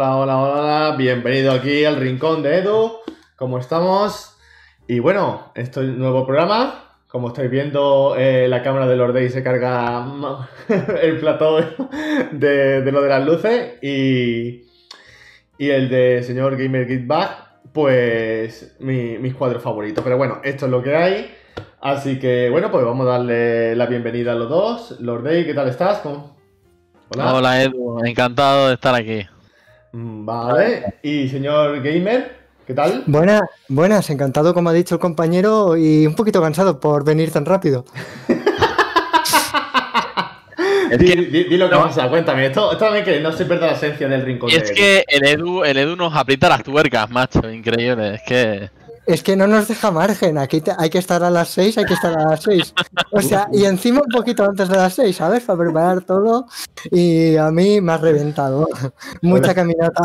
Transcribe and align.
Hola, 0.00 0.16
hola, 0.16 0.38
hola, 0.38 0.96
bienvenido 0.96 1.50
aquí 1.50 1.84
al 1.84 1.96
rincón 1.96 2.40
de 2.40 2.58
Edu. 2.58 2.98
¿Cómo 3.34 3.58
estamos? 3.58 4.36
Y 4.86 5.00
bueno, 5.00 5.50
esto 5.56 5.82
es 5.82 5.88
un 5.88 5.98
nuevo 5.98 6.24
programa. 6.24 6.84
Como 7.08 7.26
estáis 7.26 7.50
viendo, 7.50 8.14
eh, 8.16 8.46
la 8.46 8.62
cámara 8.62 8.86
de 8.86 8.94
Lord 8.94 9.28
se 9.28 9.42
carga 9.42 10.06
el 11.02 11.18
plató 11.18 11.56
de, 12.30 12.82
de, 12.82 12.92
lo 12.92 13.02
de 13.02 13.08
las 13.08 13.26
luces 13.26 13.82
y, 13.82 14.68
y 15.58 15.70
el 15.70 15.88
de 15.88 16.22
señor 16.22 16.56
Gamer 16.56 16.86
Get 16.86 17.08
pues 17.72 18.76
mi, 18.78 19.18
mis 19.18 19.34
cuadros 19.34 19.64
favoritos. 19.64 20.04
Pero 20.04 20.16
bueno, 20.16 20.38
esto 20.44 20.66
es 20.66 20.70
lo 20.70 20.80
que 20.80 20.94
hay. 20.94 21.34
Así 21.80 22.20
que 22.20 22.50
bueno, 22.50 22.70
pues 22.70 22.84
vamos 22.84 23.04
a 23.08 23.10
darle 23.10 23.74
la 23.74 23.86
bienvenida 23.86 24.30
a 24.30 24.36
los 24.36 24.48
dos. 24.48 25.00
Lord 25.00 25.24
¿qué 25.28 25.54
tal 25.54 25.68
estás? 25.68 26.02
Hola. 26.04 27.34
Hola 27.34 27.62
Edu, 27.64 27.98
encantado 28.04 28.68
de 28.68 28.74
estar 28.74 28.94
aquí. 28.94 29.26
Mm, 29.92 30.26
vale, 30.26 30.94
y 31.02 31.28
señor 31.28 31.82
Gamer, 31.82 32.36
¿qué 32.66 32.74
tal? 32.74 33.04
Buenas, 33.06 33.42
buenas, 33.68 34.10
encantado 34.10 34.52
como 34.52 34.68
ha 34.68 34.72
dicho 34.72 34.96
el 34.96 35.00
compañero 35.00 35.76
y 35.76 36.06
un 36.06 36.14
poquito 36.14 36.42
cansado 36.42 36.78
por 36.78 37.04
venir 37.04 37.30
tan 37.30 37.46
rápido. 37.46 37.84
Dilo 40.98 41.68
que 41.68 41.76
pasa, 41.76 42.08
cuéntame. 42.08 42.46
Esto, 42.46 42.72
esto 42.72 42.84
también 42.84 43.04
que 43.04 43.20
no 43.20 43.30
se 43.32 43.44
pierda 43.44 43.66
la 43.66 43.72
esencia 43.72 44.08
del 44.08 44.22
rincón. 44.22 44.50
Es 44.50 44.72
que 44.72 45.04
el 45.06 45.26
Edu, 45.26 45.62
el 45.64 45.76
Edu 45.76 45.96
nos 45.96 46.14
aprieta 46.14 46.48
las 46.48 46.62
tuercas, 46.62 47.10
macho, 47.10 47.50
increíble. 47.50 48.14
Es 48.14 48.22
que. 48.22 48.70
Es 49.08 49.22
que 49.22 49.36
no 49.36 49.46
nos 49.46 49.66
deja 49.66 49.90
margen. 49.90 50.36
Aquí 50.36 50.62
hay 50.76 50.90
que 50.90 50.98
estar 50.98 51.24
a 51.24 51.30
las 51.30 51.48
6, 51.48 51.78
hay 51.78 51.86
que 51.86 51.94
estar 51.94 52.12
a 52.12 52.28
las 52.28 52.42
6. 52.42 52.74
O 53.10 53.22
sea, 53.22 53.48
y 53.50 53.64
encima 53.64 54.02
un 54.02 54.12
poquito 54.12 54.44
antes 54.44 54.68
de 54.68 54.76
las 54.76 54.92
6, 54.92 55.16
¿sabes? 55.16 55.44
Para 55.44 55.60
preparar 55.60 56.02
todo. 56.02 56.46
Y 56.90 57.34
a 57.36 57.50
mí 57.50 57.80
me 57.80 57.92
ha 57.92 57.96
reventado. 57.96 58.68
Mucha 59.22 59.54
caminata. 59.54 60.02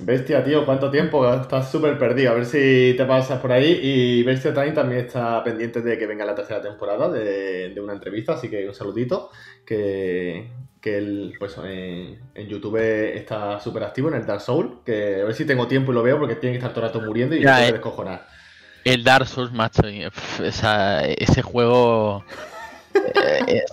Bestia, 0.00 0.42
tío, 0.42 0.66
¿cuánto 0.66 0.90
tiempo? 0.90 1.32
Estás 1.32 1.70
súper 1.70 1.96
perdido. 2.00 2.32
A 2.32 2.34
ver 2.34 2.46
si 2.46 2.94
te 2.96 3.04
pasas 3.04 3.40
por 3.40 3.52
ahí. 3.52 3.78
Y 3.80 4.24
Bestia 4.24 4.52
Time 4.52 4.72
también 4.72 5.06
está 5.06 5.44
pendiente 5.44 5.82
de 5.82 5.96
que 5.96 6.06
venga 6.08 6.24
la 6.24 6.34
tercera 6.34 6.60
temporada 6.60 7.08
de, 7.10 7.72
una 7.80 7.92
entrevista, 7.92 8.32
así 8.32 8.50
que 8.50 8.66
un 8.66 8.74
saludito. 8.74 9.30
Que, 9.64 10.50
que 10.82 10.98
él, 10.98 11.34
pues, 11.38 11.56
en, 11.64 12.18
YouTube 12.48 12.76
está 12.76 13.60
súper 13.60 13.84
activo 13.84 14.08
en 14.08 14.14
el 14.14 14.26
Dark 14.26 14.40
Souls. 14.40 14.72
Que 14.84 15.22
a 15.22 15.24
ver 15.24 15.34
si 15.34 15.46
tengo 15.46 15.68
tiempo 15.68 15.92
y 15.92 15.94
lo 15.94 16.02
veo 16.02 16.18
porque 16.18 16.34
tiene 16.34 16.54
que 16.54 16.58
estar 16.58 16.74
todo 16.74 16.84
el 16.84 16.92
rato 16.92 17.00
muriendo 17.00 17.36
y 17.36 17.42
ya, 17.42 17.66
eh, 17.66 17.72
descojonar. 17.72 18.26
El 18.84 19.04
Dark 19.04 19.28
Souls, 19.28 19.52
macho, 19.52 19.82
ese 19.86 21.42
juego 21.42 22.24
eh, 22.94 23.64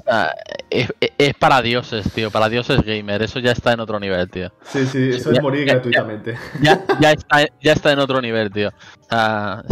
es, 1.18 1.34
para 1.34 1.64
dioses, 1.64 2.12
tío. 2.14 2.30
Para 2.30 2.48
dioses 2.48 2.84
gamer. 2.84 3.24
Eso 3.24 3.40
ya 3.40 3.54
está 3.54 3.74
en 3.74 3.80
otro 3.80 4.00
nivel, 4.00 4.30
tío. 4.30 4.52
Sí, 4.62 4.86
sí, 4.86 5.10
eso 5.10 5.32
es 5.32 5.42
morir 5.42 5.66
gratuitamente. 5.66 6.38
Ya, 6.62 6.80
está, 7.64 7.92
en 7.92 8.00
otro 8.00 8.22
nivel, 8.22 8.52
tío. 8.52 8.72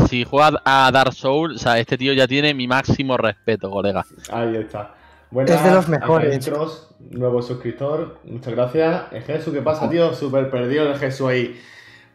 Si 0.10 0.24
juega 0.24 0.60
a 0.66 0.90
Dark 0.92 1.14
Souls, 1.14 1.58
o 1.58 1.60
sea, 1.60 1.78
este 1.78 2.00
tío 2.00 2.14
ya 2.14 2.28
tiene 2.28 2.56
mi 2.56 2.68
máximo 2.68 3.16
respeto, 3.16 3.70
colega. 3.70 4.04
Ahí 4.32 4.56
está. 4.56 4.97
Es 5.32 5.64
de 5.64 5.72
los 5.72 5.88
mejores. 5.90 6.52
nuevo 7.00 7.42
suscriptor. 7.42 8.20
Muchas 8.24 8.54
gracias. 8.54 9.04
El 9.12 9.24
Jesús, 9.24 9.54
¿qué 9.54 9.62
pasa, 9.62 9.90
tío? 9.90 10.14
Súper 10.14 10.50
perdido 10.50 10.90
el 10.90 10.98
Jesús 10.98 11.28
ahí. 11.28 11.60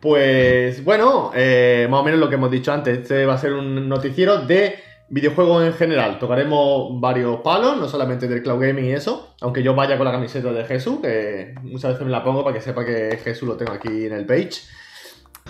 Pues 0.00 0.84
bueno, 0.84 1.30
eh, 1.34 1.86
más 1.90 2.00
o 2.00 2.04
menos 2.04 2.18
lo 2.18 2.28
que 2.28 2.34
hemos 2.34 2.50
dicho 2.50 2.72
antes. 2.72 2.98
Este 2.98 3.26
va 3.26 3.34
a 3.34 3.38
ser 3.38 3.52
un 3.52 3.88
noticiero 3.88 4.38
de 4.38 4.76
Videojuegos 5.14 5.62
en 5.62 5.74
general, 5.74 6.18
tocaremos 6.18 6.98
varios 6.98 7.42
palos, 7.42 7.76
no 7.76 7.86
solamente 7.86 8.26
del 8.26 8.42
cloud 8.42 8.62
gaming 8.62 8.86
y 8.86 8.92
eso, 8.92 9.34
aunque 9.42 9.62
yo 9.62 9.74
vaya 9.74 9.98
con 9.98 10.06
la 10.06 10.12
camiseta 10.12 10.50
de 10.52 10.64
Jesús, 10.64 11.00
que 11.02 11.54
muchas 11.60 11.92
veces 11.92 12.06
me 12.06 12.10
la 12.10 12.24
pongo 12.24 12.42
para 12.42 12.56
que 12.56 12.62
sepa 12.62 12.82
que 12.82 13.18
Jesús 13.22 13.46
lo 13.46 13.58
tengo 13.58 13.72
aquí 13.72 14.06
en 14.06 14.14
el 14.14 14.24
page. 14.24 14.62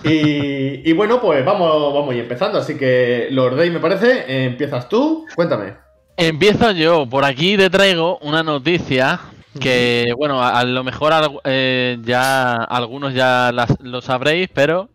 Y, 0.03 0.93
bueno, 0.95 1.21
pues 1.21 1.45
vamos, 1.45 1.95
vamos 1.95 2.11
a 2.11 2.15
ir 2.15 2.23
empezando, 2.23 2.59
así 2.59 2.77
que 2.77 3.29
Lord 3.31 3.55
Day 3.55 3.71
me 3.71 3.79
parece, 3.79 4.47
empiezas 4.47 4.89
tú, 4.89 5.27
cuéntame. 5.37 5.75
Empiezo 6.17 6.71
yo, 6.73 7.07
por 7.09 7.25
aquí 7.25 7.57
te 7.57 7.71
traigo 7.71 8.19
una 8.19 8.43
noticia 8.43 9.21
que, 9.59 10.13
bueno, 10.17 10.43
a, 10.43 10.65
lo 10.65 10.85
mejor 10.85 11.41
eh, 11.45 11.99
ya 12.03 12.55
algunos 12.55 13.15
ya 13.15 13.53
lo 13.81 14.01
sabréis, 14.01 14.49
pero 14.53 14.89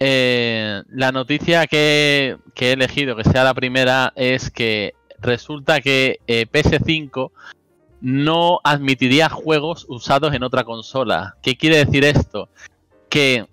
eh, 0.00 0.82
la 0.90 1.10
noticia 1.10 1.66
que, 1.66 2.36
he 2.56 2.72
elegido, 2.72 3.16
que 3.16 3.24
sea 3.24 3.44
la 3.44 3.54
primera, 3.54 4.12
es 4.14 4.50
que 4.50 4.94
resulta 5.20 5.80
que 5.80 6.20
eh, 6.26 6.46
PS5 6.50 7.30
no 8.00 8.60
admitiría 8.62 9.28
juegos 9.28 9.86
usados 9.88 10.34
en 10.34 10.44
otra 10.44 10.64
consola. 10.64 11.36
¿Qué 11.42 11.56
quiere 11.56 11.84
decir 11.84 12.04
esto? 12.04 12.48
Que 13.08 13.46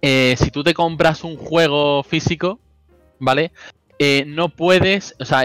eh, 0.00 0.36
si 0.38 0.50
tú 0.50 0.64
te 0.64 0.72
compras 0.72 1.22
un 1.22 1.36
juego 1.36 2.02
físico, 2.02 2.58
¿vale? 3.18 3.52
No 4.26 4.48
puedes, 4.48 5.14
o 5.18 5.24
sea, 5.24 5.42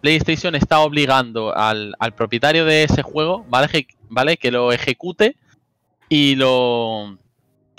PlayStation 0.00 0.54
está 0.54 0.80
obligando 0.80 1.56
al, 1.56 1.94
al, 1.98 2.14
propietario 2.14 2.64
de 2.64 2.84
ese 2.84 3.02
juego, 3.02 3.44
¿vale? 3.48 3.86
¿vale? 4.08 4.36
Que 4.36 4.50
lo 4.50 4.72
ejecute 4.72 5.36
y 6.08 6.36
lo, 6.36 7.16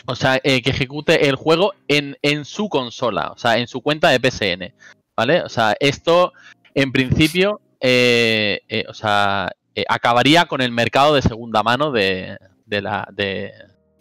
o 0.07 0.15
sea, 0.15 0.39
eh, 0.43 0.61
que 0.61 0.69
ejecute 0.69 1.27
el 1.27 1.35
juego 1.35 1.73
en, 1.87 2.17
en 2.21 2.45
su 2.45 2.69
consola, 2.69 3.31
o 3.31 3.37
sea, 3.37 3.57
en 3.57 3.67
su 3.67 3.81
cuenta 3.81 4.09
de 4.09 4.19
PSN. 4.19 4.73
¿Vale? 5.15 5.41
O 5.41 5.49
sea, 5.49 5.75
esto 5.79 6.33
en 6.73 6.91
principio, 6.91 7.61
eh, 7.79 8.61
eh, 8.67 8.83
o 8.89 8.93
sea, 8.93 9.49
acabaría 9.87 10.45
con 10.45 10.61
el 10.61 10.71
mercado 10.71 11.15
de 11.15 11.21
segunda 11.21 11.63
mano 11.63 11.91
de, 11.91 12.37
de 12.65 12.81
la. 12.81 13.07
De, 13.13 13.53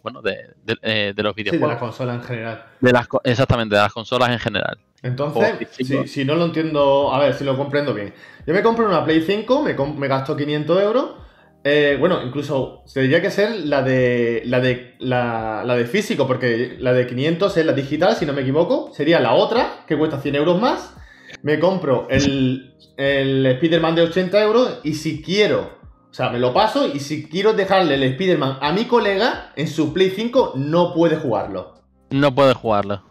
bueno, 0.05 0.21
de, 0.21 0.53
de, 0.63 1.23
los 1.23 1.33
videojuegos. 1.33 1.51
Sí, 1.51 1.57
de 1.57 1.73
la 1.73 1.79
consola 1.79 2.13
en 2.13 2.21
general. 2.21 2.65
De 2.79 2.91
las, 2.91 3.07
exactamente, 3.23 3.75
de 3.75 3.81
las 3.81 3.91
consolas 3.91 4.29
en 4.29 4.39
general. 4.39 4.77
Entonces, 5.01 5.67
si, 5.71 6.07
si, 6.07 6.25
no 6.25 6.35
lo 6.35 6.45
entiendo, 6.45 7.11
a 7.11 7.17
ver 7.17 7.33
si 7.33 7.43
lo 7.43 7.57
comprendo 7.57 7.93
bien. 7.93 8.13
Yo 8.45 8.53
me 8.53 8.61
compro 8.61 8.85
una 8.85 9.03
Play 9.03 9.21
5, 9.21 9.63
me, 9.63 9.73
me 9.73 10.07
gasto 10.07 10.37
500 10.37 10.81
euros 10.81 11.25
eh, 11.67 11.97
bueno, 11.99 12.21
incluso 12.23 12.83
tendría 12.93 13.23
que 13.23 13.31
ser 13.31 13.65
la 13.65 13.81
de, 13.81 14.43
la 14.45 14.59
de 14.59 14.93
la, 14.99 15.63
de 15.65 15.85
físico, 15.85 16.27
porque 16.27 16.77
la 16.79 16.93
de 16.93 17.07
500 17.07 17.57
es 17.57 17.65
la 17.65 17.73
digital, 17.73 18.15
si 18.15 18.27
no 18.27 18.33
me 18.33 18.43
equivoco. 18.43 18.91
Sería 18.93 19.19
la 19.19 19.33
otra, 19.33 19.83
que 19.87 19.97
cuesta 19.97 20.21
100 20.21 20.35
euros 20.35 20.61
más. 20.61 20.95
Me 21.41 21.57
compro 21.57 22.05
el, 22.11 22.75
el 22.97 23.43
Spider-Man 23.47 23.95
de 23.95 24.03
80 24.03 24.43
euros 24.43 24.79
y 24.83 24.93
si 24.93 25.23
quiero, 25.23 25.79
o 26.15 26.17
sea, 26.17 26.29
me 26.29 26.39
lo 26.39 26.53
paso 26.53 26.87
y 26.87 27.01
si 27.01 27.27
quiero 27.27 27.51
dejarle 27.51 27.95
el 27.95 28.03
Spider-Man 28.03 28.59
a 28.61 28.71
mi 28.71 28.85
colega 28.85 29.51
en 29.57 29.67
su 29.67 29.91
Play 29.91 30.11
5, 30.11 30.53
no 30.55 30.93
puede 30.93 31.17
jugarlo. 31.17 31.73
No 32.09 32.33
puede 32.33 32.53
jugarlo. 32.53 33.03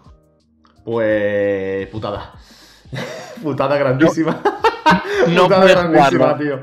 Pues... 0.84 1.86
putada. 1.88 2.32
putada 3.42 3.76
grandísima. 3.76 4.40
No, 5.28 5.42
putada 5.42 5.66
grandísima, 5.66 6.38
tío. 6.38 6.60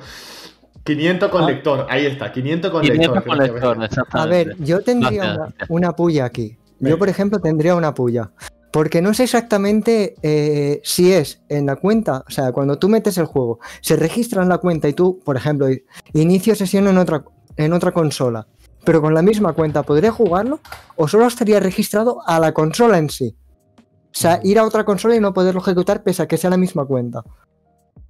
500 0.83 1.29
con 1.29 1.43
ah. 1.43 1.47
lector, 1.47 1.85
ahí 1.87 2.07
está, 2.07 2.31
500 2.31 2.71
con 2.71 2.81
500 2.81 3.23
Con 3.23 3.37
lector 3.37 3.89
a 4.11 4.25
ver, 4.25 4.55
yo 4.57 4.81
tendría 4.81 5.47
una, 5.69 5.95
puya 5.95 6.25
aquí. 6.25 6.57
Yo, 6.79 6.97
por 6.97 7.07
ejemplo, 7.07 7.39
tendría 7.39 7.75
una 7.75 7.93
puya. 7.93 8.31
Porque 8.71 9.01
no 9.01 9.13
sé 9.13 9.23
exactamente 9.23 10.15
eh, 10.21 10.79
si 10.83 11.11
es 11.11 11.41
en 11.49 11.65
la 11.65 11.75
cuenta, 11.75 12.23
o 12.27 12.31
sea, 12.31 12.51
cuando 12.51 12.79
tú 12.79 12.87
metes 12.87 13.17
el 13.17 13.25
juego, 13.25 13.59
se 13.81 13.97
registra 13.97 14.43
en 14.43 14.49
la 14.49 14.59
cuenta 14.59 14.87
y 14.87 14.93
tú, 14.93 15.19
por 15.25 15.35
ejemplo, 15.35 15.67
inicio 16.13 16.55
sesión 16.55 16.87
en 16.87 16.97
otra, 16.97 17.25
en 17.57 17.73
otra 17.73 17.91
consola, 17.91 18.47
pero 18.85 19.01
con 19.01 19.13
la 19.13 19.21
misma 19.21 19.53
cuenta, 19.53 19.83
¿podría 19.83 20.11
jugarlo? 20.11 20.61
¿O 20.95 21.07
solo 21.07 21.27
estaría 21.27 21.59
registrado 21.59 22.21
a 22.25 22.39
la 22.39 22.53
consola 22.53 22.97
en 22.97 23.09
sí? 23.09 23.35
O 23.77 24.13
sea, 24.13 24.39
ir 24.43 24.57
a 24.57 24.65
otra 24.65 24.83
consola 24.83 25.15
y 25.15 25.19
no 25.19 25.33
poderlo 25.33 25.61
ejecutar 25.61 26.03
pese 26.03 26.23
a 26.23 26.27
que 26.27 26.37
sea 26.37 26.49
la 26.49 26.57
misma 26.57 26.85
cuenta. 26.85 27.23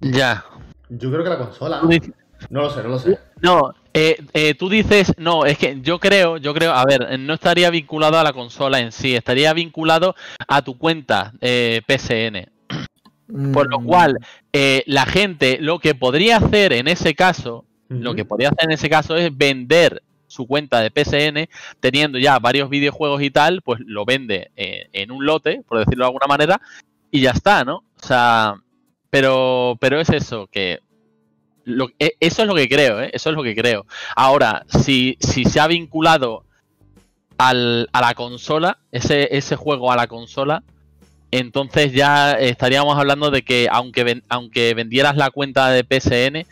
Ya. 0.00 0.44
Yo 0.88 1.10
creo 1.10 1.24
que 1.24 1.30
la 1.30 1.38
consola. 1.38 1.80
No 2.50 2.62
lo 2.62 2.70
sé, 2.70 2.82
no 2.82 2.88
lo 2.88 2.98
sé. 2.98 3.18
No, 3.40 3.72
eh, 3.94 4.24
eh, 4.32 4.54
tú 4.54 4.68
dices, 4.68 5.12
no, 5.18 5.44
es 5.44 5.58
que 5.58 5.78
yo 5.82 5.98
creo, 5.98 6.38
yo 6.38 6.54
creo, 6.54 6.72
a 6.72 6.84
ver, 6.84 7.18
no 7.20 7.34
estaría 7.34 7.68
vinculado 7.70 8.18
a 8.18 8.24
la 8.24 8.32
consola 8.32 8.80
en 8.80 8.90
sí, 8.90 9.14
estaría 9.14 9.52
vinculado 9.52 10.14
a 10.48 10.62
tu 10.62 10.78
cuenta 10.78 11.32
eh, 11.40 11.82
PSN. 11.86 12.50
Por 13.52 13.70
lo 13.70 13.80
mm. 13.80 13.84
cual, 13.84 14.18
la 14.52 15.06
gente 15.06 15.58
lo 15.60 15.78
que 15.78 15.94
podría 15.94 16.36
hacer 16.36 16.72
en 16.72 16.88
ese 16.88 17.14
caso, 17.14 17.64
lo 17.88 18.14
que 18.14 18.24
podría 18.24 18.48
hacer 18.48 18.64
en 18.64 18.72
ese 18.72 18.90
caso 18.90 19.16
es 19.16 19.34
vender 19.36 20.02
su 20.26 20.46
cuenta 20.46 20.80
de 20.80 20.90
PSN, 20.90 21.48
teniendo 21.80 22.18
ya 22.18 22.38
varios 22.38 22.68
videojuegos 22.68 23.22
y 23.22 23.30
tal, 23.30 23.62
pues 23.62 23.80
lo 23.84 24.04
vende 24.04 24.50
en 24.56 25.10
un 25.10 25.24
lote, 25.24 25.62
por 25.66 25.78
decirlo 25.78 26.04
de 26.04 26.08
alguna 26.08 26.26
manera, 26.26 26.60
y 27.10 27.20
ya 27.20 27.30
está, 27.30 27.64
¿no? 27.64 27.84
O 28.02 28.06
sea, 28.06 28.54
pero, 29.08 29.76
pero 29.80 30.00
es 30.00 30.08
eso, 30.10 30.46
que 30.50 30.80
e, 31.98 32.16
eso 32.20 32.42
es 32.42 32.48
lo 32.48 32.54
que 32.54 32.68
creo, 32.68 33.00
¿eh? 33.00 33.10
Eso 33.12 33.30
es 33.30 33.36
lo 33.36 33.42
que 33.42 33.54
creo. 33.54 33.86
Ahora, 34.16 34.64
si, 34.68 35.16
si 35.20 35.44
se 35.44 35.60
ha 35.60 35.66
vinculado 35.66 36.44
al, 37.38 37.88
a 37.92 38.00
la 38.00 38.14
consola, 38.14 38.78
ese, 38.90 39.36
ese 39.36 39.56
juego 39.56 39.92
a 39.92 39.96
la 39.96 40.06
consola, 40.06 40.62
entonces 41.30 41.92
ya 41.92 42.32
estaríamos 42.32 42.96
hablando 42.98 43.30
de 43.30 43.42
que 43.42 43.68
aunque, 43.70 44.22
aunque 44.28 44.74
vendieras 44.74 45.16
la 45.16 45.30
cuenta 45.30 45.70
de 45.70 45.82
PSN, 45.82 46.46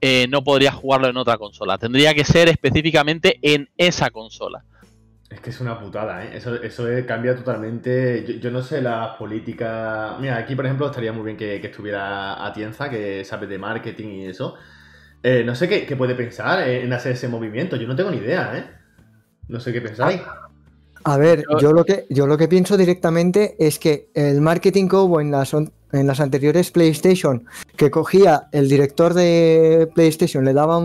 eh, 0.00 0.26
no 0.28 0.44
podrías 0.44 0.74
jugarlo 0.74 1.08
en 1.08 1.16
otra 1.16 1.38
consola. 1.38 1.78
Tendría 1.78 2.12
que 2.14 2.24
ser 2.24 2.48
específicamente 2.48 3.38
en 3.42 3.70
esa 3.78 4.10
consola. 4.10 4.64
Es 5.34 5.40
que 5.40 5.50
es 5.50 5.60
una 5.60 5.80
putada, 5.80 6.24
¿eh? 6.24 6.36
Eso, 6.36 6.54
eso 6.62 6.86
cambia 7.08 7.34
totalmente. 7.34 8.38
Yo, 8.40 8.52
no 8.52 8.62
sé 8.62 8.80
las 8.80 9.16
políticas. 9.16 10.14
Mira, 10.20 10.36
aquí 10.36 10.54
por 10.54 10.64
ejemplo 10.64 10.86
estaría 10.86 11.12
muy 11.12 11.24
bien 11.24 11.36
que, 11.36 11.56
estuviera 11.56 12.46
Atienza, 12.46 12.88
que 12.88 13.24
sabe 13.24 13.48
de 13.48 13.58
marketing 13.58 14.08
y 14.10 14.26
eso. 14.26 14.54
Eh, 15.24 15.42
no 15.44 15.56
sé 15.56 15.68
qué, 15.68 15.96
puede 15.96 16.14
pensar 16.14 16.68
en 16.68 16.92
hacer 16.92 17.12
ese 17.12 17.26
movimiento. 17.26 17.74
Yo 17.74 17.88
no 17.88 17.96
tengo 17.96 18.12
ni 18.12 18.18
idea, 18.18 18.56
¿eh? 18.56 18.64
No 19.48 19.58
sé 19.58 19.72
qué 19.72 19.80
pensáis. 19.80 20.20
A 21.02 21.16
ver, 21.18 21.44
yo 21.60 21.72
lo 21.72 21.84
que, 21.84 22.06
yo 22.10 22.28
lo 22.28 22.38
que 22.38 22.46
pienso 22.46 22.76
directamente 22.76 23.56
es 23.58 23.80
que 23.80 24.10
el 24.14 24.40
marketing 24.40 24.88
que 24.88 24.96
hubo 24.96 25.20
en 25.20 25.32
las, 25.32 25.52
en 25.52 26.06
las 26.06 26.20
anteriores 26.20 26.70
PlayStation, 26.70 27.44
que 27.76 27.90
cogía 27.90 28.46
el 28.52 28.68
director 28.68 29.14
de 29.14 29.90
PlayStation, 29.94 30.44
le 30.44 30.52
daba 30.52 30.78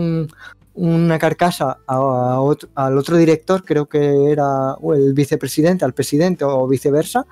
una 0.74 1.18
carcasa 1.18 1.78
al 1.86 2.98
otro 2.98 3.16
director, 3.16 3.64
creo 3.64 3.86
que 3.86 4.30
era 4.30 4.76
el 4.94 5.12
vicepresidente, 5.12 5.84
al 5.84 5.94
presidente 5.94 6.44
o 6.44 6.66
viceversa, 6.66 7.26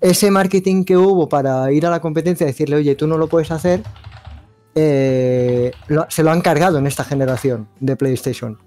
ese 0.00 0.30
marketing 0.30 0.84
que 0.84 0.96
hubo 0.96 1.28
para 1.28 1.72
ir 1.72 1.86
a 1.86 1.90
la 1.90 2.00
competencia 2.00 2.44
y 2.44 2.48
decirle, 2.48 2.76
oye, 2.76 2.94
tú 2.94 3.06
no 3.06 3.18
lo 3.18 3.26
puedes 3.26 3.50
hacer, 3.50 3.82
eh, 4.74 5.72
se 6.08 6.22
lo 6.22 6.30
han 6.30 6.40
cargado 6.40 6.78
en 6.78 6.86
esta 6.86 7.04
generación 7.04 7.68
de 7.80 7.96
PlayStation. 7.96 8.58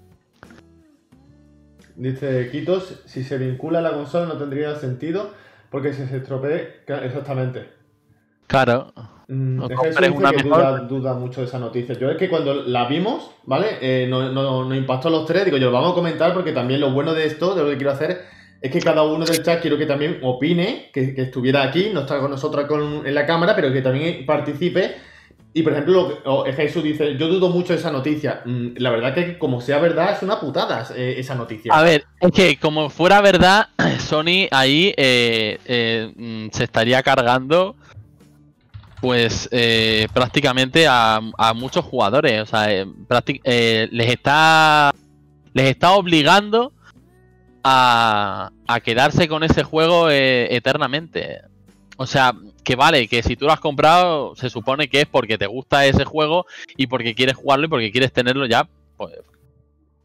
Dice 1.96 2.48
Kitos, 2.50 3.02
si 3.06 3.22
se 3.22 3.38
vincula 3.38 3.78
a 3.78 3.82
la 3.82 3.92
consola 3.92 4.26
no 4.26 4.36
tendría 4.36 4.76
sentido 4.76 5.30
porque 5.70 5.94
si 5.94 6.06
se 6.06 6.18
estropee, 6.18 6.82
exactamente. 6.86 7.70
Claro. 8.46 8.92
Mm, 9.32 9.62
duda, 10.44 10.78
duda, 10.80 11.14
mucho 11.14 11.40
de 11.40 11.46
esa 11.46 11.58
noticia. 11.58 11.98
Yo 11.98 12.10
es 12.10 12.18
que 12.18 12.28
cuando 12.28 12.52
la 12.52 12.86
vimos, 12.86 13.30
¿vale? 13.44 13.78
Eh, 13.80 14.06
nos 14.06 14.76
impactó 14.76 15.08
a 15.08 15.10
los 15.10 15.24
tres, 15.24 15.46
digo, 15.46 15.56
yo 15.56 15.70
lo 15.70 15.72
vamos 15.72 15.92
a 15.92 15.94
comentar 15.94 16.34
porque 16.34 16.52
también 16.52 16.80
lo 16.80 16.92
bueno 16.92 17.14
de 17.14 17.24
esto, 17.24 17.54
de 17.54 17.62
lo 17.62 17.70
que 17.70 17.76
quiero 17.76 17.92
hacer, 17.92 18.26
es 18.60 18.70
que 18.70 18.80
cada 18.80 19.02
uno 19.04 19.24
del 19.24 19.42
chat 19.42 19.62
quiero 19.62 19.78
que 19.78 19.86
también 19.86 20.18
opine, 20.22 20.90
que, 20.92 21.14
estuviera 21.16 21.62
aquí, 21.62 21.90
no 21.94 22.00
está 22.00 22.20
con 22.20 22.30
nosotros 22.30 22.66
en 23.06 23.14
la 23.14 23.24
cámara, 23.24 23.56
pero 23.56 23.72
que 23.72 23.80
también 23.80 24.26
participe 24.26 24.96
y 25.54 25.62
por 25.62 25.72
ejemplo, 25.72 26.22
Jesús 26.56 26.82
dice, 26.82 27.16
yo 27.18 27.28
dudo 27.28 27.50
mucho 27.50 27.74
de 27.74 27.78
esa 27.78 27.90
noticia. 27.90 28.40
Mm, 28.44 28.68
la 28.76 28.90
verdad 28.90 29.14
que 29.14 29.38
como 29.38 29.60
sea 29.60 29.78
verdad, 29.78 30.12
es 30.12 30.22
una 30.22 30.40
putada 30.40 30.86
eh, 30.96 31.16
esa 31.18 31.34
noticia. 31.34 31.74
A 31.74 31.82
ver, 31.82 32.04
es 32.20 32.32
que 32.32 32.56
como 32.56 32.88
fuera 32.88 33.20
verdad, 33.20 33.68
Sony 33.98 34.48
ahí 34.50 34.94
eh, 34.96 35.58
eh, 35.66 36.12
mm, 36.16 36.48
se 36.52 36.64
estaría 36.64 37.02
cargando 37.02 37.76
pues 39.02 39.50
prácticamente 40.14 40.86
a, 40.88 41.20
muchos 41.54 41.84
jugadores. 41.84 42.40
O 42.40 42.46
sea, 42.46 42.68
les 42.68 44.08
está 44.08 44.92
les 45.52 45.66
está 45.66 45.92
obligando 45.92 46.72
a, 47.62 48.50
a 48.66 48.80
quedarse 48.80 49.28
con 49.28 49.42
ese 49.42 49.64
juego 49.64 50.08
eternamente. 50.08 51.42
O 51.98 52.06
sea, 52.06 52.32
que 52.64 52.76
vale, 52.76 53.08
que 53.08 53.22
si 53.22 53.36
tú 53.36 53.46
lo 53.46 53.52
has 53.52 53.60
comprado, 53.60 54.34
se 54.36 54.48
supone 54.48 54.88
que 54.88 55.02
es 55.02 55.06
porque 55.06 55.38
te 55.38 55.46
gusta 55.46 55.84
ese 55.86 56.04
juego 56.04 56.46
y 56.76 56.86
porque 56.86 57.14
quieres 57.14 57.36
jugarlo 57.36 57.66
y 57.66 57.68
porque 57.68 57.92
quieres 57.92 58.12
tenerlo 58.12 58.46
ya, 58.46 58.68
pues. 58.96 59.14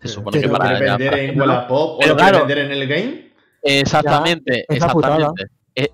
Se 0.02 0.08
supone 0.08 0.39
que 0.39 0.50
para. 0.50 0.80
vender 0.80 1.18
en 1.18 1.39
Wallapop 1.39 2.00
o 2.00 2.06
lo 2.06 2.16
vender 2.16 2.58
en 2.60 2.72
el 2.72 2.88
game? 2.88 3.32
Exactamente, 3.63 4.66
exactamente. 4.70 5.46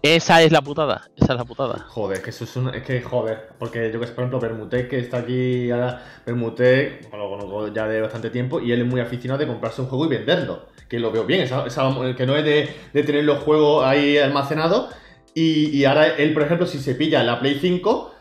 Esa 0.01 0.41
es 0.41 0.51
la 0.51 0.61
putada, 0.61 1.09
esa 1.15 1.33
es 1.33 1.37
la 1.37 1.45
putada. 1.45 1.85
Joder, 1.89 2.21
que 2.21 2.29
eso 2.29 2.43
es 2.45 2.55
un, 2.55 2.73
es 2.73 2.83
que 2.83 3.01
joder, 3.01 3.49
porque 3.59 3.91
yo 3.91 3.99
que 3.99 4.07
sé, 4.07 4.13
por 4.13 4.23
ejemplo, 4.23 4.39
Bermutec 4.39 4.89
que 4.89 4.99
está 4.99 5.17
aquí 5.17 5.69
ahora, 5.71 6.03
Bermutec, 6.25 7.11
lo 7.13 7.29
conozco 7.29 7.67
ya 7.73 7.87
de 7.87 8.01
bastante 8.01 8.29
tiempo 8.29 8.59
y 8.59 8.71
él 8.71 8.81
es 8.81 8.87
muy 8.87 9.01
aficionado 9.01 9.39
de 9.39 9.47
comprarse 9.47 9.81
un 9.81 9.87
juego 9.87 10.05
y 10.05 10.09
venderlo, 10.09 10.67
que 10.87 10.99
lo 10.99 11.11
veo 11.11 11.25
bien, 11.25 11.47
que 11.47 12.25
no 12.25 12.35
es 12.35 12.45
de, 12.45 12.69
de 12.93 13.03
tener 13.03 13.23
los 13.23 13.43
juegos 13.43 13.85
ahí 13.85 14.17
almacenados 14.17 14.93
y, 15.35 15.83
ahora 15.85 16.07
él, 16.15 16.33
por 16.33 16.43
ejemplo, 16.43 16.67
si 16.67 16.79
se 16.79 16.95
pilla 16.95 17.23
la 17.23 17.39
Play 17.39 17.57
5, 17.59 18.13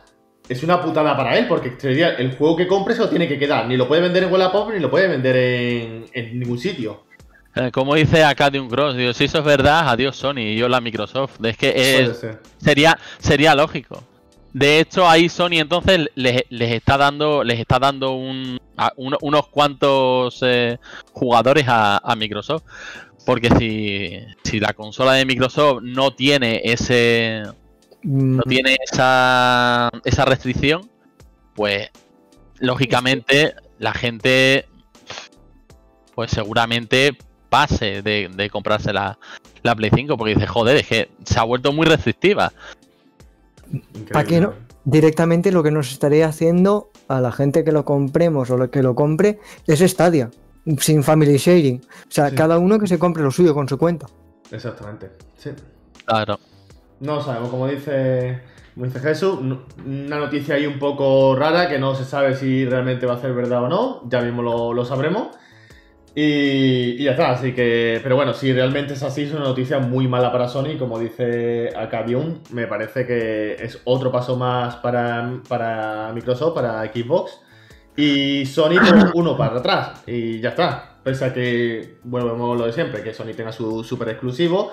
es 0.48 0.62
una 0.62 0.80
putada 0.80 1.16
para 1.16 1.38
él, 1.38 1.46
porque 1.46 1.76
el 2.18 2.36
juego 2.36 2.56
que 2.56 2.66
compre 2.66 2.94
se 2.94 3.00
lo 3.00 3.08
tiene 3.08 3.28
que 3.28 3.38
quedar. 3.38 3.66
Ni 3.66 3.76
lo 3.76 3.86
puede 3.86 4.02
vender 4.02 4.24
en 4.24 4.32
Wallapop 4.32 4.72
ni 4.72 4.80
lo 4.80 4.90
puede 4.90 5.08
vender 5.08 5.36
en, 5.36 6.38
ningún 6.38 6.58
sitio. 6.58 7.04
Eh, 7.54 7.70
como 7.70 7.94
dice 7.94 8.24
acá 8.24 8.50
de 8.50 8.58
un 8.58 8.68
cross, 8.68 8.96
digo, 8.96 9.12
si 9.12 9.24
eso 9.24 9.38
es 9.38 9.44
verdad, 9.44 9.88
adiós 9.88 10.16
Sony 10.16 10.38
y 10.38 10.56
yo 10.56 10.68
la 10.68 10.80
Microsoft. 10.80 11.44
Es 11.44 11.56
que 11.56 12.14
sería, 12.58 12.98
sería 13.18 13.54
lógico. 13.54 14.02
De 14.52 14.80
hecho, 14.80 15.08
ahí 15.08 15.28
Sony 15.28 15.58
entonces 15.58 16.08
les, 16.14 16.44
está 16.50 16.98
dando, 16.98 17.42
les 17.42 17.58
está 17.58 17.78
dando 17.78 18.12
un, 18.12 18.58
unos 18.96 19.48
cuantos 19.48 20.38
eh, 20.42 20.78
jugadores 21.12 21.64
a, 21.68 22.14
Microsoft. 22.16 22.64
Porque 23.24 23.50
si, 24.42 24.60
la 24.60 24.72
consola 24.72 25.12
de 25.12 25.24
Microsoft 25.24 25.82
no 25.82 26.12
tiene 26.12 26.60
ese. 26.64 27.42
No 28.02 28.42
mm. 28.44 28.48
tiene 28.48 28.76
esa, 28.90 29.90
esa 30.04 30.24
restricción, 30.24 30.90
pues 31.54 31.90
lógicamente 32.58 33.54
la 33.78 33.92
gente, 33.94 34.66
pues 36.14 36.32
seguramente 36.32 37.16
pase 37.52 38.00
de, 38.00 38.48
comprarse 38.50 38.94
la, 38.94 39.18
la, 39.62 39.76
Play 39.76 39.90
5 39.94 40.16
porque 40.16 40.34
dice, 40.34 40.46
joder, 40.46 40.78
es 40.78 40.86
que 40.86 41.10
se 41.22 41.38
ha 41.38 41.42
vuelto 41.42 41.70
muy 41.70 41.84
restrictiva. 41.84 42.50
¿Para 44.10 44.24
qué 44.24 44.40
no? 44.40 44.54
Directamente 44.84 45.52
lo 45.52 45.62
que 45.62 45.70
nos 45.70 45.92
estaría 45.92 46.26
haciendo 46.26 46.90
a 47.08 47.20
la 47.20 47.30
gente 47.30 47.62
que 47.62 47.72
lo 47.72 47.84
compremos 47.84 48.48
o 48.48 48.56
lo 48.56 48.70
que 48.70 48.82
lo 48.82 48.94
compre 48.94 49.38
es 49.66 49.80
Stadia 49.80 50.30
sin 50.78 51.02
family 51.02 51.36
sharing. 51.36 51.76
O 51.76 52.10
sea, 52.10 52.34
cada 52.34 52.58
uno 52.58 52.78
que 52.78 52.86
se 52.86 52.98
compre 52.98 53.22
lo 53.22 53.30
suyo 53.30 53.54
con 53.54 53.68
su 53.68 53.76
cuenta. 53.76 54.06
Exactamente, 54.50 55.10
sí. 55.36 55.50
Claro. 56.06 56.38
No 57.00 57.20
sabemos, 57.20 57.50
como 57.50 57.66
dice, 57.66 58.40
como 58.74 58.86
dice 58.86 59.00
Jesús, 59.00 59.38
una 59.84 60.18
noticia 60.18 60.54
ahí 60.54 60.66
un 60.66 60.78
poco 60.78 61.36
rara 61.36 61.68
que 61.68 61.78
no 61.78 61.94
se 61.94 62.04
sabe 62.04 62.34
si 62.34 62.64
realmente 62.64 63.06
va 63.06 63.14
a 63.14 63.20
ser 63.20 63.34
verdad 63.34 63.64
o 63.64 63.68
no, 63.68 64.08
ya 64.08 64.20
mismo 64.22 64.42
lo, 64.42 64.84
sabremos. 64.84 65.28
Y, 66.14 67.02
ya 67.02 67.12
está, 67.12 67.30
así 67.30 67.54
que, 67.54 68.00
pero 68.02 68.16
bueno, 68.16 68.34
si 68.34 68.52
realmente 68.52 68.92
es 68.94 69.02
así, 69.02 69.22
es 69.22 69.32
una 69.32 69.44
noticia 69.44 69.78
muy 69.78 70.06
mala 70.08 70.30
para 70.30 70.46
Sony, 70.46 70.76
como 70.78 70.98
dice 70.98 71.70
Acabium, 71.74 72.40
me 72.50 72.66
parece 72.66 73.06
que 73.06 73.54
es 73.54 73.80
otro 73.84 74.12
paso 74.12 74.36
más 74.36 74.76
para, 74.76 75.40
para 75.48 76.12
Microsoft, 76.12 76.54
para 76.54 76.84
Xbox 76.84 77.40
y 77.96 78.44
Sony 78.46 78.76
pues, 78.78 79.04
uno 79.14 79.36
para 79.36 79.58
atrás 79.58 80.02
y 80.06 80.40
ya 80.40 80.50
está. 80.50 80.88
Pese 81.02 81.24
a 81.24 81.34
que, 81.34 81.96
bueno, 82.04 82.54
lo 82.54 82.66
de 82.66 82.72
siempre, 82.72 83.02
que 83.02 83.12
Sony 83.12 83.32
tenga 83.34 83.50
su 83.50 83.82
super 83.82 84.08
exclusivo 84.08 84.70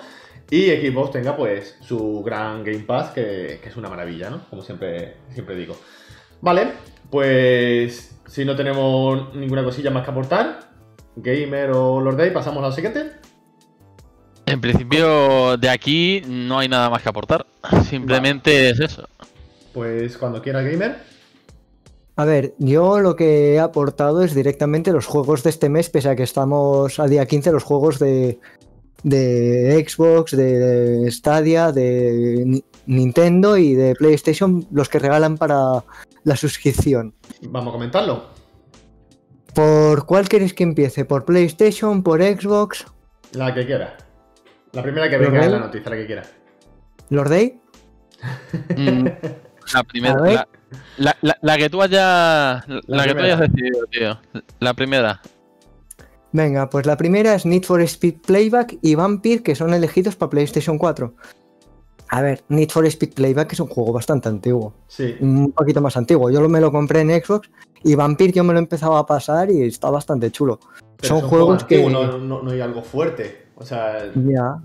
y 0.48 0.66
Xbox 0.66 1.12
tenga 1.12 1.36
pues 1.36 1.76
su 1.80 2.22
gran 2.22 2.62
Game 2.62 2.80
Pass, 2.80 3.10
que, 3.10 3.60
es 3.64 3.76
una 3.76 3.88
maravilla, 3.88 4.30
¿no? 4.30 4.42
Como 4.48 4.62
siempre, 4.62 5.16
siempre 5.32 5.56
digo. 5.56 5.76
Vale, 6.40 6.68
pues 7.10 8.16
si 8.26 8.44
no 8.44 8.54
tenemos 8.54 9.34
ninguna 9.34 9.64
cosilla 9.64 9.90
más 9.90 10.04
que 10.04 10.10
aportar, 10.10 10.69
Gamer 11.16 11.70
o 11.72 12.00
Lord 12.00 12.16
Day, 12.16 12.30
pasamos 12.30 12.62
a 12.62 12.68
lo 12.68 12.72
siguiente. 12.72 13.12
En 14.46 14.60
principio, 14.60 15.56
de 15.56 15.68
aquí 15.68 16.22
no 16.26 16.58
hay 16.58 16.68
nada 16.68 16.90
más 16.90 17.02
que 17.02 17.08
aportar. 17.08 17.46
Simplemente 17.88 18.70
es 18.70 18.80
eso. 18.80 19.08
Pues 19.72 20.16
cuando 20.18 20.42
quiera, 20.42 20.62
Gamer. 20.62 20.96
A 22.16 22.24
ver, 22.24 22.54
yo 22.58 23.00
lo 23.00 23.16
que 23.16 23.54
he 23.54 23.60
aportado 23.60 24.22
es 24.22 24.34
directamente 24.34 24.92
los 24.92 25.06
juegos 25.06 25.42
de 25.42 25.50
este 25.50 25.68
mes, 25.68 25.88
pese 25.88 26.10
a 26.10 26.16
que 26.16 26.24
estamos 26.24 26.98
a 26.98 27.06
día 27.06 27.24
15, 27.24 27.52
los 27.52 27.62
juegos 27.62 27.98
de, 27.98 28.38
Xbox, 29.04 30.36
de 30.36 31.10
Stadia, 31.10 31.72
de 31.72 32.62
Nintendo 32.86 33.56
y 33.56 33.74
de 33.74 33.94
PlayStation, 33.94 34.66
los 34.70 34.88
que 34.88 34.98
regalan 34.98 35.38
para 35.38 35.84
la 36.24 36.36
suscripción. 36.36 37.14
Vamos 37.42 37.70
a 37.70 37.72
comentarlo. 37.72 38.24
¿Por 39.54 40.06
cuál 40.06 40.28
queréis 40.28 40.54
que 40.54 40.62
empiece? 40.62 41.04
¿Por 41.04 41.24
PlayStation? 41.24 42.02
¿Por 42.02 42.22
Xbox? 42.22 42.86
La 43.32 43.52
que 43.54 43.66
quiera. 43.66 43.96
La 44.72 44.82
primera 44.82 45.10
que 45.10 45.18
venga 45.18 45.44
en 45.44 45.52
la 45.52 45.58
noticia, 45.58 45.90
la 45.90 45.96
que 45.96 46.06
quiera. 46.06 46.22
¿Lord 47.08 47.30
Day? 47.30 47.60
Mm, 48.76 49.06
la 49.74 49.84
primera. 49.84 50.48
La, 50.98 51.16
la, 51.20 51.58
que 51.58 51.68
tú 51.68 51.82
hayas. 51.82 52.64
La, 52.68 53.04
que 53.04 53.12
tú 53.12 53.22
hayas 53.22 53.40
decidido, 53.40 53.86
tío. 53.86 54.20
La 54.60 54.72
primera. 54.72 55.20
Venga, 56.30 56.70
pues 56.70 56.86
la 56.86 56.96
primera 56.96 57.34
es 57.34 57.44
Need 57.44 57.64
for 57.64 57.80
Speed 57.80 58.20
Playback 58.24 58.78
y 58.80 58.94
Vampire, 58.94 59.42
que 59.42 59.56
son 59.56 59.74
elegidos 59.74 60.14
para 60.14 60.30
PlayStation 60.30 60.78
4. 60.78 61.12
A 62.12 62.22
ver, 62.22 62.42
Need 62.48 62.70
for 62.70 62.84
Speed 62.86 63.14
Playback 63.14 63.52
es 63.52 63.60
un 63.60 63.68
juego 63.68 63.92
bastante 63.92 64.28
antiguo. 64.28 64.74
Sí. 64.88 65.14
Un 65.20 65.52
poquito 65.52 65.80
más 65.80 65.96
antiguo. 65.96 66.28
Yo 66.28 66.46
me 66.48 66.60
lo 66.60 66.72
compré 66.72 67.02
en 67.02 67.10
Xbox 67.10 67.48
y 67.84 67.94
Vampire 67.94 68.32
yo 68.32 68.42
me 68.42 68.52
lo 68.52 68.58
empezaba 68.58 68.98
a 68.98 69.06
pasar 69.06 69.48
y 69.50 69.62
está 69.62 69.90
bastante 69.90 70.32
chulo. 70.32 70.58
son 71.00 71.20
juegos 71.20 71.62
que. 71.62 71.88
No, 71.88 72.18
no, 72.18 72.50
hay 72.50 72.60
algo 72.60 72.82
fuerte. 72.82 73.46
O 73.54 73.64
sea, 73.64 74.10
ya. 74.14 74.56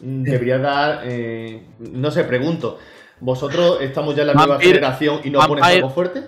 debería 0.00 0.58
dar. 0.58 1.02
Eh, 1.04 1.66
no 1.80 2.10
sé, 2.10 2.24
pregunto. 2.24 2.78
¿Vosotros 3.20 3.78
estamos 3.82 4.16
ya 4.16 4.22
en 4.22 4.28
la 4.28 4.34
nueva 4.34 4.58
generación 4.58 5.20
y 5.22 5.28
no 5.30 5.40
pones 5.46 5.64
algo 5.64 5.90
fuerte? 5.90 6.22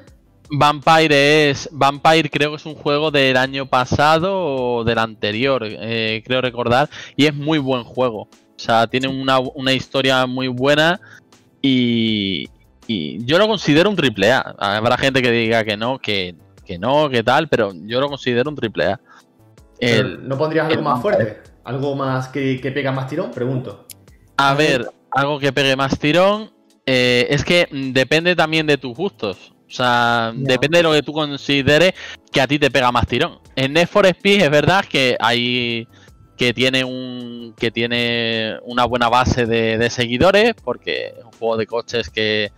Vampire 0.51 1.49
es. 1.49 1.71
Vampire 1.73 2.29
creo 2.29 2.51
que 2.51 2.57
es 2.57 2.67
un 2.67 2.75
juego 2.75 3.11
del 3.11 3.39
año 3.39 3.67
pasado 3.67 4.39
o 4.39 4.85
del 4.85 4.99
anterior, 4.99 5.63
eh, 5.65 6.23
creo 6.27 6.43
recordar. 6.43 6.91
Y 7.17 7.25
es 7.25 7.35
muy 7.35 7.57
buen 7.57 7.85
juego. 7.85 8.29
O 8.59 8.61
sea, 8.61 8.89
tiene 8.89 9.07
una, 9.07 9.39
una 9.39 9.73
historia 9.73 10.27
muy 10.27 10.49
buena. 10.49 11.01
Y, 11.63 12.49
y 12.89 13.25
yo 13.25 13.39
lo 13.39 13.47
considero 13.47 13.89
un 13.89 13.95
triple 13.95 14.33
A. 14.33 14.55
Habrá 14.59 14.99
gente 14.99 15.23
que 15.23 15.31
diga 15.31 15.63
que 15.63 15.77
no, 15.77 16.01
que, 16.01 16.35
que 16.67 16.77
no, 16.77 17.09
que 17.09 17.23
tal, 17.23 17.49
pero 17.49 17.73
yo 17.87 18.01
lo 18.01 18.09
considero 18.09 18.51
un 18.51 18.57
triple 18.57 18.87
A. 18.87 19.01
¿No 20.23 20.37
pondrías 20.37 20.67
algo 20.67 20.83
más 20.83 21.01
fuerte? 21.01 21.39
¿Algo 21.63 21.95
más 21.95 22.29
que, 22.29 22.61
que 22.61 22.73
pega 22.73 22.91
más 22.91 23.09
tirón? 23.09 23.31
Pregunto. 23.31 23.87
A 24.39 24.55
ver, 24.55 24.91
algo 25.13 25.39
que 25.39 25.53
pegue 25.53 25.77
más 25.77 25.97
tirón. 25.99 26.51
Eh, 26.85 27.27
es 27.31 27.45
que 27.45 27.69
depende 27.71 28.35
también 28.35 28.67
de 28.67 28.77
tus 28.77 28.97
gustos. 28.97 29.53
O 29.69 29.71
sea, 29.71 30.33
depende 30.35 30.79
de 30.79 30.83
lo 30.83 30.93
que 30.93 31.03
tú 31.03 31.13
consideres 31.13 31.93
que 32.33 32.41
a 32.41 32.47
ti 32.47 32.59
te 32.59 32.71
pega 32.71 32.91
más 32.91 33.07
tirón. 33.07 33.39
En 33.55 33.75
Need 33.75 33.87
for 33.87 34.07
Speed 34.07 34.43
es 34.43 34.51
verdad 34.51 34.85
que 34.85 35.17
hay 35.21 35.87
que 36.39 36.55
tiene 36.55 36.85
un 36.85 37.53
que 37.59 37.71
tiene 37.71 38.57
una 38.63 38.85
buena 38.85 39.09
base 39.09 39.45
de, 39.45 39.91
seguidores 39.91 40.55
porque 40.55 41.15
es 41.19 41.25
un 41.25 41.33
juego 41.33 41.57
de 41.57 41.67
coches 41.67 42.09
que, 42.09 42.53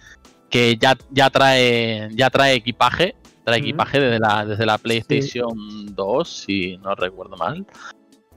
que 0.50 0.76
ya, 0.76 0.96
ya 1.10 1.30
trae 1.30 2.10
ya 2.12 2.28
trae 2.28 2.54
equipaje 2.54 3.16
trae 3.44 3.58
equipaje 3.58 3.99
desde 3.99 4.18
la 4.18 4.44
desde 4.44 4.66
la 4.66 4.76
PlayStation 4.76 5.54
2 5.94 6.28
si 6.28 6.76
no 6.76 6.94
recuerdo 6.94 7.37
mal 7.37 7.66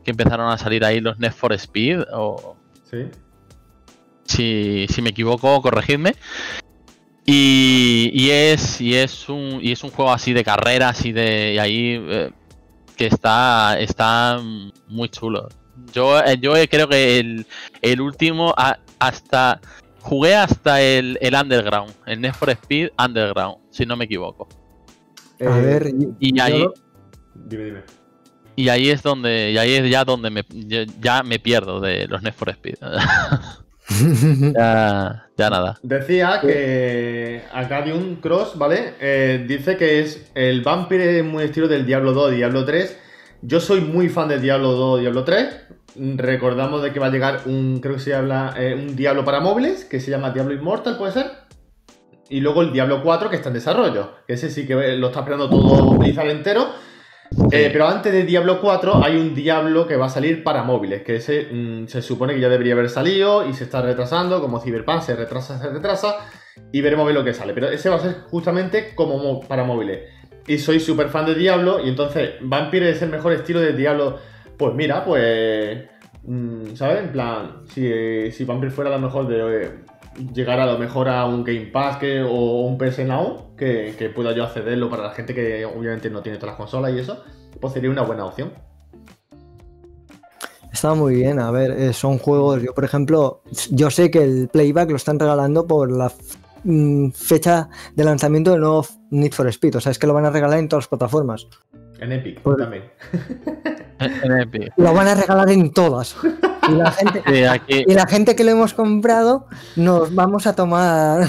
que 0.03 0.11
empezaron 0.11 0.49
a 0.49 0.57
salir 0.57 0.83
ahí 0.85 0.99
los 1.01 1.19
Need 1.19 1.33
for 1.33 1.53
Speed 1.53 2.03
o 2.13 2.55
sí. 2.89 3.05
si, 4.25 4.85
si 4.89 5.01
me 5.01 5.09
equivoco 5.09 5.61
corregidme. 5.61 6.15
Y, 7.25 8.29
es 8.29 8.81
y 8.81 8.95
es 8.95 9.29
un 9.29 9.59
y 9.61 9.71
es 9.71 9.81
un 9.85 9.91
juego 9.91 10.11
así 10.11 10.33
de 10.33 10.43
carreras 10.43 11.05
y 11.05 11.13
de 11.13 11.53
y 11.53 11.57
ahí 11.57 12.05
eh, 12.05 12.31
que 12.95 13.07
está, 13.07 13.79
está 13.79 14.39
muy 14.87 15.09
chulo. 15.09 15.49
Yo, 15.91 16.19
eh, 16.19 16.37
yo 16.39 16.53
creo 16.69 16.87
que 16.87 17.45
el, 17.81 18.01
último 18.01 18.53
hasta 18.99 19.59
jugué 20.01 20.35
hasta 20.35 20.81
el, 20.81 21.17
Underground, 21.21 21.93
el 22.05 22.21
Need 22.21 22.33
for 22.33 22.49
Speed 22.51 22.89
Underground, 23.03 23.57
si 23.71 23.85
no 23.85 23.95
me 23.95 24.05
equivoco. 24.05 24.47
a 25.39 25.43
eh, 25.43 25.61
ver, 25.61 25.93
y 26.19 26.39
ahí 26.39 26.65
dime, 27.35 27.65
dime. 27.65 27.83
Y 28.55 28.69
ahí 28.69 28.89
es 28.89 29.01
donde, 29.01 29.51
y 29.51 29.57
ahí 29.57 29.73
es 29.73 29.89
ya 29.89 30.05
donde 30.05 30.29
me, 30.29 30.43
ya 31.01 31.23
me 31.23 31.39
pierdo 31.39 31.79
de 31.79 32.07
los 32.07 32.21
Need 32.21 32.33
for 32.33 32.49
Speed. 32.49 32.75
ya, 34.55 35.49
nada. 35.49 35.77
Decía 35.83 36.39
que 36.41 37.41
un 37.93 38.17
Cross, 38.17 38.57
¿vale? 38.57 38.93
Eh, 38.99 39.45
dice 39.47 39.77
que 39.77 39.99
es 39.99 40.31
el 40.35 40.61
Vampire 40.61 41.23
muy 41.23 41.43
estilo 41.43 41.67
del 41.67 41.85
Diablo 41.85 42.13
2 42.13 42.31
Diablo 42.31 42.65
3. 42.65 42.97
Yo 43.41 43.59
soy 43.59 43.81
muy 43.81 44.09
fan 44.09 44.29
del 44.29 44.41
Diablo 44.41 44.71
2 44.71 45.01
Diablo 45.01 45.23
3. 45.23 45.47
Recordamos 46.15 46.81
de 46.81 46.91
que 46.91 46.99
va 46.99 47.07
a 47.07 47.11
llegar 47.11 47.41
un, 47.45 47.79
creo 47.79 47.95
que 47.95 48.01
se 48.01 48.15
habla, 48.15 48.53
eh, 48.57 48.73
un 48.73 48.95
Diablo 48.95 49.25
para 49.25 49.41
móviles, 49.41 49.85
que 49.85 49.99
se 49.99 50.09
llama 50.09 50.31
Diablo 50.31 50.53
Immortal, 50.53 50.97
¿puede 50.97 51.11
ser? 51.11 51.31
Y 52.29 52.39
luego 52.39 52.61
el 52.61 52.71
Diablo 52.71 53.03
4 53.03 53.29
que 53.29 53.35
está 53.35 53.49
en 53.49 53.55
desarrollo. 53.55 54.11
Que 54.25 54.33
ese 54.33 54.49
sí 54.49 54.65
que 54.65 54.75
lo 54.97 55.07
está 55.07 55.19
esperando 55.19 55.49
todo 55.49 55.97
Blizzard 55.97 56.29
entero. 56.29 56.67
Eh, 57.51 57.69
pero 57.71 57.87
antes 57.87 58.11
de 58.11 58.23
Diablo 58.23 58.59
4 58.61 59.03
hay 59.03 59.15
un 59.15 59.33
Diablo 59.33 59.87
que 59.87 59.95
va 59.95 60.07
a 60.07 60.09
salir 60.09 60.43
para 60.43 60.63
móviles, 60.63 61.03
que 61.03 61.17
ese 61.17 61.47
mm, 61.51 61.87
se 61.87 62.01
supone 62.01 62.33
que 62.33 62.39
ya 62.39 62.49
debería 62.49 62.73
haber 62.73 62.89
salido 62.89 63.47
y 63.47 63.53
se 63.53 63.63
está 63.63 63.81
retrasando, 63.81 64.41
como 64.41 64.59
Cyberpunk 64.59 65.01
se 65.01 65.15
retrasa, 65.15 65.59
se 65.59 65.69
retrasa, 65.69 66.17
y 66.71 66.81
veremos 66.81 67.05
ver 67.05 67.15
lo 67.15 67.23
que 67.23 67.33
sale. 67.33 67.53
Pero 67.53 67.69
ese 67.69 67.89
va 67.89 67.97
a 67.97 67.99
ser 67.99 68.21
justamente 68.29 68.93
como 68.95 69.41
para 69.41 69.63
móviles. 69.63 70.09
Y 70.47 70.57
soy 70.57 70.79
súper 70.79 71.09
fan 71.09 71.25
de 71.25 71.35
Diablo, 71.35 71.79
y 71.83 71.89
entonces 71.89 72.31
Vampire 72.41 72.89
es 72.89 73.01
el 73.01 73.09
mejor 73.09 73.33
estilo 73.33 73.59
de 73.59 73.73
Diablo. 73.73 74.19
Pues 74.57 74.73
mira, 74.73 75.03
pues... 75.05 75.89
Mm, 76.25 76.75
¿Sabes? 76.75 76.99
En 76.99 77.11
plan, 77.11 77.63
si, 77.67 78.31
si 78.31 78.45
Vampire 78.45 78.71
fuera 78.71 78.89
la 78.89 78.97
mejor 78.97 79.27
de 79.27 79.82
llegar 80.33 80.59
a 80.59 80.65
lo 80.65 80.77
mejor 80.77 81.09
a 81.09 81.25
un 81.25 81.43
Game 81.43 81.67
Pass 81.67 81.97
que, 81.97 82.21
o 82.21 82.61
un 82.61 82.77
PS 82.77 83.05
Now, 83.05 83.55
que, 83.57 83.95
que, 83.97 84.09
pueda 84.09 84.33
yo 84.33 84.43
accederlo 84.43 84.89
para 84.89 85.03
la 85.03 85.11
gente 85.11 85.33
que 85.33 85.65
obviamente 85.65 86.09
no 86.09 86.21
tiene 86.21 86.37
todas 86.37 86.53
las 86.53 86.57
consolas 86.57 86.93
y 86.93 86.99
eso, 86.99 87.23
pues 87.59 87.73
sería 87.73 87.89
una 87.89 88.03
buena 88.03 88.25
opción. 88.25 88.51
Está 90.71 90.95
muy 90.95 91.15
bien, 91.15 91.39
a 91.39 91.51
ver, 91.51 91.71
eh, 91.71 91.93
son 91.93 92.17
juegos, 92.17 92.61
yo 92.63 92.73
por 92.73 92.83
ejemplo, 92.83 93.43
yo 93.69 93.91
sé 93.91 94.09
que 94.09 94.23
el 94.23 94.49
Playback 94.51 94.89
lo 94.89 94.95
están 94.95 95.19
regalando 95.19 95.67
por 95.67 95.91
la 95.91 96.11
mm, 96.63 97.11
fecha 97.11 97.69
de 97.95 98.03
lanzamiento 98.03 98.51
del 98.51 98.61
nuevo 98.61 98.85
Need 99.11 99.33
for 99.33 99.47
Speed, 99.47 99.75
o 99.75 99.81
sea, 99.81 99.91
es 99.91 99.99
que 99.99 100.07
lo 100.07 100.13
van 100.13 100.25
a 100.25 100.31
regalar 100.31 100.57
en 100.57 100.67
todas 100.67 100.83
las 100.85 100.89
plataformas. 100.89 101.47
En 101.99 102.11
Epic 102.11 102.41
también. 102.57 102.83
en 103.99 104.31
Epic. 104.39 104.73
Lo 104.77 104.93
van 104.93 105.07
a 105.07 105.15
regalar 105.15 105.49
en 105.51 105.71
todas. 105.71 106.15
Y 106.69 106.75
la, 106.75 106.91
gente, 108.07 108.35
que 108.35 108.43
lo 108.43 108.51
hemos 108.51 108.73
comprado, 108.73 109.47
nos 109.75 110.13
vamos 110.13 110.47
a 110.47 110.55
tomar. 110.55 111.27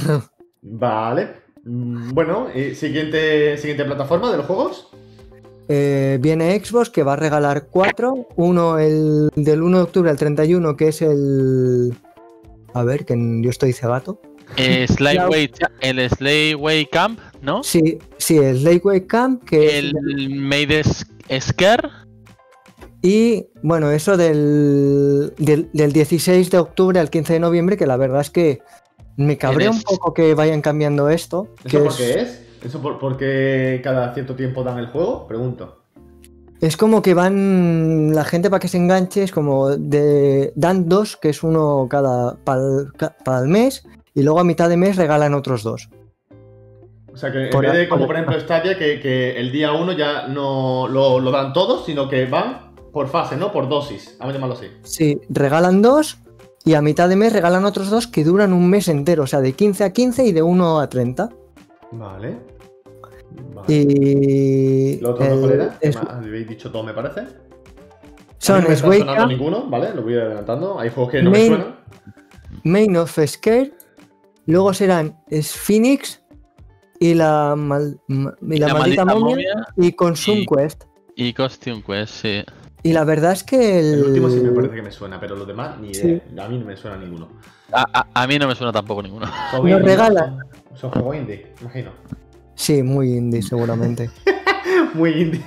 Vale. 0.63 1.29
Mm, 1.65 2.11
bueno, 2.13 2.49
siguiente, 2.75 3.57
siguiente 3.59 3.85
plataforma 3.85 4.31
de 4.31 4.37
los 4.39 4.47
juegos. 4.47 4.89
Eh, 5.69 6.19
viene 6.21 6.63
Xbox 6.63 6.91
que 6.91 7.03
va 7.03 7.15
a 7.15 7.17
regalar 7.17 7.69
cuatro. 7.71 8.29
Uno 8.37 8.79
el 8.79 9.31
del 9.35 9.63
1 9.63 9.79
de 9.79 9.83
octubre 9.83 10.11
al 10.11 10.19
31, 10.19 10.77
que 10.77 10.89
es 10.89 11.03
el. 11.03 11.95
A 12.75 12.83
ver, 12.85 13.05
que 13.05 13.15
yo 13.41 13.51
estoy 13.51 13.73
cegato. 13.73 14.21
Eh, 14.57 14.87
el 15.81 16.11
Slayway 16.11 16.87
Camp, 16.87 17.19
¿no? 17.41 17.63
Sí, 17.63 17.99
sí, 18.19 18.37
el 18.37 18.61
Slayway 18.61 19.07
Camp. 19.07 19.45
Que 19.45 19.79
el 19.79 19.95
Made 20.37 20.83
Scare. 21.41 22.04
Y 23.05 23.49
bueno, 23.63 23.91
eso 23.91 24.17
del, 24.17 25.35
del, 25.37 25.93
16 25.93 26.51
de 26.51 26.57
octubre 26.57 26.99
al 26.99 27.11
15 27.11 27.35
de 27.35 27.39
noviembre, 27.39 27.77
que 27.77 27.87
la 27.87 27.99
verdad 27.99 28.23
es 28.23 28.31
que 28.31 28.63
me 29.19 29.37
cabrea 29.37 29.71
un 29.71 29.83
poco 29.83 30.15
que 30.15 30.33
vayan 30.33 30.63
cambiando 30.63 31.11
esto. 31.11 31.49
¿Eso 31.67 31.85
por 31.85 31.97
qué 31.99 32.21
es? 32.23 32.43
¿Eso 32.65 32.81
por, 32.81 32.99
porque 32.99 33.83
cada 33.85 34.15
cierto 34.15 34.37
tiempo 34.37 34.65
dan 34.65 34.79
el 34.79 34.87
juego? 34.87 35.29
Pregunto. 35.29 35.83
Es 36.63 36.79
como 36.79 37.03
que 37.03 37.13
van 37.13 38.15
la 38.15 38.25
gente 38.25 38.49
para 38.49 38.61
que 38.61 38.69
se 38.69 38.79
enganche, 38.79 39.23
es 39.23 39.33
como 39.33 39.77
de 39.77 40.55
dan 40.57 40.89
dos, 40.89 41.19
que 41.19 41.29
es 41.29 41.43
uno 41.43 41.87
cada 41.91 42.39
para 42.43 43.39
el 43.41 43.49
mes, 43.49 43.87
y 44.15 44.23
luego 44.23 44.41
a 44.41 44.45
mitad 44.45 44.71
de 44.71 44.79
mes 44.79 44.97
regalan 44.97 45.35
otros 45.35 45.63
dos. 45.63 45.91
O 47.13 47.19
sea 47.19 47.31
que 47.31 47.51
en 47.51 47.61
vez 47.61 47.73
de, 47.75 47.87
como 47.87 48.07
por 48.07 48.17
ejemplo 48.17 48.41
Stadia, 48.41 48.79
que, 48.79 48.99
que 48.99 49.39
el 49.39 49.53
día 49.53 49.73
uno 49.73 49.93
ya 49.93 50.27
no 50.27 50.89
lo, 50.89 51.21
lo 51.21 51.31
dan 51.31 51.53
todos, 51.53 51.85
sino 51.85 52.09
que 52.09 52.25
van 52.25 52.64
por 52.95 53.09
fase, 53.09 53.37
¿no? 53.37 53.53
Por 53.53 53.69
dosis, 53.69 54.17
vamos 54.21 54.33
a 54.33 54.39
llamarlo 54.39 54.55
así. 54.55 54.69
Sí, 54.85 55.21
regalan 55.29 55.83
dos 55.83 56.21
y 56.65 56.75
a 56.75 56.81
mitad 56.81 57.09
de 57.09 57.17
mes 57.17 57.33
regalan 57.33 57.65
otros 57.65 57.91
dos 57.91 58.07
que 58.07 58.25
duran 58.25 58.53
un 58.53 58.71
mes 58.71 58.87
entero, 58.87 59.25
o 59.25 59.27
sea, 59.27 59.41
de 59.41 59.53
15 59.53 59.85
a 59.85 59.93
15 59.93 60.25
y 60.25 60.33
de 60.33 60.43
1 60.43 60.81
a 60.81 60.89
30. 60.89 61.29
Vale. 61.91 62.39
Y. 63.67 65.01
¿Lo 65.01 65.11
otro 65.11 65.25
mejor 65.27 65.53
era? 65.53 65.79
Habéis 66.09 66.49
dicho 66.49 66.71
todo, 66.71 66.85
me 66.85 66.95
parece. 66.95 67.23
Son 68.39 68.63
no 68.63 68.69
me 68.69 68.75
está 68.75 68.93
sonando 68.93 69.27
ninguno, 69.27 69.69
¿vale? 69.69 69.93
Lo 69.93 70.03
voy 70.03 70.15
adelantando. 70.15 70.79
Hay 70.79 70.91
juegos 70.91 71.13
que 71.13 71.23
no 71.23 71.31
me 71.31 71.47
suenan. 71.49 71.77
Main 72.63 72.97
of 72.97 73.19
Scare. 73.27 73.73
Luego 74.47 74.73
serán 74.73 75.19
Phoenix 75.43 76.23
y 77.01 77.15
la, 77.15 77.57
y 78.09 78.59
la, 78.59 78.75
maldita, 78.75 79.05
momia, 79.05 79.67
y 79.77 79.93
Consume 79.93 80.47
Quest. 80.47 80.85
Y 81.17 81.33
Costume 81.33 81.83
Quest, 81.83 82.15
sí. 82.15 82.45
Y 82.85 82.93
la 82.93 83.05
verdad 83.05 83.33
es 83.33 83.43
que 83.43 83.81
el... 83.81 83.95
el 83.95 84.05
último 84.05 84.29
sí 84.29 84.41
me 84.41 84.51
parece 84.51 84.75
que 84.75 84.83
me 84.83 84.93
suena, 84.93 85.19
pero 85.19 85.35
los 85.37 85.49
demás 85.49 85.81
ni 85.81 85.89
idea. 85.89 86.21
A 86.45 86.49
mí 86.49 86.59
no 86.59 86.67
me 86.67 86.77
suena 86.77 86.99
ninguno. 86.99 87.29
A, 87.73 88.27
mí 88.27 88.39
no 88.39 88.47
me 88.47 88.55
suena 88.55 88.73
tampoco 88.73 89.03
ninguno. 89.03 89.27
Nos 89.27 89.83
regala. 89.83 90.37
Son 90.75 90.91
juegos 90.91 91.17
indie, 91.17 91.47
imagino. 91.63 91.93
Sí, 92.55 92.83
muy 92.83 93.15
indie, 93.15 93.41
seguramente. 93.41 94.11
muy 94.95 95.13
indie. 95.13 95.43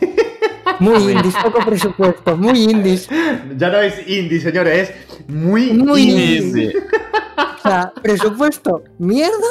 Muy 0.80 1.12
indie, 1.12 1.32
poco 1.44 1.60
presupuesto, 1.64 2.36
muy 2.36 2.64
indies. 2.64 3.08
Ya 3.58 3.70
no 3.70 3.82
es 3.82 4.08
indie, 4.08 4.42
señores, 4.42 4.90
es 4.90 5.30
muy, 5.30 5.74
muy 5.74 6.10
indie. 6.10 6.74
o 6.76 7.62
sea, 7.62 7.94
presupuesto, 8.02 8.84
mierda, 8.98 9.48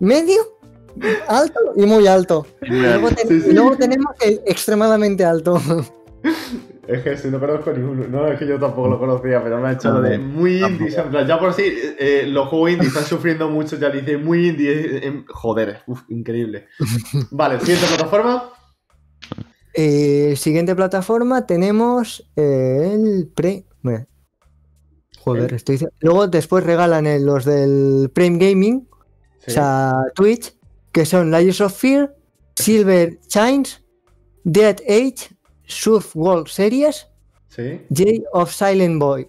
medio, 0.00 0.58
alto 1.28 1.60
y 1.76 1.86
muy 1.86 2.06
alto. 2.06 2.46
Y 2.60 2.74
luego, 2.74 3.08
luego 3.52 3.76
tenemos 3.78 4.14
el 4.20 4.42
extremadamente 4.44 5.24
alto. 5.24 5.62
Es 6.88 7.02
que 7.02 7.16
si 7.16 7.28
no 7.28 7.40
conozco 7.40 7.72
ninguno. 7.72 8.06
No, 8.08 8.28
es 8.28 8.38
que 8.38 8.46
yo 8.46 8.58
tampoco 8.58 8.88
lo 8.88 8.98
conocía, 8.98 9.42
pero 9.42 9.60
me 9.60 9.68
ha 9.68 9.72
hecho 9.72 9.92
lo 9.92 10.00
de 10.02 10.18
muy 10.18 10.62
indie. 10.62 10.90
ya 10.90 11.38
por 11.38 11.52
sí, 11.52 11.64
eh, 11.98 12.24
los 12.28 12.48
juegos 12.48 12.70
indie 12.70 12.88
están 12.88 13.04
sufriendo 13.04 13.48
mucho. 13.48 13.76
Ya 13.76 13.90
dice 13.90 14.16
muy 14.16 14.48
indie. 14.48 14.70
Eh, 14.70 15.06
em, 15.06 15.24
joder, 15.26 15.82
uf, 15.86 16.02
increíble. 16.08 16.68
Vale, 17.30 17.58
siguiente 17.60 17.86
plataforma. 17.86 18.50
Eh, 19.74 20.34
siguiente 20.36 20.74
plataforma 20.74 21.46
tenemos 21.46 22.30
el 22.36 23.30
pre. 23.34 23.64
Joder, 25.26 25.54
estoy. 25.54 25.78
Luego 26.00 26.28
después 26.28 26.62
regalan 26.62 27.04
los 27.26 27.44
del 27.44 28.10
Prime 28.14 28.38
Gaming, 28.38 28.88
o 29.46 29.50
sea, 29.50 29.92
Twitch, 30.14 30.56
que 30.92 31.04
son 31.04 31.32
Layers 31.32 31.60
of 31.60 31.76
Fear, 31.76 32.14
Silver 32.54 33.18
Chains, 33.26 33.82
Dead 34.44 34.76
Age, 34.88 35.35
Surf 35.66 36.14
World 36.16 36.46
Series, 36.48 37.08
Sí. 37.48 37.82
J 37.94 38.04
of 38.32 38.52
Silent 38.52 38.98
Boy. 39.00 39.28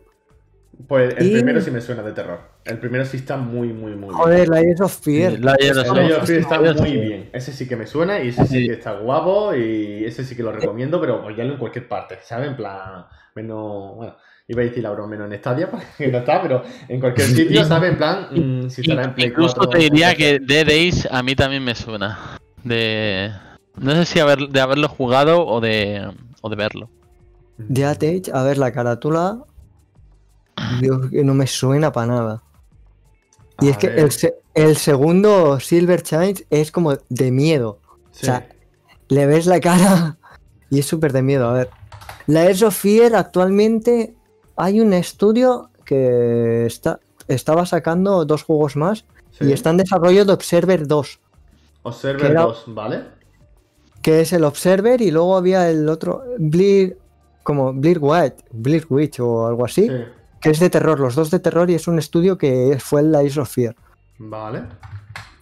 Pues 0.88 1.16
el 1.18 1.28
Y- 1.28 1.34
primero 1.34 1.60
sí 1.62 1.72
me 1.72 1.82
suena 1.82 2.04
de 2.04 2.12
terror. 2.12 2.40
El 2.66 2.78
primero 2.80 3.06
sí 3.06 3.18
está 3.18 3.38
muy, 3.38 3.70
muy, 3.70 3.92
muy 3.94 4.10
bien. 4.10 4.12
Joder, 4.14 4.50
Layers 4.50 4.82
of 4.82 5.00
Fear. 5.02 5.32
Sí, 5.34 5.38
Layers 5.42 5.78
of 5.78 5.84
Fear. 5.86 5.96
Layers 5.96 6.18
of 6.20 6.28
Fear 6.28 6.40
está 6.42 6.60
muy 6.60 6.92
bien. 6.98 7.30
Ese 7.34 7.54
sí 7.54 7.68
que 7.68 7.76
me 7.78 7.88
suena 7.88 8.22
y 8.22 8.28
ese 8.30 8.46
sí 8.46 8.60
Sí. 8.60 8.68
que 8.68 8.74
está 8.74 8.92
guapo 9.00 9.56
y 9.56 10.04
ese 10.06 10.24
sí 10.26 10.36
que 10.36 10.44
lo 10.44 10.52
recomiendo, 10.52 11.00
pero 11.00 11.16
apoyarlo 11.16 11.54
en 11.54 11.60
cualquier 11.60 11.88
parte, 11.88 12.18
¿sabes? 12.24 12.50
En 12.50 12.58
plan, 12.58 13.06
menos, 13.36 13.96
bueno, 13.96 14.18
iba 14.50 14.62
a 14.62 14.66
decir 14.66 14.84
la 14.84 14.92
broma 14.92 15.08
menos 15.10 15.32
en 15.32 15.40
Stadia, 15.40 15.72
porque 15.72 16.10
no 16.10 16.18
está, 16.20 16.42
pero 16.42 16.62
en 16.90 17.00
cualquier 17.00 17.28
sitio, 17.28 17.64
¿sabes? 17.64 17.92
En 17.92 17.98
plan, 17.98 18.28
mm, 18.32 18.70
si 18.70 18.82
estará 18.82 19.04
en 19.06 19.16
Play 19.16 19.28
Incluso 19.30 19.56
4, 19.56 19.72
te 19.72 19.78
diría 19.86 20.14
que 20.16 20.40
Dead 20.40 20.68
Ace 20.68 21.08
a 21.10 21.24
mí 21.24 21.34
también 21.36 21.64
me 21.64 21.74
suena. 21.74 22.38
De. 22.64 23.32
No 23.80 23.92
sé 23.96 24.06
si 24.06 24.20
haber, 24.20 24.40
de 24.50 24.60
haberlo 24.60 24.90
jugado 24.90 25.46
o 25.46 25.62
de, 25.62 26.12
o 26.48 26.50
de 26.50 26.56
verlo. 26.56 26.90
Dead 27.58 27.96
Age, 27.96 28.24
a 28.34 28.44
ver 28.44 28.58
la 28.58 28.72
carátula. 28.72 29.44
Dios, 30.82 31.10
que 31.12 31.24
no 31.24 31.34
me 31.34 31.46
suena 31.48 31.92
para 31.92 32.08
nada. 32.08 32.44
Y 33.62 33.68
A 33.68 33.72
es 33.72 33.78
que 33.78 33.88
el, 33.88 34.12
se- 34.12 34.36
el 34.54 34.76
segundo 34.78 35.60
Silver 35.60 36.02
Chains 36.02 36.44
es 36.50 36.72
como 36.72 36.96
de 37.10 37.32
miedo. 37.32 37.80
sí. 38.12 38.24
O 38.24 38.26
sea, 38.26 38.50
le 39.10 39.26
ves 39.26 39.46
la 39.46 39.60
cara 39.60 40.18
y 40.70 40.80
es 40.80 40.86
súper 40.86 41.14
de 41.14 41.22
miedo. 41.22 41.48
A 41.50 41.54
ver, 41.54 41.70
la 42.28 42.44
Air 42.46 42.66
of 42.66 42.76
Fear 42.76 43.16
actualmente 43.16 44.16
hay 44.56 44.80
un 44.82 44.94
estudio 44.94 45.70
que 45.86 46.66
está, 46.66 47.00
estaba 47.28 47.66
sacando 47.66 48.26
dos 48.26 48.44
juegos 48.44 48.76
más 48.76 49.06
sí. 49.32 49.46
y 49.46 49.54
está 49.54 49.70
en 49.70 49.78
desarrollo 49.78 50.26
de 50.26 50.34
Observer 50.34 50.86
2, 50.88 51.20
Observer 51.84 52.32
era- 52.32 52.42
2, 52.42 52.64
¿vale? 52.68 53.04
Que 54.02 54.22
es 54.22 54.34
el 54.34 54.44
Observer 54.44 55.02
y 55.02 55.12
luego 55.12 55.36
había 55.38 55.70
el 55.70 55.88
otro, 55.90 56.24
Bleed, 56.38 56.94
como 57.44 57.74
Bleed 57.74 57.98
White, 58.00 58.44
Bleed 58.52 58.84
Witch 58.90 59.20
o 59.20 59.48
algo 59.48 59.66
así, 59.66 59.88
Sí. 59.88 60.04
que 60.42 60.50
es 60.52 60.60
de 60.60 60.70
terror, 60.70 61.00
los 61.00 61.16
dos 61.16 61.32
de 61.32 61.40
terror 61.40 61.70
y 61.70 61.76
es 61.76 61.88
un 61.88 61.98
estudio 62.00 62.38
que 62.38 62.78
fue 62.80 63.02
el 63.02 63.14
Air 63.16 63.40
of 63.40 63.50
Fear. 63.52 63.76
Vale. 64.20 64.64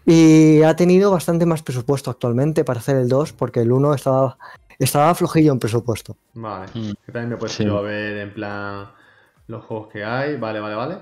Y 0.05 0.61
ha 0.61 0.75
tenido 0.75 1.11
bastante 1.11 1.45
más 1.45 1.63
presupuesto 1.63 2.11
actualmente 2.11 2.63
para 2.63 2.79
hacer 2.79 2.95
el 2.97 3.09
2 3.09 3.33
porque 3.33 3.61
el 3.61 3.71
1 3.71 3.93
estaba, 3.95 4.37
estaba 4.77 5.15
flojillo 5.15 5.51
en 5.51 5.59
presupuesto. 5.59 6.15
Vale. 6.33 6.67
Mm. 6.73 6.91
Que 7.05 7.11
también 7.11 7.29
me 7.29 7.35
he 7.35 7.37
puesto 7.39 7.57
Sí. 7.57 7.65
yo 7.65 7.77
a 7.79 7.81
ver 7.81 8.17
en 8.17 8.33
plan 8.33 8.87
los 9.47 9.63
juegos 9.65 9.87
que 9.91 10.03
hay. 10.03 10.37
Vale, 10.37 10.59
vale, 10.59 10.75
vale. 10.75 10.97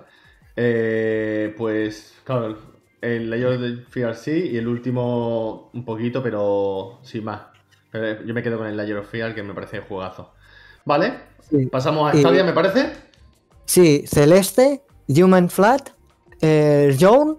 Eh, 0.55 1.53
pues, 1.57 2.13
claro, 2.23 2.57
el 3.03 3.29
Layer 3.29 3.47
of 3.49 3.89
Fear 3.89 4.15
sí 4.15 4.49
y 4.53 4.57
el 4.57 4.67
último 4.67 5.69
un 5.73 5.83
poquito, 5.85 6.23
pero 6.23 6.99
sin 7.03 7.23
más. 7.25 7.41
Pero 7.91 8.23
yo 8.25 8.33
me 8.33 8.41
quedo 8.41 8.57
con 8.57 8.67
el 8.67 8.75
Layer 8.77 8.97
of 8.97 9.09
Fear 9.09 9.35
que 9.35 9.43
me 9.43 9.53
parece 9.53 9.81
juegazo. 9.81 10.33
Vale, 10.85 11.13
Sí. 11.49 11.65
pasamos 11.67 12.11
a 12.11 12.15
Y- 12.17 12.21
Stadia, 12.21 12.43
me 12.43 12.53
parece. 12.53 12.93
Sí, 13.65 14.03
Celeste, 14.07 14.81
Human 15.07 15.49
Flat, 15.49 15.89
eh, 16.41 16.95
Zone 16.97 17.35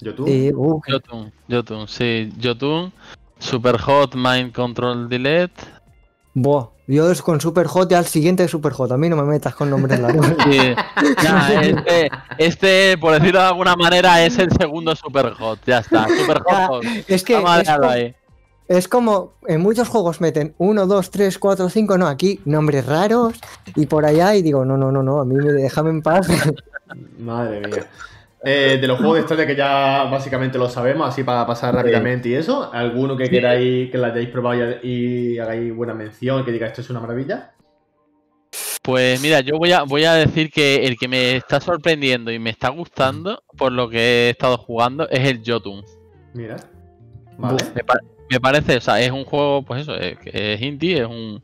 YouTube. 0.00 0.28
y. 0.28 0.52
uh, 0.52 0.80
Jotun, 0.86 1.32
Jotun, 1.48 1.86
sí, 1.88 2.32
Jotun, 2.42 2.92
Super 3.38 3.78
Hot 3.78 4.14
Mind 4.14 4.52
Control 4.52 5.08
Delete. 5.08 5.62
buah, 6.34 6.68
yo 6.86 7.10
es 7.10 7.22
con 7.22 7.40
Super 7.40 7.66
Hot 7.66 7.90
y 7.90 7.94
al 7.94 8.04
siguiente 8.06 8.46
Super 8.48 8.72
Hot. 8.72 8.92
A 8.92 8.96
mí 8.96 9.08
no 9.08 9.16
me 9.16 9.22
metas 9.22 9.54
con 9.54 9.70
nombres 9.70 9.98
largos. 10.00 10.26
Sí. 10.44 10.74
Nah, 11.24 11.62
este, 11.62 12.10
este, 12.38 12.98
por 12.98 13.14
decirlo 13.14 13.40
de 13.40 13.46
alguna 13.46 13.76
manera, 13.76 14.24
es 14.24 14.38
el 14.38 14.50
segundo 14.52 14.94
Super 14.94 15.32
Hot. 15.34 15.60
Ya 15.66 15.78
está, 15.78 16.06
Super 16.08 16.42
Hot. 16.42 16.84
es 17.08 17.22
que 17.22 17.34
es 17.34 17.40
como, 17.40 17.48
ahí. 17.88 18.14
es 18.68 18.88
como 18.88 19.32
en 19.46 19.60
muchos 19.62 19.88
juegos 19.88 20.20
meten 20.20 20.54
1, 20.58 20.86
2, 20.86 21.10
3, 21.10 21.38
4, 21.38 21.68
5. 21.70 21.98
No, 21.98 22.06
aquí 22.06 22.40
nombres 22.44 22.84
raros 22.84 23.40
y 23.74 23.86
por 23.86 24.04
allá. 24.04 24.34
Y 24.34 24.42
digo, 24.42 24.64
no, 24.64 24.76
no, 24.76 24.92
no, 24.92 25.02
no, 25.02 25.20
a 25.20 25.24
mí 25.24 25.34
me 25.34 25.52
déjame 25.52 25.90
en 25.90 26.02
paz. 26.02 26.26
Madre 27.18 27.66
mía. 27.66 27.86
Eh, 28.46 28.78
de 28.78 28.86
los 28.86 28.98
juegos 28.98 29.16
de 29.16 29.20
historia 29.22 29.46
que 29.46 29.56
ya 29.56 30.04
básicamente 30.04 30.58
lo 30.58 30.68
sabemos, 30.68 31.08
así 31.08 31.24
para 31.24 31.46
pasar 31.46 31.74
rápidamente 31.74 32.28
y 32.28 32.34
eso, 32.34 32.70
¿alguno 32.72 33.16
que 33.16 33.30
queráis 33.30 33.90
que 33.90 33.96
lo 33.96 34.04
hayáis 34.06 34.28
probado 34.28 34.76
y, 34.82 35.34
y 35.34 35.38
hagáis 35.38 35.74
buena 35.74 35.94
mención, 35.94 36.44
que 36.44 36.52
diga 36.52 36.66
esto 36.66 36.82
es 36.82 36.90
una 36.90 37.00
maravilla? 37.00 37.52
Pues 38.82 39.18
mira, 39.22 39.40
yo 39.40 39.56
voy 39.56 39.72
a, 39.72 39.84
voy 39.84 40.04
a 40.04 40.12
decir 40.12 40.50
que 40.50 40.86
el 40.86 40.98
que 40.98 41.08
me 41.08 41.36
está 41.36 41.58
sorprendiendo 41.58 42.30
y 42.30 42.38
me 42.38 42.50
está 42.50 42.68
gustando 42.68 43.42
por 43.56 43.72
lo 43.72 43.88
que 43.88 44.26
he 44.26 44.30
estado 44.30 44.58
jugando 44.58 45.08
es 45.08 45.26
el 45.26 45.40
Jotun. 45.44 45.82
Mira. 46.34 46.56
Vale. 47.38 47.56
Me, 47.74 47.82
pa- 47.82 47.98
me 48.30 48.40
parece, 48.40 48.76
o 48.76 48.80
sea, 48.82 49.00
es 49.00 49.10
un 49.10 49.24
juego, 49.24 49.62
pues 49.62 49.82
eso, 49.82 49.94
es, 49.96 50.18
es 50.26 50.60
indie, 50.60 51.00
es 51.00 51.06
un 51.06 51.42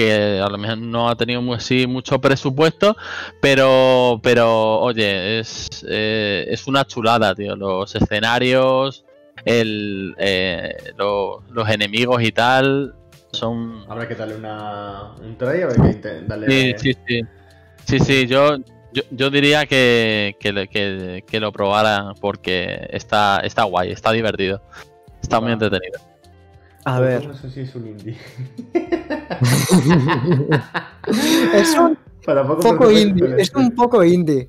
que 0.00 0.40
a 0.42 0.48
lo 0.48 0.56
mejor 0.58 0.78
no 0.78 1.08
ha 1.08 1.16
tenido 1.16 1.42
mu- 1.42 1.54
así 1.54 1.86
mucho 1.86 2.20
presupuesto, 2.20 2.96
pero, 3.40 4.18
pero 4.22 4.80
oye, 4.80 5.40
es, 5.40 5.68
eh, 5.88 6.46
es 6.48 6.66
una 6.66 6.86
chulada, 6.86 7.34
tío. 7.34 7.54
Los 7.56 7.94
escenarios, 7.94 9.04
el, 9.44 10.14
eh, 10.18 10.74
lo- 10.96 11.42
los 11.50 11.68
enemigos 11.68 12.22
y 12.22 12.32
tal, 12.32 12.94
son... 13.32 13.84
Habrá 13.88 14.08
que 14.08 14.14
darle 14.14 14.36
una, 14.36 15.12
un 15.22 15.36
try, 15.36 15.62
habrá 15.62 15.76
que 15.92 16.22
darle... 16.26 16.46
Sí, 16.50 16.74
sí, 16.78 16.98
sí. 17.06 17.20
Sí, 17.86 17.98
sí, 17.98 18.26
yo, 18.26 18.56
yo, 18.92 19.02
yo 19.10 19.30
diría 19.30 19.66
que, 19.66 20.36
que, 20.40 20.68
que- 20.68 21.24
que 21.26 21.40
lo 21.40 21.52
probara 21.52 22.14
porque 22.20 22.86
está, 22.90 23.40
está 23.40 23.64
guay, 23.64 23.90
está 23.92 24.12
divertido. 24.12 24.62
Está 25.22 25.40
muy 25.40 25.52
entretenido. 25.52 26.00
A 26.84 26.98
Pues 26.98 27.08
ver. 27.08 27.26
No 27.28 27.34
sé 27.34 27.50
si 27.50 27.60
es 27.60 27.74
un 27.74 27.86
indie. 27.88 28.16
es 31.54 31.74
un 31.78 31.98
Para 32.24 32.46
poco 32.46 32.90
indie. 32.90 33.34
Es 33.38 33.54
un 33.54 33.74
poco 33.74 34.04
indie. 34.04 34.48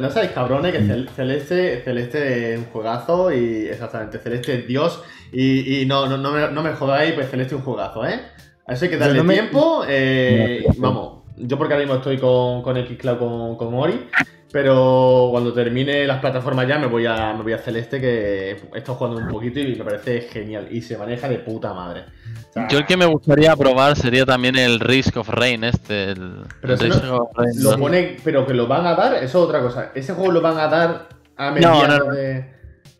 No 0.00 0.10
sabéis, 0.10 0.32
cabrones, 0.32 0.72
que 0.72 0.80
Cel- 0.80 1.08
Celeste, 1.10 1.80
Celeste 1.84 2.54
es 2.54 2.58
un 2.58 2.64
juegazo 2.66 3.32
y 3.32 3.66
exactamente, 3.68 4.18
Celeste 4.18 4.58
es 4.58 4.66
Dios 4.66 5.00
y, 5.30 5.82
y 5.82 5.86
no, 5.86 6.08
no, 6.08 6.18
no, 6.18 6.32
me, 6.32 6.50
no 6.50 6.60
me 6.64 6.72
jodáis, 6.72 7.12
pues 7.12 7.30
Celeste 7.30 7.54
es 7.54 7.60
un 7.60 7.64
juegazo, 7.64 8.04
¿eh? 8.04 8.20
A 8.66 8.72
eso 8.74 8.86
hay 8.86 8.90
que 8.90 8.96
darle 8.96 9.18
no 9.18 9.22
me- 9.24 9.34
tiempo. 9.34 9.84
eh, 9.86 10.62
No, 10.64 10.68
sí, 10.70 10.74
sí. 10.74 10.80
vamos, 10.82 11.22
yo 11.36 11.56
porque 11.56 11.74
ahora 11.74 11.86
mismo 11.86 11.98
estoy 11.98 12.18
con, 12.18 12.62
con 12.62 12.76
Xcloud 12.76 13.18
con, 13.18 13.56
con 13.56 13.74
Ori, 13.74 14.08
pero 14.56 15.28
cuando 15.30 15.52
termine 15.52 16.06
las 16.06 16.18
plataformas 16.18 16.66
ya 16.66 16.78
me 16.78 16.86
voy 16.86 17.04
a, 17.04 17.34
me 17.34 17.42
voy 17.42 17.52
a 17.52 17.58
Celeste 17.58 18.00
que 18.00 18.50
he 18.74 18.78
estado 18.78 18.94
jugando 18.96 19.20
un 19.20 19.28
poquito 19.28 19.60
y 19.60 19.74
me 19.76 19.84
parece 19.84 20.22
genial 20.22 20.68
y 20.70 20.80
se 20.80 20.96
maneja 20.96 21.28
de 21.28 21.40
puta 21.40 21.74
madre. 21.74 22.04
O 22.48 22.52
sea, 22.54 22.66
Yo 22.68 22.78
el 22.78 22.86
que 22.86 22.96
me 22.96 23.04
gustaría 23.04 23.54
probar 23.54 23.96
sería 23.96 24.24
también 24.24 24.56
el 24.56 24.80
Risk 24.80 25.18
of 25.18 25.28
Rain, 25.28 25.62
este. 25.62 26.12
El, 26.12 26.44
Pero 26.62 26.72
el 26.72 26.78
si 26.78 26.86
Risk 26.86 27.04
no- 27.04 27.16
of 27.18 27.28
Rain. 27.36 27.62
Lo 27.62 27.72
¿no? 27.72 27.78
pone, 27.78 28.16
pero 28.24 28.46
que 28.46 28.54
lo 28.54 28.66
van 28.66 28.86
a 28.86 28.94
dar, 28.94 29.12
eso 29.16 29.24
es 29.26 29.34
otra 29.34 29.60
cosa. 29.60 29.90
Ese 29.94 30.14
juego 30.14 30.32
lo 30.32 30.40
van 30.40 30.56
a 30.58 30.68
dar 30.68 31.08
a 31.36 31.48
no, 31.48 31.52
mediados 31.54 32.06
no. 32.06 32.12
de. 32.14 32.54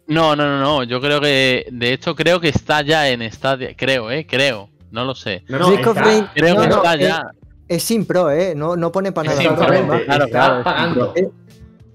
No, 0.08 0.36
no, 0.36 0.44
no, 0.46 0.60
no. 0.60 0.84
Yo 0.84 1.00
creo 1.00 1.22
que. 1.22 1.68
De 1.72 1.90
hecho, 1.94 2.14
creo 2.14 2.38
que 2.38 2.48
está 2.50 2.82
ya 2.82 3.08
en 3.08 3.22
Stadia. 3.32 3.74
Creo, 3.74 4.10
eh. 4.10 4.26
Creo. 4.28 4.68
No 4.90 5.06
lo 5.06 5.14
sé. 5.14 5.42
No, 5.48 5.58
no, 5.58 5.70
Risk 5.70 5.86
of 5.88 5.96
Rain- 5.96 6.28
Creo 6.34 6.54
No, 6.54 6.60
que 6.60 6.68
no, 6.68 6.76
está 6.76 6.94
eh, 6.96 6.98
ya. 7.00 7.22
Es 7.66 7.82
sin 7.82 8.04
pro, 8.04 8.30
¿eh? 8.30 8.52
No, 8.54 8.76
no 8.76 8.92
pone 8.92 9.10
para 9.10 9.34
nada. 9.34 9.42
Claro, 9.56 10.24
está 10.26 10.28
claro, 10.28 10.62
pagando. 10.62 11.12
sí, 11.16 11.24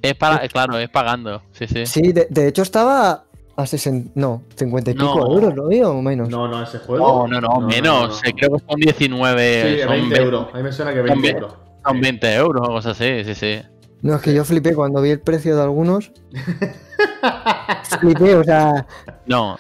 Es 0.02 0.16
para, 0.16 0.48
claro, 0.48 0.78
es 0.78 0.90
pagando. 0.90 1.42
Sí, 1.52 1.68
sí. 1.68 1.86
Sí, 1.86 2.12
de, 2.14 2.28
de 2.30 2.48
hecho 2.48 2.62
estaba 2.64 3.26
a 3.56 3.66
60, 3.68 4.12
no, 4.16 4.44
50 4.56 4.92
y 4.92 4.94
No. 4.96 5.14
pico 5.14 5.32
euros, 5.34 5.56
¿lo 5.56 5.68
digo? 5.68 5.90
O 5.90 6.02
menos. 6.02 6.30
No, 6.30 6.48
no, 6.48 6.64
ese 6.64 6.78
No, 6.80 6.84
juego. 6.86 7.28
no, 7.28 7.40
no, 7.42 7.60
menos. 7.62 8.22
eh, 8.24 8.34
Creo 8.36 8.52
que 8.58 8.64
son 8.68 8.80
19. 8.80 9.76
Sí, 9.76 9.82
son 9.84 9.90
20 9.92 10.16
ve- 10.20 10.24
euros. 10.26 10.48
A 10.54 10.58
mí 10.58 10.64
me 10.64 10.72
suena 10.72 10.92
que 10.92 10.98
son 11.00 11.06
20 11.08 11.28
ve- 11.28 11.34
euros. 11.40 11.54
Son 11.86 11.94
Sí. 11.96 12.02
20 12.02 12.34
euros 12.36 12.68
o 12.68 12.72
cosas 12.72 13.00
así, 13.00 13.24
sí, 13.26 13.36
sí. 13.36 13.62
No, 14.02 14.16
es 14.16 14.22
que 14.22 14.34
yo 14.34 14.44
flipé 14.44 14.74
cuando 14.74 15.02
vi 15.02 15.12
el 15.12 15.20
precio 15.20 15.56
de 15.56 15.62
algunos. 15.62 16.12
flipé, 18.00 18.36
o 18.36 18.44
sea. 18.44 18.86
No, 19.26 19.58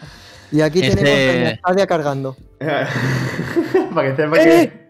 Y 0.51 0.61
aquí 0.61 0.81
Ese- 0.81 0.97
tenemos 0.97 1.53
a 1.53 1.55
Stadia 1.57 1.87
cargando. 1.87 2.35
Para 2.59 4.09
que 4.09 4.15
sepa 4.21 4.37
¡Eh! 4.41 4.43
que. 4.69 4.81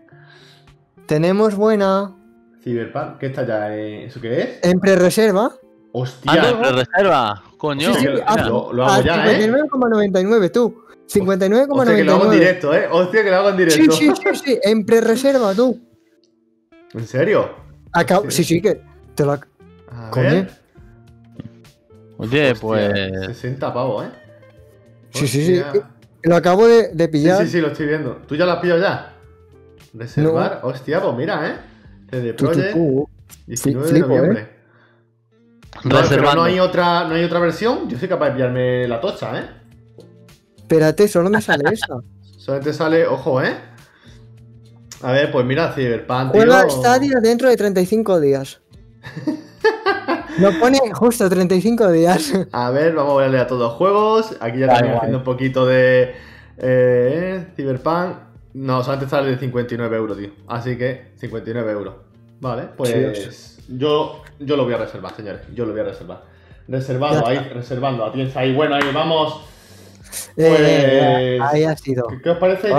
Tenemos 1.06 1.56
buena 1.56 2.16
Cyberpunk, 2.64 3.18
¿qué 3.18 3.26
está 3.28 3.46
ya? 3.46 3.76
eh? 3.76 4.06
¿Eso 4.06 4.22
qué 4.22 4.42
es? 4.42 4.50
en 4.64 4.80
pre-reserva 4.80 5.52
Hostia. 5.94 6.32
Ah, 6.32 6.52
no, 6.62 6.72
reserva. 6.72 7.44
Coño. 7.58 7.94
Sí, 7.94 8.00
sí, 8.02 8.08
ah, 8.26 8.48
lo, 8.48 8.86
hago 8.86 9.04
ya, 9.04 9.30
¿eh? 9.32 9.52
59,99 9.52 10.52
tú. 10.52 10.84
Hostia, 11.08 11.22
que 11.26 11.50
lo 11.50 11.58
hago 11.58 11.84
en 11.84 11.90
59,99. 11.90 12.32
directo, 12.32 12.74
¿eh? 12.74 12.88
Hostia, 12.90 13.24
que 13.24 13.30
lo 13.30 13.36
hago 13.36 13.50
en 13.50 13.56
Sí, 13.58 13.64
directo. 13.66 13.92
sí, 13.96 14.12
sí, 14.16 14.36
sí, 14.46 14.60
en 14.64 14.86
pre-reserva 14.86 15.54
tú. 15.54 15.80
¿En 16.94 17.06
serio? 17.08 17.50
Acabo- 17.92 18.22
Hostia. 18.28 18.38
sí, 18.38 18.44
sí, 18.46 18.62
que 18.62 18.82
te 19.16 19.26
lo 19.26 19.34
A 19.34 19.42
Coño. 20.12 20.24
ver. 20.30 20.52
Oye, 22.18 22.52
Hostia, 22.52 22.62
pues. 22.62 23.26
60 23.38 23.74
pavos, 23.74 24.06
¿eh? 24.06 24.10
Sí, 25.10 25.28
sí, 25.28 25.46
sí. 25.58 25.64
Lo 26.24 26.36
acabo 26.38 26.68
de, 26.68 26.90
de 26.94 27.06
Sí, 27.06 27.12
pillar. 27.12 27.44
sí, 27.44 27.48
sí, 27.52 27.60
lo 27.60 27.68
estoy 27.68 27.88
viendo. 27.88 28.22
¿Tú 28.28 28.36
ya 28.36 28.46
lo 28.46 28.52
has 28.54 28.60
pillado 28.60 28.80
ya? 28.80 29.14
Reservar. 29.94 30.62
Hostia, 30.64 31.02
pues 31.02 31.16
mira, 31.18 31.50
¿eh? 31.50 31.56
CD 32.12 32.34
Projekt, 32.34 32.74
tú. 32.74 33.10
19 33.48 33.88
flipo, 33.90 34.08
de 34.08 34.16
noviembre. 34.16 34.50
No, 35.84 35.90
pero 35.90 36.02
Reservando. 36.02 36.36
no 36.36 36.44
hay 36.44 36.60
otra, 36.60 37.08
no 37.08 37.16
hay 37.16 37.24
otra 37.24 37.40
versión. 37.40 37.90
Yo 37.90 37.98
soy 37.98 38.08
capaz 38.08 38.28
de 38.28 38.32
pillarme 38.34 38.88
la 38.88 39.00
tocha, 39.02 39.40
¿eh? 39.40 39.50
Espérate, 40.58 41.08
solo 41.08 41.30
me 41.30 41.42
sale 41.42 41.64
esa. 41.72 41.96
Solamente 42.38 42.74
sale, 42.74 43.08
ojo, 43.08 43.42
¿eh? 43.42 43.56
A 45.02 45.12
ver, 45.14 45.32
pues 45.32 45.46
mira, 45.46 45.72
Cyberpunk. 45.74 46.32
Juega 46.32 46.70
Stadia 46.70 47.20
dentro 47.22 47.50
de 47.50 47.58
35 47.58 48.20
días. 48.20 48.62
Lo 50.40 50.58
pone 50.60 50.80
justo 50.94 51.30
35 51.30 51.92
días. 51.92 52.34
A 52.52 52.70
ver, 52.72 52.94
vamos 52.94 53.14
a 53.14 53.24
verle 53.24 53.40
a 53.40 53.48
todos 53.48 53.62
los 53.62 53.74
juegos. 53.74 54.38
Aquí 54.40 54.60
ya 54.60 54.68
estamos 54.68 54.98
haciendo 54.98 55.18
un 55.20 55.24
poquito 55.24 55.66
de 55.66 56.14
eh, 56.58 57.48
Cyberpunk. 57.56 58.31
No, 58.54 58.84
solamente 58.84 59.10
sale 59.10 59.32
de 59.32 59.38
59 59.38 59.98
euros, 59.98 60.18
tío. 60.18 60.30
Así 60.48 60.78
que 60.78 61.12
59 61.18 61.72
euros. 61.72 61.96
Vale, 62.40 62.64
pues 62.76 63.60
yo, 63.68 64.24
yo 64.40 64.58
lo 64.58 64.64
voy 64.64 64.74
a 64.74 64.78
reservar, 64.78 65.16
señores. 65.16 65.42
Yo 65.54 65.66
lo 65.66 65.72
voy 65.72 65.82
a 65.82 65.86
reservar. 65.86 66.24
Reservado, 66.68 67.28
ahí, 67.28 67.38
reservando. 67.54 68.06
A 68.06 68.12
ahí. 68.36 68.54
Bueno, 68.54 68.76
ahí 68.76 68.84
vamos. 68.94 69.42
Eh, 70.38 71.38
pues, 71.38 71.54
ahí 71.54 71.64
ha 71.64 71.76
sido. 71.76 72.08
¿Qué, 72.24 72.30
os 72.30 72.38
parece? 72.38 72.70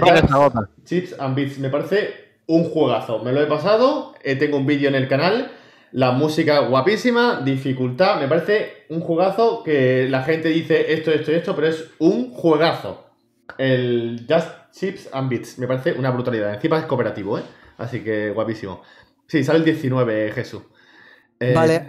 Chips 0.85 1.14
and 1.18 1.35
Beats. 1.35 1.58
Me 1.58 1.70
parece 1.70 2.14
un 2.46 2.64
juegazo. 2.64 3.20
Me 3.20 3.32
lo 3.32 3.40
he 3.42 3.46
pasado. 3.46 4.14
Eh, 4.22 4.37
tengo 4.37 4.56
un 4.56 4.66
vídeo 4.66 4.88
en 4.88 4.94
el 4.94 5.08
canal. 5.08 5.52
La 5.92 6.12
música 6.12 6.61
guapísima, 6.61 7.42
dificultad. 7.44 8.18
Me 8.20 8.28
parece 8.28 8.85
un 8.88 9.00
juegazo 9.00 9.62
que 9.62 10.08
la 10.08 10.22
gente 10.22 10.48
dice 10.48 10.92
esto, 10.92 11.11
esto 11.11 11.32
y 11.32 11.35
esto, 11.35 11.54
pero 11.54 11.68
es 11.68 11.90
un 11.98 12.32
juegazo. 12.32 13.12
El 13.59 14.26
Just 14.28 14.48
Chips 14.72 15.09
and 15.12 15.31
Beats. 15.31 15.59
Me 15.59 15.66
parece 15.66 15.92
una 15.92 16.11
brutalidad. 16.11 16.55
Encima 16.55 16.78
es 16.78 16.87
cooperativo, 16.87 17.38
¿eh? 17.38 17.42
Así 17.78 18.02
que 18.02 18.31
guapísimo. 18.31 18.83
Sí, 19.26 19.44
sale 19.44 19.61
el 19.61 19.64
19, 19.64 20.33
Jesús. 20.33 20.62
Eh, 21.40 21.55
vale, 21.55 21.87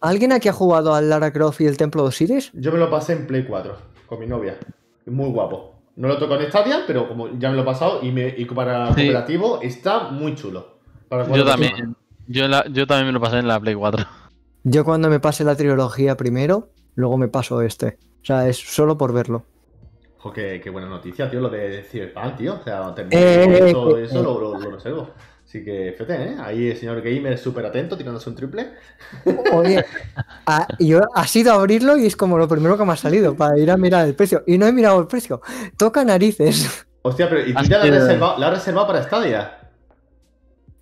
¿alguien 0.00 0.32
aquí 0.32 0.48
ha 0.48 0.52
jugado 0.52 0.94
al 0.94 1.08
Lara 1.08 1.32
Croft 1.32 1.60
y 1.60 1.66
el 1.66 1.76
Templo 1.76 2.02
de 2.02 2.08
Osiris? 2.08 2.50
Yo 2.54 2.72
me 2.72 2.78
lo 2.78 2.90
pasé 2.90 3.12
en 3.12 3.26
Play 3.26 3.44
4 3.44 3.76
con 4.06 4.18
mi 4.20 4.26
novia. 4.26 4.56
Muy 5.06 5.28
guapo. 5.30 5.74
No 5.96 6.08
lo 6.08 6.18
toco 6.18 6.36
en 6.36 6.48
Stadia, 6.48 6.84
pero 6.86 7.08
como 7.08 7.38
ya 7.38 7.50
me 7.50 7.56
lo 7.56 7.62
he 7.62 7.64
pasado 7.64 8.00
y, 8.02 8.10
me, 8.12 8.30
para 8.54 8.86
cooperativo 8.88 9.60
está 9.62 10.10
muy 10.10 10.34
chulo. 10.34 10.78
yo 11.34 11.44
también. 11.44 11.96
Yo, 12.26 12.46
yo 12.70 12.86
también 12.86 13.06
me 13.06 13.12
lo 13.12 13.20
pasé 13.20 13.38
en 13.38 13.48
la 13.48 13.58
Play 13.58 13.74
4. 13.74 14.06
Yo 14.64 14.84
cuando 14.84 15.08
me 15.08 15.18
pase 15.18 15.44
la 15.44 15.56
trilogía 15.56 16.16
primero, 16.16 16.70
luego 16.94 17.16
me 17.16 17.28
paso 17.28 17.62
este. 17.62 17.98
O 18.22 18.24
sea, 18.24 18.48
es 18.48 18.58
solo 18.58 18.98
por 18.98 19.12
verlo. 19.12 19.44
Jo, 20.18 20.32
qué, 20.32 20.70
buena 20.70 20.88
noticia, 20.88 21.30
tío, 21.30 21.40
lo 21.40 21.48
de 21.48 21.82
Cyberpunk, 21.84 22.36
tío. 22.36 22.54
O 22.54 22.62
sea, 22.62 22.94
terminé 22.94 23.68
eh, 23.68 23.72
todo 23.72 23.96
eh, 23.98 24.04
eso, 24.04 24.22
lo, 24.22 24.40
lo, 24.40 24.58
lo 24.58 24.70
reservo. 24.72 25.10
Así 25.48 25.64
que, 25.64 25.94
fíjate, 25.96 26.24
¿eh? 26.24 26.36
Ahí 26.40 26.68
el 26.68 26.76
señor 26.76 27.00
Gamer 27.00 27.38
súper 27.38 27.64
atento, 27.64 27.96
tirándose 27.96 28.28
un 28.28 28.36
triple. 28.36 28.74
Oye, 29.54 29.82
yo 30.78 31.00
ha 31.14 31.26
sido 31.26 31.54
abrirlo 31.54 31.96
y 31.96 32.04
es 32.04 32.16
como 32.16 32.36
lo 32.36 32.46
primero 32.46 32.76
que 32.76 32.84
me 32.84 32.92
ha 32.92 32.96
salido 32.96 33.34
para 33.34 33.58
ir 33.58 33.70
a 33.70 33.78
mirar 33.78 34.06
el 34.06 34.14
precio. 34.14 34.42
Y 34.46 34.58
no 34.58 34.66
he 34.66 34.72
mirado 34.72 35.00
el 35.00 35.06
precio. 35.06 35.40
Toca 35.78 36.04
narices. 36.04 36.86
Hostia, 37.02 37.30
pero 37.30 37.40
¿y 37.48 37.54
tú 37.54 37.64
ya 37.64 37.78
la 37.78 37.84
has, 37.84 37.90
reservado, 37.90 38.38
la 38.38 38.50
reservado 38.50 38.86
para 38.88 39.02
Stadia? 39.04 39.70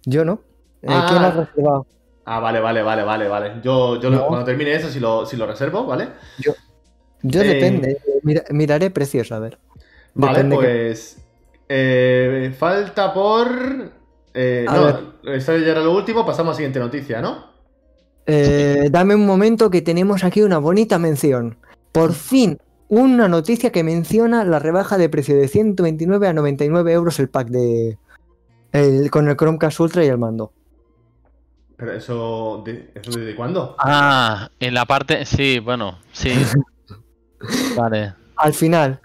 Yo 0.04 0.24
no. 0.24 0.40
Eh, 0.82 0.88
ah. 0.88 1.06
¿Quién 1.08 1.22
la 1.22 1.28
ha 1.28 1.30
reservado? 1.30 1.86
Ah, 2.24 2.40
vale, 2.40 2.58
vale, 2.58 2.82
vale, 2.82 3.04
vale, 3.04 3.28
vale. 3.28 3.52
Yo, 3.62 4.00
yo 4.00 4.26
cuando 4.26 4.44
termine 4.44 4.74
eso, 4.74 4.88
si 4.88 4.98
lo, 4.98 5.24
si 5.26 5.36
lo 5.36 5.46
reservo, 5.46 5.86
¿vale? 5.86 6.08
Yo, 6.38 6.54
yo 7.26 7.42
eh, 7.42 7.44
depende. 7.44 7.98
miraré 8.50 8.90
precios, 8.90 9.32
a 9.32 9.38
ver. 9.38 9.58
Vale, 10.14 10.44
pues. 10.54 11.18
Eh, 11.68 12.54
falta 12.58 13.12
por. 13.12 13.92
Eh, 14.32 14.66
no, 14.66 15.32
esto 15.32 15.56
ya 15.56 15.72
era 15.72 15.80
lo 15.80 15.94
último, 15.94 16.24
pasamos 16.24 16.50
a 16.50 16.52
la 16.52 16.56
siguiente 16.56 16.78
noticia, 16.78 17.20
¿no? 17.20 17.46
Eh, 18.26 18.88
dame 18.90 19.14
un 19.14 19.26
momento 19.26 19.70
que 19.70 19.82
tenemos 19.82 20.24
aquí 20.24 20.42
una 20.42 20.58
bonita 20.58 20.98
mención. 20.98 21.58
Por 21.92 22.12
fin, 22.12 22.58
una 22.88 23.28
noticia 23.28 23.72
que 23.72 23.82
menciona 23.82 24.44
la 24.44 24.58
rebaja 24.58 24.98
de 24.98 25.08
precio 25.08 25.36
de 25.36 25.48
129 25.48 26.28
a 26.28 26.32
99 26.32 26.92
euros 26.92 27.18
el 27.18 27.28
pack 27.28 27.48
de. 27.48 27.98
con 29.10 29.28
el 29.28 29.36
Chromecast 29.36 29.80
Ultra 29.80 30.04
y 30.04 30.08
el 30.08 30.18
mando. 30.18 30.52
¿Pero 31.76 31.92
eso, 31.92 32.62
de, 32.64 32.90
eso 32.94 33.18
desde 33.18 33.34
cuándo? 33.34 33.76
Ah, 33.78 34.50
en 34.60 34.72
la 34.72 34.86
parte. 34.86 35.26
Sí, 35.26 35.58
bueno, 35.58 35.98
sí. 36.12 36.32
vale. 37.76 38.14
Al 38.36 38.54
final. 38.54 39.00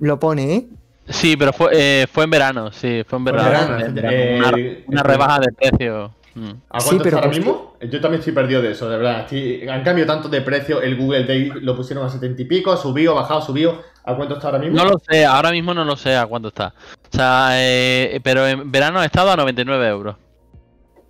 Lo 0.00 0.18
pone, 0.18 0.54
¿eh? 0.54 0.68
Sí, 1.08 1.36
pero 1.36 1.52
fue, 1.52 1.70
eh, 1.72 2.06
fue 2.10 2.24
en 2.24 2.30
verano, 2.30 2.72
sí, 2.72 3.02
fue 3.06 3.18
en 3.18 3.24
verano. 3.24 3.78
Eh, 4.10 4.84
una, 4.86 5.02
rebaja 5.02 5.40
de 5.40 5.52
precio. 5.52 6.14
Mm. 6.34 6.50
¿A 6.70 6.78
cuánto 6.78 7.04
está 7.04 7.16
ahora 7.18 7.28
mismo? 7.28 7.76
Yo 7.80 8.00
también 8.00 8.20
estoy 8.20 8.32
perdido 8.32 8.62
de 8.62 8.72
eso, 8.72 8.88
de 8.88 8.96
verdad. 8.96 9.26
han 9.70 9.84
cambiado 9.84 10.12
tanto 10.12 10.28
de 10.28 10.40
precio. 10.40 10.80
El 10.80 10.96
Google 10.96 11.24
Day 11.24 11.50
lo 11.60 11.76
pusieron 11.76 12.06
a 12.06 12.08
70 12.08 12.42
y 12.42 12.44
pico, 12.46 12.76
subió, 12.76 13.14
bajado, 13.14 13.42
subió. 13.42 13.82
¿A 14.04 14.14
cuánto 14.14 14.34
está 14.34 14.48
ahora 14.48 14.58
mismo? 14.58 14.76
No 14.76 14.84
lo 14.84 14.98
sé, 14.98 15.24
ahora 15.24 15.50
mismo 15.50 15.72
no 15.74 15.84
lo 15.84 15.96
sé 15.96 16.16
a 16.16 16.26
cuánto 16.26 16.48
está. 16.48 16.74
O 17.12 17.16
sea, 17.16 17.50
eh, 17.52 18.20
pero 18.22 18.46
en 18.46 18.70
verano 18.70 19.00
ha 19.00 19.04
estado 19.04 19.30
a 19.30 19.36
99 19.36 19.86
euros. 19.88 20.16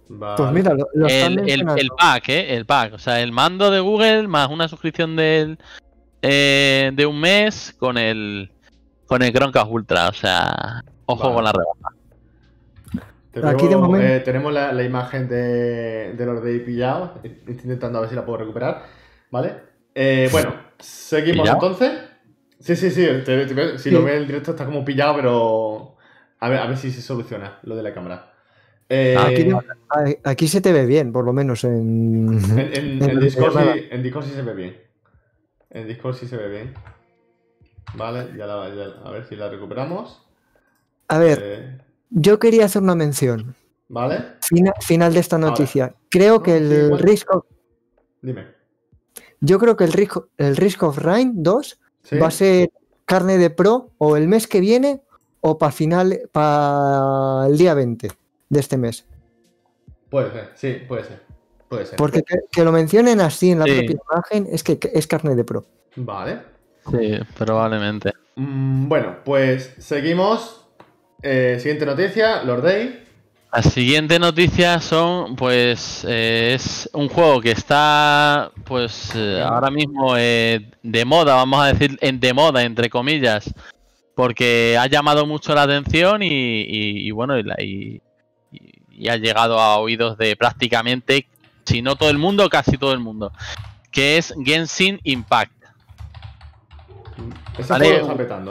Pues 0.07 0.53
mira, 0.53 0.77
el, 1.09 1.49
el, 1.49 1.89
pack, 1.97 2.29
¿eh? 2.29 2.55
El 2.55 2.67
pack. 2.67 2.95
O 2.95 2.99
sea, 2.99 3.21
el 3.21 3.33
mando 3.33 3.71
de 3.71 3.81
Google 3.81 4.29
más 4.29 4.51
una 4.51 4.69
suscripción 4.69 5.17
del, 5.17 5.59
de 6.29 7.07
un 7.07 7.21
mes 7.21 7.75
con 7.79 7.99
el, 7.99 8.51
con 9.07 9.23
el 9.23 9.33
Chromecast 9.33 9.71
Ultra, 9.71 10.09
o 10.09 10.13
sea, 10.13 10.83
ojo 11.07 11.35
con 11.35 11.45
la 11.45 11.53
rebaja. 11.53 11.95
Aquí 13.43 13.67
de 13.67 13.77
momento... 13.77 14.07
Eh, 14.07 14.21
tenemos 14.21 14.53
la, 14.53 14.83
imagen 14.83 15.29
de, 15.29 16.15
los 16.19 16.43
de 16.43 16.61
pillado. 16.61 17.21
Estoy 17.23 17.55
intentando 17.55 17.99
a 17.99 18.03
ver 18.03 18.11
si 18.11 18.17
la 18.17 18.25
puedo 18.25 18.39
recuperar. 18.39 18.85
¿Vale? 19.31 19.55
Eh, 19.95 20.29
bueno, 20.31 20.55
seguimos 20.79 21.49
entonces. 21.49 21.93
Sí, 22.61 22.77
sí, 22.77 22.91
sí. 22.91 23.07
si 23.77 23.91
lo 23.91 24.05
ves 24.05 24.21
en 24.21 24.27
directo 24.27 24.53
está 24.53 24.65
como 24.65 24.85
pillado, 24.85 25.17
pero. 25.17 25.97
A 26.41 26.49
ver, 26.49 26.61
a 26.61 26.67
ver 26.67 26.77
si 26.77 26.91
se 26.91 27.03
soluciona 27.03 27.59
lo 27.63 27.75
de 27.75 27.83
la 27.83 27.93
cámara. 27.93 28.33
Eh, 28.89 29.17
aquí, 30.25 30.47
se 30.47 30.61
te 30.61 30.73
ve 30.73 30.87
bien, 30.87 31.13
por 31.13 31.25
lo 31.25 31.33
menos 31.33 31.65
en. 31.65 32.39
En, 32.57 33.21
Discord, 33.21 33.59
sí, 33.59 33.89
en 33.91 34.03
Discord 34.03 34.25
sí 34.27 34.33
se 34.35 34.43
ve 34.43 34.55
bien. 34.55 34.77
En 35.75 35.89
Discord 35.89 36.15
sí 36.15 36.27
se 36.27 36.37
ve 36.37 36.49
bien. 36.49 36.75
Vale, 37.95 38.33
ya, 38.39 38.47
la, 38.47 38.65
a 38.65 39.11
ver 39.11 39.27
si 39.29 39.35
la 39.35 39.51
recuperamos. 39.51 40.23
A 41.09 41.19
ver, 41.19 41.39
eh, 41.43 41.79
yo 42.11 42.39
quería 42.39 42.65
hacer 42.65 42.81
una 42.81 42.95
mención. 42.95 43.55
Vale. 43.89 44.37
final 44.81 45.13
de 45.13 45.21
esta 45.21 45.37
noticia. 45.37 45.95
Creo 46.09 46.43
que 46.43 46.57
el 46.57 46.99
Risk 46.99 47.35
of... 47.35 47.45
Dime. 48.23 48.47
Yo 49.41 49.59
creo 49.59 49.77
que 49.77 49.85
el 49.85 49.93
Risk, 49.93 50.17
el 50.39 50.57
Risk 50.57 50.83
of 50.85 50.99
Rain 50.99 51.43
2 51.43 51.81
va 52.23 52.29
a 52.29 52.31
ser 52.31 52.71
carne 53.05 53.37
de 53.37 53.51
pro 53.51 53.91
o 53.99 54.17
el 54.17 54.29
mes 54.29 54.47
que 54.47 54.61
viene 54.61 55.03
o 55.41 55.59
para 55.59 55.73
final, 55.73 56.21
para 56.33 57.47
el 57.49 57.59
día 57.59 57.75
20 57.75 58.11
de 58.49 58.61
este 58.61 58.79
mes. 58.79 59.05
Puede 60.09 60.31
ser, 60.31 60.53
sí, 60.55 60.85
puede 60.89 61.05
ser. 61.05 61.34
Puede 61.69 61.87
ser. 61.87 61.97
Porque 61.97 62.23
que, 62.51 62.65
lo 62.65 62.73
mencionen 62.73 63.21
así 63.21 63.51
en 63.51 63.61
la 63.61 63.65
propia 63.65 63.97
imagen 64.11 64.49
es 64.51 64.63
que 64.63 64.79
es 64.93 65.07
carne 65.07 65.35
de 65.35 65.45
pro. 65.45 65.65
Vale. 65.97 66.55
Sí, 66.91 67.19
probablemente. 67.37 68.13
Mm, 68.37 68.89
bueno, 68.89 69.17
pues 69.25 69.75
seguimos. 69.79 70.67
Eh, 71.23 71.57
siguiente 71.59 71.87
noticia, 71.87 72.43
Lord 72.43 72.63
Day. 72.63 73.01
La 73.53 73.63
siguiente 73.63 74.19
noticia 74.19 74.81
son, 74.81 75.37
pues, 75.37 76.05
eh, 76.07 76.53
es 76.55 76.91
un 76.93 77.09
juego 77.09 77.41
que 77.41 77.53
está, 77.53 78.51
pues, 78.65 79.13
eh, 79.15 79.41
ahora 79.41 79.71
mismo 79.71 80.17
de 80.17 81.05
moda, 81.07 81.37
vamos 81.37 81.63
a 81.63 81.73
decir, 81.73 81.97
en 82.01 82.19
de 82.19 82.35
moda, 82.35 82.65
entre 82.65 82.91
comillas, 82.91 83.55
porque 84.17 84.77
ha 84.79 84.87
llamado 84.89 85.25
mucho 85.25 85.55
la 85.55 85.63
atención 85.63 86.21
y, 86.23 87.11
bueno, 87.13 87.39
y, 87.39 88.03
y, 88.91 89.09
ha 89.09 89.17
llegado 89.17 89.61
a 89.61 89.79
oídos 89.79 90.19
de 90.19 90.37
prácticamente, 90.37 91.29
si 91.65 91.83
no 91.83 91.97
todo 91.97 92.11
el 92.11 92.19
mundo, 92.19 92.49
casi 92.49 92.77
todo 92.79 92.93
el 92.93 93.01
mundo, 93.01 93.33
que 93.91 94.19
es 94.19 94.35
Genshin 94.45 95.01
Impact. 95.05 95.53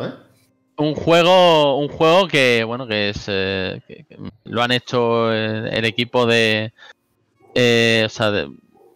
¿eh? 0.05 0.13
Un 0.77 0.95
juego, 0.95 1.77
un 1.77 1.89
juego 1.89 2.27
que, 2.27 2.63
bueno, 2.63 2.87
que 2.87 3.09
es. 3.09 3.25
Eh, 3.27 3.81
lo 4.45 4.63
han 4.63 4.71
hecho 4.71 5.31
el, 5.31 5.85
equipo 5.85 6.25
de. 6.25 6.73
Eh, 7.53 8.03
o 8.05 8.09
sea, 8.09 8.31
de 8.31 8.49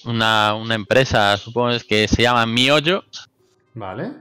una, 0.06 0.56
empresa, 0.72 1.38
supongo 1.38 1.78
que 1.88 2.08
se 2.08 2.24
llama 2.24 2.46
Miollo. 2.46 3.04
Vale. 3.74 4.12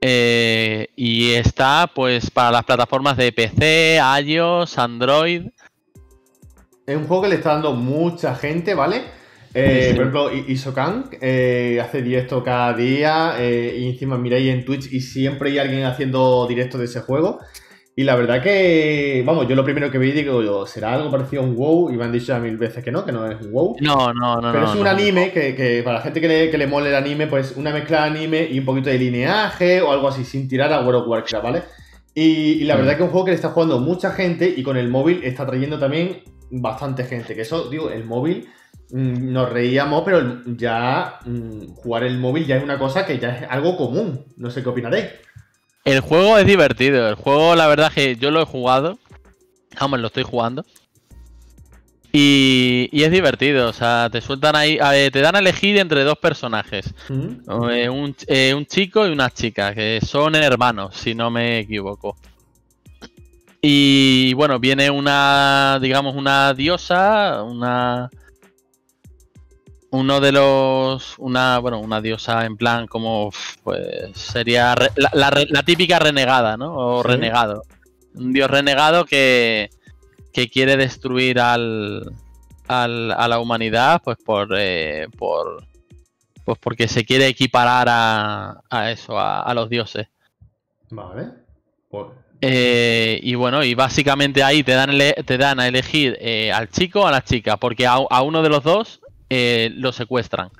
y 0.00 1.32
está, 1.32 1.90
pues, 1.92 2.30
para 2.30 2.52
las 2.52 2.64
plataformas 2.64 3.16
de 3.16 3.32
PC, 3.32 4.00
iOS, 4.22 4.78
Android. 4.78 5.48
Es 6.86 6.96
un 6.96 7.06
juego 7.08 7.24
que 7.24 7.28
le 7.28 7.34
está 7.34 7.54
dando 7.54 7.72
mucha 7.72 8.34
gente, 8.36 8.72
¿vale? 8.74 9.02
Eh, 9.56 9.92
por 9.94 10.02
ejemplo, 10.02 10.30
Isokan 10.32 11.06
eh, 11.20 11.80
hace 11.82 12.02
directo 12.02 12.44
cada 12.44 12.74
día 12.74 13.36
eh, 13.38 13.76
y 13.78 13.88
encima 13.88 14.18
miráis 14.18 14.50
en 14.50 14.64
Twitch 14.64 14.92
y 14.92 15.00
siempre 15.00 15.50
hay 15.50 15.58
alguien 15.58 15.84
haciendo 15.84 16.46
directo 16.46 16.76
de 16.76 16.84
ese 16.84 17.00
juego. 17.00 17.40
Y 17.98 18.04
la 18.04 18.14
verdad 18.14 18.42
que, 18.42 19.22
vamos, 19.24 19.48
yo 19.48 19.56
lo 19.56 19.64
primero 19.64 19.90
que 19.90 19.96
vi 19.96 20.12
digo 20.12 20.42
yo, 20.42 20.66
¿será 20.66 20.92
algo 20.92 21.10
parecido 21.10 21.40
a 21.40 21.46
un 21.46 21.56
WoW? 21.56 21.90
Y 21.90 21.96
me 21.96 22.04
han 22.04 22.12
dicho 22.12 22.26
ya 22.26 22.38
mil 22.38 22.58
veces 22.58 22.84
que 22.84 22.92
no, 22.92 23.06
que 23.06 23.12
no 23.12 23.26
es 23.26 23.40
un 23.40 23.50
WoW. 23.50 23.76
No, 23.80 24.12
no, 24.12 24.42
no. 24.42 24.52
Pero 24.52 24.66
es 24.66 24.74
un 24.74 24.86
anime 24.86 25.32
que, 25.32 25.80
para 25.82 25.98
la 25.98 26.02
gente 26.02 26.20
que 26.20 26.28
le, 26.28 26.50
que 26.50 26.58
le 26.58 26.66
mole 26.66 26.90
el 26.90 26.94
anime, 26.94 27.26
pues 27.26 27.54
una 27.56 27.72
mezcla 27.72 28.02
de 28.02 28.08
anime 28.08 28.48
y 28.50 28.58
un 28.58 28.66
poquito 28.66 28.90
de 28.90 28.98
lineaje 28.98 29.80
o 29.80 29.90
algo 29.90 30.08
así, 30.08 30.24
sin 30.24 30.46
tirar 30.46 30.70
a 30.74 30.82
World 30.82 31.02
of 31.02 31.08
Warcraft, 31.08 31.44
¿vale? 31.44 31.62
Y, 32.18 32.64
la 32.64 32.76
verdad 32.76 32.96
que 32.96 33.02
es 33.02 33.06
un 33.06 33.10
juego 33.10 33.26
que 33.26 33.30
le 33.32 33.36
está 33.36 33.50
jugando 33.50 33.78
mucha 33.78 34.10
gente 34.10 34.52
y 34.54 34.62
con 34.62 34.76
el 34.76 34.88
móvil 34.88 35.20
está 35.22 35.46
trayendo 35.46 35.78
también 35.78 36.22
bastante 36.50 37.04
gente. 37.04 37.34
Que 37.34 37.42
eso, 37.42 37.68
digo, 37.68 37.90
el 37.90 38.04
móvil 38.04 38.48
mm, 38.65 38.65
nos 38.90 39.50
reíamos, 39.50 40.02
pero 40.04 40.42
ya 40.46 41.18
mm, 41.24 41.74
jugar 41.74 42.04
el 42.04 42.18
móvil 42.18 42.46
ya 42.46 42.56
es 42.56 42.64
una 42.64 42.78
cosa 42.78 43.04
que 43.04 43.18
ya 43.18 43.30
es 43.30 43.46
algo 43.50 43.76
común. 43.76 44.24
No 44.36 44.50
sé 44.50 44.62
qué 44.62 44.68
opinaréis. 44.68 45.06
El 45.84 46.00
juego 46.00 46.38
es 46.38 46.46
divertido. 46.46 47.08
El 47.08 47.14
juego, 47.14 47.54
la 47.54 47.66
verdad 47.66 47.92
que 47.92 48.16
yo 48.16 48.30
lo 48.30 48.42
he 48.42 48.46
jugado. 48.46 48.98
Vamos, 49.80 50.00
lo 50.00 50.06
estoy 50.06 50.24
jugando. 50.24 50.64
Y, 52.18 52.88
es 52.92 53.10
divertido, 53.10 53.68
o 53.68 53.72
sea, 53.74 54.08
te 54.10 54.22
sueltan 54.22 54.56
ahí, 54.56 54.78
te 55.12 55.20
dan 55.20 55.36
a 55.36 55.40
elegir 55.40 55.76
entre 55.76 56.02
dos 56.02 56.16
personajes, 56.16 56.94
mm. 57.10 57.70
eh, 57.70 57.90
eh, 58.26 58.54
un, 58.54 58.64
chico 58.64 59.06
y 59.06 59.10
una 59.10 59.28
chica, 59.28 59.74
que 59.74 60.00
son 60.02 60.34
hermanos, 60.34 60.96
si 60.96 61.14
no 61.14 61.30
me 61.30 61.58
equivoco. 61.58 62.16
Y 63.60 64.32
bueno, 64.32 64.58
viene 64.58 64.88
una, 64.88 65.78
digamos, 65.82 66.14
una 66.14 66.54
diosa, 66.54 67.42
una... 67.42 68.08
Uno 69.96 70.20
de 70.20 70.32
los... 70.32 71.18
Una, 71.18 71.58
bueno, 71.58 71.80
una 71.80 72.00
diosa 72.00 72.44
en 72.44 72.56
plan 72.56 72.86
como, 72.86 73.30
pues, 73.62 73.84
sería 74.14 74.74
la, 74.96 75.62
típica 75.62 75.98
renegada, 75.98 76.56
¿no? 76.56 76.74
O 76.74 77.02
renegado. 77.02 77.62
Un 78.14 78.32
dios 78.32 78.50
renegado 78.50 79.04
que 79.04 79.70
que 80.36 80.50
quiere 80.50 80.76
destruir 80.76 81.40
al, 81.40 82.12
al, 82.68 83.10
a 83.10 83.26
la 83.26 83.38
humanidad, 83.38 84.02
pues 84.04 84.18
por, 84.22 84.50
eh, 84.54 85.08
por 85.16 85.64
pues 86.44 86.58
porque 86.58 86.88
se 86.88 87.06
quiere 87.06 87.26
equiparar 87.26 87.86
a, 87.88 88.60
a 88.68 88.90
eso, 88.90 89.18
a, 89.18 89.52
los 89.54 89.70
dioses. 89.70 90.08
Vale. 90.90 91.30
Pues 91.88 92.08
eh, 92.42 93.18
y 93.22 93.34
bueno, 93.34 93.64
y 93.64 93.74
básicamente 93.74 94.42
ahí 94.42 94.62
te 94.62 94.72
dan, 94.72 94.90
te 95.24 95.38
dan 95.38 95.58
a 95.58 95.68
elegir 95.68 96.18
eh, 96.20 96.52
al 96.52 96.68
chico 96.68 97.00
o 97.00 97.06
a 97.06 97.12
la 97.12 97.24
chica, 97.24 97.56
porque 97.56 97.86
a, 97.86 98.20
uno 98.20 98.42
de 98.42 98.50
los 98.50 98.62
dos 98.62 99.00
lo 99.28 99.92
secuestran. 99.92 100.50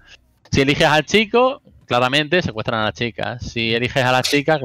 Si 0.51 0.61
eliges 0.61 0.87
al 0.87 1.05
chico, 1.05 1.63
claramente 1.87 2.43
secuestran 2.43 2.81
a 2.81 2.85
la 2.85 2.93
chica. 2.93 3.39
Si 3.39 3.75
eliges 3.75 4.05
a 4.05 4.13
la 4.13 4.23
chica, 4.23 4.59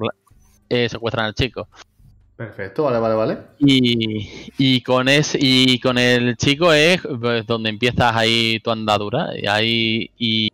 secuestran 0.70 1.26
al 1.26 1.34
chico. 1.34 1.68
Perfecto, 2.42 2.86
vale, 2.86 2.98
vale, 2.98 3.14
vale. 3.14 3.38
Y, 3.60 4.82
con 4.82 5.08
es, 5.08 5.38
y 5.40 5.80
con 5.80 6.00
el 6.00 6.36
chico 6.38 6.74
es 6.74 7.00
pues, 7.20 7.46
donde 7.46 7.70
empiezas 7.70 8.16
ahí 8.16 8.60
tu 8.64 8.72
andadura. 8.72 9.28
Y 9.40 9.46
ahí. 9.46 10.12
Y, 10.18 10.52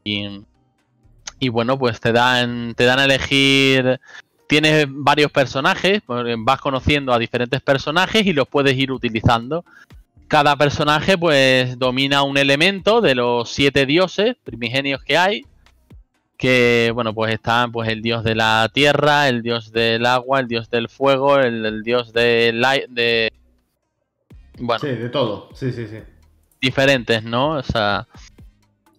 y, 1.39 1.47
bueno, 1.47 1.79
pues 1.79 2.01
te 2.01 2.12
dan. 2.12 2.73
Te 2.75 2.83
dan 2.83 2.99
a 2.99 3.05
elegir. 3.05 4.01
Tienes 4.49 4.86
varios 4.89 5.31
personajes. 5.31 6.01
Pues, 6.05 6.36
vas 6.39 6.60
conociendo 6.60 7.13
a 7.13 7.19
diferentes 7.19 7.62
personajes 7.62 8.25
y 8.25 8.33
los 8.33 8.49
puedes 8.49 8.77
ir 8.77 8.91
utilizando. 8.91 9.63
Cada 10.27 10.55
personaje, 10.57 11.17
pues, 11.17 11.79
domina 11.79 12.23
un 12.23 12.37
elemento 12.37 13.01
de 13.01 13.15
los 13.15 13.49
siete 13.49 13.85
dioses 13.85 14.35
primigenios 14.43 15.03
que 15.03 15.17
hay 15.17 15.45
que 16.37 16.91
bueno 16.93 17.13
pues 17.13 17.33
están 17.33 17.71
pues 17.71 17.89
el 17.89 18.01
dios 18.01 18.23
de 18.23 18.35
la 18.35 18.69
tierra 18.71 19.27
el 19.27 19.41
dios 19.41 19.71
del 19.71 20.05
agua 20.05 20.39
el 20.39 20.47
dios 20.47 20.69
del 20.69 20.87
fuego 20.87 21.39
el, 21.39 21.81
dios 21.83 22.13
del 22.13 22.63
de 22.89 23.31
bueno. 24.59 24.79
Sí 24.79 24.87
de 24.87 25.09
todo. 25.09 25.49
Sí 25.53 25.71
sí 25.71 25.87
sí. 25.87 25.97
Diferentes 26.61 27.23
no 27.23 27.51
o 27.51 27.63
sea 27.63 28.07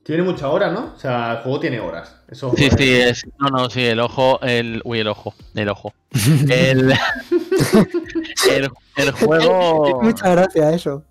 tiene 0.02 0.22
muchas 0.22 0.44
horas 0.44 0.72
no 0.72 0.94
o 0.96 0.98
sea 0.98 1.32
el 1.32 1.38
juego 1.38 1.60
tiene 1.60 1.80
horas. 1.80 2.16
Eso 2.28 2.52
sí 2.56 2.68
sí 2.76 2.92
es 2.92 3.24
no 3.38 3.48
no 3.48 3.70
sí 3.70 3.84
el 3.84 4.00
ojo 4.00 4.40
el 4.42 4.80
uy 4.84 4.98
el 4.98 5.08
ojo 5.08 5.34
el 5.54 5.68
ojo. 5.68 5.94
El 6.48 6.92
el, 8.50 8.70
el 8.96 9.10
juego 9.12 10.00
muchas 10.02 10.30
gracias 10.30 10.74
eso 10.74 11.04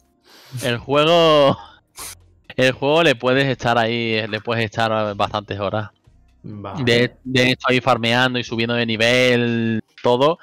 el 0.63 0.78
juego 0.78 1.58
el 2.56 2.72
juego 2.72 3.04
le 3.04 3.15
puedes 3.15 3.46
echar 3.46 3.78
ahí 3.78 4.26
le 4.28 4.41
puedes 4.41 4.65
echar 4.65 5.15
bastantes 5.15 5.60
horas 5.60 5.91
de, 6.84 7.15
de 7.24 7.58
ahí 7.67 7.82
farmeando 7.82 8.39
y 8.39 8.43
subiendo 8.43 8.76
de 8.76 8.86
nivel, 8.86 9.84
todo, 10.02 10.39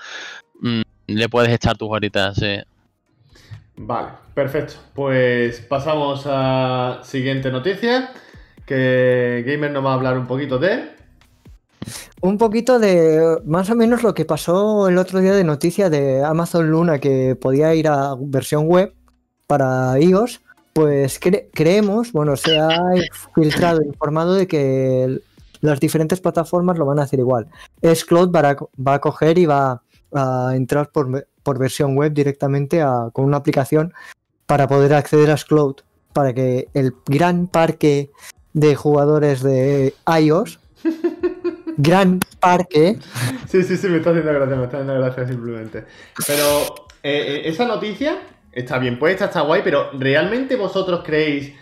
mm, 0.61 0.83
le 1.07 1.29
puedes 1.29 1.53
echar 1.53 1.77
tus 1.77 1.88
horitas, 1.90 2.37
sí. 2.37 2.59
Vale, 3.77 4.09
perfecto. 4.35 4.74
Pues 4.94 5.61
pasamos 5.61 6.24
a 6.27 7.00
siguiente 7.03 7.50
noticia, 7.50 8.12
que 8.66 9.44
Gamer 9.46 9.70
nos 9.70 9.85
va 9.85 9.92
a 9.92 9.94
hablar 9.94 10.18
un 10.18 10.27
poquito 10.27 10.59
de... 10.59 10.94
Un 12.20 12.38
poquito 12.38 12.79
de 12.79 13.38
más 13.44 13.68
o 13.68 13.74
menos 13.74 14.03
lo 14.03 14.14
que 14.14 14.24
pasó 14.24 14.88
el 14.88 14.96
otro 14.96 15.20
día 15.20 15.35
de 15.35 15.44
noticia 15.44 15.90
de 15.90 16.24
Amazon 16.24 16.70
Luna 16.70 16.98
que 16.98 17.37
podía 17.37 17.74
ir 17.74 17.88
a 17.88 18.14
versión 18.18 18.66
web 18.66 18.94
para 19.46 19.98
iOS. 20.00 20.40
Pues 20.72 21.20
creemos, 21.20 22.11
bueno, 22.11 22.37
se 22.37 22.59
ha 22.59 22.68
filtrado, 23.35 23.80
informado 23.83 24.35
de 24.35 24.48
que 24.48 25.20
las 25.61 25.78
diferentes 25.78 26.20
plataformas 26.20 26.76
lo 26.78 26.85
van 26.85 26.98
a 26.98 27.02
hacer 27.02 27.20
igual. 27.20 27.48
S-Cloud 27.80 28.30
va 28.30 28.94
a, 28.94 28.98
coger 28.98 29.38
y 29.38 29.46
va 29.46 29.83
a 30.12 30.52
entrar 30.54 30.90
por, 30.90 31.59
versión 31.59 31.96
web 31.96 32.12
directamente 32.12 32.85
con 33.12 33.24
una 33.24 33.37
aplicación 33.37 33.94
para 34.46 34.66
poder 34.66 34.94
acceder 34.94 35.30
a 35.30 35.35
S-Cloud, 35.35 35.76
para 36.12 36.35
que 36.35 36.68
el 36.74 36.92
gran 37.07 37.46
parque 37.46 38.11
de 38.52 38.74
jugadores 38.74 39.42
de 39.42 39.94
iOS, 40.20 40.59
gran 41.78 42.20
parque... 42.40 42.98
Sí, 43.48 43.62
sí, 43.62 43.76
sí, 43.76 43.88
me 43.88 43.98
está 43.98 44.11
haciendo 44.11 44.33
gracia, 44.33 44.57
me 44.57 44.64
está 44.64 44.76
haciendo 44.78 45.00
gracia 45.00 45.28
simplemente. 45.28 45.85
Pero 46.26 46.44
eh, 47.02 47.42
eh, 47.42 47.42
esa 47.46 47.64
noticia 47.64 48.18
está 48.55 48.79
bien 48.79 48.99
puesta, 48.99 49.27
está 49.27 49.43
guay, 49.43 49.62
pero 49.64 49.90
¿realmente 49.93 50.57
vosotros 50.57 51.03
creéis 51.05 51.55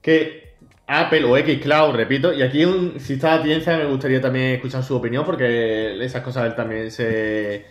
que 0.00 0.54
Apple 0.86 1.24
o 1.24 1.36
Xcloud, 1.36 1.96
repito, 1.96 2.32
y 2.32 2.42
aquí 2.42 2.64
si 2.98 3.14
está 3.14 3.34
la 3.34 3.42
audiencia 3.42 3.76
me 3.76 3.86
gustaría 3.86 4.20
también 4.20 4.52
escuchar 4.52 4.82
su 4.84 4.94
opinión 4.94 5.24
porque 5.24 6.02
esas 6.04 6.22
cosas 6.22 6.46
él 6.46 6.54
también 6.54 6.90
se... 6.90 7.66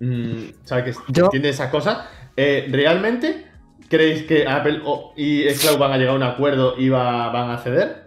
Mm, 0.00 0.64
sabe 0.64 0.84
que 0.84 0.94
entiende 1.22 1.50
esas 1.50 1.70
cosas. 1.70 2.08
Eh, 2.36 2.66
¿Realmente 2.70 3.46
creéis 3.88 4.24
que 4.24 4.46
Apple 4.48 4.82
y 5.16 5.48
Xcloud 5.50 5.78
van 5.78 5.92
a 5.92 5.98
llegar 5.98 6.14
a 6.14 6.16
un 6.16 6.22
acuerdo 6.22 6.74
y 6.78 6.88
van 6.88 7.50
a 7.50 7.58
ceder? 7.58 8.04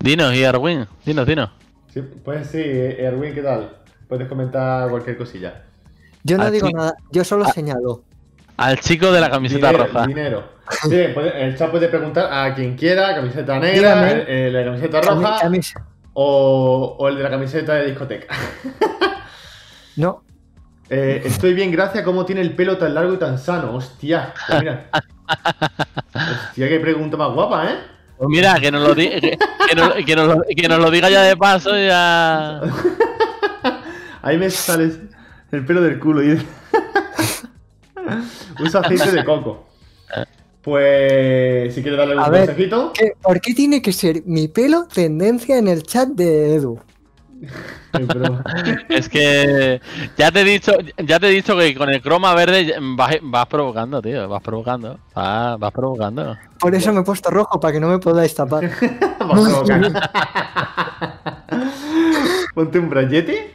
Dinos, 0.00 0.34
y 0.34 0.42
Erwin, 0.42 0.86
dinos, 1.04 1.26
dinos. 1.26 1.50
Sí, 1.88 2.02
pues 2.24 2.48
sí, 2.48 2.60
Erwin, 2.62 3.34
¿qué 3.34 3.42
tal? 3.42 3.76
Puedes 4.08 4.28
comentar 4.28 4.88
cualquier 4.90 5.16
cosilla. 5.16 5.64
Yo 6.22 6.38
no 6.38 6.50
digo 6.50 6.68
nada, 6.70 6.94
yo 7.10 7.24
solo 7.24 7.44
ah. 7.46 7.52
señalo. 7.52 8.02
Al 8.56 8.78
chico 8.80 9.10
de 9.10 9.20
la 9.20 9.30
camiseta 9.30 9.72
roja. 9.72 10.06
Dinero. 10.06 10.44
Sí, 10.82 10.94
el 11.34 11.56
chat 11.56 11.70
puede 11.70 11.88
preguntar 11.88 12.28
a 12.30 12.54
quien 12.54 12.76
quiera, 12.76 13.14
camiseta 13.14 13.58
negra, 13.58 14.10
el, 14.10 14.26
de 14.26 14.50
la 14.50 14.64
camiseta 14.64 15.00
roja 15.00 15.40
o, 16.12 17.08
el 17.08 17.16
de 17.16 17.22
la 17.22 17.30
camiseta 17.30 17.74
de 17.74 17.86
discoteca. 17.86 18.34
no. 19.96 20.22
Eh, 20.92 21.22
estoy 21.24 21.54
bien, 21.54 21.70
gracias. 21.70 22.02
¿Cómo 22.02 22.24
tiene 22.24 22.40
el 22.40 22.56
pelo 22.56 22.76
tan 22.76 22.92
largo 22.94 23.14
y 23.14 23.16
tan 23.16 23.38
sano? 23.38 23.76
Hostia, 23.76 24.34
pues 24.48 24.58
mira. 24.58 24.90
Hostia, 26.48 26.68
qué 26.68 26.80
pregunta 26.80 27.16
más 27.16 27.32
guapa, 27.32 27.70
¿eh? 27.70 27.76
Pues 28.18 28.28
mira, 28.28 28.58
que 28.58 28.72
nos 28.72 28.82
lo, 28.82 28.94
diga, 28.96 29.20
que, 29.20 30.16
nos, 30.16 30.78
lo, 30.80 30.90
diga 30.90 31.08
ya 31.08 31.22
de 31.22 31.36
paso, 31.36 31.78
ya. 31.78 32.60
Ahí 34.20 34.36
me 34.36 34.50
sale 34.50 34.90
el 35.52 35.64
pelo 35.64 35.80
del 35.80 35.98
culo. 35.98 36.22
Y... 36.22 36.32
Usa 38.60 38.80
aceite 38.80 39.12
de 39.12 39.24
coco. 39.24 39.66
Pues 40.62 41.74
si 41.74 41.82
quieres 41.82 41.98
darle 41.98 42.16
un 42.16 42.24
consejito. 42.24 42.92
¿Por 43.22 43.40
qué 43.40 43.54
tiene 43.54 43.80
que 43.80 43.92
ser 43.92 44.22
mi 44.26 44.48
pelo 44.48 44.86
tendencia 44.86 45.56
en 45.58 45.68
el 45.68 45.82
chat 45.82 46.08
de 46.08 46.56
Edu? 46.56 46.78
es 48.88 49.08
que 49.08 49.80
ya 50.16 50.30
te 50.30 50.42
he 50.42 50.44
dicho, 50.44 50.72
ya 50.98 51.18
te 51.18 51.28
he 51.28 51.30
dicho 51.30 51.56
que 51.56 51.74
con 51.74 51.88
el 51.88 52.02
croma 52.02 52.34
verde 52.34 52.74
vas, 52.80 53.46
provocando, 53.46 54.02
tío, 54.02 54.28
vas 54.28 54.42
provocando, 54.42 54.98
vas, 55.14 55.72
provocando. 55.72 56.36
Por 56.58 56.74
eso 56.74 56.92
me 56.92 57.00
he 57.00 57.04
puesto 57.04 57.30
rojo 57.30 57.58
para 57.58 57.72
que 57.72 57.80
no 57.80 57.88
me 57.88 57.98
podáis 57.98 58.34
tapar. 58.34 58.70
Ponte 62.54 62.78
un 62.78 62.90
brayete. 62.90 63.54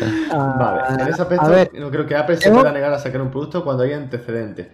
vale, 0.30 1.02
en 1.02 1.08
ese 1.08 1.22
aspecto 1.22 1.48
no 1.74 1.90
creo 1.90 2.06
que 2.06 2.16
Apple 2.16 2.36
se 2.36 2.50
pueda 2.50 2.72
negar 2.72 2.92
a 2.92 2.98
sacar 2.98 3.20
un 3.22 3.30
producto 3.30 3.64
cuando 3.64 3.82
hay 3.82 3.92
antecedentes. 3.92 4.68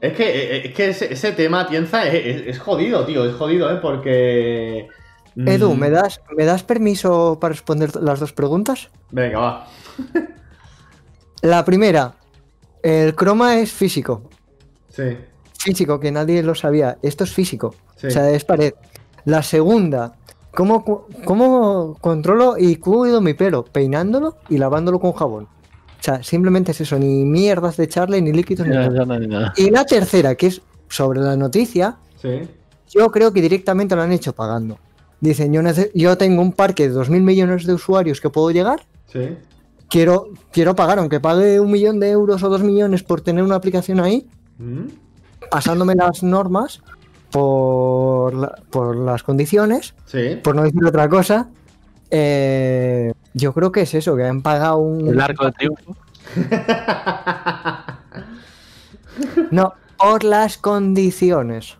Es 0.00 0.12
que, 0.12 0.28
eh, 0.28 0.56
eh, 0.56 0.62
es 0.66 0.74
que 0.74 0.88
ese, 0.88 1.32
tema, 1.32 1.66
Tienza, 1.66 2.06
es, 2.06 2.58
jodido, 2.58 3.06
tío, 3.06 3.24
es 3.24 3.34
jodido, 3.34 3.70
¿eh? 3.70 3.78
Porque... 3.80 4.88
Mm, 5.34 5.48
Edu, 5.48 5.74
¿me 5.74 5.88
das, 5.88 6.20
¿me 6.36 6.44
das 6.44 6.62
permiso 6.62 7.38
para 7.40 7.52
responder 7.52 7.96
las 7.96 8.20
dos 8.20 8.32
preguntas? 8.32 8.90
Venga, 9.10 9.38
va. 9.38 9.66
La 11.42 11.64
primera, 11.64 12.14
el 12.82 13.14
croma 13.14 13.58
es 13.58 13.72
físico. 13.72 14.30
Sí. 14.90 15.16
Físico, 15.58 15.98
que 15.98 16.12
nadie 16.12 16.42
lo 16.42 16.54
sabía. 16.54 16.98
Esto 17.02 17.24
es 17.24 17.32
físico. 17.32 17.74
O 17.96 18.10
sea, 18.10 18.30
es 18.30 18.44
pared. 18.44 18.74
La 19.24 19.42
segunda, 19.42 20.12
¿Cómo, 20.54 21.06
¿Cómo 21.24 21.96
controlo 22.00 22.56
y 22.58 22.76
cuido 22.76 23.20
mi 23.20 23.34
pelo? 23.34 23.64
Peinándolo 23.64 24.36
y 24.48 24.58
lavándolo 24.58 25.00
con 25.00 25.12
jabón. 25.12 25.44
O 25.44 26.02
sea, 26.04 26.22
simplemente 26.22 26.72
es 26.72 26.80
eso, 26.82 26.98
ni 26.98 27.24
mierdas 27.24 27.76
de 27.76 27.84
echarle, 27.84 28.20
ni 28.20 28.32
líquidos, 28.32 28.66
ni 28.66 28.74
nada. 28.74 29.52
Y 29.56 29.70
la 29.70 29.84
tercera, 29.84 30.34
que 30.34 30.48
es 30.48 30.60
sobre 30.88 31.20
la 31.20 31.36
noticia, 31.36 31.96
Sí. 32.20 32.42
yo 32.90 33.10
creo 33.10 33.32
que 33.32 33.40
directamente 33.40 33.96
lo 33.96 34.02
han 34.02 34.12
hecho 34.12 34.32
pagando. 34.34 34.78
Dicen, 35.20 35.52
yo, 35.52 35.62
yo 35.94 36.18
tengo 36.18 36.42
un 36.42 36.52
parque 36.52 36.88
de 36.88 36.94
2.000 36.94 37.22
millones 37.22 37.66
de 37.66 37.72
usuarios 37.74 38.20
que 38.20 38.28
puedo 38.30 38.50
llegar, 38.50 38.86
Sí. 39.06 39.36
quiero, 39.88 40.28
quiero 40.52 40.76
pagar, 40.76 40.98
aunque 40.98 41.20
pague 41.20 41.58
un 41.58 41.70
millón 41.70 41.98
de 42.00 42.10
euros 42.10 42.42
o 42.42 42.48
dos 42.50 42.62
millones 42.62 43.02
por 43.02 43.22
tener 43.22 43.42
una 43.42 43.54
aplicación 43.56 44.00
ahí, 44.00 44.28
Mm. 44.58 44.88
pasándome 45.50 45.94
las 45.94 46.22
normas 46.22 46.80
por, 47.34 48.32
la- 48.32 48.54
por 48.70 48.94
las 48.94 49.24
condiciones, 49.24 49.92
Sí. 50.06 50.38
por 50.40 50.54
no 50.54 50.62
decir 50.62 50.84
otra 50.84 51.08
cosa. 51.08 51.48
eh, 52.10 53.12
yo 53.32 53.52
creo 53.52 53.72
que 53.72 53.80
es 53.80 53.94
eso, 53.94 54.14
que 54.16 54.22
han 54.24 54.40
pagado 54.40 54.76
un... 54.78 55.08
El 55.08 55.20
arco 55.20 55.44
de 55.46 55.52
triunfo. 55.52 55.96
No, 59.50 59.74
por 59.98 60.24
las 60.24 60.58
condiciones. 60.58 61.76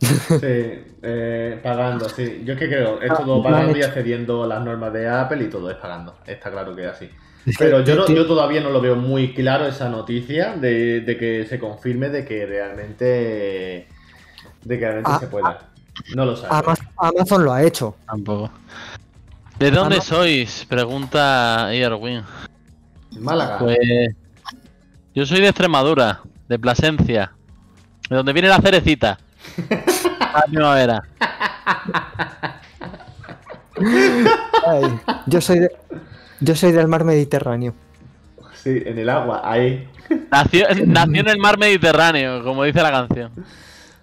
Sí, 0.00 0.82
eh, 1.02 1.60
pagando, 1.62 2.08
sí. 2.08 2.42
Yo 2.44 2.54
es 2.54 2.58
que 2.58 2.68
creo, 2.68 3.00
es 3.00 3.10
Ah, 3.10 3.16
todo 3.16 3.42
pagando 3.42 3.76
y 3.78 3.82
accediendo 3.82 4.44
a 4.44 4.46
las 4.46 4.62
normas 4.64 4.92
de 4.92 5.08
Apple 5.08 5.44
y 5.44 5.48
todo 5.48 5.70
es 5.70 5.76
pagando. 5.76 6.16
Está 6.26 6.50
claro 6.50 6.74
que 6.74 6.82
es 6.84 6.88
así. 6.90 7.08
Es 7.46 7.56
que, 7.58 7.64
Pero 7.64 7.80
yo, 7.82 7.94
no- 7.96 8.06
yo 8.06 8.26
todavía 8.26 8.60
no 8.60 8.70
lo 8.70 8.80
veo 8.80 8.96
muy 8.96 9.34
claro 9.34 9.66
esa 9.66 9.88
noticia 9.88 10.56
de, 10.56 11.00
de 11.00 11.16
que 11.16 11.46
se 11.46 11.58
confirme 11.58 12.08
de 12.10 12.24
que 12.24 12.46
realmente 12.46 13.86
de 14.64 14.78
que 14.78 14.84
realmente 14.84 15.10
Ah, 15.12 15.18
se 15.20 15.26
pueda. 15.26 15.58
No 16.14 16.24
lo. 16.24 16.36
Ama- 16.50 16.74
Amazon 16.96 17.44
lo 17.44 17.52
ha 17.52 17.62
hecho. 17.62 17.96
Tampoco. 18.06 18.50
¿De 19.58 19.70
dónde 19.70 20.00
sois? 20.00 20.66
Pregunta 20.68 21.72
Erwin. 21.72 22.22
Málaga. 23.20 23.58
Pues. 23.58 23.78
Yo 25.14 25.24
soy 25.26 25.40
de 25.40 25.48
Extremadura, 25.48 26.20
de 26.48 26.58
Plasencia. 26.58 27.32
De 28.10 28.16
donde 28.16 28.32
viene 28.32 28.48
la 28.48 28.58
cerecita. 28.60 29.18
La 30.34 30.42
primavera. 30.48 31.02
Ay, 34.66 35.00
yo 35.26 35.40
soy 35.40 35.60
de- 35.60 35.70
yo 36.40 36.54
soy 36.56 36.72
del 36.72 36.88
mar 36.88 37.04
Mediterráneo. 37.04 37.74
Sí, 38.54 38.82
en 38.84 38.98
el 38.98 39.08
agua, 39.08 39.42
ahí. 39.44 39.88
Nació, 40.30 40.66
nació 40.86 41.20
en 41.20 41.28
el 41.28 41.38
mar 41.38 41.58
Mediterráneo, 41.58 42.42
como 42.42 42.64
dice 42.64 42.82
la 42.82 42.90
canción. 42.90 43.30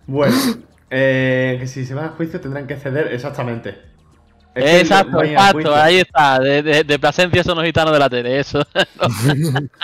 Bueno, 0.07 0.37
eh, 0.89 1.57
que 1.59 1.67
si 1.67 1.85
se 1.85 1.93
van 1.93 2.05
a 2.05 2.09
juicio 2.09 2.41
tendrán 2.41 2.67
que 2.67 2.77
ceder 2.77 3.07
exactamente. 3.13 3.77
Es 4.53 4.65
que 4.67 4.79
exacto, 4.79 5.21
exacto, 5.23 5.75
ahí 5.75 5.97
está. 5.99 6.39
De, 6.39 6.61
de, 6.61 6.83
de 6.83 6.99
Plasencia 6.99 7.43
son 7.43 7.55
los 7.57 7.65
gitanos 7.65 7.93
de 7.93 7.99
la 7.99 8.09
tele, 8.09 8.39
eso. 8.39 8.61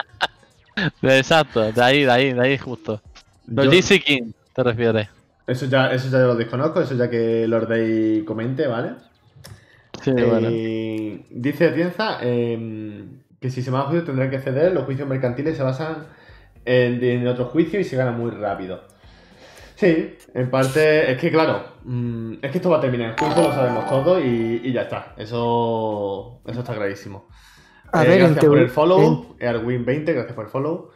exacto, 1.02 1.72
de 1.72 1.84
ahí, 1.84 2.04
de 2.04 2.12
ahí, 2.12 2.34
de 2.34 2.42
ahí 2.42 2.58
justo. 2.58 3.02
Los 3.56 3.78
King, 4.06 4.34
te 4.54 4.64
refieres. 4.64 5.10
Eso 5.48 5.66
ya, 5.66 5.92
eso 5.94 6.10
ya 6.10 6.20
lo 6.20 6.36
desconozco, 6.36 6.82
eso 6.82 6.94
ya 6.96 7.10
que 7.10 7.48
Lord 7.48 7.68
Day 7.70 8.24
comente, 8.26 8.68
¿vale? 8.68 8.96
Sí, 10.04 10.12
Eh, 10.16 10.26
bueno. 10.26 10.58
Dice 11.30 11.68
Atienza 11.68 12.20
eh, 12.22 13.06
que 13.40 13.50
si 13.50 13.62
se 13.62 13.72
van 13.72 13.82
a 13.84 13.86
juicio 13.86 14.04
tendrán 14.06 14.30
que 14.30 14.40
ceder, 14.40 14.74
los 14.74 14.86
juicios 14.86 15.08
mercantiles 15.08 15.58
se 15.58 15.64
basan 15.64 16.08
en, 16.66 17.04
en 17.04 17.28
otro 17.28 17.46
juicio 17.46 17.80
y 17.80 17.84
se 17.84 17.98
gana 17.98 18.12
muy 18.12 18.32
rápido. 18.32 18.84
Sí, 19.80 20.18
en 20.34 20.50
parte, 20.50 21.12
es 21.12 21.18
que 21.20 21.30
claro, 21.32 21.78
mm, 21.84 22.34
es 22.42 22.52
que 22.52 22.58
esto 22.58 22.70
va 22.72 22.78
a 22.78 22.82
terminar 22.82 23.12
en 23.12 23.16
juicio, 23.18 23.44
lo 23.44 23.52
sabemos 23.54 23.86
todos 23.86 24.24
y, 24.24 24.60
y 24.64 24.74
ya 24.74 24.82
está, 24.84 25.14
eso, 25.18 26.42
eso 26.48 26.60
está 26.62 26.74
clarísimo. 26.76 27.28
A 27.92 28.04
Eh, 28.04 28.08
ver, 28.08 28.22
en 28.22 28.36
gracias 28.36 28.46
por 28.46 28.60
el 28.60 28.70
follow, 28.70 29.36
Erwin20, 29.40 30.14
gracias 30.14 30.34
por 30.36 30.46
el 30.46 30.52
follow. 30.52 30.92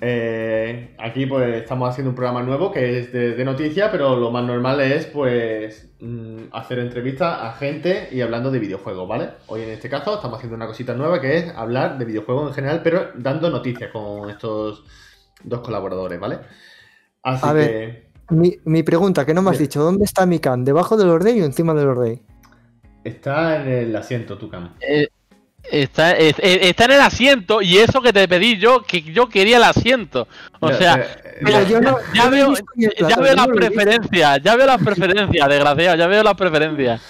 Eh, 0.00 0.94
aquí 0.98 1.26
pues 1.26 1.54
estamos 1.62 1.88
haciendo 1.88 2.10
un 2.10 2.16
programa 2.16 2.42
nuevo 2.42 2.70
que 2.72 2.98
es 2.98 3.12
de, 3.12 3.34
de 3.36 3.44
noticias, 3.44 3.90
pero 3.90 4.16
lo 4.16 4.30
más 4.32 4.44
normal 4.44 4.80
es 4.80 5.06
pues 5.06 5.94
mm, 6.00 6.46
hacer 6.52 6.80
entrevistas 6.80 7.38
a 7.42 7.52
gente 7.54 8.08
y 8.12 8.20
hablando 8.20 8.50
de 8.50 8.58
videojuegos, 8.58 9.08
¿vale? 9.08 9.30
Hoy 9.46 9.62
en 9.62 9.70
este 9.70 9.88
caso 9.88 10.16
estamos 10.16 10.38
haciendo 10.38 10.56
una 10.56 10.66
cosita 10.66 10.94
nueva 10.94 11.20
que 11.20 11.38
es 11.38 11.48
hablar 11.56 11.98
de 11.98 12.04
videojuegos 12.06 12.48
en 12.50 12.54
general, 12.54 12.82
pero 12.82 13.12
dando 13.14 13.50
noticias 13.50 13.90
con 13.92 14.30
estos 14.30 14.84
dos 15.44 15.60
colaboradores, 15.60 16.20
¿vale? 16.20 16.40
Así 17.22 17.50
A 17.50 17.52
que 17.52 17.58
ver. 17.58 18.13
Mi, 18.30 18.56
mi 18.64 18.82
pregunta, 18.82 19.24
que 19.26 19.34
no 19.34 19.42
me 19.42 19.50
has 19.50 19.58
dicho, 19.58 19.82
¿dónde 19.82 20.04
está 20.04 20.24
mi 20.26 20.38
can? 20.38 20.64
¿Debajo 20.64 20.96
del 20.96 21.08
Ordey 21.08 21.40
o 21.40 21.44
encima 21.44 21.74
del 21.74 21.88
Ordey? 21.88 22.20
está 23.04 23.60
en 23.62 23.68
el 23.68 23.96
asiento, 23.96 24.38
Tucam. 24.38 24.70
Eh, 24.80 25.08
está, 25.70 26.12
es- 26.12 26.38
eh, 26.38 26.60
está 26.68 26.86
en 26.86 26.92
el 26.92 27.00
asiento 27.02 27.60
y 27.60 27.76
eso 27.76 28.00
que 28.00 28.14
te 28.14 28.26
pedí 28.26 28.56
yo, 28.56 28.82
que 28.82 29.02
yo 29.02 29.28
quería 29.28 29.58
el 29.58 29.64
asiento. 29.64 30.26
O 30.60 30.70
Ya, 30.70 30.74
sea, 30.78 30.94
eh, 30.96 31.38
Pero 31.44 31.50
ya- 31.50 31.68
yo 31.68 31.80
no. 31.82 31.98
ya 32.14 32.28
veo, 32.30 32.54
ya 33.08 33.16
veo 33.18 33.34
las 33.34 33.46
preferencias, 33.48 34.40
ya 34.42 34.56
veo 34.56 34.66
las 34.66 34.82
preferencias, 34.82 35.48
desgraciado, 35.48 35.96
ya 35.98 36.06
veo 36.06 36.22
las 36.22 36.34
preferencias. 36.34 37.02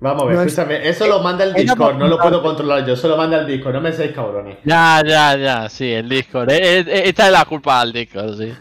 Vamos 0.00 0.22
a 0.22 0.26
ver, 0.26 0.34
No 0.34 0.40
es- 0.42 0.46
escúchame, 0.48 0.88
eso 0.88 1.06
lo 1.06 1.20
manda 1.20 1.44
el 1.44 1.52
Discord, 1.54 1.96
no 1.96 2.08
lo 2.08 2.18
puedo 2.18 2.42
controlar 2.42 2.84
yo, 2.84 2.94
eso 2.94 3.06
lo 3.06 3.16
manda 3.16 3.38
el 3.38 3.46
Discord, 3.46 3.74
no 3.74 3.80
me 3.82 3.92
seáis 3.92 4.10
cabrones. 4.12 4.56
Ya, 4.64 5.00
ya, 5.06 5.36
ya, 5.36 5.68
sí, 5.68 5.92
el 5.92 6.08
Discord. 6.08 6.50
Eh, 6.50 6.80
eh, 6.80 7.02
Esta 7.04 7.26
es 7.26 7.32
la 7.32 7.44
culpa 7.44 7.80
al 7.80 7.92
Discord, 7.92 8.36
sí. 8.36 8.52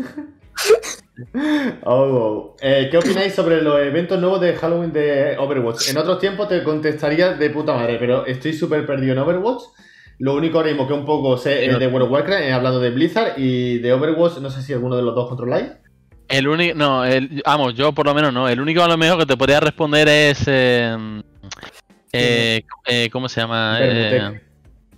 Oh. 1.84 2.56
Eh, 2.62 2.88
¿Qué 2.90 2.98
opináis 2.98 3.34
sobre 3.34 3.62
los 3.62 3.80
eventos 3.80 4.20
nuevos 4.20 4.42
de 4.42 4.56
Halloween 4.56 4.92
de 4.94 5.38
Overwatch? 5.38 5.90
En 5.90 5.98
otros 5.98 6.20
tiempos 6.20 6.48
te 6.48 6.64
contestaría 6.64 7.34
de 7.34 7.50
puta 7.50 7.74
madre, 7.74 7.98
pero 8.00 8.26
estoy 8.26 8.54
súper 8.54 8.86
perdido 8.86 9.14
en 9.14 9.20
Overwatch. 9.20 9.64
Lo 10.20 10.36
único 10.36 10.58
ahora 10.58 10.70
mismo 10.70 10.88
que 10.88 10.94
un 10.94 11.06
poco 11.06 11.38
sé 11.38 11.66
es 11.66 11.80
de 11.80 11.88
World 11.88 12.08
of 12.08 12.12
Warcraft, 12.12 12.44
he 12.44 12.52
hablado 12.52 12.80
de 12.80 12.90
Blizzard 12.90 13.34
y 13.38 13.80
de 13.80 13.94
Overwatch, 13.94 14.40
no 14.40 14.50
sé 14.50 14.62
si 14.62 14.74
alguno 14.74 14.98
de 14.98 15.04
los 15.04 15.16
dos 15.16 15.30
controláis. 15.30 15.72
El 16.28 16.48
único, 16.48 16.76
no, 16.78 17.06
el, 17.06 17.42
vamos, 17.46 17.74
yo 17.74 17.92
por 17.94 18.06
lo 18.06 18.14
menos 18.14 18.34
no. 18.34 18.48
El 18.48 18.62
único 18.62 18.84
a 18.84 18.88
lo 18.88 18.98
mejor 18.98 19.20
que 19.20 19.26
te 19.26 19.38
podría 19.38 19.60
responder 19.60 20.08
es. 20.08 20.44
Eh, 20.48 21.24
eh, 22.12 22.62
eh, 22.86 23.10
¿Cómo 23.12 23.30
se 23.30 23.42
llama? 23.42 23.80
Eh, 23.82 24.12
Bermutec. 24.12 24.49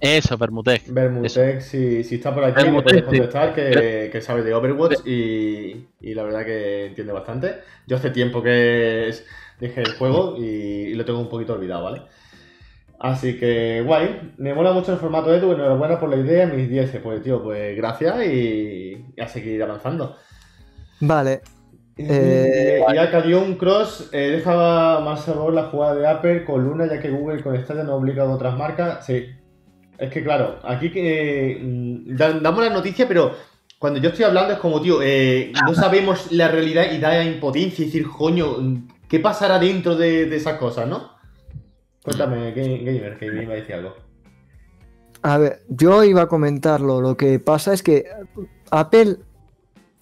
Eso, 0.01 0.37
Permutec. 0.37 0.83
Bermutec, 0.85 1.61
si, 1.61 2.03
si 2.03 2.15
está 2.15 2.33
por 2.33 2.43
aquí, 2.43 2.69
me 2.69 2.81
puedes 2.81 3.01
sí. 3.01 3.05
contestar 3.05 3.53
que, 3.53 4.09
que 4.11 4.21
sabe 4.21 4.43
de 4.43 4.53
Overwatch 4.53 5.05
y, 5.05 5.89
y 5.99 6.13
la 6.15 6.23
verdad 6.23 6.45
que 6.45 6.87
entiende 6.87 7.13
bastante. 7.13 7.61
Yo 7.87 7.97
hace 7.97 8.09
tiempo 8.11 8.41
que 8.43 9.09
es- 9.09 9.25
dejé 9.59 9.81
el 9.83 9.93
juego 9.93 10.35
y, 10.37 10.43
y 10.43 10.93
lo 10.95 11.05
tengo 11.05 11.19
un 11.19 11.29
poquito 11.29 11.53
olvidado, 11.53 11.83
¿vale? 11.83 12.01
Así 12.99 13.37
que 13.39 13.81
guay, 13.85 14.33
me 14.37 14.53
mola 14.53 14.73
mucho 14.73 14.93
el 14.93 14.99
formato 14.99 15.33
Edu, 15.33 15.53
enhorabuena 15.53 15.99
por 15.99 16.09
la 16.09 16.17
idea, 16.17 16.45
mis 16.47 16.69
10, 16.69 16.99
pues 17.03 17.23
tío, 17.23 17.43
pues 17.43 17.75
gracias 17.77 18.25
y, 18.27 19.13
y 19.17 19.21
a 19.21 19.27
seguir 19.27 19.61
avanzando. 19.63 20.17
Vale. 20.99 21.41
Eh, 21.97 22.05
Eh, 22.07 22.85
y 22.87 22.97
Acadion 22.97 23.55
Cross 23.55 24.09
eh, 24.13 24.31
deja 24.31 24.99
más 25.01 25.25
sabor 25.25 25.53
la 25.53 25.65
jugada 25.65 25.95
de 25.95 26.07
Apple 26.07 26.45
con 26.45 26.63
Luna, 26.63 26.87
ya 26.87 26.99
que 27.01 27.09
Google 27.11 27.43
con 27.43 27.57
Stadia 27.61 27.83
no 27.83 27.93
ha 27.93 27.95
obligado 27.95 28.31
a 28.31 28.35
otras 28.35 28.57
marcas. 28.57 29.05
Sí. 29.05 29.27
Es 30.01 30.09
que 30.09 30.23
claro, 30.23 30.57
aquí 30.63 30.89
que 30.91 31.59
mm, 31.61 32.15
damos 32.41 32.63
la 32.63 32.71
noticia, 32.71 33.07
pero 33.07 33.35
cuando 33.77 33.99
yo 33.99 34.09
estoy 34.09 34.25
hablando 34.25 34.53
es 34.53 34.59
como, 34.59 34.81
tío, 34.81 34.99
eh, 35.03 35.53
no 35.63 35.75
sabemos 35.75 36.31
la 36.31 36.47
realidad 36.47 36.91
y 36.91 36.97
da 36.97 37.23
impotencia 37.23 37.83
y 37.83 37.85
decir, 37.85 38.07
coño, 38.07 38.57
¿qué 39.07 39.19
pasará 39.19 39.59
dentro 39.59 39.95
de, 39.95 40.35
esas 40.35 40.57
cosas, 40.57 40.87
no? 40.87 41.11
Cuéntame, 42.01 42.51
Ga- 42.55 42.83
Gamer, 42.83 43.17
que 43.19 43.31
me 43.31 43.43
iba 43.43 43.53
a 43.53 43.57
decir 43.57 43.75
algo. 43.75 43.95
A 45.21 45.37
ver, 45.37 45.61
yo 45.69 46.03
iba 46.03 46.23
a 46.23 46.27
comentarlo. 46.27 46.99
Lo 46.99 47.15
que 47.15 47.37
pasa 47.37 47.71
es 47.71 47.83
que 47.83 48.05
Apple, 48.71 49.17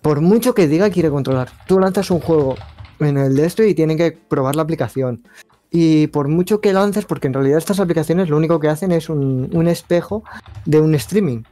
por 0.01 0.21
mucho 0.21 0.55
que 0.55 0.69
diga, 0.69 0.89
quiere 0.89 1.09
controlar. 1.09 1.49
Tú 1.67 1.77
lanzas 1.77 2.09
un 2.09 2.21
juego 2.21 2.55
en 3.01 3.17
el 3.17 3.35
de 3.35 3.45
esto 3.45 3.63
y 3.63 3.75
tienen 3.75 3.97
que 3.97 4.13
probar 4.13 4.55
la 4.55 4.61
aplicación. 4.61 5.23
Y 5.71 6.07
por 6.07 6.27
mucho 6.27 6.61
que 6.61 6.73
lances, 6.73 7.05
porque 7.05 7.27
en 7.27 7.33
realidad 7.33 7.59
estas 7.59 7.79
aplicaciones 7.79 8.29
lo 8.29 8.37
único 8.37 8.59
que 8.59 8.69
hacen 8.69 8.91
es 8.91 9.09
un, 9.09 9.49
un 9.53 9.67
espejo 9.67 10.23
de 10.65 10.81
un 10.81 10.95
streaming. 10.95 11.43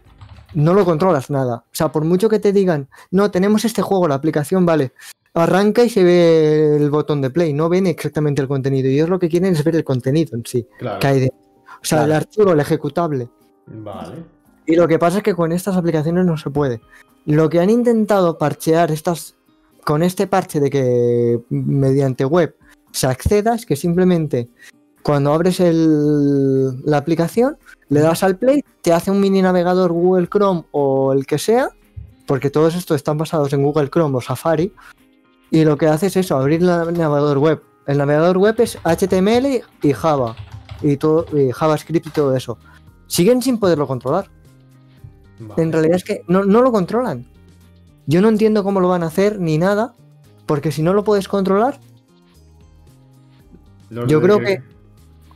No 0.53 0.73
lo 0.73 0.85
controlas 0.85 1.29
nada. 1.29 1.63
O 1.65 1.75
sea, 1.75 1.91
por 1.91 2.03
mucho 2.03 2.29
que 2.29 2.39
te 2.39 2.51
digan, 2.51 2.87
no, 3.11 3.29
tenemos 3.29 3.65
este 3.65 3.81
juego, 3.81 4.07
la 4.07 4.15
aplicación, 4.15 4.65
vale. 4.65 4.93
Arranca 5.33 5.83
y 5.83 5.89
se 5.89 6.03
ve 6.03 6.77
el 6.77 6.89
botón 6.89 7.21
de 7.21 7.29
play. 7.29 7.53
No 7.53 7.69
ven 7.69 7.85
exactamente 7.85 8.41
el 8.41 8.47
contenido. 8.47 8.89
Y 8.89 8.95
ellos 8.95 9.09
lo 9.09 9.19
que 9.19 9.29
quieren 9.29 9.53
es 9.53 9.63
ver 9.63 9.75
el 9.75 9.83
contenido 9.83 10.35
en 10.35 10.43
sí. 10.45 10.67
Claro. 10.79 10.99
Que 10.99 11.07
hay 11.07 11.19
dentro. 11.19 11.37
O 11.81 11.85
sea, 11.85 12.05
el 12.05 12.11
archivo, 12.11 12.53
el 12.53 12.59
ejecutable. 12.59 13.29
Vale. 13.67 14.23
Y 14.65 14.75
lo 14.75 14.87
que 14.87 14.97
pasa 14.97 15.17
es 15.17 15.23
que 15.23 15.35
con 15.35 15.51
estas 15.51 15.77
aplicaciones 15.77 16.25
no 16.25 16.37
se 16.37 16.49
puede. 16.49 16.81
Lo 17.25 17.49
que 17.49 17.59
han 17.59 17.69
intentado 17.69 18.37
parchear 18.37 18.91
estas 18.91 19.35
con 19.83 20.03
este 20.03 20.27
parche 20.27 20.59
de 20.59 20.69
que 20.69 21.39
mediante 21.49 22.25
web 22.25 22.55
se 22.97 23.05
acceda 23.07 23.53
es 23.53 23.65
que 23.65 23.75
simplemente 23.75 24.49
cuando 25.03 25.31
abres 25.33 25.59
el- 25.59 26.83
la 26.83 26.97
aplicación 26.97 27.57
le 27.89 28.01
das 28.01 28.23
al 28.23 28.37
play, 28.37 28.63
te 28.81 28.91
hace 28.91 29.11
un 29.11 29.19
mini 29.19 29.41
navegador 29.41 29.91
Google 29.91 30.27
Chrome 30.27 30.65
o 30.71 31.13
el 31.13 31.25
que 31.25 31.37
sea, 31.37 31.69
porque 32.25 32.49
todos 32.49 32.75
estos 32.75 32.95
están 32.95 33.17
basados 33.17 33.53
en 33.53 33.63
Google 33.63 33.89
Chrome 33.89 34.17
o 34.17 34.21
Safari, 34.21 34.73
y 35.51 35.63
lo 35.63 35.77
que 35.77 35.87
hace 35.87 36.07
es 36.07 36.17
eso, 36.17 36.35
abrir 36.35 36.61
el 36.61 36.67
navegador 36.67 37.37
web 37.37 37.61
El 37.85 37.99
navegador 37.99 38.37
web 38.37 38.55
es 38.59 38.77
HTML 38.83 39.63
y 39.81 39.93
Java. 39.93 40.35
Y, 40.81 40.97
todo, 40.97 41.25
y 41.37 41.51
JavaScript 41.53 42.07
y 42.07 42.09
todo 42.09 42.35
eso. 42.35 42.57
Siguen 43.07 43.41
sin 43.41 43.59
poderlo 43.59 43.87
controlar. 43.87 44.29
Vale. 45.39 45.63
En 45.63 45.71
realidad 45.71 45.95
es 45.95 46.03
que 46.03 46.21
no, 46.27 46.43
no 46.43 46.61
lo 46.61 46.73
controlan. 46.73 47.25
Yo 48.05 48.21
no 48.21 48.27
entiendo 48.27 48.63
cómo 48.65 48.81
lo 48.81 48.89
van 48.89 49.03
a 49.03 49.07
hacer 49.07 49.39
ni 49.39 49.57
nada. 49.57 49.93
Porque 50.45 50.73
si 50.73 50.81
no 50.81 50.93
lo 50.93 51.05
puedes 51.05 51.29
controlar, 51.29 51.79
Los 53.89 54.07
yo 54.09 54.21
creo 54.21 54.39
que 54.39 54.61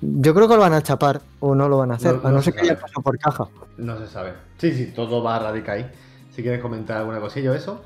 yo 0.01 0.33
creo 0.33 0.47
que 0.47 0.55
lo 0.55 0.61
van 0.61 0.73
a 0.73 0.81
chapar 0.81 1.21
o 1.39 1.53
no 1.55 1.69
lo 1.69 1.77
van 1.77 1.91
a 1.91 1.95
hacer. 1.95 2.13
No- 2.15 2.19
a 2.27 2.31
no, 2.31 2.37
no 2.37 2.41
ser 2.41 2.53
se 2.53 2.59
que 2.59 2.65
haya 2.65 2.73
sabe. 2.75 2.81
pasado 2.81 3.01
por 3.03 3.17
caja. 3.19 3.47
No 3.77 3.97
se 3.99 4.07
sabe. 4.07 4.33
Sí, 4.57 4.71
sí, 4.73 4.87
todo 4.95 5.21
va 5.23 5.35
a 5.35 5.39
radicar 5.39 5.77
ahí. 5.77 5.85
Si 6.31 6.41
quieres 6.41 6.59
comentar 6.61 6.97
alguna 6.97 7.19
cosilla 7.19 7.51
o 7.51 7.53
eso. 7.53 7.83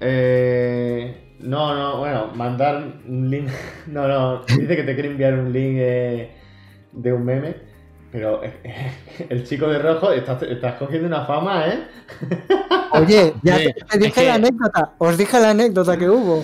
Eh, 0.00 1.36
no, 1.40 1.74
no, 1.74 1.98
bueno, 1.98 2.28
mandar 2.34 2.76
un 3.06 3.28
link. 3.30 3.48
No, 3.88 4.06
no, 4.08 4.42
dice 4.44 4.76
que 4.76 4.82
te 4.82 4.94
quiere 4.94 5.08
enviar 5.10 5.34
un 5.34 5.52
link 5.52 5.76
eh, 5.78 6.30
de 6.92 7.12
un 7.12 7.24
meme. 7.24 7.56
Pero 8.10 8.42
eh, 8.42 8.92
el 9.28 9.44
chico 9.46 9.66
de 9.68 9.78
rojo, 9.80 10.12
estás, 10.12 10.42
estás 10.42 10.74
cogiendo 10.76 11.08
una 11.08 11.24
fama, 11.26 11.66
¿eh? 11.68 11.86
Oye, 12.92 13.34
ya 13.42 13.58
Sí, 13.58 13.64
te, 13.66 13.72
te 13.84 13.98
dije 13.98 14.12
que- 14.22 14.26
la 14.26 14.34
anécdota. 14.34 14.92
Os 14.98 15.16
dije 15.18 15.40
la 15.40 15.50
anécdota 15.50 15.96
que 15.98 16.08
hubo. 16.08 16.42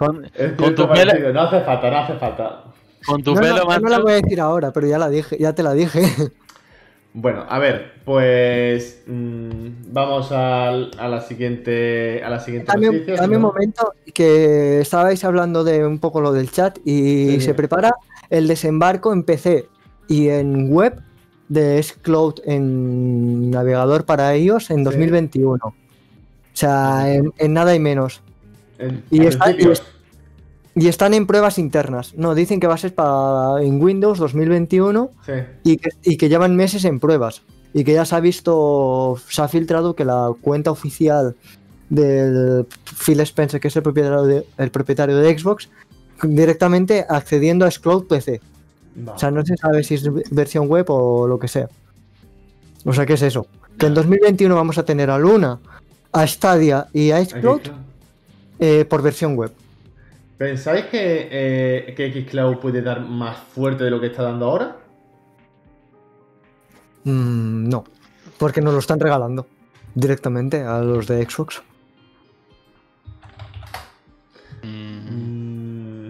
Con, 0.00 0.24
Es 0.34 0.52
Con 0.54 0.74
tu 0.74 0.82
pelo- 0.88 0.88
parecido. 0.88 1.32
No 1.32 1.42
hace 1.42 1.60
falta, 1.60 1.90
no 1.90 1.96
hace 1.98 2.14
falta. 2.14 2.64
con 3.06 3.22
tu 3.22 3.34
No, 3.34 3.40
no, 3.40 3.46
pelo, 3.46 3.56
yo 3.58 3.64
no 3.80 3.88
la 3.88 3.96
macho. 3.98 4.02
voy 4.02 4.12
a 4.12 4.16
decir 4.16 4.40
ahora, 4.40 4.72
pero 4.72 4.86
ya 4.86 4.98
la 4.98 5.08
dije, 5.10 5.36
ya 5.38 5.54
te 5.54 5.62
la 5.62 5.74
dije. 5.74 6.00
Bueno, 7.12 7.44
a 7.48 7.58
ver, 7.58 7.94
pues 8.04 9.02
mm, 9.08 9.92
vamos 9.92 10.30
al- 10.30 10.92
a, 10.96 11.08
la 11.08 11.20
siguiente 11.20 12.22
a 12.22 12.30
la 12.30 12.38
siguiente 12.38 12.70
Dame, 12.72 12.88
un- 12.88 12.94
noticia, 12.98 13.16
dame 13.16 13.34
un 13.36 13.42
momento 13.42 13.92
que 14.14 14.80
estabais 14.80 15.24
hablando 15.24 15.64
de 15.64 15.84
un 15.84 15.98
poco 15.98 16.20
lo 16.20 16.32
del 16.32 16.52
chat 16.52 16.78
y 16.84 17.30
Sí, 17.32 17.40
se 17.40 17.46
sí. 17.46 17.52
prepara 17.54 17.90
el 18.30 18.46
desembarco 18.46 19.12
en 19.12 19.24
PC 19.24 19.66
y 20.06 20.28
en 20.28 20.72
web 20.72 21.00
de 21.48 21.80
S-Cloud 21.80 22.34
en 22.44 23.50
navegador 23.50 24.04
para 24.06 24.36
iOS 24.36 24.70
en 24.70 24.78
Sí. 24.78 24.84
2021. 24.84 25.58
O 25.64 25.74
sea, 26.52 27.12
en, 27.12 27.32
en 27.38 27.52
nada 27.52 27.74
y 27.74 27.80
menos. 27.80 28.22
Y 30.74 30.86
están 30.86 31.14
en 31.14 31.26
pruebas 31.26 31.58
internas. 31.58 32.14
No, 32.14 32.34
dicen 32.34 32.60
que 32.60 32.66
va 32.66 32.74
a 32.74 32.78
ser 32.78 32.94
para 32.94 33.62
en 33.62 33.82
Windows 33.82 34.18
2021 34.18 35.10
Sí. 35.26 35.32
y 35.64 35.76
que, 35.78 35.90
y 36.04 36.16
que 36.16 36.28
llevan 36.28 36.54
meses 36.56 36.84
en 36.84 37.00
pruebas. 37.00 37.42
Y 37.74 37.84
que 37.84 37.92
ya 37.92 38.04
se 38.04 38.14
ha 38.16 38.20
visto, 38.20 39.16
se 39.28 39.42
ha 39.42 39.48
filtrado 39.48 39.94
que 39.94 40.04
la 40.04 40.32
cuenta 40.40 40.70
oficial 40.70 41.36
del 41.88 42.66
Phil 43.04 43.20
Spencer, 43.20 43.60
que 43.60 43.68
es 43.68 43.76
el 43.76 43.82
propietario 43.82 44.22
de, 44.22 44.46
el 44.58 44.70
propietario 44.70 45.16
de 45.16 45.38
Xbox, 45.38 45.68
directamente 46.22 47.04
accediendo 47.08 47.64
a 47.64 47.70
Xcloud 47.70 48.06
PC. 48.06 48.40
O 49.06 49.18
sea, 49.18 49.30
no 49.30 49.44
se 49.44 49.56
sabe 49.56 49.82
si 49.84 49.94
es 49.94 50.08
versión 50.30 50.68
web 50.68 50.86
o 50.88 51.26
lo 51.26 51.38
que 51.38 51.48
sea. 51.48 51.68
O 52.84 52.92
sea, 52.92 53.06
¿qué 53.06 53.14
es 53.14 53.22
eso? 53.22 53.46
Que 53.78 53.86
en 53.86 53.94
2021 53.94 54.54
vamos 54.54 54.78
a 54.78 54.84
tener 54.84 55.10
a 55.10 55.18
Luna, 55.18 55.58
a 56.12 56.26
Stadia 56.26 56.86
y 56.92 57.10
a 57.10 57.24
Xcloud. 57.24 57.60
Eh, 58.60 58.84
por 58.84 59.02
versión 59.02 59.36
web. 59.36 59.52
¿Pensáis 60.38 60.86
que, 60.86 61.28
eh, 61.30 61.94
que 61.96 62.24
Xcloud 62.24 62.58
puede 62.58 62.80
dar 62.82 63.00
más 63.00 63.36
fuerte 63.36 63.84
de 63.84 63.90
lo 63.90 64.00
que 64.00 64.06
está 64.06 64.22
dando 64.22 64.46
ahora? 64.46 64.76
Mm, 67.04 67.68
no, 67.68 67.84
porque 68.38 68.60
nos 68.60 68.72
lo 68.72 68.78
están 68.78 69.00
regalando 69.00 69.46
directamente 69.94 70.62
a 70.62 70.80
los 70.80 71.06
de 71.06 71.22
Xbox. 71.24 71.62
Mm, 74.62 76.08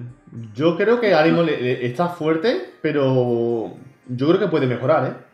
yo 0.55 0.77
creo 0.77 1.01
que 1.01 1.15
le- 1.43 1.61
le- 1.61 1.87
está 1.87 2.09
fuerte, 2.09 2.75
pero 2.83 3.75
yo 4.09 4.29
creo 4.29 4.39
que 4.39 4.49
puede 4.49 4.67
mejorar, 4.67 5.07
¿eh? 5.07 5.30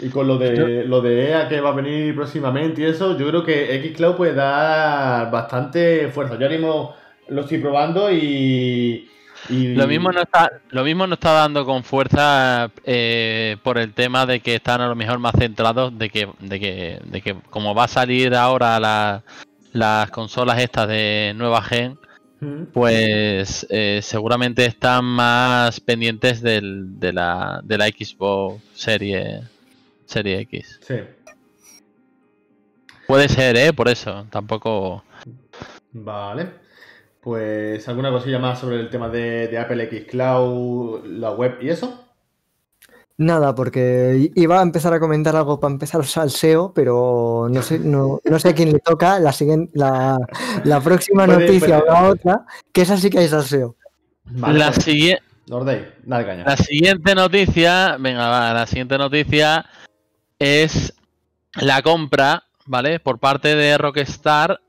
Y 0.00 0.08
con 0.10 0.28
lo 0.28 0.38
de, 0.38 0.84
lo 0.84 1.00
de 1.00 1.30
EA 1.30 1.48
que 1.48 1.60
va 1.60 1.70
a 1.70 1.74
venir 1.74 2.14
próximamente 2.14 2.82
y 2.82 2.84
eso, 2.84 3.18
yo 3.18 3.26
creo 3.28 3.44
que 3.44 3.92
Xcloud 3.94 4.14
puede 4.16 4.34
dar 4.34 5.30
bastante 5.30 6.08
fuerza. 6.08 6.34
Yo 6.38 6.46
ahora 6.46 6.56
mismo 6.56 6.94
lo 7.28 7.40
estoy 7.42 7.58
probando 7.58 8.10
y... 8.12 9.08
y- 9.50 9.74
Lo 9.74 9.86
mismo 9.88 10.12
no 10.12 10.20
está, 10.20 10.50
lo 10.70 10.84
mismo 10.84 11.06
no 11.06 11.14
está 11.14 11.32
dando 11.32 11.64
con 11.64 11.82
fuerza 11.82 12.70
eh, 12.84 13.56
por 13.64 13.76
el 13.78 13.92
tema 13.92 14.24
de 14.24 14.38
que 14.40 14.54
están 14.54 14.80
a 14.80 14.86
lo 14.88 14.94
mejor 14.94 15.18
más 15.18 15.34
centrados 15.36 15.98
de 15.98 16.10
que, 16.10 16.28
de 16.40 16.60
que, 16.60 17.00
de 17.04 17.20
que 17.20 17.34
como 17.50 17.74
va 17.74 17.84
a 17.84 17.88
salir 17.88 18.34
ahora 18.34 18.78
la- 18.78 19.22
las 19.72 20.10
consolas 20.10 20.58
estas 20.60 20.88
de 20.88 21.32
nueva 21.36 21.60
gen, 21.62 21.98
pues 22.72 23.66
eh, 23.68 23.98
seguramente 24.02 24.64
están 24.64 25.04
más 25.04 25.80
pendientes 25.80 26.40
del, 26.40 26.98
de 27.00 27.12
la 27.12 27.60
de 27.64 27.76
la 27.78 27.86
Xbox 27.88 28.62
serie 28.74 29.40
serie 30.08 30.40
X. 30.40 30.80
Sí. 30.82 30.94
Puede 33.06 33.28
ser, 33.28 33.56
eh, 33.56 33.72
por 33.72 33.88
eso. 33.88 34.26
Tampoco. 34.30 35.04
Vale. 35.92 36.50
Pues 37.20 37.86
alguna 37.88 38.10
cosilla 38.10 38.38
más 38.38 38.58
sobre 38.58 38.80
el 38.80 38.90
tema 38.90 39.08
de, 39.08 39.48
de 39.48 39.58
Apple 39.58 39.82
X 39.84 40.06
Cloud, 40.10 41.04
la 41.06 41.32
web 41.32 41.58
y 41.60 41.68
eso. 41.70 42.04
Nada, 43.20 43.52
porque 43.54 44.30
iba 44.36 44.60
a 44.60 44.62
empezar 44.62 44.92
a 44.94 45.00
comentar 45.00 45.34
algo 45.34 45.58
para 45.58 45.72
empezar 45.72 46.00
al 46.16 46.30
SEO, 46.30 46.72
pero 46.72 47.48
no 47.50 47.62
sé, 47.62 47.80
no, 47.80 48.20
no 48.24 48.38
sé 48.38 48.50
a 48.50 48.54
quién 48.54 48.70
le 48.72 48.78
toca 48.78 49.18
la, 49.18 49.32
siguiente, 49.32 49.72
la, 49.76 50.16
la 50.62 50.80
próxima 50.80 51.26
Puede- 51.26 51.40
noticia 51.46 51.80
puede- 51.80 51.90
o 51.90 51.92
la 51.94 52.08
otra, 52.10 52.46
que 52.72 52.82
esa 52.82 52.96
sí 52.96 53.10
que 53.10 53.24
es 53.24 53.32
al 53.32 53.42
SEO. 53.42 53.74
Vale, 54.26 54.58
la, 54.60 54.66
pues, 54.70 54.86
sigui- 54.86 55.18
Nordey, 55.48 55.88
dale 56.04 56.26
caña. 56.26 56.44
la 56.44 56.56
siguiente 56.56 57.14
noticia. 57.16 57.96
Venga, 57.98 58.28
va, 58.28 58.52
la 58.52 58.66
siguiente 58.68 58.96
noticia 58.96 59.66
es 60.38 60.94
la 61.54 61.82
compra, 61.82 62.44
¿vale? 62.66 63.00
Por 63.00 63.18
parte 63.18 63.54
de 63.54 63.76
Rockstar 63.78 64.60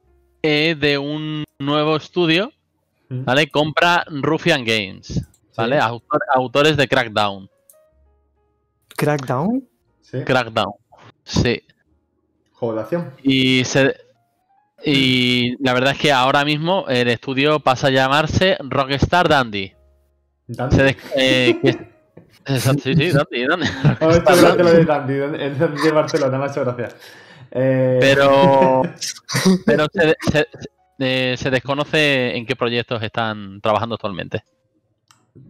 eh, 0.42 0.76
de 0.80 0.98
un 0.98 1.44
nuevo 1.60 1.96
estudio, 1.98 2.52
Mm. 3.10 3.24
¿vale? 3.26 3.50
Compra 3.50 4.06
Ruffian 4.08 4.64
Games, 4.64 5.26
¿vale? 5.58 5.78
Sí, 5.78 5.82
Autor- 5.84 6.22
autores 6.36 6.78
de 6.78 6.88
Crackdown. 6.88 7.50
Crackdown. 8.96 9.68
sí. 10.02 10.24
Crackdown. 10.24 10.74
Sí. 11.24 11.62
Juego 12.54 12.76
de 12.76 12.82
acción. 12.82 13.14
Y 13.24 13.64
se 13.66 13.96
y 14.86 15.56
la 15.64 15.74
verdad 15.74 15.92
es 15.94 16.00
que 16.00 16.12
ahora 16.12 16.46
mismo 16.46 16.86
el 16.88 17.08
estudio 17.10 17.60
pasa 17.60 17.88
a 17.88 17.92
llamarse 17.92 18.58
Rockstar 18.60 19.28
Dandy. 19.28 19.74
Dandy. 20.48 20.76
Se 20.76 20.98
eh, 21.16 21.60
que- 21.62 21.90
Exacto, 22.50 22.82
sí, 22.84 22.96
sí, 22.96 23.12
Dandy, 23.12 23.48
Dandy. 23.48 23.68
Oh, 24.02 24.10
esto 24.10 24.34
es 24.34 24.42
lo 24.42 24.56
de 24.56 24.86
Dandy, 24.86 25.14
el 25.14 25.58
Dandy 25.60 25.82
de 25.82 25.92
Barcelona, 25.92 26.38
muchas 26.38 26.58
gracias. 26.58 26.96
Eh, 27.52 27.98
Pero, 28.00 28.82
pero 29.66 29.88
se, 29.94 30.06
de- 30.08 30.18
se- 30.32 30.48
eh, 31.00 31.36
se 31.38 31.50
desconoce 31.50 32.36
en 32.36 32.46
qué 32.46 32.56
proyectos 32.56 33.02
están 33.04 33.62
trabajando 33.62 33.96
actualmente. 33.96 34.44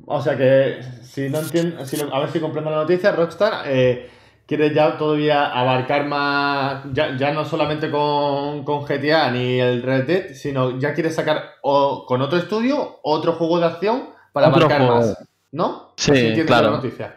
O 0.06 0.22
sea 0.22 0.38
que, 0.38 0.82
si 1.04 1.30
no 1.30 1.39
entiendo, 1.39 1.86
si 1.86 1.97
lo- 1.97 2.14
a 2.14 2.20
ver 2.20 2.30
si 2.32 2.39
comprendo 2.39 2.70
la 2.72 2.78
noticia, 2.78 3.12
Rockstar 3.12 3.64
eh, 3.66 4.10
quiere 4.45 4.74
ya 4.74 4.97
todavía 4.97 5.47
abarcar 5.47 6.06
más, 6.06 6.84
ya, 6.93 7.16
ya 7.18 7.32
no 7.32 7.45
solamente 7.45 7.89
con, 7.89 8.64
con 8.64 8.86
GTA 8.86 9.32
ni 9.32 9.60
el 9.60 9.82
Red 9.84 10.06
Dead, 10.06 10.34
sino 10.34 10.80
ya 10.80 10.93
quiere 10.93 11.12
sacar 11.12 11.43
o, 11.64 12.06
con 12.06 12.22
otro 12.22 12.38
estudio 12.38 13.00
otro 13.04 13.34
juego 13.34 13.60
de 13.60 13.66
acción 13.68 14.10
para 14.34 14.50
Otro 14.50 14.66
abarcar 14.66 14.82
juego. 14.88 14.95
más, 15.00 15.28
¿no? 15.52 15.93
Sí, 15.97 16.12
Así 16.12 16.43
claro. 16.45 16.72
la 16.72 16.78
noticia. 16.78 17.16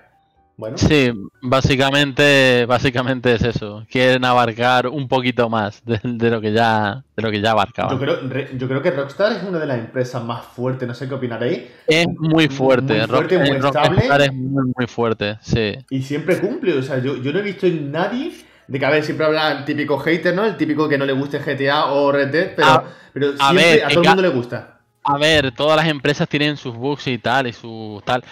Bueno, 0.54 0.76
Sí, 0.78 1.10
básicamente, 1.40 2.66
básicamente 2.66 3.34
es 3.34 3.42
eso. 3.42 3.84
Quieren 3.90 4.24
abarcar 4.24 4.86
un 4.86 5.08
poquito 5.08 5.48
más 5.48 5.82
de, 5.84 5.98
de 6.04 6.30
lo 6.30 6.40
que 6.40 6.52
ya, 6.52 7.02
de 7.16 7.22
lo 7.22 7.30
que 7.30 7.38
ya 7.40 7.46
yo 7.48 7.50
abarcaban. 7.52 7.98
creo, 7.98 8.16
re- 8.28 8.50
yo 8.56 8.68
creo 8.68 8.82
que 8.82 8.90
Rockstar 8.90 9.32
es 9.32 9.42
una 9.42 9.58
de 9.58 9.66
las 9.66 9.78
empresas 9.78 10.22
más 10.22 10.44
fuertes, 10.44 10.86
no 10.86 10.94
sé 10.94 11.08
qué 11.08 11.14
opinaréis, 11.14 11.62
Es 11.86 12.06
muy 12.18 12.48
fuerte. 12.48 12.98
Muy 12.98 13.06
fuerte, 13.08 13.38
Rock- 13.38 13.48
muy 13.48 13.58
Rockstar 13.58 13.94
estable. 13.98 14.24
es 14.26 14.32
muy, 14.34 14.72
muy 14.76 14.86
fuerte, 14.86 15.38
sí. 15.40 15.74
Y 15.90 16.02
siempre 16.02 16.38
cumple, 16.38 16.78
o 16.78 16.82
sea, 16.82 16.98
yo, 16.98 17.16
yo 17.16 17.32
no 17.32 17.38
he 17.38 17.42
visto 17.42 17.66
en 17.66 17.90
nadie 17.90 18.32
de 18.68 18.78
que 18.78 18.86
a 18.86 18.90
ver, 18.90 19.02
siempre 19.02 19.26
habla 19.26 19.50
el 19.52 19.64
típico 19.64 19.98
hater, 19.98 20.34
¿no? 20.34 20.44
El 20.44 20.56
típico 20.56 20.88
que 20.88 20.98
no 20.98 21.06
le 21.06 21.12
guste 21.14 21.38
GTA 21.40 21.86
o 21.86 22.12
Red 22.12 22.28
Dead, 22.28 22.52
pero, 22.54 22.68
A- 22.68 22.84
pero 23.12 23.26
a 23.38 23.48
siempre 23.48 23.64
ver, 23.64 23.84
a 23.84 23.88
todo 23.88 24.02
el 24.02 24.08
mundo 24.08 24.22
le 24.22 24.28
gusta. 24.28 24.78
A 25.04 25.18
ver, 25.18 25.52
todas 25.52 25.76
las 25.76 25.88
empresas 25.88 26.28
tienen 26.28 26.56
sus 26.56 26.76
bugs 26.76 27.06
y 27.08 27.18
tal, 27.18 27.46
y 27.48 27.52
sus 27.52 28.04
tal, 28.04 28.22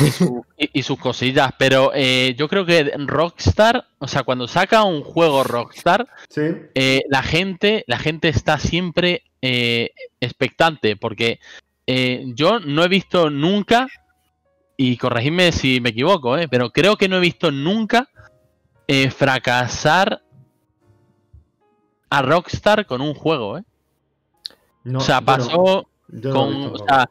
y, 0.00 0.10
su- 0.10 0.44
y- 0.58 0.70
y 0.74 0.82
sus 0.82 0.98
cosillas, 0.98 1.50
pero 1.58 1.90
eh, 1.94 2.34
yo 2.38 2.48
creo 2.48 2.64
que 2.64 2.92
Rockstar, 2.96 3.86
o 3.98 4.06
sea, 4.06 4.22
cuando 4.22 4.46
saca 4.46 4.84
un 4.84 5.02
juego 5.02 5.42
Rockstar, 5.42 6.06
Sí, 6.28 6.42
eh, 6.74 7.02
la 7.08 7.22
gente, 7.22 7.82
la 7.88 7.98
gente 7.98 8.28
está 8.28 8.58
siempre 8.58 9.24
eh, 9.42 9.90
expectante, 10.20 10.96
porque 10.96 11.40
yo 12.34 12.60
no 12.60 12.84
he 12.84 12.88
visto 12.88 13.28
nunca, 13.28 13.88
y 14.76 14.96
corregidme 14.96 15.50
si 15.52 15.80
me 15.80 15.90
equivoco, 15.90 16.38
eh, 16.38 16.46
pero 16.48 16.70
creo 16.70 16.96
que 16.96 17.08
no 17.08 17.16
he 17.16 17.20
visto 17.20 17.50
nunca 17.50 18.08
fracasar 19.10 20.22
a 22.10 22.22
Rockstar 22.22 22.86
con 22.86 23.00
un 23.00 23.14
juego, 23.14 23.58
eh. 23.58 23.64
no, 24.84 24.98
o 24.98 25.02
sea, 25.02 25.20
pasó 25.20 25.88
con, 26.20 26.74
o 26.74 26.78
sea, 26.78 27.08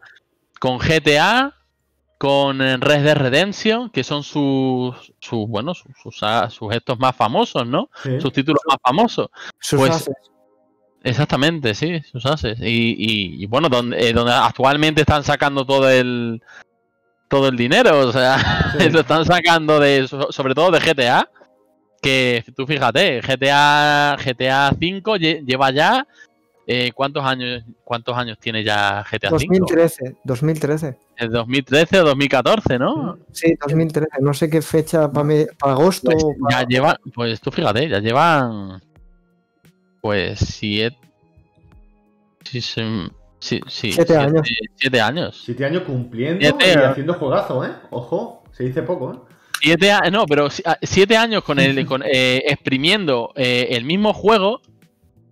con 0.59 0.77
GTA, 0.77 1.53
con 2.17 2.59
Red 2.59 3.03
Dead 3.03 3.17
Redemption, 3.17 3.89
que 3.89 4.03
son 4.03 4.23
sus, 4.23 5.13
sus 5.19 5.47
bueno, 5.47 5.73
sus, 5.73 5.91
sus, 6.49 6.71
gestos 6.71 6.99
más 6.99 7.15
famosos, 7.15 7.65
¿no? 7.65 7.89
Sus 8.19 8.31
títulos 8.31 8.61
más 8.67 8.77
famosos. 8.83 9.29
Sus 9.59 9.79
pues, 9.79 10.09
Exactamente, 11.03 11.73
sí, 11.73 11.99
sus 12.11 12.25
ases. 12.25 12.59
Y, 12.61 13.41
y, 13.41 13.45
bueno, 13.47 13.69
donde, 13.69 14.09
eh, 14.09 14.13
donde 14.13 14.33
actualmente 14.33 15.01
están 15.01 15.23
sacando 15.23 15.65
todo 15.65 15.89
el 15.89 16.41
todo 17.27 17.47
el 17.47 17.55
dinero, 17.55 18.07
o 18.07 18.11
sea, 18.11 18.37
lo 18.91 18.99
están 18.99 19.25
sacando 19.25 19.79
de 19.79 20.07
sobre 20.07 20.53
todo 20.53 20.69
de 20.69 20.79
GTA, 20.79 21.27
que 22.01 22.43
tú 22.55 22.67
fíjate, 22.67 23.21
GTA 23.21 24.17
GTA 24.17 24.75
5 24.77 25.15
lleva 25.15 25.71
ya 25.71 26.05
eh, 26.73 26.91
¿cuántos 26.93 27.25
años 27.25 27.63
cuántos 27.83 28.15
años 28.15 28.37
tiene 28.39 28.63
ya 28.63 29.03
GTA 29.03 29.37
5? 29.37 29.53
2013, 29.67 30.15
2013. 30.23 30.97
El 31.17 31.29
2013 31.31 31.99
o 31.99 32.03
2014, 32.05 32.79
¿no? 32.79 33.17
Sí, 33.31 33.53
2013, 33.59 34.07
no 34.21 34.33
sé 34.33 34.49
qué 34.49 34.61
fecha 34.61 35.11
para 35.11 35.45
agosto. 35.59 36.11
Pues 36.11 36.25
ya 36.49 36.65
lleva, 36.65 36.99
pues 37.13 37.41
tú 37.41 37.51
fíjate, 37.51 37.89
ya 37.89 37.99
llevan 37.99 38.81
pues 39.99 40.39
siete. 40.39 40.97
Sí, 42.43 42.61
sí, 42.61 42.81
sí, 43.39 43.91
siete, 43.91 44.17
años. 44.17 44.47
Siete 44.75 45.01
años. 45.01 45.41
Siete 45.43 45.65
años 45.65 45.83
cumpliendo 45.83 46.41
y 46.41 46.47
haciendo 46.47 47.13
juegazo, 47.15 47.65
¿eh? 47.65 47.71
Ojo, 47.89 48.43
se 48.51 48.63
dice 48.63 48.81
poco, 48.81 49.13
¿eh? 49.13 49.31
Siete 49.61 49.91
años, 49.91 50.11
no, 50.11 50.25
pero 50.25 50.47
siete 50.81 51.17
años 51.17 51.43
con 51.43 51.59
el, 51.59 51.85
con, 51.85 52.01
eh, 52.03 52.43
exprimiendo 52.47 53.31
eh, 53.35 53.67
el 53.71 53.85
mismo 53.85 54.11
juego, 54.11 54.61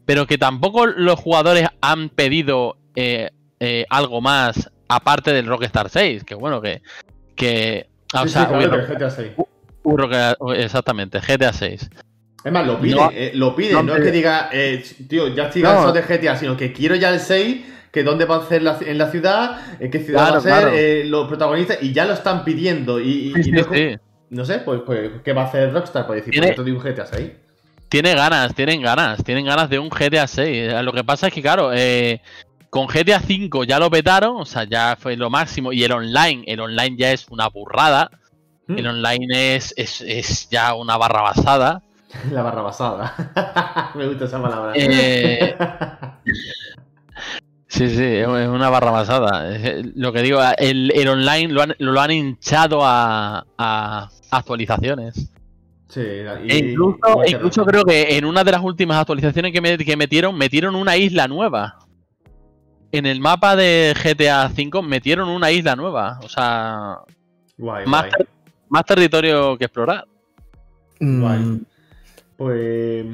pero 0.10 0.26
que 0.26 0.40
tampoco 0.40 0.88
los 0.88 1.20
jugadores 1.20 1.68
han 1.82 2.10
pedido 2.10 2.78
eh, 2.96 3.30
algo 3.92 4.22
más 4.22 4.72
aparte 4.88 5.32
del 5.32 5.46
Rockstar 5.46 5.88
6, 5.88 6.24
que 6.24 6.34
bueno, 6.34 6.60
que... 6.62 6.82
que 7.36 7.86
o 8.16 8.28
sea, 8.28 8.46
GTA 8.46 9.12
6. 9.12 9.32
exactamente, 10.56 11.20
GTA 11.20 11.54
6. 11.54 11.90
Es 12.44 12.52
más, 12.52 12.66
lo 12.66 12.82
pide, 12.82 12.96
no, 12.96 13.12
eh, 13.14 13.34
lo 13.36 13.56
pide, 13.56 13.84
no, 13.84 13.96
es 13.96 14.04
que 14.04 14.12
diga, 14.12 14.50
eh, 14.52 14.84
tío, 15.08 15.28
ya 15.28 15.44
estoy 15.44 15.62
cansado 15.62 15.94
de 15.94 16.02
GTA, 16.02 16.36
sino 16.38 16.58
que 16.58 16.74
quiero 16.74 16.96
ya 16.96 17.14
el 17.14 17.20
6, 17.20 17.66
que 17.92 18.02
dónde 18.02 18.26
va 18.26 18.38
a 18.38 18.48
ser 18.48 18.64
en 18.88 18.98
la 18.98 19.12
ciudad, 19.12 19.62
en 19.80 19.92
qué 19.92 20.00
ciudad 20.00 20.34
va 20.34 20.38
a 20.38 20.42
ser, 20.42 20.74
eh, 20.74 21.06
los 21.06 21.28
protagonistas, 21.28 21.84
y 21.84 21.94
ya 21.94 22.06
lo 22.06 22.14
están 22.14 22.44
pidiendo. 22.44 23.00
Y, 23.00 23.32
no, 24.32 24.44
sé, 24.44 24.58
pues, 24.58 24.82
pues, 24.84 25.12
¿qué 25.24 25.34
va 25.34 25.44
a 25.44 25.46
hacer 25.46 25.72
Rockstar? 25.72 26.08
Pues 26.08 26.26
decir, 26.26 26.32
¿Tiene, 26.42 26.56
de 26.56 26.72
un 26.72 26.80
GTA 26.80 27.06
6. 27.06 27.32
Tiene 27.90 28.14
ganas, 28.14 28.54
tienen 28.54 28.82
ganas, 28.82 29.24
tienen 29.24 29.46
ganas 29.46 29.70
de 29.70 29.80
un 29.80 29.90
GTA 29.90 30.28
6. 30.28 30.84
Lo 30.84 30.94
que 30.94 31.04
pasa 31.04 31.28
es 31.28 31.34
que, 31.34 31.42
claro, 31.42 31.72
con 32.70 32.88
GTA 32.88 33.20
5 33.20 33.64
ya 33.64 33.80
lo 33.80 33.90
petaron, 33.90 34.42
o 34.42 34.46
sea, 34.46 34.64
ya 34.64 34.96
fue 34.96 35.18
lo 35.18 35.30
máximo, 35.30 35.74
y 35.74 35.84
el 35.84 35.92
online, 35.92 36.44
el 36.46 36.60
online 36.60 36.96
ya 36.98 37.12
es 37.12 37.28
una 37.30 37.50
burrada. 37.50 38.12
Hmm. 38.68 38.78
El 38.78 38.88
online 38.88 39.56
es, 39.56 39.74
es, 39.76 40.02
es 40.02 40.50
ya 40.50 40.76
una 40.76 40.98
barra 40.98 41.22
basada. 41.22 41.82
La 42.32 42.42
barra 42.42 42.62
basada. 42.62 43.92
Me 43.96 44.08
gusta 44.08 44.26
esa 44.26 44.42
palabra. 44.42 44.74
Eh, 44.76 45.56
sí, 47.68 47.90
sí, 47.90 48.04
es 48.04 48.28
una 48.28 48.70
barra 48.70 48.92
basada. 48.92 49.58
Lo 49.96 50.14
que 50.14 50.22
digo, 50.22 50.42
el, 50.58 51.08
online 51.08 51.54
lo 51.78 52.02
han, 52.02 52.12
hinchado 52.12 52.82
a, 52.84 53.46
actualizaciones. 54.32 55.32
Sí, 55.90 56.02
e 56.02 56.58
incluso, 56.58 57.66
creo 57.66 57.84
que 57.84 58.16
en 58.16 58.26
una 58.26 58.44
de 58.44 58.52
las 58.52 58.62
últimas 58.62 59.00
actualizaciones 59.00 59.52
que, 59.52 59.98
metieron, 59.98 60.38
metieron 60.38 60.76
una 60.76 60.96
isla 60.96 61.28
nueva. 61.28 61.80
En 62.92 63.08
el 63.08 63.20
mapa 63.20 63.56
de 63.56 63.96
GTA 63.96 64.52
V 64.56 64.84
metieron 64.84 65.30
una 65.30 65.52
isla 65.52 65.76
nueva. 65.76 66.20
O 66.24 66.30
sea, 66.30 67.00
más, 67.58 68.86
territorio 68.86 69.58
que 69.58 69.66
explorar. 69.66 70.06
Mm. 71.00 71.58
Pues 72.38 73.06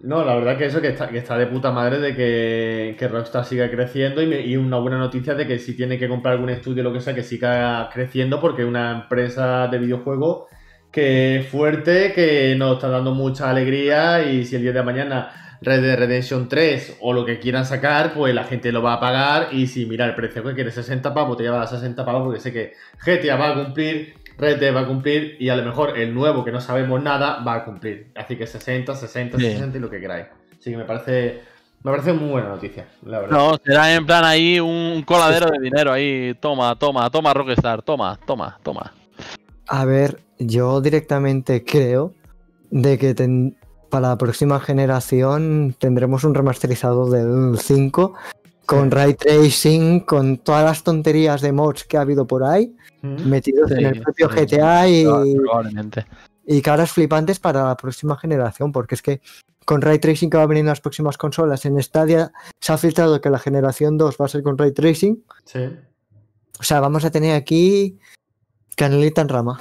no, 0.00 0.24
la 0.24 0.34
verdad 0.34 0.56
que 0.56 0.66
eso 0.66 0.80
que 0.80 0.88
está, 0.88 1.08
que 1.08 1.18
está 1.18 1.36
de 1.36 1.46
puta 1.46 1.72
madre 1.72 2.00
de 2.00 2.14
que, 2.16 2.96
que 2.98 3.08
Rockstar 3.08 3.44
siga 3.44 3.70
creciendo 3.70 4.22
y, 4.22 4.56
una 4.56 4.78
buena 4.78 4.96
noticia 4.96 5.34
de 5.34 5.46
que 5.46 5.58
si 5.58 5.76
tiene 5.76 5.98
que 5.98 6.08
comprar 6.08 6.34
algún 6.34 6.50
estudio 6.50 6.82
o 6.82 6.84
lo 6.84 6.92
que 6.92 7.00
sea, 7.00 7.14
que 7.14 7.22
siga 7.22 7.90
creciendo 7.92 8.40
porque 8.40 8.62
es 8.62 8.68
una 8.68 8.92
empresa 8.92 9.68
de 9.68 9.78
videojuegos 9.78 10.46
que 10.90 11.46
fuerte, 11.50 12.12
que 12.12 12.54
nos 12.56 12.74
está 12.74 12.88
dando 12.88 13.14
mucha 13.14 13.50
alegría 13.50 14.22
y 14.30 14.44
si 14.44 14.56
el 14.56 14.62
día 14.62 14.72
de 14.72 14.82
mañana 14.82 15.58
Red 15.60 15.82
Dead 15.82 15.98
Redemption 15.98 16.48
3 16.48 16.98
o 17.00 17.12
lo 17.12 17.24
que 17.24 17.38
quieran 17.38 17.64
sacar, 17.64 18.14
pues 18.14 18.34
la 18.34 18.44
gente 18.44 18.72
lo 18.72 18.82
va 18.82 18.94
a 18.94 19.00
pagar 19.00 19.48
y 19.52 19.66
si 19.66 19.86
mira 19.86 20.06
el 20.06 20.14
precio 20.14 20.42
que 20.42 20.54
quiere 20.54 20.70
60 20.70 21.12
pavos, 21.12 21.36
te 21.36 21.42
lleva 21.42 21.62
a 21.62 21.66
60 21.66 22.04
pavos 22.04 22.22
porque 22.24 22.40
sé 22.40 22.52
que 22.52 22.72
GTA 23.04 23.36
va 23.36 23.50
a 23.50 23.64
cumplir 23.64 24.14
Red 24.38 24.60
Dead 24.60 24.74
va 24.74 24.80
a 24.80 24.86
cumplir 24.86 25.36
y 25.40 25.48
a 25.48 25.56
lo 25.56 25.64
mejor 25.64 25.98
el 25.98 26.14
nuevo 26.14 26.44
que 26.44 26.52
no 26.52 26.60
sabemos 26.60 27.02
nada 27.02 27.42
va 27.42 27.54
a 27.54 27.64
cumplir. 27.64 28.12
Así 28.14 28.36
que 28.36 28.46
60, 28.46 28.94
60, 28.94 29.36
60 29.36 29.76
y 29.76 29.80
lo 29.80 29.90
que 29.90 30.00
queráis. 30.00 30.26
Así 30.58 30.70
que 30.70 30.76
me 30.76 30.84
parece 30.84 31.42
me 31.82 31.90
parece 31.90 32.12
muy 32.12 32.30
buena 32.30 32.48
noticia, 32.48 32.86
la 33.04 33.20
verdad. 33.20 33.36
No, 33.36 33.56
será 33.64 33.92
en 33.94 34.06
plan 34.06 34.24
ahí 34.24 34.60
un 34.60 35.02
coladero 35.02 35.50
de 35.50 35.58
dinero 35.58 35.92
ahí. 35.92 36.34
Toma, 36.40 36.76
toma, 36.76 37.10
toma 37.10 37.34
Rockstar, 37.34 37.82
toma, 37.82 38.18
toma, 38.26 38.58
toma. 38.62 38.92
A 39.66 39.84
ver, 39.84 40.20
yo 40.38 40.80
directamente 40.80 41.64
creo 41.64 42.14
de 42.70 42.98
que 42.98 43.54
para 43.88 44.08
la 44.08 44.18
próxima 44.18 44.60
generación 44.60 45.74
tendremos 45.78 46.24
un 46.24 46.34
remasterizado 46.34 47.08
del 47.10 47.58
5 47.58 48.14
con 48.66 48.90
ray 48.90 49.14
tracing, 49.14 50.00
con 50.00 50.36
todas 50.36 50.62
las 50.62 50.84
tonterías 50.84 51.40
de 51.40 51.52
mods 51.52 51.84
que 51.84 51.96
ha 51.96 52.02
habido 52.02 52.26
por 52.26 52.44
ahí, 52.44 52.76
metidos 53.02 53.70
en 53.70 53.86
el 53.86 54.02
propio 54.02 54.28
GTA 54.28 54.88
y, 54.88 55.06
y 56.46 56.60
caras 56.60 56.92
flipantes 56.92 57.38
para 57.38 57.64
la 57.64 57.76
próxima 57.76 58.18
generación, 58.18 58.70
porque 58.70 58.94
es 58.94 59.00
que 59.00 59.22
con 59.64 59.80
ray 59.80 59.98
tracing 59.98 60.28
que 60.28 60.36
va 60.36 60.42
a 60.42 60.46
venir 60.46 60.60
en 60.60 60.68
las 60.68 60.80
próximas 60.80 61.16
consolas, 61.16 61.64
en 61.64 61.82
Stadia 61.82 62.30
se 62.60 62.72
ha 62.72 62.78
filtrado 62.78 63.20
que 63.20 63.30
la 63.30 63.38
generación 63.38 63.96
2 63.96 64.16
va 64.20 64.26
a 64.26 64.28
ser 64.28 64.42
con 64.42 64.58
ray 64.58 64.72
tracing. 64.72 65.24
Sí. 65.44 65.60
O 66.60 66.62
sea, 66.62 66.80
vamos 66.80 67.04
a 67.04 67.10
tener 67.10 67.34
aquí 67.34 67.98
canelita 68.76 69.22
en 69.22 69.28
rama. 69.28 69.60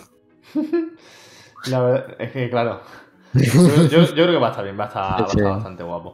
la 1.70 1.82
verdad 1.82 2.16
es 2.20 2.32
que, 2.32 2.50
claro. 2.50 2.82
Yo, 3.34 4.08
creo 4.14 4.28
que 4.28 4.38
va 4.38 4.48
a 4.48 4.52
estar 4.52 4.64
bien, 4.64 4.80
va 4.80 4.86
a 4.86 4.88
estar, 4.88 5.04
va 5.04 5.26
a 5.26 5.28
estar 5.28 5.44
bastante 5.44 5.84
guapo. 5.84 6.14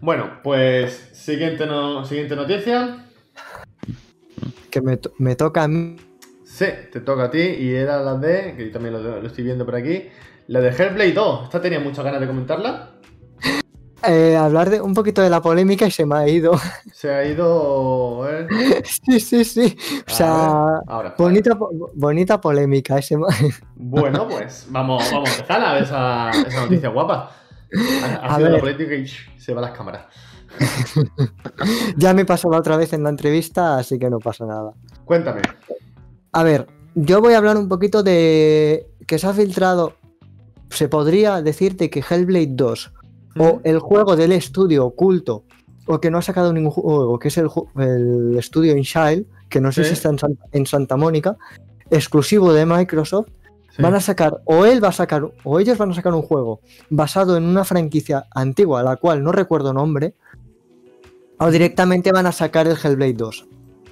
Bueno, 0.00 0.40
pues 0.42 1.10
siguiente, 1.12 1.66
siguiente 2.04 2.36
noticia. 2.36 3.04
Que 4.70 4.80
me, 4.80 5.36
toca 5.36 5.64
a 5.64 5.68
mí. 5.68 5.96
Sí, 6.44 6.66
te 6.92 7.00
toca 7.00 7.24
a 7.24 7.30
ti 7.30 7.40
y 7.40 7.74
era 7.74 8.00
la 8.00 8.14
de, 8.14 8.54
que 8.56 8.66
yo 8.66 8.72
también 8.72 8.94
lo, 8.94 9.26
estoy 9.26 9.44
viendo 9.44 9.64
por 9.64 9.74
aquí, 9.74 10.08
la 10.46 10.60
de 10.60 10.70
Hellblade 10.70 11.12
2. 11.12 11.44
¿Esta 11.44 11.60
tenía 11.60 11.80
muchas 11.80 12.04
ganas 12.04 12.20
de 12.20 12.26
comentarla? 12.26 12.90
Eh, 14.06 14.34
hablar 14.34 14.70
de 14.70 14.80
un 14.80 14.94
poquito 14.94 15.20
de 15.20 15.28
la 15.28 15.42
polémica 15.42 15.86
y 15.86 15.90
se 15.90 16.06
me 16.06 16.16
ha 16.16 16.28
ido. 16.28 16.52
Se 16.92 17.12
ha 17.12 17.24
ido. 17.24 18.26
¿eh? 18.28 18.82
Sí, 18.84 19.20
sí, 19.20 19.44
sí. 19.44 19.76
O 20.06 20.10
sea, 20.10 20.80
bonita, 21.18 21.56
bonita 21.94 22.40
polémica. 22.40 22.98
Ese... 22.98 23.16
Bueno, 23.76 24.28
pues 24.28 24.66
vamos, 24.68 25.10
vamos 25.10 25.30
a 25.30 25.32
empezar 25.32 25.64
a 25.64 25.72
ver 25.74 25.82
esa, 25.82 26.30
esa 26.30 26.60
noticia 26.60 26.88
guapa. 26.90 27.30
Ha, 28.22 28.36
sido 28.36 28.50
la 28.50 28.58
política 28.58 28.94
y 28.94 29.06
se 29.06 29.54
va 29.54 29.60
las 29.60 29.72
cámaras. 29.72 30.06
ya 31.96 32.12
me 32.12 32.24
pasó 32.24 32.50
la 32.50 32.58
otra 32.58 32.76
vez 32.76 32.92
en 32.92 33.02
la 33.02 33.10
entrevista, 33.10 33.78
así 33.78 33.98
que 33.98 34.10
no 34.10 34.18
pasa 34.18 34.44
nada. 34.44 34.72
Cuéntame. 35.04 35.42
A 36.32 36.42
ver, 36.42 36.66
yo 36.94 37.20
voy 37.20 37.34
a 37.34 37.38
hablar 37.38 37.56
un 37.56 37.68
poquito 37.68 38.02
de 38.02 38.86
que 39.06 39.18
se 39.18 39.26
ha 39.26 39.32
filtrado. 39.32 39.94
Se 40.70 40.88
podría 40.88 41.42
decirte 41.42 41.90
que 41.90 42.00
Hellblade 42.08 42.50
2 42.50 42.92
o 43.38 43.60
el 43.64 43.78
juego 43.78 44.16
del 44.16 44.32
estudio 44.32 44.86
oculto 44.86 45.44
o 45.86 46.00
que 46.00 46.10
no 46.10 46.18
ha 46.18 46.22
sacado 46.22 46.52
ningún 46.52 46.70
juego, 46.70 47.18
que 47.18 47.28
es 47.28 47.38
el, 47.38 48.36
estudio 48.38 48.76
InShile, 48.76 49.26
que 49.48 49.60
no 49.60 49.72
sé 49.72 49.84
si 49.84 49.94
está 49.94 50.10
en 50.52 50.66
Santa 50.66 50.96
Mónica, 50.96 51.36
exclusivo 51.90 52.52
de 52.52 52.66
Microsoft, 52.66 53.28
Van 53.78 53.94
a 53.94 54.00
sacar, 54.00 54.40
o 54.44 54.66
él 54.66 54.82
va 54.82 54.88
a 54.88 54.92
sacar, 54.92 55.30
o 55.44 55.60
ellos 55.60 55.78
van 55.78 55.90
a 55.90 55.94
sacar 55.94 56.12
un 56.12 56.22
juego 56.22 56.60
basado 56.90 57.36
en 57.36 57.44
una 57.44 57.64
franquicia 57.64 58.26
antigua, 58.34 58.82
la 58.82 58.96
cual 58.96 59.22
no 59.22 59.32
recuerdo 59.32 59.72
nombre, 59.72 60.14
o 61.38 61.50
directamente 61.50 62.12
van 62.12 62.26
a 62.26 62.32
sacar 62.32 62.66
el 62.66 62.76
Hellblade 62.76 63.14
2. 63.14 63.46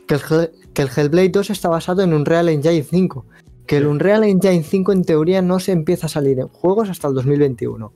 Que 0.07 0.14
el, 0.14 0.20
que 0.74 0.82
el 0.82 0.91
Hellblade 0.95 1.30
2 1.30 1.51
está 1.51 1.68
basado 1.68 2.03
en 2.03 2.12
Unreal 2.12 2.49
Engine 2.49 2.82
5. 2.82 3.24
Que 3.66 3.78
el 3.78 3.86
Unreal 3.86 4.24
Engine 4.24 4.62
5 4.62 4.93
en 4.93 5.05
teoría 5.05 5.43
no 5.43 5.61
se 5.61 5.72
empieza 5.72 6.07
a 6.07 6.11
salir 6.11 6.39
en 6.41 6.49
juegos 6.49 6.91
hasta 6.91 7.09
el 7.09 7.14
2021. 7.14 7.93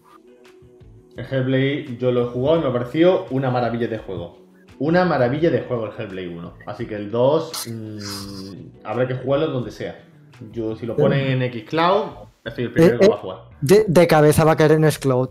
El 1.16 1.26
Hellblade 1.26 1.96
yo 1.98 2.10
lo 2.10 2.22
he 2.22 2.30
jugado 2.30 2.58
y 2.58 2.62
me 2.62 2.68
ha 2.68 2.72
parecido 2.72 3.26
una 3.30 3.50
maravilla 3.50 3.86
de 3.86 3.98
juego. 3.98 4.38
Una 4.78 5.04
maravilla 5.04 5.50
de 5.50 5.60
juego 5.60 5.86
el 5.86 5.92
Hellblade 5.96 6.28
1. 6.28 6.54
Así 6.66 6.86
que 6.86 6.96
el 6.96 7.10
2 7.10 7.68
mm, 7.68 8.84
habrá 8.84 9.06
que 9.06 9.14
jugarlo 9.14 9.48
donde 9.48 9.70
sea. 9.70 10.04
Yo, 10.50 10.74
si 10.74 10.86
lo 10.86 10.96
ponen 10.96 11.42
en 11.42 11.52
Xcloud, 11.52 12.04
estoy 12.44 12.64
el 12.64 12.72
primero 12.72 12.98
que 12.98 13.08
va 13.08 13.14
a 13.14 13.18
jugar. 13.18 13.38
De, 13.60 14.06
cabeza 14.06 14.44
va 14.44 14.52
a 14.52 14.56
caer 14.56 14.72
en 14.72 14.90
Xcloud. 14.90 15.28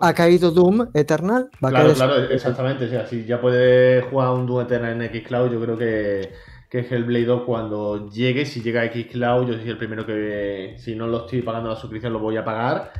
ha 0.00 0.14
caído 0.14 0.50
Doom 0.52 0.88
Eternal. 0.94 1.50
Va 1.62 1.70
claro, 1.70 1.90
a 1.90 1.94
caer 1.94 1.96
claro, 1.96 2.16
exactamente. 2.30 2.84
O 2.86 2.88
sea, 2.88 3.06
si 3.06 3.24
ya 3.24 3.40
puede 3.40 4.02
jugar 4.02 4.30
un 4.30 4.46
Doom 4.46 4.62
Eternal 4.62 5.02
en 5.02 5.24
Xcloud, 5.24 5.52
yo 5.52 5.60
creo 5.60 5.76
que, 5.76 6.32
que 6.70 6.78
Hellblade 6.78 7.26
2 7.26 7.42
cuando 7.44 8.08
llegue, 8.08 8.46
si 8.46 8.62
llega 8.62 8.82
a 8.82 8.86
Xcloud, 8.86 9.48
yo 9.48 9.54
soy 9.58 9.68
el 9.68 9.76
primero 9.76 10.06
que, 10.06 10.76
si 10.78 10.94
no 10.94 11.08
lo 11.08 11.24
estoy 11.24 11.42
pagando 11.42 11.68
la 11.68 11.76
suscripción, 11.76 12.12
lo 12.12 12.20
voy 12.20 12.36
a 12.36 12.44
pagar. 12.44 12.92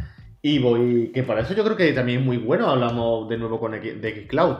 Y 0.48 0.60
voy, 0.60 1.10
que 1.12 1.24
para 1.24 1.40
eso 1.40 1.54
yo 1.54 1.64
creo 1.64 1.76
que 1.76 1.92
también 1.92 2.20
es 2.20 2.24
muy 2.24 2.36
bueno, 2.36 2.68
hablamos 2.68 3.28
de 3.28 3.36
nuevo 3.36 3.58
con 3.58 3.74
X, 3.74 4.00
de 4.00 4.26
Xcloud. 4.28 4.58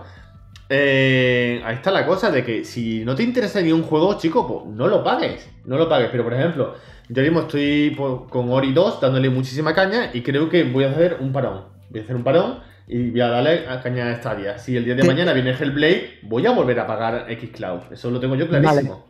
Eh, 0.69 1.63
ahí 1.65 1.77
está 1.77 1.93
la 1.93 2.05
cosa 2.05 2.33
de 2.33 2.43
que 2.43 2.65
si 2.65 3.05
no 3.05 3.15
te 3.15 3.23
interesa 3.23 3.61
ni 3.61 3.71
un 3.71 3.85
juego, 3.85 4.19
chico, 4.19 4.49
pues 4.49 4.67
no 4.77 4.89
lo 4.89 5.05
pagues, 5.05 5.49
no 5.65 5.79
lo 5.79 5.89
pagues. 5.89 6.09
Pero 6.11 6.25
por 6.25 6.35
ejemplo, 6.35 6.75
yo 7.09 7.23
mismo 7.23 7.43
estoy 7.43 7.95
pues, 7.97 8.29
con 8.31 8.51
Ori 8.51 8.73
2 8.73 9.01
dándole 9.01 9.31
muchísima 9.31 9.75
caña 9.75 10.11
y 10.13 10.23
creo 10.23 10.49
que 10.49 10.65
voy 10.65 10.83
a 10.83 10.91
hacer 10.91 11.19
un 11.21 11.33
parón. 11.33 11.67
Voy 11.89 12.01
a 12.01 12.03
hacer 12.03 12.17
un 12.17 12.25
parón 12.25 12.59
y 12.89 13.11
voy 13.11 13.21
a 13.21 13.29
darle 13.29 13.69
a 13.69 13.81
caña 13.81 14.11
a 14.11 14.17
Stadia. 14.17 14.59
Si 14.59 14.77
el 14.77 14.85
día 14.85 14.97
de 14.97 15.05
mañana 15.05 15.33
viene 15.35 15.53
Hellblade, 15.53 16.19
voy 16.25 16.47
a 16.47 16.51
volver 16.51 16.81
a 16.81 16.89
pagar 16.89 17.29
Xcloud. 17.31 17.93
Eso 17.93 18.11
lo 18.11 18.19
tengo 18.19 18.35
yo 18.35 18.49
clarísimo. 18.49 19.07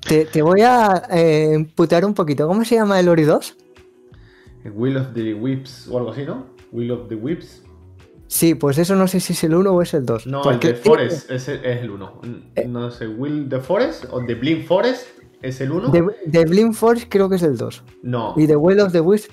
Te, 0.00 0.40
voy 0.40 0.62
a 0.62 1.02
eh, 1.10 1.66
putear 1.74 2.06
un 2.06 2.14
poquito. 2.14 2.48
¿Cómo 2.48 2.64
se 2.64 2.76
llama 2.76 2.98
el 3.00 3.10
Ori 3.10 3.24
2? 3.24 3.65
Will 4.70 4.96
of 4.96 5.12
the 5.14 5.34
Whips 5.34 5.88
o 5.88 5.98
algo 5.98 6.10
así, 6.10 6.24
¿no? 6.24 6.46
Will 6.72 6.90
of 6.90 7.08
the 7.08 7.14
Whips. 7.14 7.62
Sí, 8.28 8.54
pues 8.54 8.78
eso 8.78 8.96
no 8.96 9.06
sé 9.06 9.20
si 9.20 9.32
es 9.32 9.44
el 9.44 9.54
1 9.54 9.70
o 9.70 9.82
es 9.82 9.94
el 9.94 10.04
2. 10.04 10.26
No, 10.26 10.50
el 10.50 10.58
The 10.58 10.74
Forest 10.74 11.30
es, 11.30 11.48
el 11.48 11.90
1. 11.90 12.20
Eh. 12.56 12.66
No 12.66 12.90
sé, 12.90 13.06
Will 13.06 13.48
the 13.48 13.60
Forest 13.60 14.06
o 14.10 14.24
The 14.24 14.34
Blind 14.34 14.66
Forest 14.66 15.06
es 15.42 15.60
el 15.60 15.70
1. 15.70 15.92
The, 16.30 16.44
Blind 16.44 16.74
Forest 16.74 17.06
creo 17.08 17.28
que 17.28 17.36
es 17.36 17.42
el 17.42 17.56
2. 17.56 17.84
No. 18.02 18.34
Y 18.36 18.46
The 18.46 18.56
Will 18.56 18.80
of 18.80 18.92
the 18.92 19.00
Whips. 19.00 19.28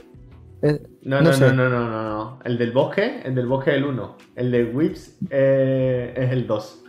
Eh, 0.61 0.81
no, 1.01 1.21
no, 1.21 1.31
no, 1.31 1.53
no, 1.53 1.69
no, 1.69 1.89
no, 1.89 2.03
no, 2.03 2.39
El 2.45 2.57
del 2.57 2.71
bosque, 2.71 3.21
el 3.25 3.35
del 3.35 3.47
bosque 3.47 3.71
es 3.71 3.77
el 3.77 3.85
1. 3.85 4.17
El 4.35 4.51
de 4.51 4.63
Whips 4.65 5.17
eh, 5.29 6.13
es 6.15 6.31
el 6.31 6.45
2. 6.45 6.83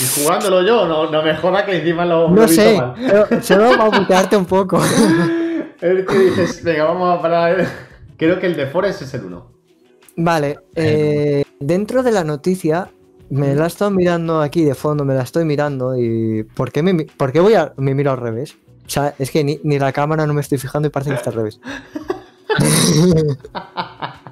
Y 0.00 0.20
jugándolo 0.20 0.66
yo, 0.66 0.88
no, 0.88 1.10
no 1.10 1.22
me 1.22 1.36
joda 1.36 1.64
que 1.64 1.76
encima 1.76 2.04
lo. 2.04 2.28
No 2.28 2.48
sé, 2.48 2.82
pero 2.96 3.42
solo 3.42 3.76
para 3.76 3.90
putearte 3.90 4.36
un 4.36 4.46
poco. 4.46 4.80
el 5.80 6.06
que 6.06 6.18
dices, 6.18 6.62
venga, 6.62 6.84
vamos 6.84 7.18
a 7.18 7.22
parar. 7.22 7.66
Creo 8.16 8.38
que 8.38 8.46
el 8.46 8.56
de 8.56 8.66
Forest 8.66 9.02
es 9.02 9.14
el 9.14 9.24
1. 9.24 9.50
Vale, 10.16 10.58
eh, 10.76 11.44
dentro 11.58 12.02
de 12.02 12.12
la 12.12 12.22
noticia, 12.22 12.90
me 13.30 13.54
la 13.54 13.64
he 13.64 13.66
estado 13.66 13.90
mirando 13.90 14.40
aquí 14.40 14.64
de 14.64 14.74
fondo, 14.74 15.04
me 15.04 15.14
la 15.14 15.22
estoy 15.22 15.44
mirando 15.44 15.96
y 15.96 16.44
¿por 16.44 16.70
qué, 16.70 16.82
me, 16.82 17.04
por 17.04 17.32
qué 17.32 17.40
voy 17.40 17.54
a, 17.54 17.72
me 17.76 17.94
miro 17.94 18.12
al 18.12 18.18
revés? 18.18 18.56
O 18.86 18.90
sea, 18.90 19.14
es 19.18 19.30
que 19.30 19.42
ni, 19.42 19.58
ni 19.64 19.78
la 19.78 19.92
cámara 19.92 20.26
no 20.26 20.34
me 20.34 20.40
estoy 20.40 20.58
fijando 20.58 20.86
y 20.86 20.90
parece 20.90 21.10
que 21.10 21.16
está 21.16 21.30
al 21.30 21.36
revés. 21.36 21.60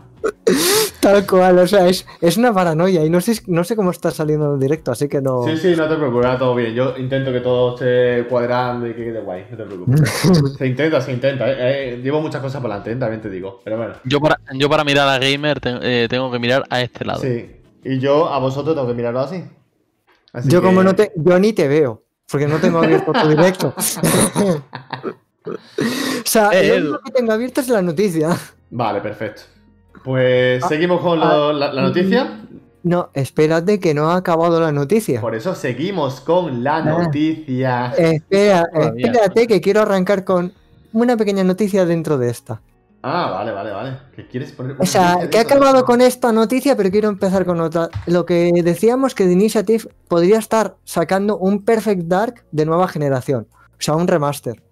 Tal 1.00 1.26
cual, 1.26 1.58
o 1.58 1.66
sea, 1.66 1.88
es, 1.88 2.04
una 2.36 2.52
paranoia 2.52 3.04
y 3.04 3.10
no 3.10 3.20
sé, 3.20 3.40
no 3.46 3.64
sé 3.64 3.74
cómo 3.74 3.90
está 3.90 4.10
saliendo 4.10 4.54
en 4.54 4.60
directo, 4.60 4.92
así 4.92 5.08
que 5.08 5.20
no. 5.20 5.44
Sí, 5.44 5.56
sí, 5.56 5.74
no 5.76 5.88
te 5.88 5.96
preocupes, 5.96 6.26
va 6.26 6.38
todo 6.38 6.54
bien. 6.54 6.74
Yo 6.74 6.96
intento 6.96 7.32
que 7.32 7.40
todo 7.40 7.74
esté 7.74 8.28
cuadrando 8.28 8.86
y 8.86 8.94
que 8.94 9.04
quede 9.04 9.20
guay, 9.20 9.46
no 9.50 9.56
te 9.56 9.64
preocupes. 9.64 10.10
se 10.58 10.66
intenta, 10.66 11.00
se 11.00 11.12
intenta. 11.12 11.50
Eh, 11.50 11.94
eh, 11.94 12.00
llevo 12.02 12.20
muchas 12.20 12.40
cosas 12.40 12.60
por 12.60 12.70
delante, 12.70 12.94
también 12.96 13.20
te 13.20 13.30
digo. 13.30 13.60
Pero 13.64 13.76
bueno. 13.78 13.94
Yo 14.04 14.20
para, 14.20 14.38
yo 14.54 14.68
para 14.68 14.84
mirar 14.84 15.08
a 15.08 15.18
Gamer 15.18 15.60
eh, 15.64 16.06
tengo 16.08 16.30
que 16.30 16.38
mirar 16.38 16.64
a 16.70 16.80
este 16.80 17.04
lado. 17.04 17.20
Sí, 17.20 17.50
y 17.84 17.98
yo 17.98 18.28
a 18.28 18.38
vosotros 18.38 18.74
tengo 18.74 18.88
que 18.88 18.94
mirarlo 18.94 19.20
así. 19.20 19.44
yo, 20.44 20.62
como 20.62 20.82
no 20.82 20.94
te. 20.94 21.12
Yo 21.16 21.38
ni 21.38 21.52
te 21.52 21.66
veo, 21.66 22.02
porque 22.30 22.46
no 22.46 22.58
tengo 22.58 22.78
abierto 22.78 23.12
tu 23.12 23.28
directo. 23.28 23.74
o 25.44 25.52
sea, 26.24 26.50
lo 26.78 27.00
que 27.00 27.10
tengo 27.10 27.32
abierto 27.32 27.60
es 27.60 27.68
la 27.68 27.82
noticia. 27.82 28.36
Vale, 28.70 29.00
perfecto. 29.00 29.42
Pues 30.04 30.62
ah, 30.64 30.68
seguimos 30.68 31.00
con 31.00 31.20
ah, 31.22 31.52
la, 31.52 31.72
noticia. 31.80 32.40
No, 32.82 33.10
espérate 33.14 33.78
que 33.78 33.94
no 33.94 34.10
ha 34.10 34.16
acabado 34.16 34.60
la 34.60 34.72
noticia. 34.72 35.20
Por 35.20 35.34
eso 35.34 35.54
seguimos 35.54 36.20
con 36.20 36.64
la 36.64 36.76
ah. 36.76 36.82
noticia. 36.82 37.92
espera, 37.96 38.64
espérate 38.96 39.46
que 39.46 39.60
quiero 39.60 39.82
arrancar 39.82 40.24
con 40.24 40.52
una 40.92 41.16
pequeña 41.16 41.44
noticia 41.44 41.86
dentro 41.86 42.18
de 42.18 42.30
esta. 42.30 42.60
Ah, 43.04 43.30
vale, 43.30 43.50
vale, 43.50 43.70
vale. 43.72 43.98
¿Qué 44.14 44.28
quieres 44.28 44.52
poner? 44.52 44.76
O 44.78 44.86
sea, 44.86 45.28
que 45.28 45.38
he 45.38 45.40
acabado 45.40 45.84
con 45.84 46.00
esta 46.00 46.30
noticia, 46.30 46.76
pero 46.76 46.90
quiero 46.90 47.08
empezar 47.08 47.44
con 47.44 47.60
otra. 47.60 47.88
Lo 48.06 48.24
que 48.24 48.52
decíamos 48.62 49.14
que 49.16 49.24
The 49.24 49.32
Initiative 49.32 49.88
podría 50.06 50.38
estar 50.38 50.76
sacando 50.84 51.36
un 51.36 51.64
Perfect 51.64 52.02
Dark 52.02 52.44
de 52.52 52.64
nueva 52.64 52.86
generación. 52.86 53.48
O 53.72 53.80
sea, 53.80 53.96
un 53.96 54.06
remaster. 54.06 54.62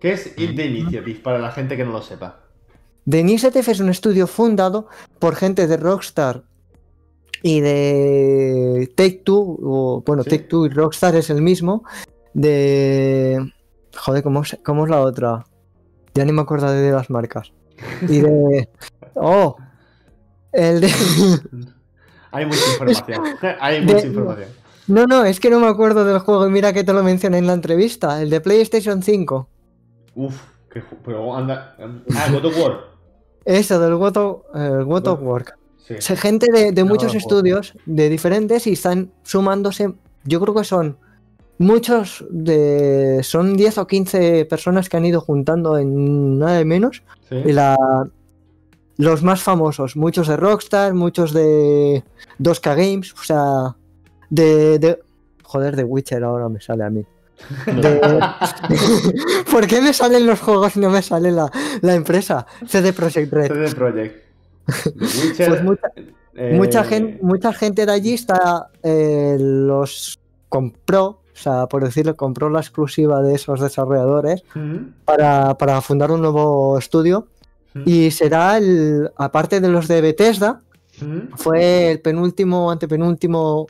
¿Qué 0.00 0.12
es 0.12 0.34
The 0.34 0.44
Initiative 0.44 1.20
para 1.20 1.38
la 1.38 1.52
gente 1.52 1.76
que 1.76 1.84
no 1.84 1.92
lo 1.92 2.02
sepa? 2.02 2.45
The 3.08 3.20
Initiative 3.20 3.70
es 3.70 3.80
un 3.80 3.88
estudio 3.88 4.26
fundado 4.26 4.88
por 5.20 5.36
gente 5.36 5.66
de 5.66 5.76
Rockstar 5.76 6.42
y 7.42 7.60
de 7.60 8.92
Take 8.96 9.22
Two, 9.24 9.58
o 9.62 10.02
bueno, 10.04 10.24
Take 10.24 10.44
Two 10.44 10.66
y 10.66 10.68
Rockstar 10.70 11.14
es 11.14 11.30
el 11.30 11.40
mismo. 11.40 11.84
De. 12.34 13.38
Joder, 13.96 14.22
¿cómo 14.22 14.42
es, 14.42 14.58
¿cómo 14.64 14.84
es 14.84 14.90
la 14.90 15.00
otra? 15.00 15.44
Ya 16.14 16.24
ni 16.24 16.32
me 16.32 16.42
acuerdo 16.42 16.70
de 16.72 16.90
las 16.90 17.08
marcas. 17.08 17.52
Y 18.08 18.20
de. 18.20 18.68
¡Oh! 19.14 19.56
El 20.52 20.80
de. 20.80 20.92
Hay 22.32 22.46
mucha 22.46 22.70
información. 22.72 23.22
Hay 23.60 23.80
mucha 23.84 24.06
información. 24.06 24.48
No, 24.88 25.06
no, 25.06 25.24
es 25.24 25.38
que 25.38 25.50
no 25.50 25.60
me 25.60 25.68
acuerdo 25.68 26.04
del 26.04 26.18
juego 26.18 26.46
y 26.46 26.50
mira 26.50 26.72
que 26.72 26.84
te 26.84 26.92
lo 26.92 27.02
mencioné 27.04 27.38
en 27.38 27.46
la 27.46 27.54
entrevista. 27.54 28.20
El 28.20 28.30
de 28.30 28.40
PlayStation 28.40 29.02
5. 29.02 29.48
Uf, 30.16 30.42
que, 30.72 30.82
pero 31.04 31.36
anda. 31.36 31.76
Ah, 32.16 32.28
God 32.32 32.44
of 32.46 32.58
War. 32.58 32.95
Eso, 33.46 33.78
del 33.78 33.94
What 33.94 34.16
of, 34.16 35.22
Work. 35.22 35.56
gente 36.16 36.72
de, 36.72 36.84
muchos 36.84 37.14
estudios, 37.14 37.74
de 37.86 38.08
diferentes, 38.08 38.66
y 38.66 38.72
están 38.72 39.12
sumándose. 39.22 39.94
Yo 40.24 40.40
creo 40.40 40.52
que 40.52 40.64
son 40.64 40.98
muchos 41.58 42.24
de. 42.28 43.20
Son 43.22 43.56
10 43.56 43.78
o 43.78 43.86
15 43.86 44.44
personas 44.46 44.88
que 44.88 44.96
han 44.96 45.06
ido 45.06 45.20
juntando 45.20 45.78
en 45.78 46.40
nada 46.40 46.58
de 46.58 46.64
menos. 46.64 47.04
Y 47.30 47.52
la, 47.52 47.76
los 48.96 49.22
más 49.22 49.42
famosos, 49.42 49.96
muchos 49.96 50.26
de 50.26 50.36
Rockstar, 50.36 50.92
muchos 50.92 51.32
de 51.32 52.02
2K 52.40 52.76
Games, 52.76 53.12
o 53.12 53.22
sea, 53.22 53.76
de, 54.28 54.80
de. 54.80 54.98
Joder, 55.44 55.76
de 55.76 55.84
Witcher 55.84 56.24
ahora 56.24 56.48
me 56.48 56.60
sale 56.60 56.82
a 56.82 56.90
mí. 56.90 57.06
¿Por 59.50 59.66
qué 59.66 59.80
me 59.80 59.92
salen 59.92 60.26
los 60.26 60.40
juegos 60.40 60.76
y 60.76 60.80
no 60.80 60.90
me 60.90 61.02
sale 61.02 61.30
la, 61.30 61.50
empresa? 61.82 62.46
CD 62.66 62.92
Projekt 62.92 63.32
Red. 63.32 63.48
CD 63.48 63.74
Projekt. 63.74 64.24
pues 65.36 65.62
mucha, 65.62 65.92
mucha, 66.52 66.80
eh, 66.80 66.84
gente, 66.84 67.18
mucha 67.22 67.52
gente 67.52 67.86
de 67.86 67.92
allí 67.92 68.14
está 68.14 68.70
eh, 68.82 69.36
los 69.38 70.18
compró, 70.48 71.04
o 71.04 71.20
sea, 71.34 71.66
por 71.66 71.84
decirlo, 71.84 72.16
compró 72.16 72.50
la 72.50 72.60
exclusiva 72.60 73.22
de 73.22 73.34
esos 73.34 73.60
desarrolladores 73.60 74.42
para, 75.04 75.80
fundar 75.82 76.10
un 76.10 76.22
nuevo 76.22 76.78
estudio. 76.78 77.28
Y 77.84 78.10
será 78.10 78.56
el, 78.56 79.10
aparte 79.18 79.60
de 79.60 79.68
los 79.68 79.86
de 79.86 80.00
Bethesda, 80.00 80.62
fue 81.36 81.90
el 81.90 82.00
penúltimo, 82.00 82.70
antepenúltimo 82.70 83.66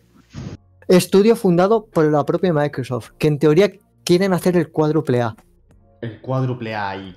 Estudio 0.88 1.34
fundado 1.34 1.86
por 1.86 2.04
la 2.04 2.24
propia 2.24 2.52
Microsoft, 2.52 3.10
que 3.18 3.26
en 3.26 3.38
teoría 3.38 3.72
quieren 4.04 4.32
hacer 4.32 4.56
el 4.56 4.70
cuádruple 4.70 5.20
A. 5.20 5.34
El 6.00 6.20
cuádruple 6.20 6.76
A 6.76 6.96
y... 6.96 7.16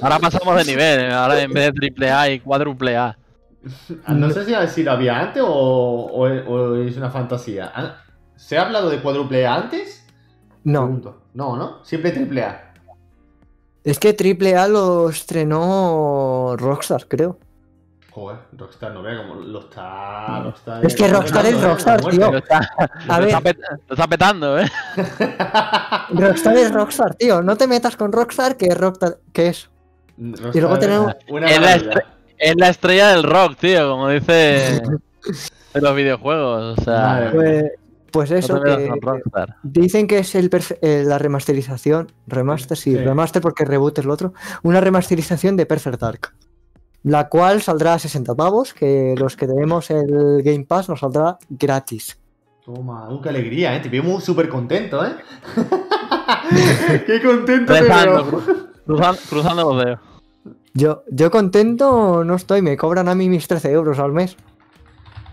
ahora, 0.00 0.18
pasamos 0.18 0.56
de 0.56 0.64
nivel, 0.64 1.12
ahora 1.12 1.42
en 1.42 1.52
vez 1.52 1.66
de 1.66 1.72
triple 1.72 2.10
A 2.10 2.30
y 2.30 2.40
cuádruple 2.40 2.96
A. 2.96 3.18
No 4.08 4.30
sé 4.30 4.46
si, 4.68 4.82
lo 4.82 4.92
había 4.92 5.20
antes 5.20 5.42
o, 5.46 6.26
es 6.26 6.96
una 6.96 7.10
fantasía. 7.10 7.70
Ah, 7.74 7.96
¿Se 8.34 8.56
ha 8.56 8.62
hablado 8.62 8.88
de 8.88 9.00
cuádruple 9.02 9.46
A 9.46 9.54
antes? 9.56 10.06
No. 10.64 11.00
No, 11.34 11.56
¿no? 11.56 11.84
Siempre 11.84 12.12
triple 12.12 12.44
A. 12.44 12.72
Es 13.84 13.98
que 13.98 14.14
triple 14.14 14.56
A 14.56 14.68
lo 14.68 15.10
estrenó 15.10 16.54
Rockstar, 16.56 17.06
creo. 17.08 17.38
Joder, 18.14 18.40
Rockstar, 18.58 18.92
no 18.92 19.02
vea 19.02 19.16
cómo 19.16 19.36
lo 19.36 19.60
está. 19.60 20.40
Lo 20.40 20.50
está 20.50 20.82
es 20.82 20.94
que 20.94 21.08
Rockstar 21.08 21.46
es 21.46 21.62
Rockstar, 21.62 22.00
tío. 22.02 22.30
Lo 22.30 22.38
está, 22.38 22.70
a 23.08 23.20
ver. 23.20 23.58
Lo 23.88 23.94
está 23.94 24.06
petando, 24.06 24.60
¿eh? 24.60 24.70
Rockstar 26.10 26.56
es 26.58 26.72
Rockstar, 26.74 27.14
tío. 27.14 27.40
No 27.42 27.56
te 27.56 27.66
metas 27.66 27.96
con 27.96 28.12
Rockstar, 28.12 28.58
que 28.58 28.66
es 28.66 28.76
Rockstar. 28.76 29.16
que 29.32 29.48
es? 29.48 29.70
y 30.18 30.60
luego 30.60 30.78
tenemos. 30.78 31.14
es, 31.26 31.60
la 31.60 32.04
es, 32.36 32.56
la 32.56 32.68
estrella 32.68 33.08
del 33.08 33.22
rock, 33.22 33.56
tío, 33.56 33.88
como 33.88 34.10
dice 34.10 34.82
en 35.72 35.82
los 35.82 35.96
videojuegos. 35.96 36.78
O 36.78 36.84
sea. 36.84 37.30
Pues, 37.32 37.72
pues 38.10 38.30
eso, 38.30 38.60
que, 38.60 38.92
dicen 39.62 40.06
que 40.06 40.18
es 40.18 40.34
el 40.34 40.50
eh, 40.82 41.02
la 41.06 41.16
remasterización. 41.16 42.12
Remaster, 42.26 42.76
sí, 42.76 42.90
sí, 42.90 42.98
remaster 42.98 43.40
porque 43.40 43.64
reboot 43.64 44.00
es 44.00 44.04
lo 44.04 44.12
otro. 44.12 44.34
Una 44.64 44.82
remasterización 44.82 45.56
de 45.56 45.64
Perfect 45.64 45.98
Dark 45.98 46.34
la 47.02 47.28
cual 47.28 47.62
saldrá 47.62 47.94
a 47.94 47.98
60 47.98 48.34
pavos, 48.34 48.74
que 48.74 49.14
los 49.18 49.36
que 49.36 49.46
tenemos 49.46 49.90
el 49.90 50.42
Game 50.42 50.64
Pass 50.64 50.88
nos 50.88 51.00
saldrá 51.00 51.38
gratis. 51.48 52.18
Toma, 52.64 53.08
qué 53.22 53.28
alegría, 53.28 53.74
¿eh? 53.74 53.80
Te 53.80 53.88
veo 53.88 54.20
súper 54.20 54.48
contento, 54.48 55.04
¿eh? 55.04 55.12
¡Qué 57.06 57.20
contento 57.20 57.74
cruzando, 59.28 59.74
los 59.74 59.84
dedos. 59.84 59.98
Yo, 60.74 61.02
yo 61.10 61.30
contento 61.30 62.24
no 62.24 62.34
estoy, 62.34 62.62
me 62.62 62.76
cobran 62.76 63.08
a 63.08 63.14
mí 63.14 63.28
mis 63.28 63.46
13 63.48 63.72
euros 63.72 63.98
al 63.98 64.12
mes. 64.12 64.36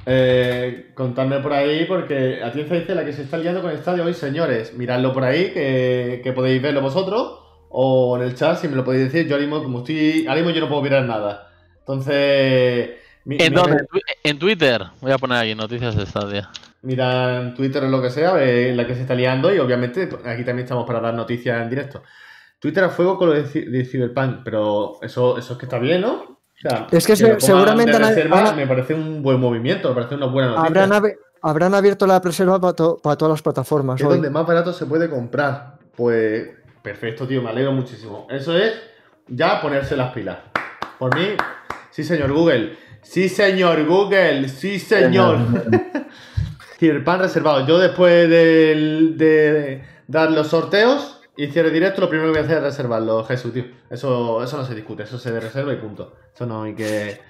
Eh, 0.05 0.91
contadme 0.95 1.39
por 1.39 1.53
ahí, 1.53 1.85
porque 1.85 2.41
a 2.43 2.51
ti 2.51 2.63
dice 2.63 2.95
la 2.95 3.05
que 3.05 3.13
se 3.13 3.21
está 3.21 3.37
liando 3.37 3.61
con 3.61 3.69
el 3.69 3.77
estadio 3.77 4.03
hoy, 4.05 4.15
señores. 4.15 4.73
Miradlo 4.75 5.13
por 5.13 5.23
ahí, 5.23 5.51
que, 5.53 6.33
podéis 6.35 6.61
verlo 6.61 6.81
vosotros. 6.81 7.39
O 7.69 8.17
en 8.17 8.23
el 8.23 8.33
chat, 8.33 8.57
si 8.57 8.67
me 8.67 8.75
lo 8.75 8.83
podéis 8.83 9.11
decir. 9.11 9.27
Yo 9.27 9.35
ahora 9.35 9.63
como 9.63 9.79
estoy. 9.79 10.25
Ahora 10.27 10.41
yo 10.41 10.61
no 10.61 10.67
puedo 10.67 10.81
mirar 10.81 11.05
nada. 11.05 11.48
Entonces. 11.89 12.97
¿En 13.25 13.53
dónde? 13.53 13.87
En 14.23 14.37
Twitter. 14.37 14.85
Voy 15.01 15.11
a 15.11 15.17
poner 15.17 15.39
aquí 15.39 15.55
noticias 15.55 15.95
de 15.95 16.03
estadio. 16.03 16.47
Mira 16.83 17.41
en 17.41 17.55
Twitter 17.55 17.83
o 17.83 17.87
lo 17.87 18.01
que 18.01 18.11
sea, 18.11 18.33
la 18.33 18.87
que 18.87 18.95
se 18.95 19.01
está 19.01 19.15
liando. 19.15 19.53
Y 19.53 19.57
obviamente 19.57 20.03
aquí 20.25 20.43
también 20.43 20.59
estamos 20.59 20.85
para 20.85 20.99
dar 20.99 21.15
noticias 21.15 21.59
en 21.61 21.69
directo. 21.69 22.03
Twitter 22.59 22.83
a 22.83 22.89
fuego 22.89 23.17
con 23.17 23.29
lo 23.29 23.35
de, 23.35 23.85
Cyberpunk, 23.85 24.41
pero 24.43 24.99
eso, 25.01 25.37
eso 25.37 25.53
es 25.53 25.59
que 25.59 25.65
está 25.65 25.79
bien, 25.79 26.01
¿no? 26.01 26.39
es 26.91 27.07
que, 27.07 27.15
seguramente 27.15 27.97
me 28.53 28.67
parece 28.67 28.93
un 28.93 29.23
buen 29.23 29.39
movimiento, 29.39 29.87
me 29.89 29.95
parece 29.95 30.15
una 30.15 30.25
buena 30.25 30.49
noticia. 30.49 31.15
Habrán, 31.41 31.73
abierto 31.73 32.05
la 32.05 32.19
reserva 32.19 32.59
para, 32.59 32.73
todas 32.73 33.29
las 33.29 33.41
plataformas. 33.41 34.01
Es 34.01 34.07
donde 34.07 34.29
más 34.29 34.45
barato 34.45 34.73
se 34.73 34.85
puede 34.85 35.09
comprar. 35.09 35.77
Pues 35.95 36.49
perfecto, 36.81 37.25
tío, 37.25 37.41
me 37.41 37.49
alegro 37.49 37.71
muchísimo. 37.71 38.27
Eso 38.29 38.57
es 38.57 38.73
ya 39.27 39.61
ponerse 39.61 39.95
las 39.95 40.11
pilas. 40.11 40.39
Por 40.97 41.15
mí, 41.15 41.37
sí, 42.03 42.03
señor 42.03 42.31
Google. 42.31 42.77
Sí, 43.01 43.29
señor 43.29 43.85
Google. 43.85 44.47
Sí, 44.47 44.79
señor. 44.79 45.39
pan 47.03 47.19
reservado. 47.19 47.67
Yo 47.67 47.77
después 47.77 48.29
de 48.29 49.83
dar 50.07 50.31
los 50.31 50.47
sorteos 50.47 51.19
y 51.37 51.47
cierre 51.47 51.71
directo, 51.71 52.01
lo 52.01 52.09
primero 52.09 52.33
que 52.33 52.39
voy 52.39 52.41
a 52.41 52.45
hacer 52.45 52.57
es 52.57 52.63
reservarlo, 52.63 53.23
Jesús, 53.23 53.53
tío. 53.53 53.63
Eso, 53.89 54.43
eso 54.43 54.57
no 54.57 54.65
se 54.65 54.75
discute, 54.75 55.03
eso 55.03 55.17
se 55.17 55.39
reserva 55.39 55.71
y 55.71 55.77
punto. 55.77 56.17
Eso 56.33 56.45
no 56.45 56.63
hay 56.63 56.73
que. 56.73 57.21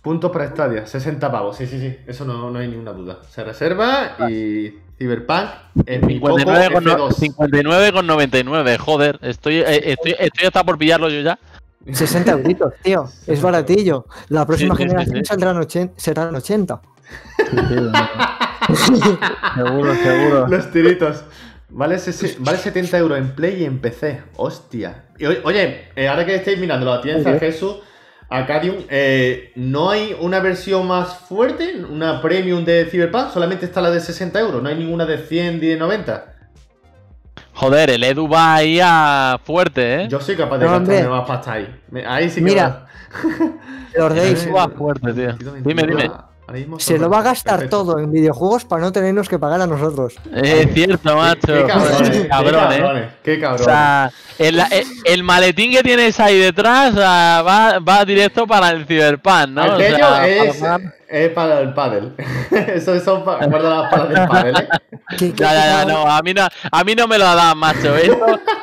Puntos 0.00 0.30
para 0.30 0.48
Stadia, 0.48 0.86
60 0.86 1.30
pavos, 1.30 1.54
sí, 1.56 1.66
sí, 1.66 1.78
sí, 1.78 1.94
eso 2.06 2.24
no, 2.24 2.50
no 2.50 2.58
hay 2.58 2.68
ninguna 2.68 2.92
duda. 2.92 3.18
Se 3.28 3.44
reserva 3.44 4.16
y 4.28 4.70
Cyberpunk 4.98 5.50
en 5.86 6.06
mi 6.06 6.18
59,99, 6.18 8.78
joder, 8.78 9.18
estoy, 9.22 9.56
eh, 9.56 9.92
estoy, 9.92 10.14
estoy 10.18 10.46
hasta 10.46 10.64
por 10.64 10.78
pillarlo 10.78 11.08
yo 11.08 11.20
ya. 11.20 11.38
60 11.90 12.32
euritos, 12.32 12.74
tío, 12.82 13.08
es 13.26 13.42
baratillo. 13.42 14.06
La 14.28 14.46
próxima 14.46 14.76
generación 14.76 15.24
saldrán 15.24 15.56
80, 15.56 15.94
serán 15.96 16.34
80. 16.34 16.80
seguro, 19.54 19.94
seguro. 19.94 20.48
Los 20.48 20.70
tiritos. 20.70 21.24
Vale, 21.74 21.98
70 21.98 22.98
euros 22.98 23.18
en 23.18 23.34
Play 23.34 23.62
y 23.62 23.64
en 23.64 23.80
PC. 23.80 24.22
Hostia. 24.36 25.04
oye, 25.44 25.88
eh, 25.96 26.08
ahora 26.08 26.24
que 26.26 26.34
estáis 26.34 26.58
mirando 26.58 26.86
la 26.86 27.00
tienda 27.00 27.38
Jesús, 27.38 27.76
Acadium, 28.28 28.76
eh, 28.88 29.52
¿no 29.56 29.90
hay 29.90 30.16
una 30.18 30.40
versión 30.40 30.86
más 30.86 31.18
fuerte? 31.18 31.84
¿Una 31.84 32.22
premium 32.22 32.64
de 32.64 32.86
Cyberpunk? 32.86 33.30
Solamente 33.30 33.66
está 33.66 33.80
la 33.80 33.90
de 33.90 34.00
60 34.00 34.40
euros. 34.40 34.62
¿No 34.62 34.68
hay 34.68 34.76
ninguna 34.76 35.04
de 35.04 35.18
100 35.18 35.56
y 35.56 35.66
de 35.68 35.76
90? 35.76 36.31
Joder, 37.62 37.90
el 37.90 38.02
Edu 38.02 38.28
va 38.28 38.56
ahí 38.56 38.80
a 38.82 39.38
fuerte, 39.44 40.02
¿eh? 40.02 40.08
Yo 40.08 40.20
soy 40.20 40.34
capaz 40.34 40.58
de 40.58 40.66
gastarme 40.66 41.08
más 41.08 41.28
pasta 41.28 41.52
ahí. 41.52 41.80
Ahí 42.04 42.28
sí 42.28 42.40
que 42.40 42.40
Mira, 42.40 42.86
va. 43.96 44.08
va 44.66 44.68
fuerte, 44.68 45.12
tío. 45.12 45.32
Dime, 45.62 45.84
dime. 45.84 46.10
Se 46.78 46.98
lo 46.98 47.08
va 47.08 47.20
a 47.20 47.22
gastar 47.22 47.68
todo 47.68 48.00
en 48.00 48.10
videojuegos 48.10 48.64
para 48.64 48.82
no 48.82 48.90
tenernos 48.90 49.28
que 49.28 49.38
pagar 49.38 49.60
a 49.60 49.66
nosotros. 49.68 50.16
Es 50.34 50.74
cierto, 50.74 51.16
macho. 51.16 51.40
Qué, 51.46 52.26
cabrón, 52.28 52.98
¿eh? 52.98 53.10
Qué 53.22 53.38
cabrón. 53.38 53.60
O 53.60 53.64
sea, 53.64 54.10
el, 54.38 55.22
maletín 55.22 55.70
que 55.70 55.84
tienes 55.84 56.18
ahí 56.18 56.38
detrás 56.38 56.98
va, 56.98 57.78
va 57.78 58.04
directo 58.04 58.44
para 58.44 58.70
el 58.70 58.86
Cyberpunk, 58.86 59.50
¿no? 59.50 59.76
El 59.76 59.82
es, 59.82 60.60
es 61.12 61.28
para 61.30 61.60
el 61.60 61.74
pádel. 61.74 62.14
Eso 62.50 62.98
son 63.00 63.22
para 63.22 63.46
las 63.46 63.90
palas 63.90 64.08
del 64.08 64.26
pádel, 64.26 64.56
¿eh? 64.56 64.68
Ya, 65.36 65.52
ya, 65.52 65.66
ya, 65.66 65.84
no. 65.84 66.06
A 66.06 66.22
mí 66.22 66.32
no, 66.32 66.48
a 66.70 66.84
mí 66.84 66.94
no 66.94 67.06
me 67.06 67.18
lo 67.18 67.24
da, 67.24 67.54
macho. 67.54 67.94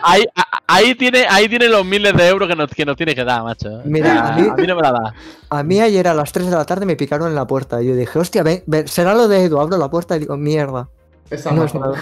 ahí, 0.02 0.26
ahí, 0.66 0.96
tiene, 0.96 1.28
ahí 1.30 1.48
tiene 1.48 1.70
los 1.70 1.86
miles 1.86 2.12
de 2.16 2.28
euros 2.28 2.50
que 2.50 2.56
nos, 2.56 2.72
que 2.72 2.86
nos 2.86 2.98
tiene 2.98 3.14
que 3.14 3.24
dar, 3.24 3.44
macho. 3.44 3.82
Mira, 3.86 4.30
a 4.30 4.36
mí, 4.36 4.66
no 4.68 4.76
me 4.76 4.82
lo 4.82 4.92
da. 4.92 5.14
A 5.52 5.62
mí 5.62 5.80
ayer 5.80 6.08
a 6.08 6.16
las 6.16 6.32
3 6.32 6.50
de 6.50 6.56
la 6.56 6.66
tarde 6.66 6.88
me 6.88 6.96
picaron 6.96 7.28
en 7.28 7.36
la 7.36 7.46
puerta. 7.46 7.84
Y 7.84 7.88
yo 7.88 7.96
dije, 7.96 8.18
hostia, 8.18 8.42
ven, 8.42 8.64
será 8.88 9.14
lo 9.14 9.28
de 9.28 9.44
Edu. 9.44 9.60
Abro 9.60 9.78
la 9.78 9.92
puerta 9.92 10.16
y 10.16 10.20
digo, 10.20 10.36
mierda. 10.36 10.90
Esa 11.30 11.52
no 11.52 11.66
es 11.66 11.76
nada. 11.76 11.94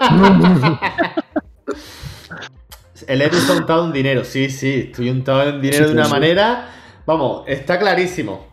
El 3.08 3.22
Edu 3.22 3.38
está 3.38 3.54
untado 3.54 3.86
en 3.86 3.92
dinero. 3.92 4.24
Sí, 4.24 4.50
sí, 4.50 4.86
estoy 4.90 5.10
untado 5.10 5.42
en 5.48 5.60
dinero 5.60 5.88
de 5.88 5.94
una 5.94 6.06
manera. 6.06 6.68
Vamos, 7.06 7.42
está 7.48 7.76
clarísimo. 7.76 8.49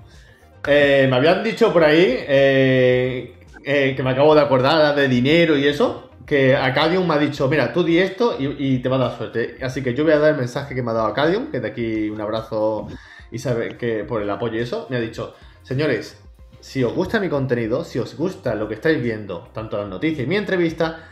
Eh, 0.66 1.08
me 1.10 1.16
habían 1.16 1.44
dicho 1.44 1.72
por 1.72 1.84
ahí, 1.84 2.18
eh, 2.28 3.36
eh, 3.64 3.94
que 3.96 4.04
me 4.04 4.12
acabo 4.12 4.34
de 4.34 4.42
acordar 4.42 4.96
de 4.96 5.08
dinero 5.08 5.58
y 5.58 5.68
eso, 5.68 6.12
que 6.26 6.56
Acadium 6.56 7.08
me 7.08 7.14
ha 7.14 7.18
dicho, 7.18 7.48
mira, 7.48 7.72
tú 7.72 7.84
di 7.84 8.00
esto 8.00 8.36
y, 8.40 8.80
te 8.80 8.90
va 8.90 8.98
a 8.98 9.00
dar 9.00 9.18
suerte. 9.18 9.58
Así 9.62 9.82
que 9.82 9.94
yo 9.94 10.04
voy 10.04 10.14
a 10.14 10.20
dar 10.20 10.32
el 10.32 10.38
mensaje 10.38 10.76
que 10.76 10.84
me 10.84 10.92
ha 10.92 10.94
dado 10.94 11.08
Acadium, 11.08 11.52
que 11.52 11.60
de 11.60 11.68
aquí 11.70 12.10
un 12.10 12.20
abrazo 12.20 12.88
y 13.32 13.40
sabe 13.40 13.78
que 13.78 14.04
por 14.04 14.22
el 14.22 14.30
apoyo 14.30 14.56
y 14.56 14.62
eso, 14.62 14.88
me 14.90 14.98
ha 14.98 15.00
dicho, 15.00 15.36
señores, 15.64 16.18
si 16.60 16.84
os 16.84 16.94
gusta 16.94 17.20
mi 17.20 17.30
contenido, 17.30 17.84
si 17.84 18.00
os 18.00 18.16
gusta 18.18 18.56
lo 18.56 18.68
que 18.68 18.74
estáis 18.74 19.02
viendo, 19.02 19.48
tanto 19.54 19.78
las 19.78 19.88
noticias 19.88 20.26
y 20.26 20.30
mi 20.30 20.36
entrevista, 20.36 21.08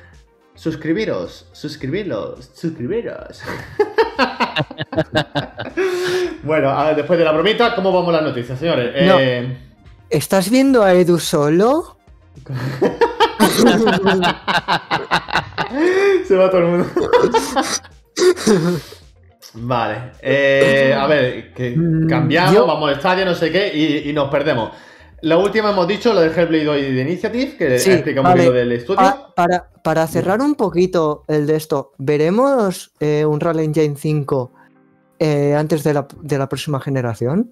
suscribiros, 0.56 1.48
suscribiros, 1.52 2.50
suscribiros. 2.54 3.42
bueno, 6.44 6.96
después 6.96 7.20
de 7.20 7.26
la 7.26 7.32
bromita, 7.32 7.76
¿cómo 7.76 7.92
vamos 7.92 8.14
las 8.14 8.24
noticias, 8.24 8.58
señores? 8.58 8.92
Eh, 8.96 9.58
¿Estás 10.10 10.50
viendo 10.50 10.84
a 10.84 10.94
Edu 10.94 11.20
solo? 11.20 11.98
Se 16.26 16.36
va 16.36 16.50
todo 16.50 16.62
el 16.62 16.68
mundo. 16.68 16.88
vale. 19.54 20.12
Eh, 20.22 20.96
a 20.98 21.08
ver, 21.08 21.54
que 21.54 21.76
mm, 21.76 22.08
cambiamos, 22.08 22.68
vamos 22.68 22.90
al 22.90 22.96
estadio, 22.96 23.26
no 23.26 23.36
sé 23.36 23.52
qué, 23.52 24.04
y, 24.06 24.14
nos 24.14 24.30
perdemos. 24.30 24.72
La 25.22 25.38
última 25.38 25.72
hemos 25.72 25.88
dicho 25.88 26.14
lo 26.14 26.22
de 26.22 26.28
Hellblade 26.28 26.66
2 26.66 26.76
de 26.76 27.02
Initiative, 27.02 27.58
que 27.58 27.76
explica 27.76 28.22
un 28.22 28.28
poquito 28.28 28.52
del 28.52 28.72
estudio. 28.74 29.32
para, 29.36 29.70
para 29.84 30.08
cerrar 30.08 30.42
un 30.42 30.56
poquito 30.56 31.24
el 31.28 31.48
de 31.48 31.56
esto, 31.56 31.94
¿veremos 31.98 32.92
eh, 33.00 33.26
un 33.26 33.40
Rally 33.40 33.64
Engine 33.66 33.96
5 33.96 34.52
eh, 35.20 35.56
antes 35.56 35.84
de 35.84 35.94
la, 35.94 36.50
próxima 36.50 36.80
generación? 36.80 37.52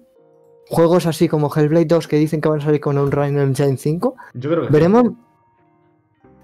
Juegos 0.68 1.06
así 1.06 1.28
como 1.28 1.52
Hellblade 1.54 1.86
2 1.86 2.08
que 2.08 2.16
dicen 2.16 2.40
que 2.40 2.48
van 2.48 2.60
a 2.60 2.64
salir 2.64 2.80
con 2.80 2.98
un 2.98 3.10
Rally 3.10 3.38
Engine 3.38 3.76
5. 3.76 4.14
Yo 4.34 4.50
creo 4.50 4.66
que 4.66 4.72
¿Veremos? 4.72 5.04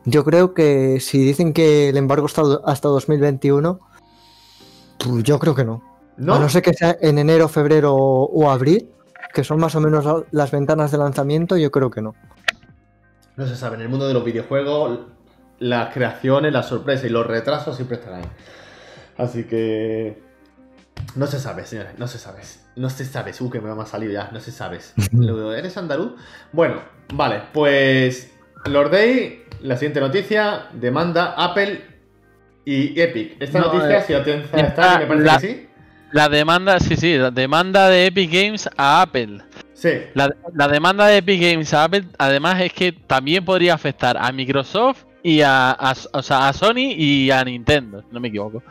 Yo 0.05 0.25
creo 0.25 0.55
que 0.55 0.99
si 1.01 1.19
dicen 1.19 1.53
que 1.53 1.91
el 1.91 1.97
embargo 1.97 2.27
está 2.27 2.43
hasta 2.65 2.89
2021, 2.89 3.81
pues 4.99 5.23
yo 5.25 5.39
creo 5.39 5.55
que 5.55 5.65
no. 5.65 5.83
¿No? 6.17 6.35
A 6.35 6.39
no 6.39 6.49
ser 6.49 6.63
que 6.63 6.75
sea 6.75 6.97
en 7.01 7.19
enero, 7.19 7.49
febrero 7.49 7.95
o 7.95 8.51
abril, 8.51 8.91
que 9.33 9.45
son 9.45 9.61
más 9.61 9.75
o 9.75 9.81
menos 9.81 10.05
las 10.31 10.51
ventanas 10.51 10.91
de 10.91 10.99
lanzamiento, 10.99 11.57
yo 11.57 11.71
creo 11.71 11.91
que 11.91 12.03
no. 12.03 12.15
No 13.37 13.47
se 13.47 13.57
sabe, 13.57 13.77
en 13.77 13.83
el 13.83 13.89
mundo 13.89 14.07
de 14.07 14.15
los 14.15 14.25
videojuegos 14.25 15.01
las 15.61 15.93
creaciones, 15.93 16.53
las 16.53 16.67
sorpresas 16.67 17.05
y 17.07 17.11
los 17.11 17.27
retrasos 17.27 17.77
siempre 17.77 17.99
están 17.99 18.15
ahí. 18.15 18.25
Así 19.17 19.45
que. 19.45 20.19
No 21.15 21.27
se 21.27 21.39
sabe, 21.39 21.65
señores, 21.65 21.93
no 21.99 22.07
se 22.09 22.19
sabe. 22.19 22.41
No 22.77 22.91
se 22.91 23.05
sabe. 23.05 23.33
Uh, 23.39 23.51
que 23.51 23.61
me 23.61 23.71
ha 23.71 23.87
salido 23.87 24.13
ya, 24.13 24.31
no 24.33 24.41
se 24.41 24.51
sabe. 24.51 24.81
¿Eres 25.57 25.77
andaluz? 25.77 26.13
Bueno, 26.53 26.83
vale, 27.15 27.43
pues. 27.53 28.33
Lord 28.67 28.91
Day, 28.91 29.45
la 29.61 29.77
siguiente 29.77 30.01
noticia: 30.01 30.69
demanda 30.73 31.35
Apple 31.37 31.85
y 32.65 33.01
Epic. 33.01 33.37
Esta 33.41 33.61
noticia, 33.61 33.99
eh, 33.99 34.05
si 34.07 34.15
atención 34.15 34.65
está, 34.65 34.99
me 34.99 35.07
parece 35.07 35.31
que 35.31 35.41
sí. 35.41 35.70
La 36.13 36.29
demanda, 36.29 36.81
sí, 36.81 36.97
sí, 36.97 37.17
la 37.17 37.31
demanda 37.31 37.89
de 37.89 38.07
Epic 38.07 38.31
Games 38.33 38.69
a 38.77 39.03
Apple. 39.03 39.39
Sí. 39.75 39.91
La, 40.15 40.35
la, 40.55 40.69
demanda 40.69 41.07
de 41.07 41.19
Epic 41.19 41.41
Games 41.41 41.73
a 41.73 41.85
Apple, 41.85 42.05
además, 42.19 42.61
es 42.61 42.73
que 42.73 42.93
también 42.93 43.45
podría 43.45 43.75
afectar 43.75 44.17
a 44.19 44.31
Microsoft 44.33 45.05
y 45.23 45.41
a, 45.43 45.71
a, 45.71 46.53
Sony 46.53 46.95
y 46.97 47.31
a 47.31 47.45
Nintendo, 47.45 48.03
no 48.11 48.21
me 48.21 48.29
equivoco. 48.29 48.63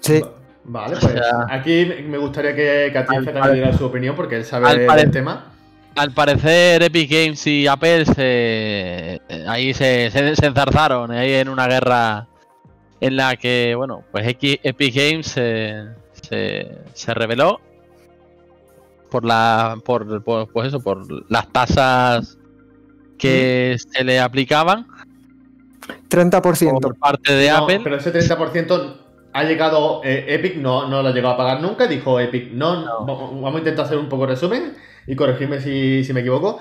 Sí. 0.00 0.20
Vale, 0.64 0.96
pues 1.00 1.14
aquí 1.48 1.90
me 2.06 2.18
gustaría 2.18 2.54
que 2.54 2.90
Katia 2.92 3.22
también 3.24 3.54
diera 3.54 3.72
su 3.72 3.86
opinión 3.86 4.14
porque 4.14 4.36
él 4.36 4.44
sabe 4.44 4.86
del 4.86 5.10
tema. 5.10 5.52
Al 5.96 6.12
parecer 6.12 6.82
Epic 6.82 7.10
Games 7.10 7.46
y 7.46 7.66
Apple 7.66 8.04
se, 8.04 9.20
ahí 9.46 9.72
se, 9.72 10.10
se, 10.10 10.46
enzarzaron 10.46 11.10
ahí 11.10 11.32
en 11.32 11.48
una 11.48 11.66
guerra 11.66 12.28
en 13.00 13.16
la 13.16 13.36
que, 13.36 13.74
bueno, 13.76 14.04
pues 14.12 14.26
Epic 14.28 14.94
Games 14.94 15.34
se, 16.28 16.78
se, 16.94 17.14
reveló 17.14 17.60
por 19.10 19.24
la 19.24 19.78
por, 19.84 20.22
pues 20.22 20.68
eso, 20.68 20.80
por 20.80 21.30
las 21.30 21.48
tasas 21.52 22.38
que 23.18 23.76
se 23.78 24.04
le 24.04 24.20
aplicaban 24.20 24.86
30%. 26.08 26.80
Por 26.80 26.98
parte 26.98 27.32
de 27.32 27.50
Apple. 27.50 27.80
Pero 27.82 27.96
ese 27.96 28.12
30% 28.12 28.96
ha 29.32 29.44
llegado. 29.44 30.02
Eh, 30.04 30.26
Epic 30.28 30.56
no, 30.56 30.88
no 30.88 31.02
lo 31.02 31.08
ha 31.08 31.12
llegado 31.12 31.34
a 31.34 31.36
pagar 31.36 31.60
nunca. 31.60 31.86
Dijo 31.86 32.18
Epic, 32.20 32.52
no, 32.52 33.04
Vamos 33.04 33.54
a 33.54 33.58
intentar 33.58 33.84
hacer 33.84 33.98
un 33.98 34.08
poco 34.08 34.26
de 34.26 34.34
resumen 34.34 34.74
y 35.06 35.16
corregirme 35.16 35.60
si, 35.60 36.12
me 36.12 36.20
equivoco. 36.20 36.60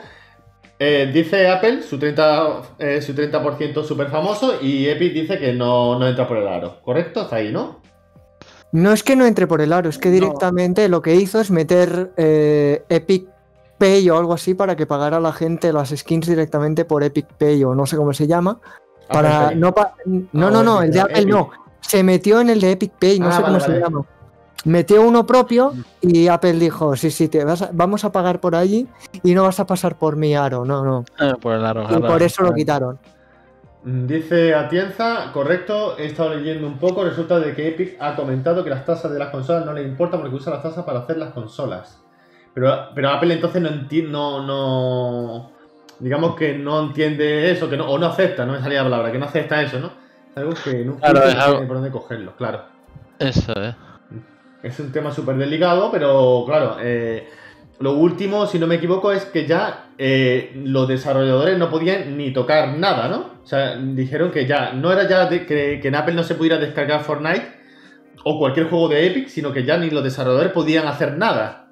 eh, 0.80 1.09
dice 1.13 1.47
Apple 1.49 1.82
su 1.82 1.97
30%, 1.99 2.61
eh, 2.80 3.01
su 3.01 3.13
30 3.13 3.84
súper 3.84 4.07
famoso 4.07 4.59
y 4.61 4.88
Epic 4.88 5.13
dice 5.13 5.39
que 5.39 5.53
no, 5.53 5.97
no 5.97 6.07
entra 6.07 6.28
por 6.28 6.38
el 6.38 6.47
aro. 6.47 6.82
¿Correcto? 6.82 7.24
Está 7.24 7.38
ahí, 7.38 7.51
¿no? 7.51 7.82
No 8.72 8.91
es 8.91 9.03
que 9.03 9.15
no 9.15 9.26
entre 9.26 9.47
por 9.47 9.61
el 9.61 9.72
aro, 9.72 9.89
es 9.89 9.97
que 9.97 10.11
directamente 10.11 10.89
lo 10.89 11.01
que 11.01 11.15
hizo 11.15 11.39
es 11.39 11.51
meter 11.51 12.11
eh, 12.18 12.84
Epic 12.89 13.28
Pay 13.78 14.09
o 14.09 14.18
algo 14.18 14.34
así 14.34 14.53
para 14.55 14.76
que 14.76 14.86
pagara 14.86 15.20
la 15.20 15.32
gente 15.32 15.72
las 15.72 15.89
skins 15.89 16.28
directamente 16.28 16.84
por 16.84 17.03
Epic 17.03 17.28
Pay 17.38 17.63
o 17.63 17.76
no 17.76 17.86
sé 17.86 17.95
cómo 17.95 18.13
se 18.13 18.28
llama. 18.28 18.59
Para 19.07 19.51
no, 19.51 19.74
no, 20.05 20.51
no, 20.51 20.63
no, 20.63 20.82
el 20.82 20.91
de 20.91 20.99
Apple 20.99 21.26
no. 21.26 21.49
Se 21.80 22.03
metió 22.03 22.41
en 22.41 22.49
el 22.49 22.59
de 22.59 22.72
Epic 22.72 22.91
Pay, 22.99 23.20
no 23.20 23.30
ah, 23.30 23.32
sé 23.32 23.41
cómo 23.43 23.59
se 23.59 23.80
llama. 23.80 24.01
Metió 24.65 25.01
uno 25.01 25.26
propio 25.26 25.74
y 26.01 26.28
Apple 26.28 26.53
dijo, 26.53 26.95
sí, 26.97 27.09
sí, 27.09 27.30
te 27.30 27.45
vas 27.45 27.70
vamos 27.72 28.03
a 28.03 28.11
pagar 28.11 28.41
por 28.41 28.55
allí 28.55 28.88
y 29.24 29.34
no 29.34 29.43
vas 29.43 29.59
a 29.61 29.65
pasar 29.65 29.97
por 29.97 30.18
mi 30.18 30.36
aro, 30.36 30.65
no, 30.65 30.84
no. 30.84 31.05
Ah, 31.20 31.36
por 31.39 31.53
el 31.53 31.65
aro, 31.65 31.88
y 31.89 32.01
por 32.01 32.22
eso 32.22 32.43
lo 32.43 32.53
quitaron. 32.53 32.99
Mm, 33.88 34.05
dice 34.05 34.53
Atienza, 34.53 35.31
correcto, 35.31 35.97
he 35.97 36.07
estado 36.07 36.35
leyendo 36.35 36.67
un 36.67 36.77
poco, 36.77 37.05
resulta 37.05 37.39
de 37.39 37.55
que 37.55 37.69
Epic 37.69 37.95
ha 38.01 38.17
comentado 38.17 38.61
que 38.61 38.69
las 38.69 38.83
tasas 38.83 39.13
de 39.13 39.17
las 39.17 39.29
consolas 39.29 39.65
no 39.65 39.71
le 39.71 39.81
importan 39.81 40.19
porque 40.19 40.35
usa 40.35 40.51
las 40.51 40.61
tasas 40.61 40.83
para 40.83 40.99
hacer 40.99 41.15
las 41.15 41.31
consolas. 41.31 42.03
Pero, 42.53 42.89
pero 42.93 43.09
Apple 43.11 43.33
entonces 43.33 43.61
no 43.61 43.69
entiende, 43.69 44.11
no, 44.11 44.45
no, 44.45 45.51
digamos 45.99 46.35
que 46.35 46.57
no 46.57 46.81
entiende 46.81 47.49
eso, 47.49 47.69
que 47.69 47.77
no, 47.77 47.89
o 47.89 47.97
no 47.97 48.07
acepta, 48.07 48.45
no 48.45 48.51
me 48.51 48.59
salía 48.59 48.79
la 48.79 48.89
palabra, 48.89 49.09
que 49.09 49.19
no 49.19 49.25
acepta 49.25 49.61
eso, 49.61 49.79
¿no? 49.79 49.91
Es 50.31 50.38
algo 50.38 50.53
que 50.61 50.83
no 50.83 50.97
tiene 50.97 51.65
por 51.65 51.77
dónde 51.77 51.89
cogerlo, 51.91 52.35
claro. 52.35 52.63
Eso, 53.19 53.53
eh. 53.55 53.73
Es 54.63 54.77
un 54.81 54.91
tema 54.91 55.13
súper 55.13 55.38
delicado, 55.38 55.89
pero 55.93 56.43
claro, 56.45 56.75
eh, 56.81 57.29
lo 57.80 57.93
último, 57.93 58.47
si 58.47 58.57
no 58.57 58.65
me 58.65 58.75
equivoco, 58.75 59.11
es 59.11 59.25
que 59.25 59.45
ya 59.45 59.89
eh, 59.99 60.51
los 60.55 60.88
desarrolladores 60.88 61.59
no 61.59 61.69
podían 61.69 62.17
ni 62.17 62.34
tocar 62.34 62.75
nada, 62.78 63.07
¿no? 63.07 63.38
O 63.43 63.45
sea, 63.45 63.78
dijeron 63.78 64.32
que 64.32 64.47
ya 64.47 64.73
no 64.73 64.91
era 64.91 65.07
ya 65.07 65.30
que, 65.30 65.80
en 65.84 65.95
Apple 65.95 66.15
no 66.15 66.23
se 66.23 66.36
pudiera 66.36 66.57
descargar 66.57 67.03
Fortnite 67.03 67.45
o 68.23 68.39
cualquier 68.39 68.67
juego 68.67 68.89
de 68.89 69.05
Epic, 69.05 69.28
sino 69.28 69.53
que 69.53 69.63
ya 69.63 69.78
ni 69.78 69.91
los 69.91 70.03
desarrolladores 70.03 70.51
podían 70.53 70.88
hacer 70.88 71.17
nada. 71.17 71.69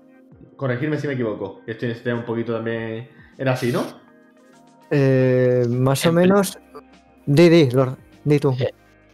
Corregirme 0.55 0.97
si 0.97 1.07
me 1.07 1.13
equivoco. 1.13 1.61
Esto 1.65 1.87
este 1.87 2.13
un 2.13 2.23
poquito 2.23 2.53
también. 2.53 3.09
Era 3.37 3.53
así, 3.53 3.71
¿no? 3.71 3.83
Eh, 4.91 5.65
más 5.67 6.05
o 6.05 6.13
menos. 6.13 6.57
Di, 7.25 7.49
di, 7.49 7.71
Lord, 7.71 7.97
di 8.23 8.39
tú. 8.39 8.55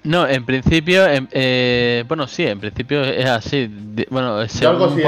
No, 0.03 0.27
en 0.27 0.45
principio, 0.45 1.05
eh, 1.07 2.03
bueno, 2.07 2.27
sí, 2.27 2.45
en 2.45 2.59
principio 2.59 3.01
es 3.01 3.25
así. 3.25 3.69
Bueno, 4.09 4.47
según 4.47 4.99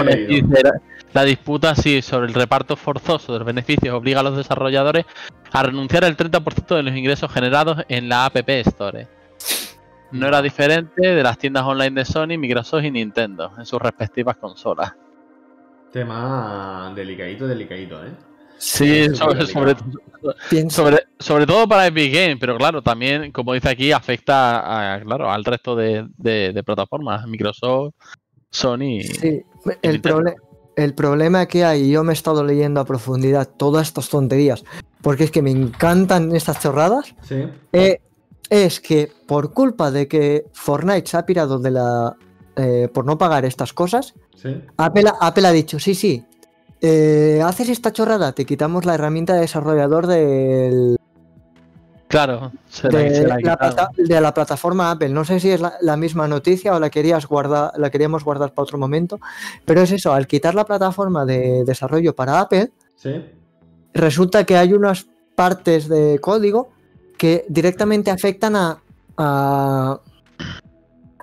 la 1.14 1.24
disputa 1.24 1.76
sí 1.76 2.02
sobre 2.02 2.28
el 2.28 2.34
reparto 2.34 2.76
forzoso 2.76 3.34
de 3.34 3.40
los 3.40 3.46
beneficios 3.46 3.94
obliga 3.94 4.22
a 4.22 4.24
los 4.24 4.36
desarrolladores 4.38 5.06
a 5.52 5.64
renunciar 5.64 6.06
al 6.06 6.18
30% 6.18 6.76
de 6.76 6.84
los 6.84 6.96
ingresos 6.96 7.32
generados 7.32 7.84
en 7.88 8.10
la 8.10 8.26
App 8.26 8.50
Store. 8.50 9.08
No 10.12 10.28
era 10.28 10.42
diferente 10.42 11.02
de 11.02 11.24
las 11.24 11.38
tiendas 11.38 11.64
online 11.64 11.92
de 11.92 12.06
Sony, 12.06 12.38
Microsoft 12.38 12.84
y 12.84 12.92
Nintendo 12.92 13.52
en 13.58 13.66
sus 13.66 13.82
respectivas 13.82 14.38
consolas. 14.38 14.94
Tema 15.92 16.92
delicadito, 16.96 17.48
delicadito, 17.48 18.04
¿eh? 18.04 18.12
Sí, 18.58 19.14
sobre, 19.16 19.46
sobre, 21.20 21.46
todo 21.46 21.68
para 21.68 21.88
Epic 21.88 22.14
Games, 22.14 22.38
pero 22.40 22.58
claro, 22.58 22.82
también, 22.82 23.32
como 23.32 23.54
dice 23.54 23.70
aquí, 23.70 23.92
afecta 23.92 24.94
a, 24.96 25.02
claro, 25.02 25.30
al 25.30 25.44
resto 25.44 25.76
de, 25.76 26.64
plataformas, 26.66 27.28
Microsoft, 27.28 27.94
Sony. 28.50 29.02
Sí, 29.02 29.44
el, 29.82 30.02
el 30.76 30.94
problema 30.94 31.46
que 31.46 31.64
hay, 31.64 31.90
yo 31.90 32.04
me 32.04 32.14
he 32.14 32.16
estado 32.16 32.44
leyendo 32.44 32.80
a 32.80 32.86
profundidad 32.86 33.48
todas 33.48 33.88
estas 33.88 34.10
tonterías, 34.10 34.64
porque 35.02 35.26
es 35.26 35.32
que 35.32 35.42
me 35.42 35.52
encantan 35.52 36.36
estas 36.36 36.60
chorradas, 36.60 37.16
eh, 37.74 38.02
es 38.50 38.80
que 38.80 39.12
por 39.28 39.54
culpa 39.54 39.92
de 39.92 40.08
que 40.08 40.46
Fortnite 40.54 41.10
se 41.10 41.18
ha 41.18 41.26
pirado 41.26 41.60
de 41.60 41.72
la... 41.72 42.16
Eh, 42.56 42.88
por 42.94 43.04
no 43.06 43.18
pagar 43.18 43.46
estas 43.46 43.74
cosas, 43.74 44.14
Apple, 44.78 45.12
Apple 45.20 45.48
ha 45.48 45.52
dicho, 45.52 45.80
sí, 45.80 45.96
sí, 45.96 46.24
eh, 46.86 47.42
haces 47.42 47.70
esta 47.70 47.94
chorrada, 47.94 48.34
te 48.34 48.46
quitamos 48.46 48.84
la 48.84 48.96
herramienta 48.96 49.34
de 49.36 49.42
desarrollador 49.42 50.06
del. 50.06 50.98
Claro, 52.08 52.52
de, 52.84 54.20
la, 54.22 54.34
plataforma 54.34 54.92
Apple. 54.92 55.10
No 55.10 55.26
sé 55.26 55.40
si 55.40 55.50
es 55.50 55.60
la, 55.60 55.98
misma 55.98 56.28
noticia 56.28 56.76
o 56.76 56.80
la 56.80 56.92
querías 56.92 57.26
guardar, 57.26 57.72
la 57.76 57.90
queríamos 57.90 58.24
guardar 58.24 58.54
para 58.54 58.64
otro 58.64 58.78
momento, 58.78 59.20
pero 59.66 59.82
es 59.82 59.92
eso, 59.92 60.14
al 60.14 60.28
quitar 60.28 60.54
la 60.54 60.64
plataforma 60.64 61.26
de 61.26 61.64
desarrollo 61.66 62.16
para 62.16 62.40
Apple, 62.40 62.72
resulta 63.94 64.44
que 64.44 64.58
hay 64.58 64.74
unas 64.74 65.08
partes 65.36 65.88
de 65.88 66.20
código 66.20 66.70
que 67.18 67.46
directamente 67.50 68.12
afectan 68.12 68.56
a, 68.56 68.78
a, 69.18 70.00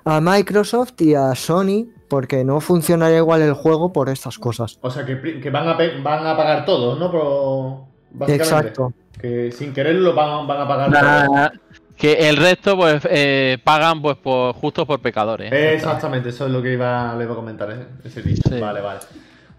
a 0.03 0.21
Microsoft 0.21 0.99
y 0.99 1.13
a 1.13 1.35
Sony 1.35 1.87
porque 2.11 2.43
no 2.43 2.59
funcionaría 2.59 3.19
igual 3.19 3.41
el 3.41 3.53
juego 3.53 3.93
por 3.93 4.09
estas 4.09 4.37
cosas. 4.37 4.77
O 4.81 4.89
sea, 4.91 5.05
que, 5.05 5.49
van, 5.49 5.69
a 5.69 5.77
van 6.03 6.27
a 6.27 6.35
pagar 6.35 6.65
todo, 6.65 6.97
¿no? 6.99 7.87
Exacto. 8.27 8.91
Que 9.21 9.51
sin 9.51 9.73
quererlo 9.73 10.13
van, 10.13 10.47
van 10.47 10.61
a 10.61 10.67
pagar 10.67 11.53
Que 11.95 12.29
el 12.29 12.37
resto, 12.37 12.75
pues, 12.75 13.01
eh, 13.09 13.57
pagan 13.63 14.01
pues 14.01 14.17
por, 14.17 14.53
justo 14.55 14.85
por 14.85 14.99
pecadores. 14.99 15.51
exactamente, 15.51 16.29
eso 16.29 16.47
es 16.47 16.51
lo 16.51 16.61
que 16.61 16.73
iba, 16.73 17.15
le 17.15 17.25
iba 17.25 17.33
a 17.33 17.35
comentar, 17.35 17.71
¿eh? 17.71 17.85
ese 18.03 18.21
dicho. 18.21 18.49
Vale, 18.59 18.81
vale. 18.81 18.99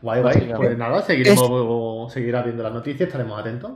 Guay, 0.02 0.20
guay. 0.20 0.52
Pues 0.56 0.76
nada, 0.76 1.02
seguiremos, 1.02 2.12
seguirá 2.12 2.42
viendo 2.42 2.62
las 2.62 2.72
noticias, 2.72 3.06
estaremos 3.06 3.38
atentos. 3.38 3.72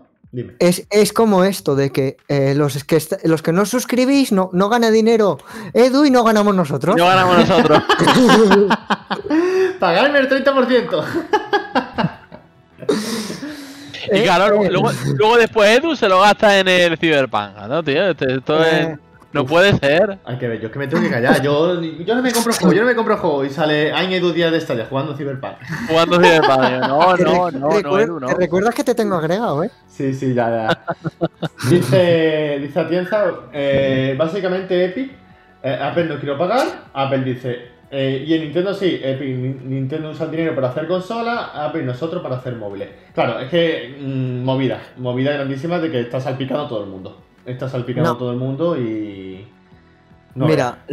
Es, 0.58 1.12
como 1.12 1.44
esto 1.44 1.76
de 1.76 1.90
que, 1.90 2.16
eh, 2.28 2.54
los, 2.54 2.82
que 2.84 3.00
los 3.24 3.42
que 3.42 3.52
no 3.52 3.64
suscribís 3.64 4.32
no, 4.32 4.50
no 4.52 4.68
gana 4.68 4.90
dinero 4.90 5.38
Edu 5.72 6.04
y 6.04 6.10
no 6.10 6.24
ganamos 6.24 6.54
nosotros. 6.54 6.96
No 6.96 7.06
ganamos 7.06 7.38
nosotros. 7.38 7.82
Pagarme 9.80 10.18
el 10.18 10.28
30%. 10.28 11.04
y 14.12 14.22
claro, 14.22 14.62
eh, 14.62 14.70
luego, 14.70 14.90
luego, 15.16 15.36
después 15.36 15.78
Edu 15.78 15.96
se 15.96 16.08
lo 16.08 16.20
gasta 16.20 16.58
en 16.58 16.68
el 16.68 16.98
Cyberpunk, 16.98 17.56
¿no, 17.68 17.82
tío? 17.82 18.10
Esto, 18.10 18.64
es... 18.64 18.72
Eh, 18.72 18.98
no 19.32 19.44
puede 19.44 19.76
ser. 19.76 20.18
Hay 20.24 20.38
que 20.38 20.48
ver, 20.48 20.60
yo 20.60 20.68
es 20.68 20.72
que 20.72 20.78
me 20.78 20.86
tengo 20.86 21.02
que 21.02 21.10
callar. 21.10 21.42
Yo, 21.42 21.80
yo 21.82 22.14
no 22.14 22.22
me 22.22 22.32
compro 22.32 22.54
juego, 22.54 22.72
yo 22.72 22.80
no 22.80 22.86
me 22.86 22.94
compro 22.94 23.18
juego. 23.18 23.44
Y 23.44 23.50
sale 23.50 23.92
Año 23.92 24.16
Edu 24.16 24.32
Díaz 24.32 24.50
de 24.50 24.58
Estadia 24.58 24.86
jugando 24.88 25.14
Cyberpunk. 25.14 25.56
Jugando 25.88 26.16
Cyberpunk. 26.16 26.88
No, 26.88 27.16
no, 27.18 27.50
no, 27.50 27.80
no, 27.80 27.98
Edu, 27.98 28.18
no. 28.18 28.28
recuerdas 28.28 28.74
que 28.74 28.82
te 28.82 28.94
tengo 28.94 29.16
agregado, 29.16 29.62
eh? 29.62 29.70
Sí, 29.88 30.14
sí, 30.14 30.32
ya, 30.32 30.48
ya. 30.48 31.28
dice, 31.68 32.58
dice 32.62 32.80
Atienza, 32.80 33.24
eh, 33.52 34.14
básicamente 34.16 34.86
Epic, 34.86 35.12
eh, 35.62 35.78
Apple 35.82 36.06
no 36.06 36.18
quiero 36.18 36.38
pagar. 36.38 36.66
Apple 36.94 37.24
dice, 37.24 37.75
eh, 37.90 38.24
y 38.26 38.34
en 38.34 38.42
Nintendo 38.42 38.74
sí, 38.74 39.00
Epic, 39.02 39.62
Nintendo 39.64 40.10
usa 40.10 40.26
el 40.26 40.30
dinero 40.32 40.54
para 40.54 40.68
hacer 40.68 40.86
consola, 40.86 41.50
Apple 41.54 41.82
y 41.82 41.86
nosotros 41.86 42.22
para 42.22 42.36
hacer 42.36 42.56
móviles. 42.56 42.88
Claro, 43.14 43.38
es 43.40 43.48
que 43.50 43.96
mm, 44.00 44.44
movida, 44.44 44.80
movida 44.96 45.32
grandísima 45.32 45.78
de 45.78 45.90
que 45.90 46.00
está 46.00 46.20
salpicando 46.20 46.66
todo 46.68 46.84
el 46.84 46.90
mundo 46.90 47.26
está 47.46 47.68
salpicando 47.68 48.16
todo 48.16 48.32
el 48.32 48.38
mundo 48.38 48.76
y. 48.76 49.46
Mira, 50.34 50.84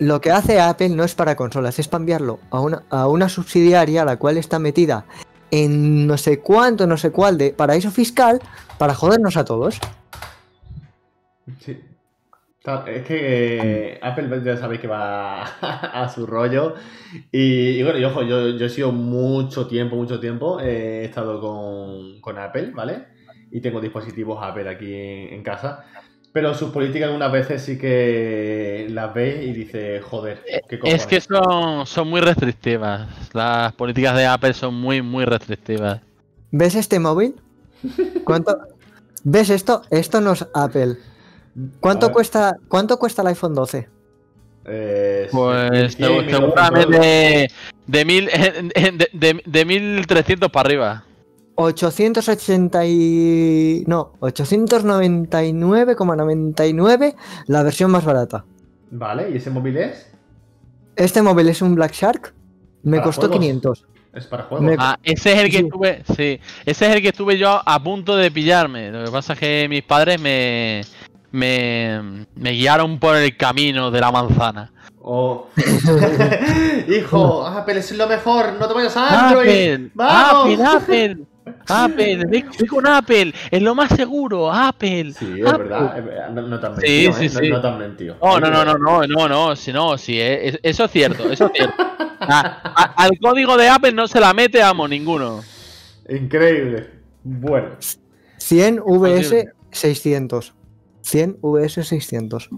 lo, 0.00 0.20
que 0.20 0.32
hace 0.32 0.60
Apple 0.60 0.88
no 0.88 1.04
es 1.04 1.14
para 1.14 1.36
consolas, 1.36 1.78
es 1.78 1.86
para 1.86 2.02
enviarlo 2.02 2.40
a 2.50 2.60
una, 2.60 2.82
a 2.90 3.06
una 3.06 3.28
subsidiaria 3.28 4.04
la 4.04 4.16
cual 4.16 4.38
está 4.38 4.58
metida 4.58 5.04
en 5.52 6.08
no 6.08 6.18
sé 6.18 6.40
cuánto, 6.40 6.84
no 6.88 6.96
sé 6.96 7.12
cuál 7.12 7.38
de 7.38 7.52
paraíso 7.52 7.92
fiscal 7.92 8.40
para 8.76 8.94
jodernos 8.94 9.36
a 9.36 9.44
todos. 9.44 9.78
Sí. 11.60 11.80
Es 12.86 13.06
que 13.06 13.92
eh, 13.92 13.98
Apple 14.02 14.42
ya 14.44 14.56
sabéis 14.56 14.80
que 14.80 14.88
va 14.88 15.42
a, 15.60 16.08
su 16.08 16.26
rollo. 16.26 16.74
Y, 17.32 17.82
bueno, 17.82 17.98
yo, 17.98 18.22
yo, 18.22 18.48
yo, 18.58 18.66
he 18.66 18.68
sido 18.68 18.92
mucho 18.92 19.66
tiempo, 19.66 19.96
mucho 19.96 20.20
tiempo, 20.20 20.60
eh, 20.60 21.02
he 21.02 21.04
estado 21.04 21.40
con, 21.40 22.20
con 22.20 22.38
Apple, 22.38 22.72
¿vale? 22.74 23.18
y 23.50 23.60
tengo 23.60 23.80
dispositivos 23.80 24.38
Apple 24.42 24.68
aquí 24.68 24.92
en, 24.94 25.42
casa. 25.42 25.84
Pero 26.32 26.54
sus 26.54 26.70
políticas 26.70 27.06
algunas 27.06 27.32
veces 27.32 27.62
sí 27.62 27.78
que 27.78 28.86
las 28.90 29.14
ves 29.14 29.44
y 29.44 29.52
dices, 29.52 30.04
joder, 30.04 30.44
¿qué 30.68 30.78
Es 30.84 31.06
que 31.06 31.20
son, 31.20 31.86
son 31.86 32.08
muy 32.08 32.20
restrictivas. 32.20 33.08
Las 33.32 33.72
políticas 33.72 34.14
de 34.14 34.26
Apple 34.26 34.52
son 34.52 34.74
muy, 34.74 35.00
muy 35.00 35.24
restrictivas. 35.24 36.00
¿Ves 36.50 36.74
este 36.74 36.98
móvil? 36.98 37.34
¿Cuánto? 38.24 38.58
¿Ves 39.24 39.50
esto? 39.50 39.82
Esto 39.90 40.20
no 40.20 40.32
es 40.32 40.46
Apple. 40.54 40.96
¿Cuánto 41.80 42.12
cuesta, 42.12 42.56
¿cuánto 42.68 42.98
cuesta 42.98 43.22
el 43.22 43.28
iPhone 43.28 43.54
12? 43.54 43.88
Eh, 44.70 45.28
pues 45.32 45.94
seguramente 45.94 47.50
de, 47.86 48.04
mil, 48.04 48.26
de, 48.74 49.08
de, 49.12 49.42
de 49.44 49.64
1300 49.64 50.50
para 50.50 50.68
arriba. 50.68 51.04
880 51.60 52.86
y... 52.86 53.82
No, 53.88 54.12
899,99 54.20 57.16
la 57.46 57.64
versión 57.64 57.90
más 57.90 58.04
barata. 58.04 58.44
Vale, 58.90 59.30
¿y 59.30 59.38
ese 59.38 59.50
móvil 59.50 59.78
es? 59.78 60.08
Este 60.94 61.20
móvil 61.20 61.48
es 61.48 61.60
un 61.62 61.74
Black 61.74 61.94
Shark. 61.94 62.32
Me 62.84 63.02
costó 63.02 63.28
500. 63.28 63.88
Es 64.14 64.26
para 64.26 64.44
juegos. 64.44 64.76
Ah, 64.78 65.00
ese 65.02 65.32
es 65.32 65.38
el 65.38 65.50
que 65.50 65.58
estuve. 65.58 66.02
Sí. 66.16 66.40
Ese 66.64 66.86
es 66.86 66.94
el 66.94 67.02
que 67.02 67.08
estuve 67.08 67.36
yo 67.38 67.60
a 67.64 67.82
punto 67.82 68.16
de 68.16 68.30
pillarme. 68.30 68.90
Lo 68.90 69.06
que 69.06 69.10
pasa 69.10 69.32
es 69.32 69.38
que 69.38 69.66
mis 69.68 69.82
padres 69.82 70.20
me. 70.20 70.82
Me, 71.30 72.26
me 72.36 72.50
guiaron 72.52 72.98
por 72.98 73.16
el 73.16 73.36
camino 73.36 73.90
de 73.90 74.00
la 74.00 74.10
manzana. 74.10 74.72
Oh. 75.02 75.48
Hijo, 76.88 77.46
Apple 77.46 77.78
es 77.78 77.92
lo 77.92 78.06
mejor, 78.06 78.54
no 78.58 78.66
te 78.68 78.74
vayas 78.74 78.96
a 78.96 79.28
Android. 79.28 79.48
Apple, 79.74 79.90
¡Vamos! 79.94 80.60
Apple, 80.60 80.64
Apple. 80.66 81.16
Apple, 81.66 82.24
ve, 82.28 82.44
con 82.68 82.86
Apple, 82.86 83.32
es 83.50 83.62
lo 83.62 83.74
más 83.74 83.90
seguro, 83.94 84.52
Apple. 84.52 85.12
Sí, 85.18 85.40
es 85.40 85.46
Apple. 85.46 85.64
verdad, 85.68 85.98
es 85.98 86.04
verdad, 86.04 86.30
no, 86.30 86.42
no 86.42 86.60
te 86.60 86.66
han 86.66 86.76
Sí, 86.76 86.80
mentido, 86.82 87.12
sí, 87.14 87.24
¿eh? 87.24 87.28
sí. 87.30 87.48
No, 87.48 87.56
no 87.56 87.60
te 87.62 87.68
han 87.68 87.78
mentido. 87.78 88.16
No, 88.22 88.40
no, 88.40 88.50
no, 88.50 88.64
no, 88.64 88.74
no, 88.78 89.06
no, 89.06 89.28
no, 89.28 89.56
si 89.56 89.72
no, 89.72 89.96
si 89.96 90.20
es, 90.20 90.58
eso 90.62 90.84
es 90.84 90.90
cierto, 90.90 91.30
eso 91.32 91.46
es 91.46 91.52
cierto. 91.54 91.82
A- 92.20 92.60
a- 92.74 92.94
al 93.04 93.18
código 93.18 93.56
de 93.56 93.68
Apple 93.68 93.92
no 93.92 94.06
se 94.08 94.20
la 94.20 94.34
mete, 94.34 94.62
amo, 94.62 94.86
ninguno. 94.86 95.42
Increíble. 96.08 96.90
Bueno, 97.24 97.68
100 98.38 98.80
VS 98.84 98.84
Horrible. 98.86 99.52
600. 99.70 100.54
100 101.08 101.38
VS 101.42 101.84
600. 101.84 102.50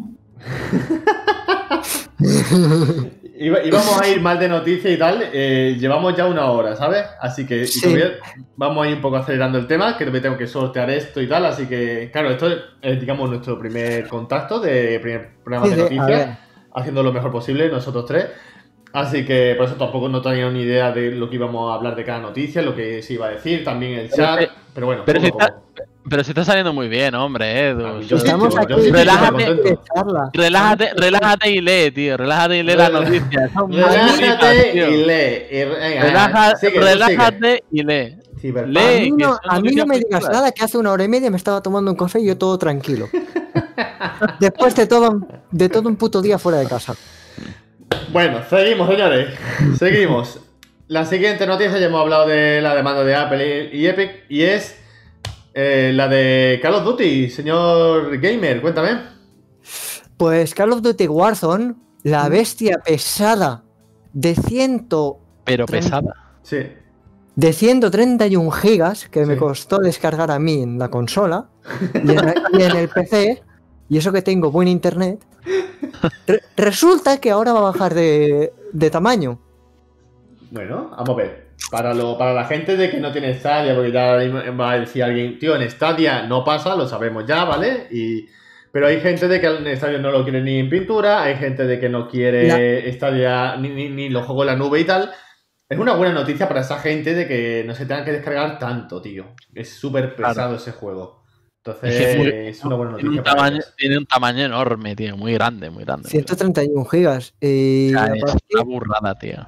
iba- 3.38 3.62
íbamos 3.64 4.00
a 4.00 4.08
ir 4.08 4.20
mal 4.20 4.38
de 4.38 4.48
noticia 4.48 4.90
y 4.90 4.98
tal. 4.98 5.22
eh, 5.32 5.76
llevamos 5.78 6.16
ya 6.16 6.26
una 6.26 6.50
hora, 6.50 6.76
¿sabes? 6.76 7.04
Así 7.20 7.46
que 7.46 7.62
y 7.62 7.66
Sí. 7.66 7.80
todavía 7.80 8.12
vamos 8.56 8.84
a 8.84 8.88
ir 8.90 8.96
un 8.96 9.00
poco 9.02 9.16
acelerando 9.16 9.58
el 9.58 9.66
tema, 9.66 9.96
que 9.96 10.06
me 10.06 10.20
tengo 10.20 10.36
que 10.36 10.46
sortear 10.46 10.90
esto 10.90 11.20
y 11.20 11.28
tal. 11.28 11.46
Así 11.46 11.66
que, 11.66 12.10
claro, 12.12 12.30
esto 12.30 12.48
es, 12.82 13.00
digamos, 13.00 13.30
nuestro 13.30 13.58
primer 13.58 14.08
contacto 14.08 14.60
de 14.60 14.98
primer 15.00 15.30
programa 15.44 15.66
Sí, 15.66 15.74
de 15.74 15.82
noticias. 15.82 16.38
haciendo 16.74 17.02
lo 17.02 17.12
mejor 17.12 17.30
posible, 17.30 17.68
nosotros 17.68 18.04
tres. 18.06 18.26
Así 18.92 19.24
que 19.24 19.54
por 19.56 19.66
eso 19.66 19.76
tampoco 19.76 20.08
no 20.08 20.20
teníamos 20.20 20.52
ni 20.54 20.62
idea 20.62 20.90
de 20.90 21.12
lo 21.12 21.30
que 21.30 21.36
íbamos 21.36 21.70
a 21.70 21.74
hablar 21.76 21.94
de 21.94 22.04
cada 22.04 22.18
noticia, 22.18 22.60
lo 22.60 22.74
que 22.74 23.02
se 23.02 23.14
iba 23.14 23.26
a 23.26 23.30
decir, 23.30 23.62
también 23.62 24.00
el 24.00 24.10
chat. 24.10 24.50
Pero 24.74 24.86
bueno, 24.86 25.02
pero 25.06 25.20
poco 25.20 25.38
si. 25.44 25.82
Pero 26.10 26.24
se 26.24 26.32
está 26.32 26.44
saliendo 26.44 26.72
muy 26.72 26.88
bien, 26.88 27.14
hombre, 27.14 27.68
Edu. 27.68 28.00
Yo 28.02 28.16
Estamos 28.16 28.52
yo- 28.52 28.60
aquí. 28.60 28.74
yo 28.84 28.92
Relájate. 28.92 29.78
Relájate, 30.34 30.90
relájate 30.96 31.50
y 31.50 31.60
lee, 31.60 31.90
tío. 31.92 32.16
Relájate 32.16 32.58
y 32.58 32.62
lee 32.64 32.74
las 32.74 32.90
noticias. 32.92 33.50
Relájate 33.68 34.70
tío. 34.72 34.90
y 34.90 35.04
lee. 35.04 35.46
y 35.50 35.64
re- 35.64 35.78
venga, 35.78 36.02
Relaja- 36.02 36.56
sigue, 36.56 36.72
tú 36.72 36.80
relájate 36.80 37.64
y 37.70 37.82
lee. 37.84 38.16
A 38.42 38.62
mí, 38.66 39.10
no, 39.12 39.28
son 39.28 39.38
a 39.48 39.60
mí 39.60 39.70
no 39.72 39.86
me 39.86 39.98
digas 39.98 40.24
nada 40.30 40.50
que 40.50 40.64
hace 40.64 40.78
una 40.78 40.90
hora 40.92 41.04
y 41.04 41.08
media 41.08 41.30
me 41.30 41.36
estaba 41.36 41.62
tomando 41.62 41.90
un 41.90 41.96
café 41.96 42.20
y 42.20 42.26
yo 42.26 42.36
todo 42.38 42.58
tranquilo. 42.58 43.08
Después 44.40 44.74
de 44.74 44.86
todo, 44.86 45.20
de 45.50 45.68
todo 45.68 45.88
un 45.88 45.96
puto 45.96 46.22
día 46.22 46.38
fuera 46.38 46.58
de 46.58 46.66
casa. 46.66 46.94
Bueno, 48.12 48.40
seguimos, 48.48 48.88
señores. 48.90 49.28
Seguimos. 49.78 50.40
La 50.88 51.04
siguiente 51.04 51.46
noticia, 51.46 51.78
ya 51.78 51.86
hemos 51.86 52.00
hablado 52.00 52.26
de 52.26 52.60
la 52.62 52.74
demanda 52.74 53.04
de 53.04 53.14
Apple 53.14 53.70
y 53.72 53.86
Epic, 53.86 54.24
y 54.28 54.42
es 54.42 54.76
eh, 55.54 55.92
la 55.94 56.08
de 56.08 56.58
Call 56.62 56.74
of 56.74 56.84
Duty. 56.84 57.30
Señor 57.30 58.18
Gamer, 58.18 58.60
cuéntame. 58.60 59.00
Pues 60.16 60.54
Call 60.54 60.72
of 60.72 60.82
Duty 60.82 61.06
Warzone, 61.08 61.74
la 62.02 62.28
bestia 62.28 62.78
pesada 62.84 63.62
de, 64.12 64.34
ciento, 64.34 65.18
Pero 65.44 65.66
pesada. 65.66 66.14
Sí. 66.42 66.58
de 67.36 67.52
131 67.52 68.50
gigas 68.50 69.08
que 69.08 69.24
me 69.26 69.36
costó 69.36 69.78
descargar 69.78 70.30
a 70.30 70.38
mí 70.38 70.62
en 70.62 70.78
la 70.78 70.88
consola 70.90 71.48
y 71.94 72.10
en, 72.10 72.34
y 72.58 72.62
en 72.62 72.76
el 72.76 72.88
PC, 72.88 73.42
y 73.88 73.98
eso 73.98 74.12
que 74.12 74.22
tengo 74.22 74.50
buen 74.50 74.68
internet, 74.68 75.24
re- 76.26 76.42
resulta 76.56 77.18
que 77.18 77.30
ahora 77.30 77.52
va 77.52 77.60
a 77.60 77.72
bajar 77.72 77.94
de, 77.94 78.52
de 78.72 78.90
tamaño. 78.90 79.38
Bueno, 80.50 80.90
vamos 80.90 81.08
a 81.10 81.14
ver. 81.14 81.49
Para, 81.70 81.94
lo, 81.94 82.16
para 82.18 82.32
la 82.34 82.44
gente 82.46 82.76
de 82.76 82.90
que 82.90 82.98
no 82.98 83.12
tiene 83.12 83.34
Stadia, 83.34 83.74
porque 83.74 83.92
ya 83.92 84.16
va 84.52 84.72
a 84.72 84.78
decir 84.80 85.02
alguien, 85.04 85.38
tío, 85.38 85.54
en 85.56 85.68
Stadia 85.70 86.22
no 86.22 86.44
pasa, 86.44 86.74
lo 86.76 86.86
sabemos 86.88 87.24
ya, 87.26 87.44
¿vale? 87.44 87.86
Y, 87.90 88.26
pero 88.72 88.86
hay 88.86 89.00
gente 89.00 89.28
de 89.28 89.40
que 89.40 89.46
en 89.46 89.76
Stadia 89.76 89.98
no 89.98 90.10
lo 90.10 90.22
quiere 90.24 90.42
ni 90.42 90.58
en 90.58 90.68
pintura, 90.70 91.22
hay 91.22 91.36
gente 91.36 91.66
de 91.66 91.78
que 91.78 91.88
no 91.88 92.08
quiere 92.08 92.90
Stadia 92.92 93.56
ni, 93.56 93.68
ni, 93.70 93.88
ni 93.88 94.08
los 94.08 94.24
juegos 94.26 94.44
en 94.46 94.52
la 94.52 94.56
nube 94.56 94.80
y 94.80 94.84
tal. 94.84 95.10
Es 95.68 95.78
una 95.78 95.94
buena 95.94 96.12
noticia 96.14 96.48
para 96.48 96.62
esa 96.62 96.78
gente 96.80 97.14
de 97.14 97.28
que 97.28 97.62
no 97.64 97.74
se 97.74 97.86
tengan 97.86 98.04
que 98.04 98.12
descargar 98.12 98.58
tanto, 98.58 99.00
tío. 99.00 99.26
Es 99.54 99.68
súper 99.72 100.16
pesado 100.16 100.34
Claro. 100.34 100.54
ese 100.56 100.72
juego. 100.72 101.20
Entonces, 101.64 101.94
Es 102.00 102.16
muy- 102.64 102.72
una 102.72 102.76
buena 102.76 102.96
Tiene 102.96 103.08
noticia 103.16 103.20
un, 103.20 103.24
para 103.24 103.36
tamaño, 103.36 103.56
ellos. 103.56 103.74
tiene 103.76 103.98
un 103.98 104.06
tamaño 104.06 104.44
enorme, 104.46 104.96
tío. 104.96 105.16
Muy 105.16 105.34
grande, 105.34 105.70
muy 105.70 105.84
grande. 105.84 106.08
131 106.08 106.84
gigas. 106.86 107.34
Y 107.40 107.94
O 107.94 107.98
sea, 107.98 108.04
a, 108.04 108.14
es 108.16 108.22
una 108.54 108.62
burrada, 108.64 109.14
tío. 109.16 109.46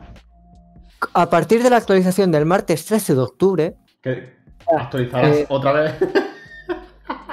A 1.15 1.29
partir 1.31 1.63
de 1.63 1.71
la 1.71 1.77
actualización 1.77 2.31
del 2.31 2.47
martes 2.47 2.85
13 2.87 3.15
de 3.15 3.21
octubre, 3.21 3.77
¿Qué? 4.03 4.35
¿Actualizarás 4.79 5.37
Eh, 5.37 5.47
otra 5.49 5.73
vez? 5.73 5.95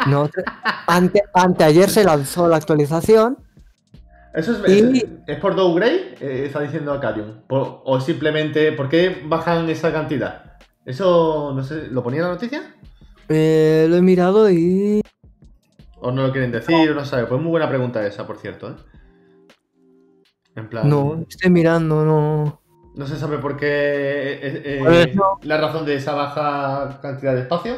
no, 0.07 0.29
ante, 0.87 1.21
anteayer 1.33 1.89
se 1.89 2.03
lanzó 2.03 2.47
la 2.47 2.57
actualización. 2.57 3.37
¿Eso 4.33 4.63
es, 4.65 4.71
Y- 4.71 4.97
es, 4.99 5.05
es 5.27 5.39
por 5.39 5.55
downgrade? 5.55 6.15
Eh, 6.21 6.45
está 6.45 6.59
diciendo 6.61 6.93
Acadium. 6.93 7.41
Por- 7.47 7.81
o 7.83 7.99
simplemente, 7.99 8.71
¿por 8.73 8.87
qué 8.89 9.23
bajan 9.25 9.69
esa 9.69 9.91
cantidad? 9.91 10.57
¿Eso, 10.85 11.51
no 11.55 11.63
sé, 11.63 11.87
lo 11.89 12.03
ponía 12.03 12.19
en 12.21 12.25
la 12.27 12.31
noticia? 12.33 12.75
eh, 13.31 13.85
lo 13.89 13.95
he 13.97 14.01
mirado 14.01 14.49
y 14.49 15.01
¿O 16.01 16.11
no 16.11 16.25
lo 16.27 16.31
quieren 16.31 16.51
decir? 16.51 16.95
No 16.95 17.03
sé. 17.05 17.25
Pues 17.25 17.41
muy 17.41 17.49
buena 17.51 17.67
pregunta 17.67 18.05
esa, 18.07 18.25
por 18.25 18.37
cierto. 18.37 18.69
¿eh? 18.69 18.75
En 20.55 20.69
plan. 20.69 20.87
no, 20.89 21.25
estoy 21.27 21.51
mirando, 21.51 22.03
no. 22.05 22.61
No 22.99 23.07
se 23.07 23.15
sabe 23.17 23.37
por 23.37 23.55
qué. 23.55 23.65
eh, 23.67 24.61
eh, 24.65 25.13
no. 25.15 25.39
la 25.43 25.57
razón 25.57 25.85
de 25.85 25.95
esa 25.95 26.13
baja 26.13 26.99
cantidad 27.01 27.33
de 27.33 27.41
espacio. 27.43 27.77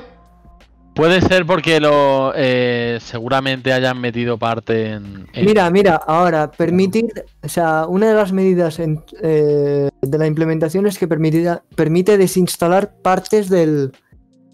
Puede 0.95 1.21
ser 1.21 1.45
porque 1.45 1.79
lo 1.79 2.33
eh, 2.35 2.97
seguramente 2.99 3.71
hayan 3.71 4.01
metido 4.01 4.39
parte 4.39 4.93
en. 4.93 5.27
en- 5.33 5.45
Mira, 5.45 5.69
mira, 5.69 5.95
ahora, 6.07 6.49
permitir, 6.49 7.05
o 7.43 7.47
sea, 7.47 7.85
una 7.87 8.07
de 8.09 8.15
las 8.15 8.31
medidas 8.33 8.79
en- 8.79 9.03
eh, 9.21 9.89
de 10.01 10.17
la 10.17 10.25
implementación 10.25 10.87
es 10.87 10.97
que 10.97 11.07
permitirá- 11.07 11.61
permite 11.75 12.17
desinstalar 12.17 12.95
partes 13.03 13.47
del, 13.47 13.91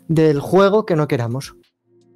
del 0.10 0.42
juego 0.42 0.86
que 0.86 0.98
no 0.98 1.08
queramos. 1.08 1.56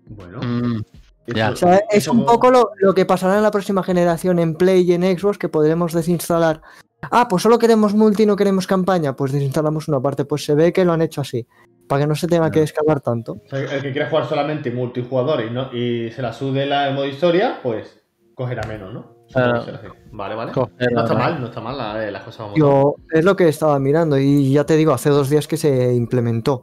Bueno. 0.08 0.42
Mm, 0.42 0.82
ya. 1.28 1.52
O 1.52 1.56
sea, 1.56 1.82
es 1.90 2.06
un 2.10 2.26
poco 2.26 2.52
lo, 2.52 2.72
lo 2.80 2.94
que 2.94 3.06
pasará 3.06 3.38
en 3.38 3.44
la 3.44 3.52
próxima 3.52 3.82
generación 3.82 4.40
en 4.40 4.56
Play 4.56 4.82
y 4.82 4.94
en 4.94 5.04
Xbox, 5.18 5.38
que 5.38 5.48
podremos 5.48 5.94
desinstalar. 5.94 6.62
Ah, 7.10 7.28
pues 7.28 7.42
solo 7.42 7.58
queremos 7.58 7.94
multi, 7.96 8.26
no 8.26 8.36
queremos 8.36 8.68
campaña, 8.68 9.16
pues 9.16 9.32
desinstalamos 9.32 9.88
una 9.88 10.00
parte. 10.00 10.26
Pues 10.26 10.46
se 10.46 10.54
ve 10.56 10.72
que 10.72 10.86
lo 10.86 10.94
han 10.94 11.02
hecho 11.02 11.22
así, 11.22 11.48
para 11.88 12.02
que 12.02 12.08
no 12.08 12.16
se 12.16 12.28
tenga 12.28 12.52
que 12.52 12.60
descargar 12.60 13.02
tanto. 13.02 13.34
O 13.34 13.50
sea, 13.50 13.60
el 13.60 13.82
que 13.82 13.92
quiera 13.92 14.10
jugar 14.10 14.28
solamente 14.28 14.70
multijugador 14.72 15.42
y, 15.44 15.50
no, 15.50 15.74
y 15.74 16.12
se 16.12 16.22
la 16.22 16.32
sude 16.32 16.66
la, 16.66 16.92
modo 16.92 17.08
historia, 17.08 17.60
pues 17.64 18.00
cogerá 18.36 18.68
menos, 18.68 18.94
¿no? 18.94 19.16
Claro. 19.34 19.60
así. 19.62 19.72
Vale, 20.12 20.36
vale. 20.36 20.52
No 20.56 21.02
está 21.02 21.14
mal, 21.14 21.40
no 21.40 21.48
está 21.48 21.62
mal 21.62 21.78
la- 21.78 22.06
eh, 22.06 22.12
las 22.12 22.24
cosas 22.24 22.40
vamos 22.42 22.60
Yo, 22.60 22.96
es 23.12 23.24
lo 23.24 23.36
que 23.36 23.48
estaba 23.48 23.80
mirando 23.80 24.18
y 24.20 24.52
ya 24.52 24.66
te 24.66 24.76
digo, 24.76 24.92
hace 24.94 25.10
dos 25.10 25.30
días 25.30 25.48
que 25.48 25.58
se 25.58 25.94
implementó. 25.94 26.54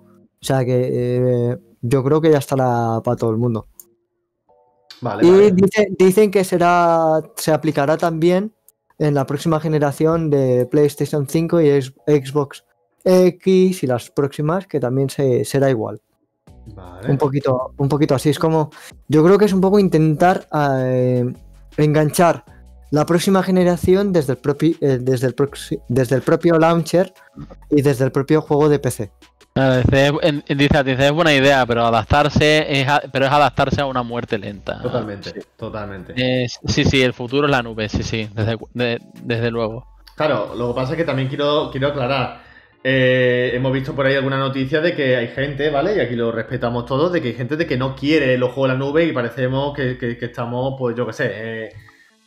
O 0.40 0.44
sea 0.44 0.64
que 0.64 0.88
eh, 1.52 1.58
yo 1.80 2.04
creo 2.04 2.20
que 2.20 2.30
ya 2.30 2.38
estará 2.38 3.00
para 3.02 3.16
todo 3.16 3.30
el 3.30 3.38
mundo. 3.38 3.66
Vale, 5.00 5.26
Y 5.26 5.30
vale. 5.30 5.50
dice- 5.52 5.88
dicen 5.98 6.30
que 6.30 6.44
será, 6.44 7.20
se 7.36 7.52
aplicará 7.52 7.96
también 7.96 8.52
en 8.98 9.14
la 9.14 9.26
próxima 9.26 9.60
generación 9.60 10.30
de 10.30 10.66
PlayStation 10.66 11.26
5 11.28 11.60
y 11.60 11.82
Xbox 11.82 12.64
X 13.04 13.82
y 13.82 13.86
las 13.86 14.10
próximas, 14.10 14.66
que 14.66 14.80
también 14.80 15.08
se, 15.08 15.44
será 15.44 15.70
igual. 15.70 16.00
Vale. 16.74 17.10
Un 17.10 17.16
poquito, 17.16 17.72
un 17.78 17.88
poquito 17.88 18.14
así. 18.14 18.28
Es 18.28 18.38
como. 18.38 18.70
Yo 19.08 19.24
creo 19.24 19.38
que 19.38 19.46
es 19.46 19.52
un 19.52 19.60
poco 19.60 19.78
intentar 19.78 20.46
eh, 20.54 21.24
enganchar 21.76 22.44
la 22.90 23.06
próxima 23.06 23.42
generación 23.42 24.12
desde 24.12 24.32
el, 24.32 24.38
propio, 24.38 24.74
eh, 24.80 24.98
desde, 25.00 25.28
el 25.28 25.36
proxi- 25.36 25.80
desde 25.88 26.16
el 26.16 26.22
propio 26.22 26.58
launcher 26.58 27.12
y 27.70 27.82
desde 27.82 28.04
el 28.04 28.12
propio 28.12 28.42
juego 28.42 28.68
de 28.68 28.78
PC. 28.78 29.10
Dice, 29.58 30.12
dice, 30.54 30.84
dice, 30.84 31.06
es 31.06 31.12
buena 31.12 31.34
idea, 31.34 31.64
pero 31.66 31.84
adaptarse 31.86 32.66
es, 32.80 32.88
a- 32.88 33.02
pero 33.12 33.26
es 33.26 33.30
adaptarse 33.32 33.80
a 33.80 33.86
una 33.86 34.02
muerte 34.02 34.38
lenta. 34.38 34.80
Totalmente, 34.82 35.30
Sí. 35.30 35.40
totalmente. 35.56 36.48
Sí, 36.66 36.84
sí, 36.84 37.02
el 37.02 37.12
futuro 37.12 37.46
es 37.46 37.50
la 37.50 37.62
nube, 37.62 37.88
sí, 37.88 38.02
sí, 38.02 38.28
desde, 38.34 38.56
de- 38.74 39.00
desde 39.22 39.50
luego. 39.50 39.86
Claro, 40.16 40.54
lo 40.56 40.68
que 40.68 40.74
pasa 40.80 40.92
es 40.92 40.96
que 40.98 41.04
también 41.04 41.28
quiero, 41.28 41.70
quiero 41.70 41.88
aclarar. 41.88 42.40
Eh, 42.84 43.50
hemos 43.54 43.72
visto 43.72 43.94
por 43.94 44.06
ahí 44.06 44.14
alguna 44.14 44.38
noticia 44.38 44.80
de 44.80 44.94
que 44.94 45.16
hay 45.16 45.28
gente, 45.28 45.68
¿vale? 45.70 45.96
Y 45.96 46.00
aquí 46.00 46.14
lo 46.14 46.30
respetamos 46.30 46.86
todos, 46.86 47.12
de 47.12 47.20
que 47.20 47.28
hay 47.28 47.34
gente 47.34 47.56
de 47.56 47.66
que 47.66 47.76
no 47.76 47.94
quiere 47.96 48.38
los 48.38 48.50
juegos 48.52 48.70
en 48.72 48.78
la 48.78 48.84
nube 48.86 49.04
y 49.04 49.12
parecemos 49.12 49.74
que, 49.74 49.98
que- 49.98 50.16
que 50.16 50.24
estamos, 50.26 50.74
pues 50.78 50.96
yo 50.96 51.06
qué 51.06 51.12
sé, 51.12 51.30
eh, 51.34 51.72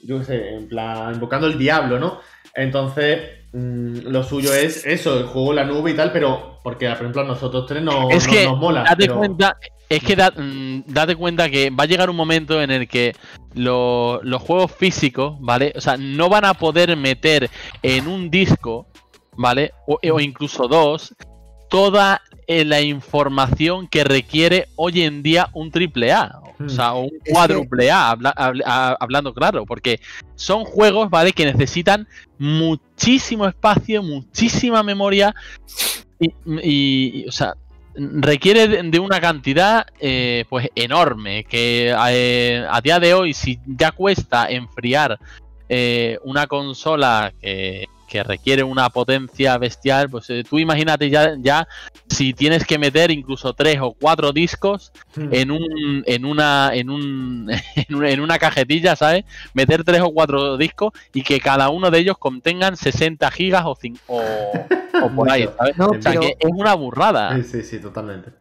yo 0.03 0.19
qué 0.19 0.25
sé, 0.25 0.49
en 0.55 0.67
plan, 0.67 1.13
invocando 1.13 1.47
el 1.47 1.57
diablo, 1.57 1.99
¿no? 1.99 2.19
Entonces, 2.53 3.19
lo 3.53 4.23
suyo 4.23 4.53
es 4.53 4.85
eso, 4.85 5.17
el 5.19 5.25
juego 5.25 5.53
la 5.53 5.65
nube 5.65 5.91
y 5.91 5.95
tal, 5.95 6.11
pero 6.11 6.59
porque, 6.63 6.87
por 6.87 6.95
ejemplo, 6.97 7.21
a 7.21 7.25
nosotros 7.25 7.65
tres 7.67 7.81
no, 7.83 8.09
Es 8.09 8.25
no- 8.27 8.33
que, 8.33 8.45
nos 8.45 8.57
mola. 8.57 8.83
date 8.83 8.95
pero- 9.07 9.17
cuenta, 9.17 9.57
es 9.89 10.03
que 10.03 10.15
da- 10.15 10.31
mm, 10.31 10.83
date 10.87 11.15
cuenta 11.15 11.49
que 11.49 11.69
va 11.69 11.83
a 11.83 11.87
llegar 11.87 12.09
un 12.09 12.15
momento 12.15 12.61
en 12.61 12.71
el 12.71 12.87
que 12.87 13.13
lo- 13.53 14.21
los 14.23 14.41
juegos 14.41 14.71
físicos, 14.71 15.35
¿vale? 15.41 15.73
O 15.75 15.81
sea, 15.81 15.97
no 15.97 16.29
van 16.29 16.45
a 16.45 16.53
poder 16.53 16.95
meter 16.95 17.49
en 17.83 18.07
un 18.07 18.29
disco 18.29 18.87
¿vale? 19.37 19.71
O, 19.87 19.97
o 20.13 20.19
incluso 20.19 20.67
dos, 20.67 21.15
toda 21.69 22.21
eh, 22.53 22.65
la 22.65 22.81
información 22.81 23.87
que 23.87 24.03
requiere 24.03 24.67
hoy 24.75 25.03
en 25.03 25.23
día 25.23 25.47
un 25.53 25.71
triple 25.71 26.11
A. 26.11 26.41
O 26.59 26.67
sea, 26.67 26.91
un 26.95 27.09
cuádruple 27.31 27.89
A, 27.89 28.11
hablando 28.99 29.33
claro, 29.33 29.65
porque 29.65 30.01
son 30.35 30.65
juegos, 30.65 31.09
¿vale? 31.09 31.31
Que 31.31 31.45
necesitan 31.45 32.09
muchísimo 32.37 33.47
espacio, 33.47 34.03
muchísima 34.03 34.83
memoria 34.83 35.33
y, 36.19 37.25
o 37.25 37.31
sea, 37.31 37.53
requiere 37.95 38.83
de 38.83 38.99
una 38.99 39.21
cantidad 39.21 39.87
eh, 40.01 40.43
pues 40.49 40.67
enorme 40.75 41.45
que 41.45 41.95
eh, 42.09 42.67
a 42.69 42.81
día 42.81 42.99
de 42.99 43.13
hoy 43.13 43.33
si 43.33 43.59
ya 43.65 43.93
cuesta 43.93 44.47
enfriar 44.49 45.17
una 46.23 46.47
consola 46.47 47.31
que 47.39 47.87
que 48.11 48.23
requiere 48.23 48.61
una 48.61 48.89
potencia 48.89 49.57
bestial, 49.57 50.09
pues 50.09 50.29
eh, 50.29 50.43
tú 50.47 50.59
imagínate 50.59 51.09
ya, 51.09 51.33
ya 51.39 51.65
si 52.09 52.33
tienes 52.33 52.65
que 52.65 52.77
meter 52.77 53.09
incluso 53.09 53.53
tres 53.53 53.77
o 53.79 53.93
cuatro 53.93 54.33
discos 54.33 54.91
hmm. 55.15 55.29
en 55.31 55.49
un 55.49 56.03
en 56.05 56.25
una 56.25 56.71
en 56.73 56.89
un 56.89 57.49
en 57.87 58.19
una 58.19 58.37
cajetilla, 58.37 58.97
¿sabes? 58.97 59.23
Meter 59.53 59.85
tres 59.85 60.01
o 60.01 60.11
cuatro 60.11 60.57
discos 60.57 60.91
y 61.13 61.23
que 61.23 61.39
cada 61.39 61.69
uno 61.69 61.89
de 61.89 61.99
ellos 61.99 62.17
contengan 62.17 62.75
60 62.75 63.31
gigas 63.31 63.63
o, 63.65 63.77
o, 64.07 65.09
por 65.15 65.31
ahí, 65.31 65.47
¿sabes? 65.57 65.79
o 65.79 66.01
sea 66.01 66.19
que 66.19 66.35
es 66.37 66.51
una 66.51 66.73
burrada. 66.73 67.37
Sí, 67.37 67.43
sí, 67.43 67.63
sí, 67.63 67.79
totalmente. 67.79 68.33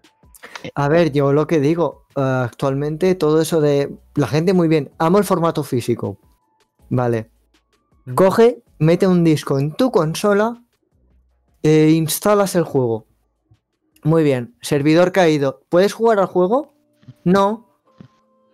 A 0.74 0.88
ver, 0.88 1.12
yo 1.12 1.32
lo 1.32 1.46
que 1.46 1.60
digo, 1.60 2.06
eh, 2.16 2.20
actualmente 2.20 3.14
todo 3.14 3.40
eso 3.40 3.60
de 3.60 3.88
la 4.16 4.26
gente 4.26 4.52
muy 4.52 4.66
bien, 4.66 4.90
amo 4.98 5.18
el 5.18 5.24
formato 5.24 5.62
físico. 5.62 6.18
Vale. 6.88 7.30
Hmm. 8.04 8.14
Coge 8.16 8.64
mete 8.80 9.06
un 9.06 9.22
disco 9.22 9.60
en 9.60 9.72
tu 9.72 9.92
consola 9.92 10.64
e 11.62 11.90
instalas 11.90 12.56
el 12.56 12.64
juego. 12.64 13.06
Muy 14.02 14.24
bien, 14.24 14.56
servidor 14.62 15.12
caído. 15.12 15.62
¿Puedes 15.68 15.92
jugar 15.92 16.18
al 16.18 16.26
juego? 16.26 16.74
No. 17.22 17.68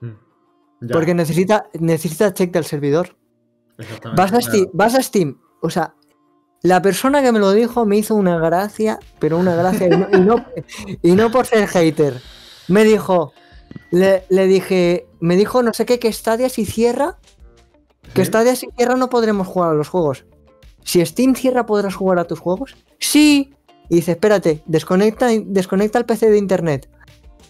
Hmm. 0.00 0.88
Porque 0.92 1.14
necesita, 1.14 1.68
necesita 1.78 2.34
check 2.34 2.52
del 2.52 2.64
servidor. 2.64 3.16
Vas 4.16 4.32
a, 4.32 4.40
Steam, 4.40 4.68
vas 4.72 4.94
a 4.94 5.02
Steam. 5.02 5.38
O 5.62 5.70
sea, 5.70 5.94
la 6.62 6.82
persona 6.82 7.22
que 7.22 7.30
me 7.30 7.38
lo 7.38 7.52
dijo 7.52 7.86
me 7.86 7.96
hizo 7.96 8.14
una 8.14 8.38
gracia, 8.38 8.98
pero 9.20 9.38
una 9.38 9.54
gracia. 9.54 9.88
y, 11.02 11.12
no, 11.12 11.30
por 11.30 11.46
ser 11.46 11.68
hater. 11.68 12.20
Me 12.66 12.82
dijo, 12.82 13.32
le, 13.92 14.24
dije, 14.28 15.06
me 15.20 15.36
dijo 15.36 15.62
no 15.62 15.72
sé 15.72 15.86
qué, 15.86 16.00
que 16.00 16.12
Stadia 16.12 16.48
si 16.48 16.64
cierra 16.64 17.18
¿Que 18.14 18.24
Stadia 18.24 18.56
si 18.56 18.68
cierra 18.76 18.96
no 18.96 19.08
podremos 19.08 19.46
jugar 19.46 19.70
a 19.70 19.74
los 19.74 19.88
juegos? 19.88 20.24
Si 20.84 21.04
Steam 21.04 21.34
cierra, 21.34 21.66
¿podrás 21.66 21.94
jugar 21.94 22.18
a 22.18 22.24
tus 22.24 22.38
juegos? 22.38 22.76
Sí. 22.98 23.52
Y 23.88 23.96
dice, 23.96 24.12
espérate, 24.12 24.62
desconecta, 24.66 25.28
desconecta 25.44 25.98
el 25.98 26.04
PC 26.04 26.30
de 26.30 26.38
internet. 26.38 26.88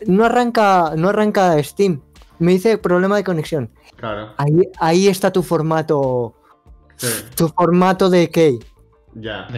No 0.07 0.25
arranca, 0.25 0.93
no 0.97 1.11
arranca 1.11 1.63
Steam. 1.63 2.01
Me 2.39 2.53
dice 2.53 2.79
problema 2.79 3.17
de 3.17 3.25
conexión. 3.25 3.71
Claro. 3.97 4.35
Ahí, 4.79 5.09
está 5.09 5.33
tu 5.33 5.43
formato. 5.43 6.35
Tu 7.35 7.49
formato 7.49 8.09
de 8.11 8.31
key. 8.31 8.59
Ya. 9.15 9.49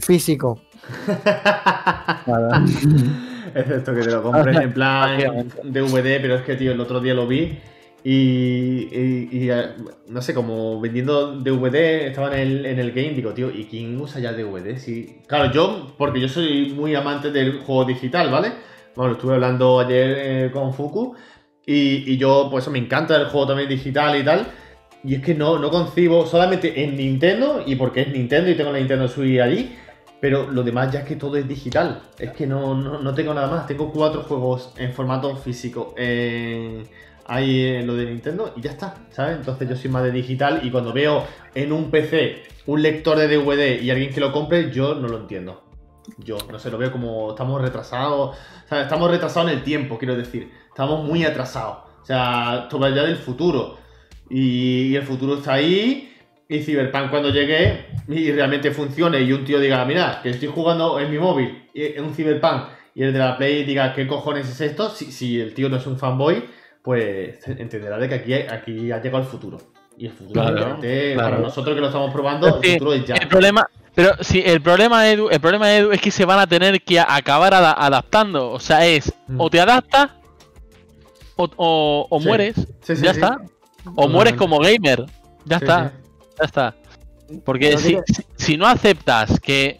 Físico. 0.00 0.60
es 3.54 3.70
esto 3.70 3.94
que 3.94 4.00
te 4.00 4.10
lo 4.10 4.22
compres 4.22 4.56
en 4.56 4.72
plan 4.72 5.48
DVD, 5.64 6.20
pero 6.20 6.36
es 6.36 6.42
que, 6.42 6.56
tío, 6.56 6.72
el 6.72 6.80
otro 6.80 7.00
día 7.00 7.14
lo 7.14 7.26
vi 7.26 7.58
y, 8.04 8.88
eh, 8.92 9.74
no 10.08 10.22
sé, 10.22 10.32
como 10.32 10.80
vendiendo 10.80 11.32
DVD, 11.40 12.06
estaba 12.06 12.34
en 12.34 12.48
el, 12.48 12.66
en 12.66 12.78
el 12.78 12.92
game, 12.92 13.10
digo, 13.10 13.32
tío, 13.32 13.50
¿y 13.50 13.64
quién 13.64 14.00
usa 14.00 14.20
ya 14.20 14.32
DVD? 14.32 14.76
Sí. 14.78 15.20
Claro, 15.26 15.52
yo, 15.52 15.94
porque 15.98 16.20
yo 16.20 16.28
soy 16.28 16.72
muy 16.74 16.94
amante 16.94 17.30
del 17.30 17.60
juego 17.60 17.84
digital, 17.84 18.30
¿vale? 18.30 18.52
Bueno, 18.94 19.12
estuve 19.12 19.34
hablando 19.34 19.80
ayer 19.80 20.16
eh, 20.18 20.50
con 20.52 20.72
Fuku 20.72 21.14
y, 21.66 22.16
yo, 22.16 22.48
pues 22.50 22.66
me 22.68 22.78
encanta 22.78 23.16
el 23.16 23.26
juego 23.26 23.48
también 23.48 23.68
digital 23.68 24.18
y 24.18 24.24
tal. 24.24 24.46
Y 25.04 25.14
es 25.16 25.22
que 25.22 25.34
no, 25.34 25.58
no 25.58 25.70
concibo 25.70 26.26
solamente 26.26 26.82
en 26.82 26.96
Nintendo, 26.96 27.62
y 27.64 27.76
porque 27.76 28.02
es 28.02 28.08
Nintendo 28.08 28.50
y 28.50 28.54
tengo 28.56 28.72
la 28.72 28.78
Nintendo 28.78 29.06
Switch 29.06 29.38
allí, 29.38 29.76
pero 30.20 30.50
lo 30.50 30.62
demás 30.62 30.90
ya 30.92 31.00
es 31.00 31.04
que 31.04 31.16
todo 31.16 31.36
es 31.36 31.46
digital. 31.46 32.02
Es 32.18 32.32
que 32.32 32.46
no, 32.46 32.74
no, 32.74 33.00
no 33.00 33.14
tengo 33.14 33.34
nada 33.34 33.48
más. 33.48 33.66
Tengo 33.66 33.92
cuatro 33.92 34.22
juegos 34.22 34.72
en 34.78 34.92
formato 34.92 35.36
físico. 35.36 35.94
Eh, 35.96 36.82
hay 37.28 37.82
lo 37.84 37.94
de 37.94 38.06
Nintendo 38.06 38.54
y 38.56 38.62
ya 38.62 38.70
está, 38.70 38.96
¿sabes? 39.10 39.36
Entonces 39.36 39.68
yo 39.68 39.76
soy 39.76 39.90
más 39.90 40.02
de 40.02 40.10
digital 40.10 40.60
y 40.62 40.70
cuando 40.70 40.92
veo 40.92 41.24
en 41.54 41.72
un 41.72 41.90
PC 41.90 42.42
un 42.66 42.82
lector 42.82 43.18
de 43.18 43.28
DVD 43.28 43.80
y 43.82 43.90
alguien 43.90 44.12
que 44.12 44.20
lo 44.20 44.32
compre, 44.32 44.70
yo 44.70 44.94
no 44.94 45.08
lo 45.08 45.18
entiendo. 45.18 45.64
Yo, 46.18 46.38
no 46.50 46.58
sé, 46.58 46.70
lo 46.70 46.78
veo 46.78 46.90
como 46.90 47.30
estamos 47.30 47.60
retrasados, 47.60 48.36
sea, 48.68 48.82
estamos 48.82 49.10
retrasados 49.10 49.50
en 49.50 49.58
el 49.58 49.64
tiempo, 49.64 49.98
quiero 49.98 50.16
decir, 50.16 50.50
estamos 50.68 51.04
muy 51.04 51.24
atrasados. 51.24 51.78
O 52.02 52.04
sea, 52.04 52.68
va 52.72 52.90
ya 52.90 53.02
del 53.02 53.16
futuro. 53.16 53.78
Y, 54.30 54.94
el 54.94 55.02
futuro 55.02 55.34
está 55.34 55.54
ahí. 55.54 56.14
Y 56.48 56.60
Cyberpunk 56.60 57.10
cuando 57.10 57.28
llegue 57.28 57.86
y 58.08 58.32
realmente 58.32 58.70
funcione 58.70 59.20
y 59.20 59.32
un 59.32 59.44
tío 59.44 59.60
diga, 59.60 59.84
mira, 59.84 60.20
que 60.22 60.30
estoy 60.30 60.48
jugando 60.48 60.98
en 60.98 61.10
mi 61.10 61.18
móvil, 61.18 61.68
en 61.74 62.02
un 62.02 62.14
Cyberpunk, 62.14 62.68
y 62.94 63.02
el 63.02 63.12
de 63.12 63.18
la 63.18 63.36
Play 63.36 63.64
diga, 63.64 63.92
¿qué 63.92 64.06
cojones 64.06 64.48
es 64.48 64.60
esto? 64.62 64.88
Si, 64.88 65.12
si 65.12 65.38
el 65.38 65.52
tío 65.52 65.68
no 65.68 65.76
es 65.76 65.86
un 65.86 65.98
fanboy, 65.98 66.42
pues 66.88 67.46
entenderá 67.46 67.98
de 67.98 68.08
que 68.08 68.14
aquí, 68.14 68.32
aquí 68.32 68.90
ha 68.90 69.02
llegado 69.02 69.18
el 69.22 69.28
futuro. 69.28 69.58
Y 69.98 70.06
el 70.06 70.12
futuro, 70.12 70.42
para 71.16 71.36
nosotros 71.36 71.74
que 71.74 71.82
lo 71.82 71.88
estamos 71.88 72.10
probando, 72.10 72.62
el 72.62 72.72
futuro 72.72 72.94
es 72.94 73.04
ya. 73.04 73.16
El 73.16 73.28
problema, 73.28 73.68
pero 73.94 74.12
sí, 74.22 74.42
el 74.42 74.62
problema, 74.62 75.06
Edu, 75.06 75.28
el 75.28 75.38
problema, 75.38 75.70
Edu, 75.76 75.92
es 75.92 76.00
que 76.00 76.10
se 76.10 76.24
van 76.24 76.38
a 76.38 76.46
tener 76.46 76.80
que 76.80 76.98
acabar 76.98 77.52
adaptando. 77.52 78.52
O 78.52 78.58
sea, 78.58 78.86
es 78.86 79.12
o 79.36 79.48
mm. 79.48 79.50
te 79.50 79.60
adaptas 79.60 80.12
o, 81.36 82.20
mueres. 82.24 82.56
ya 82.86 83.10
está. 83.10 83.36
O 83.94 84.08
mueres 84.08 84.32
como 84.32 84.58
gamer. 84.58 85.04
Ya 85.44 85.58
está. 85.58 85.92
Ya 86.38 86.44
está. 86.46 86.74
Porque 87.44 87.76
si, 87.76 87.98
si, 88.36 88.56
no 88.56 88.66
aceptas 88.66 89.38
que 89.40 89.78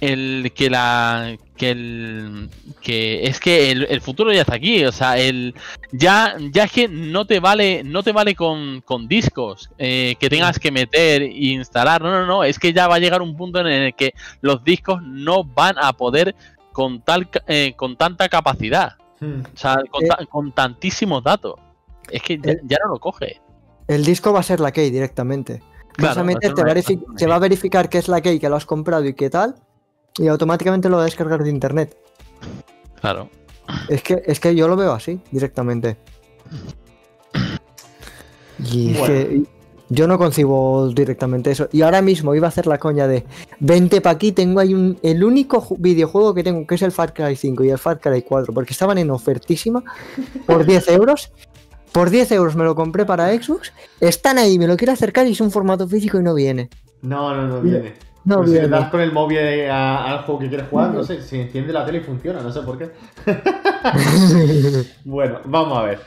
el 0.00 0.52
que 0.54 0.70
la 0.70 1.36
que 1.56 1.70
el 1.70 2.50
que 2.80 3.26
es 3.26 3.40
que 3.40 3.72
el, 3.72 4.00
futuro 4.00 4.32
ya 4.32 4.42
está 4.42 4.54
aquí 4.54 4.84
o 4.84 4.92
sea 4.92 5.18
el 5.18 5.54
ya 5.90 6.36
ya 6.52 6.64
es 6.64 6.72
que 6.72 6.88
no 6.88 7.26
te 7.26 7.40
vale 7.40 7.82
no 7.82 8.02
te 8.04 8.12
vale 8.12 8.36
con, 8.36 8.80
con 8.82 9.08
discos 9.08 9.70
eh, 9.78 10.14
que 10.20 10.30
tengas 10.30 10.58
que 10.60 10.70
meter 10.70 11.22
e 11.22 11.32
instalar 11.32 12.00
no 12.00 12.10
no 12.12 12.26
no 12.26 12.44
es 12.44 12.58
que 12.58 12.72
ya 12.72 12.86
va 12.86 12.96
a 12.96 13.00
llegar 13.00 13.22
un 13.22 13.36
punto 13.36 13.60
en 13.60 13.66
el 13.66 13.94
que 13.94 14.12
los 14.40 14.62
discos 14.62 15.02
no 15.02 15.42
van 15.42 15.76
a 15.78 15.92
poder 15.92 16.36
con 16.72 17.00
tal 17.00 17.28
eh, 17.48 17.72
con 17.74 17.96
tanta 17.96 18.28
capacidad 18.28 18.92
hmm. 19.20 19.40
o 19.52 19.56
sea 19.56 19.80
eh. 19.82 20.26
con, 20.28 20.52
tantísimos 20.52 21.24
datos 21.24 21.54
es 22.10 22.22
que 22.22 22.38
ya, 22.38 22.78
no 22.84 22.92
lo 22.92 23.00
coge. 23.00 23.38
El 23.86 24.02
disco 24.02 24.32
va 24.32 24.40
a 24.40 24.42
ser 24.42 24.60
la 24.60 24.72
key 24.72 24.88
directamente. 24.88 25.62
Claro, 25.92 26.24
te, 26.24 27.26
va 27.26 27.34
a 27.34 27.38
verificar 27.38 27.90
que 27.90 27.98
es 27.98 28.08
la 28.08 28.22
key 28.22 28.38
que 28.38 28.48
lo 28.48 28.56
has 28.56 28.64
comprado 28.64 29.04
y 29.04 29.12
qué 29.12 29.28
tal 29.28 29.56
y 30.18 30.28
automáticamente 30.28 30.88
lo 30.88 30.96
va 30.96 31.02
a 31.02 31.06
descargar 31.06 31.42
de 31.42 31.50
internet. 31.50 31.96
Claro. 33.00 33.28
Es 33.88 34.02
que, 34.02 34.22
es 34.26 34.40
que 34.40 34.54
yo 34.54 34.66
lo 34.68 34.76
veo 34.76 34.92
así, 34.92 35.20
directamente. 35.30 35.96
Y 38.58 38.94
que 38.94 39.42
yo 39.90 40.06
no 40.06 40.18
concibo 40.18 40.88
directamente 40.88 41.50
eso. 41.50 41.68
Y 41.72 41.82
ahora 41.82 42.02
mismo 42.02 42.34
iba 42.34 42.46
a 42.46 42.48
hacer 42.48 42.66
la 42.66 42.78
coña 42.78 43.06
de 43.06 43.24
20 43.60 44.00
pa' 44.00 44.10
aquí, 44.10 44.32
tengo 44.32 44.60
ahí 44.60 44.74
un, 44.74 44.98
el 45.02 45.24
único 45.24 45.66
videojuego 45.78 46.34
que 46.34 46.42
tengo, 46.42 46.66
que 46.66 46.74
es 46.74 46.82
el 46.82 46.92
Far 46.92 47.14
Cry 47.14 47.36
5 47.36 47.64
y 47.64 47.70
el 47.70 47.78
Far 47.78 48.00
Cry 48.00 48.22
4, 48.22 48.52
porque 48.52 48.72
estaban 48.72 48.98
en 48.98 49.10
ofertísima 49.10 49.82
por 50.46 50.66
10 50.66 50.88
euros. 50.92 51.32
Por 51.92 52.10
10 52.10 52.32
euros 52.32 52.54
me 52.54 52.64
lo 52.64 52.74
compré 52.74 53.06
para 53.06 53.32
Xbox. 53.32 53.72
Están 53.98 54.36
ahí, 54.36 54.58
me 54.58 54.66
lo 54.66 54.76
quiero 54.76 54.92
acercar 54.92 55.26
y 55.26 55.32
es 55.32 55.40
un 55.40 55.50
formato 55.50 55.88
físico 55.88 56.20
y 56.20 56.22
no 56.22 56.34
viene. 56.34 56.68
No, 57.00 57.34
no, 57.34 57.48
no 57.48 57.60
viene. 57.62 57.94
No, 58.28 58.36
pues 58.36 58.50
si 58.50 58.56
le 58.56 58.68
das 58.68 58.90
con 58.90 59.00
el 59.00 59.10
móvil 59.10 59.38
al 59.70 60.18
juego 60.24 60.38
que 60.38 60.48
quieres 60.50 60.68
jugar, 60.68 60.90
no 60.90 61.02
sé, 61.02 61.22
si 61.22 61.40
enciende 61.40 61.72
la 61.72 61.86
tele 61.86 61.98
y 61.98 62.00
funciona, 62.02 62.42
no 62.42 62.52
sé 62.52 62.60
por 62.60 62.76
qué. 62.76 62.90
bueno, 65.06 65.40
vamos 65.46 65.78
a 65.78 65.82
ver. 65.84 66.00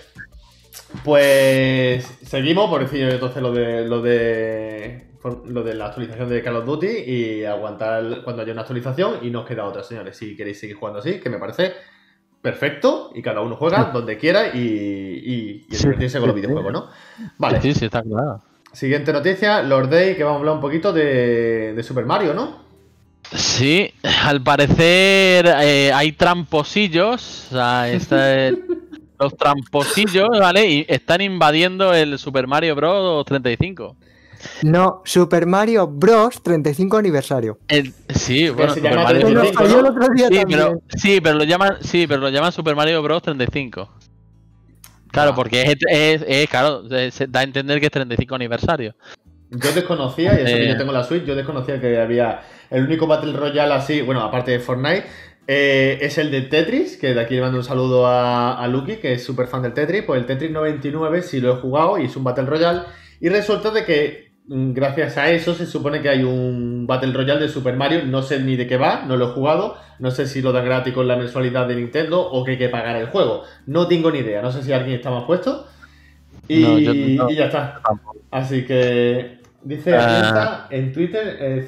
Pues 1.04 2.06
seguimos, 2.22 2.70
por 2.70 2.82
decir 2.82 3.10
entonces 3.10 3.42
lo 3.42 3.52
de 3.52 3.88
lo 3.88 4.04
de 4.04 5.08
lo 5.48 5.64
de 5.64 5.74
la 5.74 5.88
actualización 5.88 6.30
de 6.30 6.44
Call 6.44 6.58
of 6.58 6.66
Duty 6.66 6.88
y 6.88 7.44
aguantar 7.46 8.22
cuando 8.24 8.44
haya 8.44 8.52
una 8.52 8.62
actualización 8.62 9.16
y 9.24 9.32
nos 9.32 9.48
queda 9.48 9.66
otra, 9.66 9.82
señores. 9.82 10.16
Si 10.16 10.36
queréis 10.36 10.60
seguir 10.60 10.76
jugando 10.76 11.00
así, 11.00 11.20
que 11.20 11.30
me 11.32 11.40
parece 11.40 11.74
perfecto 12.40 13.10
y 13.16 13.24
cada 13.24 13.42
uno 13.42 13.56
juega 13.56 13.86
donde 13.86 14.16
quiera 14.18 14.50
y, 14.54 14.60
y, 14.60 15.66
y 15.68 15.76
divertirse 15.76 16.20
con 16.20 16.28
los 16.28 16.36
videojuegos, 16.36 16.72
¿no? 16.72 16.88
Vale. 17.40 17.60
Sí, 17.62 17.74
sí, 17.74 17.86
está 17.86 18.04
claro. 18.04 18.44
Siguiente 18.74 19.12
noticia, 19.12 19.62
Lord 19.62 19.90
Day, 19.90 20.16
que 20.16 20.24
vamos 20.24 20.38
a 20.38 20.40
hablar 20.40 20.56
un 20.56 20.62
poquito 20.62 20.94
de, 20.94 21.80
Super 21.86 22.06
Mario, 22.06 22.34
¿no? 22.34 22.62
Sí, 23.34 23.94
al 24.24 24.42
parecer 24.42 25.46
eh, 25.62 25.92
hay 25.94 26.14
tramposillos, 26.14 27.48
o 27.52 27.56
sea, 27.56 27.86
los 29.20 29.38
tramposillos, 29.38 30.30
¿vale? 30.40 30.68
Y 30.68 30.86
están 30.88 31.22
invadiendo 31.22 31.94
el 31.94 32.18
Super 32.18 32.48
Mario 32.48 32.76
Bros. 32.76 33.26
35. 33.26 33.96
No, 34.64 35.02
Super 35.06 35.46
Mario 35.46 35.88
Bros. 35.88 36.42
35 36.42 36.98
aniversario. 36.98 37.60
sí, 38.10 38.50
bueno, 38.50 38.74
Super 38.74 38.96
Mario 38.96 39.44
sí, 39.44 40.42
pero, 40.48 40.82
sí, 40.96 41.22
pero 41.22 41.38
lo 41.38 41.44
llaman, 41.44 41.78
sí, 41.82 42.08
pero 42.08 42.22
lo 42.22 42.30
llaman 42.30 42.52
Super 42.52 42.76
Mario 42.76 43.02
Bros. 43.04 43.22
35. 43.22 43.90
Claro, 45.12 45.32
ah. 45.32 45.36
porque 45.36 45.62
es, 45.90 46.24
es, 46.28 46.50
claro, 46.50 46.84
se 46.88 47.28
da 47.28 47.42
a 47.42 47.44
entender 47.44 47.80
que 47.80 47.88
es 47.88 47.92
35 47.92 48.36
aniversario. 48.36 48.96
Yo 49.50 49.72
desconocía, 49.74 50.34
y 50.34 50.44
eso 50.44 50.56
que 50.56 50.68
yo 50.68 50.74
eh. 50.74 50.78
tengo 50.78 50.94
la 50.94 51.04
Switch, 51.04 51.26
yo 51.26 51.36
desconocía 51.36 51.82
que 51.82 52.00
había 52.00 52.42
el 52.70 52.84
único 52.84 53.06
Battle 53.06 53.34
Royale 53.34 53.74
así, 53.74 54.02
bueno, 54.02 54.22
aparte 54.22 54.52
de 54.52 54.60
Fortnite, 54.60 55.04
eh, 55.48 55.98
es 56.02 56.18
el 56.18 56.32
de 56.32 56.44
Tetris, 56.44 56.96
que 56.96 57.14
de 57.14 57.20
aquí 57.20 57.36
le 57.36 57.42
mando 57.42 57.58
un 57.58 57.64
saludo 57.64 58.08
a, 58.08 58.58
a 58.58 58.68
Lucky, 58.68 58.98
que 58.98 59.14
es 59.14 59.24
súper 59.24 59.48
fan 59.48 59.62
del 59.62 59.74
Tetris. 59.74 60.04
Pues 60.04 60.22
el 60.22 60.26
Tetris 60.26 60.52
99 60.52 61.22
sí 61.24 61.42
lo 61.42 61.52
he 61.52 61.56
jugado 61.58 61.98
y 61.98 62.06
es 62.06 62.16
un 62.16 62.24
Battle 62.24 62.46
Royale. 62.46 62.84
Y 63.20 63.28
resulta 63.28 63.72
de 63.72 63.84
que 63.84 64.31
gracias 64.48 65.18
a 65.18 65.30
eso 65.32 65.54
se 65.54 65.66
supone 65.66 66.02
que 66.02 66.10
hay 66.10 66.24
un 66.24 66.86
Battle 66.88 67.14
Royale 67.14 67.42
de 67.42 67.50
Super 67.50 67.76
Mario. 67.76 68.04
No 68.06 68.22
sé 68.22 68.40
ni 68.40 68.56
de 68.56 68.68
qué 68.68 68.78
va, 68.78 69.06
no 69.06 69.18
lo 69.18 69.30
he 69.30 69.34
jugado. 69.34 69.78
No 70.00 70.12
sé 70.12 70.26
si 70.28 70.42
lo 70.42 70.52
dan 70.52 70.66
gratis 70.66 70.94
con 70.94 71.08
la 71.08 71.16
mensualidad 71.16 71.68
de 71.68 71.76
Nintendo 71.76 72.22
o 72.22 72.44
que 72.44 72.52
hay 72.52 72.58
que 72.58 72.70
pagar 72.70 72.96
el 72.96 73.08
juego. 73.08 73.44
No 73.66 73.88
tengo 73.88 74.12
ni 74.12 74.20
idea. 74.20 74.42
No 74.42 74.52
sé 74.52 74.64
si 74.64 74.74
alguien 74.74 74.98
está 74.98 75.12
más 75.12 75.24
puesto. 75.24 75.68
Y, 76.48 77.18
ya 77.36 77.46
está. 77.46 77.82
Así 78.30 78.66
que 78.66 79.40
dice 79.64 79.94
uh... 79.94 80.68
en 80.70 80.92
Twitter, 80.92 81.38
eh, 81.40 81.66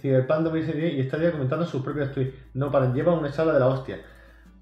Cyberpunk 0.00 0.40
2010 0.40 0.94
y 0.94 1.00
estaría 1.00 1.30
comentando 1.30 1.66
sus 1.66 1.82
propios 1.82 2.12
tweets. 2.12 2.34
No 2.54 2.70
para 2.70 2.92
lleva 2.92 3.12
una 3.12 3.30
sala 3.30 3.52
de 3.52 3.60
la 3.60 3.68
hostia. 3.68 3.98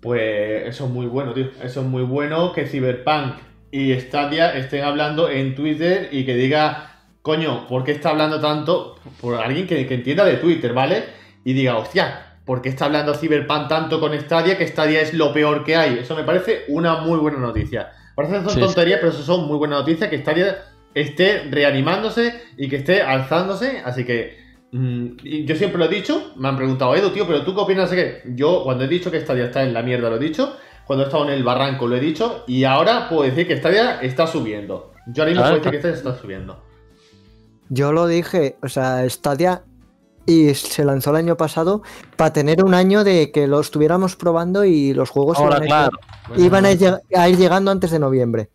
Pues 0.01 0.67
eso 0.67 0.85
es 0.85 0.91
muy 0.91 1.07
bueno, 1.07 1.33
tío. 1.33 1.47
Eso 1.63 1.81
es 1.81 1.87
muy 1.87 2.03
bueno 2.03 2.53
que 2.53 2.67
Cyberpunk 2.67 3.37
y 3.71 3.99
Stadia 3.99 4.55
estén 4.55 4.85
hablando 4.85 5.29
en 5.31 5.55
Twitter 5.55 6.09
y 6.13 6.25
que 6.25 6.35
diga, 6.35 6.94
coño, 7.25 7.67
¿por 7.67 7.83
qué 7.83 7.91
está 7.91 8.11
hablando 8.11 8.41
tanto? 8.41 8.95
Por 9.21 9.35
alguien 9.35 9.67
que, 9.67 9.81
entienda 9.81 10.25
de 10.25 10.37
Twitter, 10.37 10.73
¿vale? 10.73 11.05
Y 11.45 11.55
diga, 11.55 11.77
hostia, 11.77 12.37
¿por 12.45 12.63
qué 12.63 12.69
está 12.69 12.85
hablando 12.85 13.15
Cyberpunk 13.15 13.67
tanto 13.69 13.99
con 13.99 14.17
Stadia? 14.19 14.57
Que 14.57 14.69
Stadia 14.69 15.01
es 15.01 15.13
lo 15.13 15.33
peor 15.33 15.65
que 15.65 15.75
hay. 15.75 15.99
Eso 15.99 16.15
me 16.15 16.23
parece 16.23 16.65
una 16.69 17.01
muy 17.01 17.19
buena 17.19 17.39
noticia. 17.39 17.91
Parece 18.15 18.35
que 18.35 18.51
son 18.51 18.61
tonterías, 18.61 19.01
pero 19.01 19.11
eso 19.11 19.23
son 19.23 19.49
muy 19.49 19.57
buenas 19.57 19.81
noticias. 19.81 20.09
Que 20.09 20.19
Stadia 20.19 20.67
esté 20.95 21.49
reanimándose 21.51 22.41
y 22.57 22.69
que 22.69 22.77
esté 22.77 23.03
alzándose. 23.03 23.83
Así 23.85 24.05
que 24.05 24.45
Mm, 24.77 25.19
yo 25.47 25.55
siempre 25.55 25.79
lo 25.79 25.85
he 25.85 25.89
dicho, 25.89 26.33
me 26.35 26.49
han 26.49 26.57
preguntado, 26.57 26.97
Edu, 26.97 27.11
tío, 27.11 27.29
pero 27.29 27.45
tú 27.45 27.55
qué 27.55 27.61
opinas 27.61 27.91
de 27.91 27.97
qué? 27.97 28.23
Yo 28.35 28.65
cuando 28.65 28.83
he 28.83 28.89
dicho 28.89 29.09
que 29.09 29.21
Stadia 29.21 29.45
está 29.45 29.63
en 29.63 29.73
la 29.73 29.83
mierda 29.83 30.11
lo 30.11 30.17
he 30.17 30.19
dicho, 30.19 30.57
cuando 30.85 31.05
he 31.05 31.07
estado 31.07 31.29
en 31.29 31.31
el 31.31 31.45
barranco 31.45 31.87
lo 31.87 31.95
he 31.95 32.01
dicho, 32.01 32.43
y 32.49 32.65
ahora 32.65 33.09
puedo 33.09 33.23
decir 33.23 33.47
que 33.47 33.57
Stadia 33.57 34.01
está 34.03 34.27
subiendo. 34.27 34.91
Yo 35.07 35.23
ahora 35.23 35.31
mismo 35.31 35.45
puedo 35.45 35.57
decir 35.59 35.71
que 35.71 35.79
Stadia 35.79 35.97
está 35.97 36.21
subiendo. 36.21 36.61
Yo 37.69 37.93
lo 37.93 38.07
dije, 38.07 38.57
o 38.63 38.69
sea, 38.69 39.09
Stadia 39.09 39.63
y 40.27 40.55
se 40.55 40.85
lanzó 40.85 41.11
el 41.11 41.17
año 41.17 41.37
pasado 41.37 41.83
para 42.17 42.33
tener 42.33 42.65
un 42.65 42.75
año 42.75 43.05
de 43.05 43.31
que 43.31 43.47
lo 43.47 43.61
estuviéramos 43.61 44.17
probando 44.17 44.65
y 44.65 44.95
los 44.95 45.11
juegos 45.11 45.39
iban, 46.37 46.65
a, 46.65 47.29
ir 47.29 47.37
llegando 47.37 47.71
antes 47.71 47.91
de 47.91 47.99
noviembre. 47.99 48.51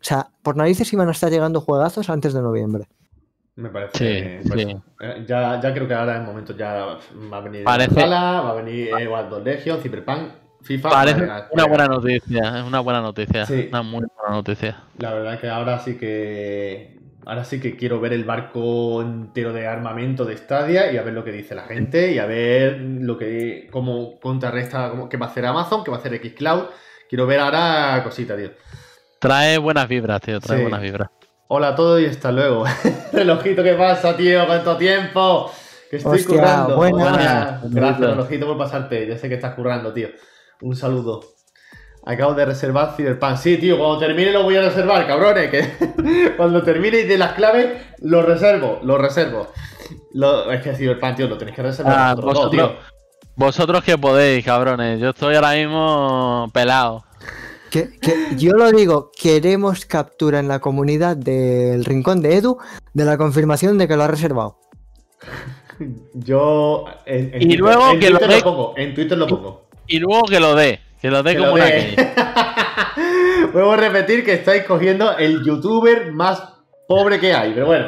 O 0.00 0.04
sea, 0.04 0.28
por 0.42 0.56
narices 0.56 0.92
iban 0.92 1.08
a 1.08 1.12
estar 1.12 1.30
llegando 1.30 1.60
juegazos 1.60 2.08
antes 2.10 2.32
de 2.32 2.42
noviembre. 2.42 2.88
Me 3.54 3.68
parece. 3.68 4.40
Pues, 4.46 4.66
eh, 4.66 5.24
ya, 5.28 5.60
ya 5.60 5.74
creo 5.74 5.86
que 5.86 5.94
ahora 5.94 6.16
en 6.16 6.24
momento 6.24 6.56
ya 6.56 6.98
va 7.30 7.36
a 7.36 7.40
venir 7.40 7.64
parece... 7.64 8.08
va 8.08 8.50
a 8.50 8.54
venir 8.54 8.88
eh, 8.98 9.06
Wild 9.06 9.44
Legion, 9.44 9.78
Cyberpunk, 9.80 10.32
FIFA. 10.62 10.88
Parece 10.88 11.28
una 11.50 11.66
buena 11.66 11.86
noticia, 11.86 12.58
es 12.58 12.64
una 12.64 12.80
buena 12.80 13.00
noticia. 13.02 13.46
Una 13.68 13.82
muy 13.82 14.06
buena 14.16 14.36
noticia. 14.36 14.82
La 14.98 15.12
verdad 15.12 15.38
que 15.38 15.48
ahora 15.48 15.78
sí 15.78 15.98
que. 15.98 17.01
Ahora 17.24 17.44
sí 17.44 17.60
que 17.60 17.76
quiero 17.76 18.00
ver 18.00 18.12
el 18.12 18.24
barco 18.24 19.00
entero 19.00 19.52
de 19.52 19.66
armamento 19.66 20.24
de 20.24 20.36
Stadia 20.36 20.90
y 20.90 20.96
a 20.96 21.02
ver 21.02 21.14
lo 21.14 21.22
que 21.22 21.30
dice 21.30 21.54
la 21.54 21.62
gente 21.62 22.12
y 22.12 22.18
a 22.18 22.26
ver 22.26 22.78
lo 22.80 23.16
que 23.16 23.68
cómo 23.70 24.18
contrarresta, 24.18 24.90
cómo, 24.90 25.08
qué 25.08 25.16
va 25.16 25.26
a 25.26 25.28
hacer 25.28 25.46
Amazon, 25.46 25.84
qué 25.84 25.90
va 25.90 25.98
a 25.98 26.00
hacer 26.00 26.20
Xcloud. 26.20 26.64
Quiero 27.08 27.26
ver 27.26 27.40
ahora 27.40 28.00
cositas, 28.02 28.36
tío. 28.36 28.50
Trae 29.20 29.58
buenas 29.58 29.86
vibras, 29.86 30.20
tío, 30.20 30.40
trae 30.40 30.62
buenas 30.62 30.82
vibras. 30.82 31.10
Hola 31.46 31.68
a 31.68 31.74
todos 31.76 32.00
y 32.00 32.06
hasta 32.06 32.32
luego. 32.32 32.64
relojito, 33.12 33.62
¿qué 33.62 33.74
pasa, 33.74 34.16
tío? 34.16 34.44
¿Cuánto 34.46 34.76
tiempo? 34.76 35.52
Que 35.90 35.98
estoy 35.98 36.24
currando. 36.24 36.80
Gracias, 36.80 38.10
relojito, 38.10 38.46
por 38.46 38.58
pasarte. 38.58 39.06
Ya 39.06 39.16
sé 39.16 39.28
que 39.28 39.36
estás 39.36 39.54
currando, 39.54 39.92
tío. 39.92 40.08
Un 40.62 40.74
saludo. 40.74 41.20
Acabo 42.04 42.34
de 42.34 42.44
reservar 42.44 42.94
Cyberpunk. 42.96 43.36
Sí, 43.36 43.58
tío, 43.58 43.78
cuando 43.78 43.98
termine 43.98 44.32
lo 44.32 44.42
voy 44.42 44.56
a 44.56 44.62
reservar, 44.62 45.06
cabrones. 45.06 45.50
Que 45.50 46.34
cuando 46.36 46.62
termine 46.62 47.00
y 47.00 47.04
de 47.04 47.18
las 47.18 47.32
claves, 47.34 47.80
lo 48.00 48.22
reservo, 48.22 48.80
lo 48.82 48.98
reservo. 48.98 49.48
Es 50.50 50.62
que 50.62 50.74
Cyberpunk, 50.74 51.16
tío, 51.16 51.28
lo 51.28 51.38
tenéis 51.38 51.56
que 51.56 51.62
reservar. 51.62 51.94
Ah, 51.96 52.14
vosotros, 52.14 52.50
tío. 52.50 52.76
vosotros 53.36 53.84
que 53.84 53.96
podéis, 53.96 54.44
cabrones. 54.44 55.00
Yo 55.00 55.10
estoy 55.10 55.36
ahora 55.36 55.52
mismo 55.52 56.50
pelado. 56.52 57.04
Que, 57.70 57.88
yo 58.36 58.52
lo 58.52 58.70
digo, 58.70 59.10
queremos 59.18 59.86
captura 59.86 60.40
en 60.40 60.48
la 60.48 60.58
comunidad 60.58 61.16
del 61.16 61.86
rincón 61.86 62.20
de 62.20 62.36
Edu 62.36 62.58
de 62.92 63.04
la 63.06 63.16
confirmación 63.16 63.78
de 63.78 63.88
que 63.88 63.96
lo 63.96 64.02
ha 64.02 64.08
reservado. 64.08 64.58
Yo 66.12 66.84
en, 67.06 67.50
y 67.50 67.56
luego 67.56 67.92
que 67.98 68.10
Twitter 68.10 68.30
lo, 68.30 68.42
pongo, 68.42 68.74
en 68.76 68.94
Twitter 68.94 69.16
lo 69.16 69.26
pongo. 69.26 69.68
Y, 69.86 70.00
luego 70.00 70.24
que 70.26 70.38
lo 70.38 70.54
dé, 70.54 70.80
que 71.02 71.10
lo 71.10 71.22
dé 71.24 71.36
como 71.36 71.54
una 71.54 71.66
Puedo 73.52 73.76
repetir 73.76 74.24
que 74.24 74.34
estáis 74.34 74.62
cogiendo 74.62 75.18
el 75.18 75.44
youtuber 75.44 76.12
más 76.12 76.40
pobre 76.86 77.18
que 77.18 77.34
hay, 77.34 77.52
pero 77.52 77.66
bueno. 77.66 77.86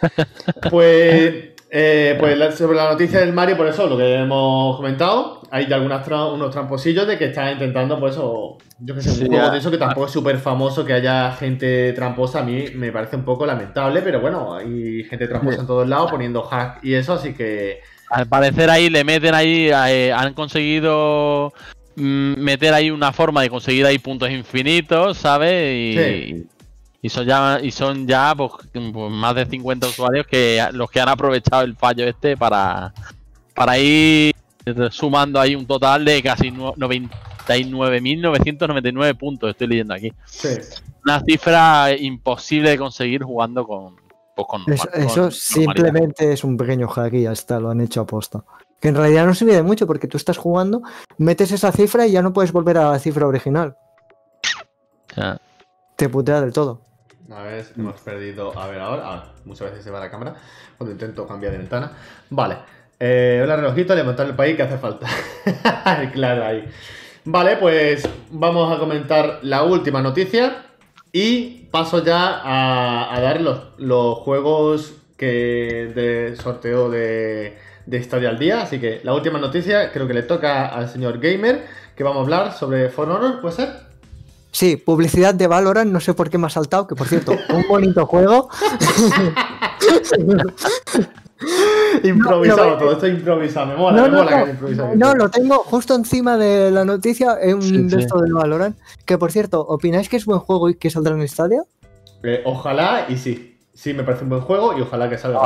Pues 0.70 1.50
eh, 1.70 2.16
pues 2.18 2.54
sobre 2.56 2.76
la 2.76 2.88
noticia 2.90 3.20
del 3.20 3.34
Mario, 3.34 3.58
por 3.58 3.66
eso, 3.66 3.86
lo 3.86 3.98
que 3.98 4.14
hemos 4.14 4.76
comentado, 4.76 5.42
hay 5.50 5.68
ya 5.68 5.76
algunos 5.76 6.04
unos 6.32 6.50
tramposillos 6.50 7.06
de 7.06 7.18
que 7.18 7.26
están 7.26 7.52
intentando, 7.52 8.00
pues, 8.00 8.14
eso, 8.14 8.56
yo 8.78 8.94
que 8.94 9.02
sé, 9.02 9.22
un 9.22 9.28
juego 9.28 9.50
de 9.50 9.58
eso 9.58 9.70
que 9.70 9.76
tampoco 9.76 10.06
es 10.06 10.12
súper 10.12 10.38
famoso 10.38 10.84
que 10.84 10.94
haya 10.94 11.32
gente 11.32 11.92
tramposa, 11.92 12.40
a 12.40 12.42
mí 12.42 12.64
me 12.74 12.90
parece 12.90 13.16
un 13.16 13.24
poco 13.24 13.44
lamentable, 13.44 14.00
pero 14.00 14.20
bueno, 14.20 14.54
hay 14.54 15.04
gente 15.04 15.28
tramposa 15.28 15.60
en 15.60 15.66
todos 15.66 15.86
lados 15.86 16.10
poniendo 16.10 16.42
hack 16.42 16.82
y 16.82 16.94
eso, 16.94 17.12
así 17.12 17.34
que... 17.34 17.80
Al 18.08 18.26
parecer 18.26 18.70
ahí 18.70 18.88
le 18.88 19.04
meten 19.04 19.34
ahí, 19.34 19.70
eh, 19.70 20.12
han 20.12 20.32
conseguido 20.34 21.52
meter 22.00 22.74
ahí 22.74 22.90
una 22.90 23.12
forma 23.12 23.42
de 23.42 23.50
conseguir 23.50 23.86
ahí 23.86 23.98
puntos 23.98 24.30
infinitos, 24.30 25.18
¿sabes? 25.18 25.74
Y, 25.74 26.46
y 27.02 27.08
son 27.08 27.26
ya, 27.26 27.58
y 27.62 27.70
son 27.70 28.06
ya 28.06 28.34
pues, 28.36 28.50
pues, 28.72 29.10
más 29.10 29.34
de 29.34 29.46
50 29.46 29.86
usuarios 29.86 30.26
que 30.26 30.62
los 30.72 30.90
que 30.90 31.00
han 31.00 31.08
aprovechado 31.08 31.62
el 31.62 31.74
fallo 31.76 32.06
este 32.06 32.36
para, 32.36 32.92
para 33.54 33.78
ir 33.78 34.34
sumando 34.90 35.40
ahí 35.40 35.54
un 35.54 35.66
total 35.66 36.04
de 36.04 36.22
casi 36.22 36.50
99.999 36.50 39.16
puntos, 39.16 39.48
estoy 39.50 39.68
leyendo 39.68 39.94
aquí. 39.94 40.12
Una 41.04 41.22
cifra 41.24 41.96
imposible 41.98 42.68
de 42.70 42.78
conseguir 42.78 43.22
jugando 43.22 43.64
con... 43.66 43.96
Pues, 44.36 44.60
eso, 44.94 45.30
simplemente 45.30 46.32
es 46.32 46.44
un 46.44 46.56
pequeño 46.56 46.88
hack 46.88 47.12
y 47.12 47.24
ya 47.24 47.32
está, 47.32 47.60
lo 47.60 47.68
han 47.70 47.82
hecho 47.82 48.00
a 48.00 48.06
posta. 48.06 48.42
Que 48.80 48.88
en 48.88 48.94
realidad 48.94 49.26
no 49.26 49.34
sirve 49.34 49.54
de 49.54 49.62
mucho 49.62 49.86
porque 49.86 50.08
tú 50.08 50.16
estás 50.16 50.38
jugando, 50.38 50.82
metes 51.18 51.52
esa 51.52 51.70
cifra 51.70 52.06
y 52.06 52.12
ya 52.12 52.22
no 52.22 52.32
puedes 52.32 52.52
volver 52.52 52.78
a 52.78 52.92
la 52.92 52.98
cifra 52.98 53.26
original. 53.26 53.76
Te 55.96 56.08
putea 56.08 56.40
del 56.40 56.52
todo. 56.52 56.80
A 57.30 57.42
ver, 57.42 57.66
hemos 57.76 58.00
perdido. 58.00 58.58
A 58.58 58.66
ver, 58.66 58.80
ahora. 58.80 59.32
muchas 59.44 59.70
veces 59.70 59.84
se 59.84 59.90
va 59.90 60.00
la 60.00 60.10
cámara 60.10 60.34
cuando 60.78 60.92
intento 60.92 61.26
cambiar 61.26 61.52
de 61.52 61.58
ventana. 61.58 61.92
Vale. 62.30 62.56
Eh, 62.98 63.40
hola, 63.42 63.56
relojito, 63.56 63.94
levantar 63.94 64.26
el 64.26 64.34
país 64.34 64.56
que 64.56 64.62
hace 64.62 64.78
falta. 64.78 65.06
claro, 66.12 66.44
ahí. 66.44 66.68
Vale, 67.24 67.56
pues 67.56 68.08
vamos 68.30 68.74
a 68.74 68.78
comentar 68.78 69.40
la 69.42 69.62
última 69.62 70.02
noticia. 70.02 70.66
Y 71.12 71.66
paso 71.70 72.04
ya 72.04 72.40
a, 72.44 73.20
dar 73.20 73.40
los, 73.40 74.18
juegos 74.18 74.94
que 75.16 75.92
de 75.94 76.36
sorteo 76.36 76.88
de, 76.88 77.58
de 77.86 77.96
Estadio 77.98 78.28
al 78.28 78.38
día. 78.38 78.62
Así 78.62 78.78
que 78.80 79.00
la 79.02 79.14
última 79.14 79.38
noticia 79.38 79.92
creo 79.92 80.06
que 80.06 80.14
le 80.14 80.22
toca 80.22 80.68
al 80.68 80.88
señor 80.88 81.18
Gamer, 81.18 81.64
que 81.96 82.04
vamos 82.04 82.18
a 82.18 82.22
hablar 82.22 82.52
sobre 82.52 82.88
For 82.88 83.08
Honor, 83.08 83.40
¿puede 83.40 83.56
ser? 83.56 83.90
Sí, 84.52 84.76
publicidad 84.76 85.34
de 85.34 85.46
Valorant, 85.46 85.92
no 85.92 86.00
sé 86.00 86.12
por 86.14 86.28
qué 86.28 86.36
me 86.38 86.46
ha 86.46 86.50
saltado, 86.50 86.86
que 86.86 86.94
por 86.94 87.06
cierto, 87.06 87.32
un 87.54 87.68
bonito 87.68 88.04
juego. 88.06 88.48
improvisado, 92.02 92.76
todo 92.76 92.92
esto 92.92 93.06
improvisado, 93.06 93.66
me 93.66 93.76
mola, 93.76 94.02
me 94.02 94.08
mola 94.10 94.44
que 94.44 94.50
improvisado. 94.50 94.96
No, 94.96 95.14
lo 95.14 95.30
tengo 95.30 95.58
justo 95.58 95.94
encima 95.94 96.36
de 96.36 96.70
la 96.70 96.84
noticia, 96.84 97.38
un 97.42 97.88
de 97.88 98.00
esto 98.00 98.18
de 98.18 98.32
Valorant. 98.32 98.76
Que 99.04 99.16
por 99.18 99.30
cierto, 99.30 99.60
¿opináis 99.60 100.08
que 100.08 100.16
es 100.16 100.26
buen 100.26 100.40
juego 100.40 100.68
y 100.68 100.74
que 100.74 100.90
saldrá 100.90 101.14
en 101.14 101.20
el 101.20 101.26
estadio? 101.26 101.66
Eh, 102.22 102.42
ojalá 102.44 103.06
y 103.08 103.16
sí. 103.16 103.58
Sí, 103.72 103.94
me 103.94 104.02
parece 104.02 104.24
un 104.24 104.30
buen 104.30 104.42
juego 104.42 104.76
y 104.76 104.82
ojalá 104.82 105.08
que 105.08 105.16
salga 105.16 105.40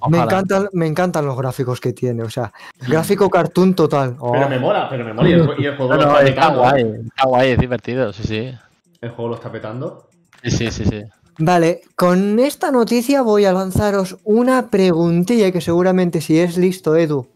ojalá. 0.00 0.16
Me 0.16 0.24
encantan, 0.24 0.68
me 0.72 0.86
encantan 0.86 1.26
los 1.26 1.36
gráficos 1.36 1.80
que 1.80 1.92
tiene, 1.92 2.22
o 2.22 2.30
sea, 2.30 2.52
gráfico 2.86 3.28
cartoon 3.30 3.74
total. 3.74 4.16
Pero 4.32 4.48
me 4.48 4.58
mola, 4.58 4.88
pero 4.88 5.04
me 5.04 5.12
mola. 5.12 5.28
Y 5.28 5.32
el, 5.32 5.76
juego 5.76 5.94
lo 5.94 6.00
está 6.00 6.24
petando. 6.24 6.60
Guay, 6.60 6.82
está 7.06 7.26
guay, 7.26 7.50
es 7.50 7.58
divertido, 7.58 8.12
sí, 8.12 8.22
sí. 8.24 8.52
El 9.00 9.10
juego 9.10 9.28
lo 9.30 9.34
está 9.36 9.50
petando. 9.50 10.08
Sí, 10.42 10.50
sí, 10.50 10.70
sí, 10.70 10.84
sí. 10.84 11.02
Vale, 11.38 11.80
con 11.96 12.38
esta 12.38 12.70
noticia 12.70 13.22
voy 13.22 13.46
a 13.46 13.52
lanzaros 13.52 14.18
una 14.24 14.68
preguntilla 14.68 15.50
que 15.50 15.60
seguramente 15.60 16.20
si 16.20 16.38
es 16.38 16.58
listo, 16.58 16.96
Edu, 16.96 17.26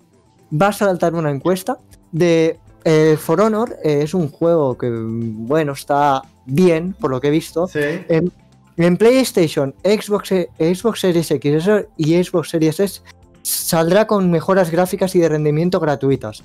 vas 0.51 0.83
a 0.83 0.87
saltar 0.87 1.15
una 1.15 1.31
encuesta 1.31 1.79
de 2.13 2.59
eh, 2.85 3.17
For 3.19 3.41
Honor. 3.41 3.77
eh, 3.83 4.03
es 4.03 4.13
un 4.13 4.29
juego 4.29 4.77
que, 4.77 4.91
bueno, 4.91 5.73
está 5.73 6.23
bien, 6.45 6.95
por 7.01 7.11
lo 7.11 7.21
que 7.21 7.29
he 7.29 7.31
visto. 7.31 7.67
Sí. 7.67 7.81
En, 8.09 8.31
en 8.77 8.97
PlayStation, 8.97 9.75
Xbox, 9.85 10.33
e- 10.33 10.51
Xbox 10.59 11.01
Series 11.01 11.31
X 11.31 11.65
y 11.97 12.23
Xbox 12.23 12.51
Series 12.51 12.81
S 12.81 13.03
saldrá 13.43 14.07
con 14.07 14.31
mejoras 14.31 14.71
gráficas 14.71 15.15
y 15.15 15.21
de 15.21 15.29
rendimiento 15.29 15.81
gratuitas. 15.81 16.43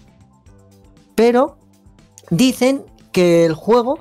Pero 1.16 1.58
dicen 2.30 2.84
que 3.12 3.46
el 3.46 3.54
juego 3.54 4.00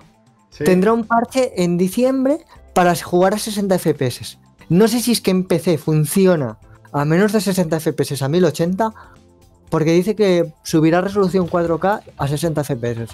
sí. 0.51 0.65
tendrá 0.65 0.93
un 0.93 1.05
parche 1.05 1.63
en 1.63 1.79
diciembre 1.79 2.45
para 2.75 2.95
jugar 2.97 3.35
a 3.35 3.39
60 3.39 3.79
FPS. 3.79 4.39
No 4.69 4.89
sé 4.89 5.01
si 5.01 5.13
es 5.13 5.21
que 5.21 5.31
en 5.31 5.45
PC 5.45 5.79
funciona 5.79 6.59
a 6.93 7.05
menos 7.05 7.33
de 7.33 7.41
60 7.41 7.81
FPS 7.81 8.23
a 8.23 8.29
1080, 8.29 8.93
porque 9.71 9.93
dice 9.93 10.15
que 10.15 10.53
subirá 10.63 11.01
resolución 11.01 11.49
4K 11.49 12.03
a 12.17 12.29
60 12.29 12.65
FPS. 12.65 13.09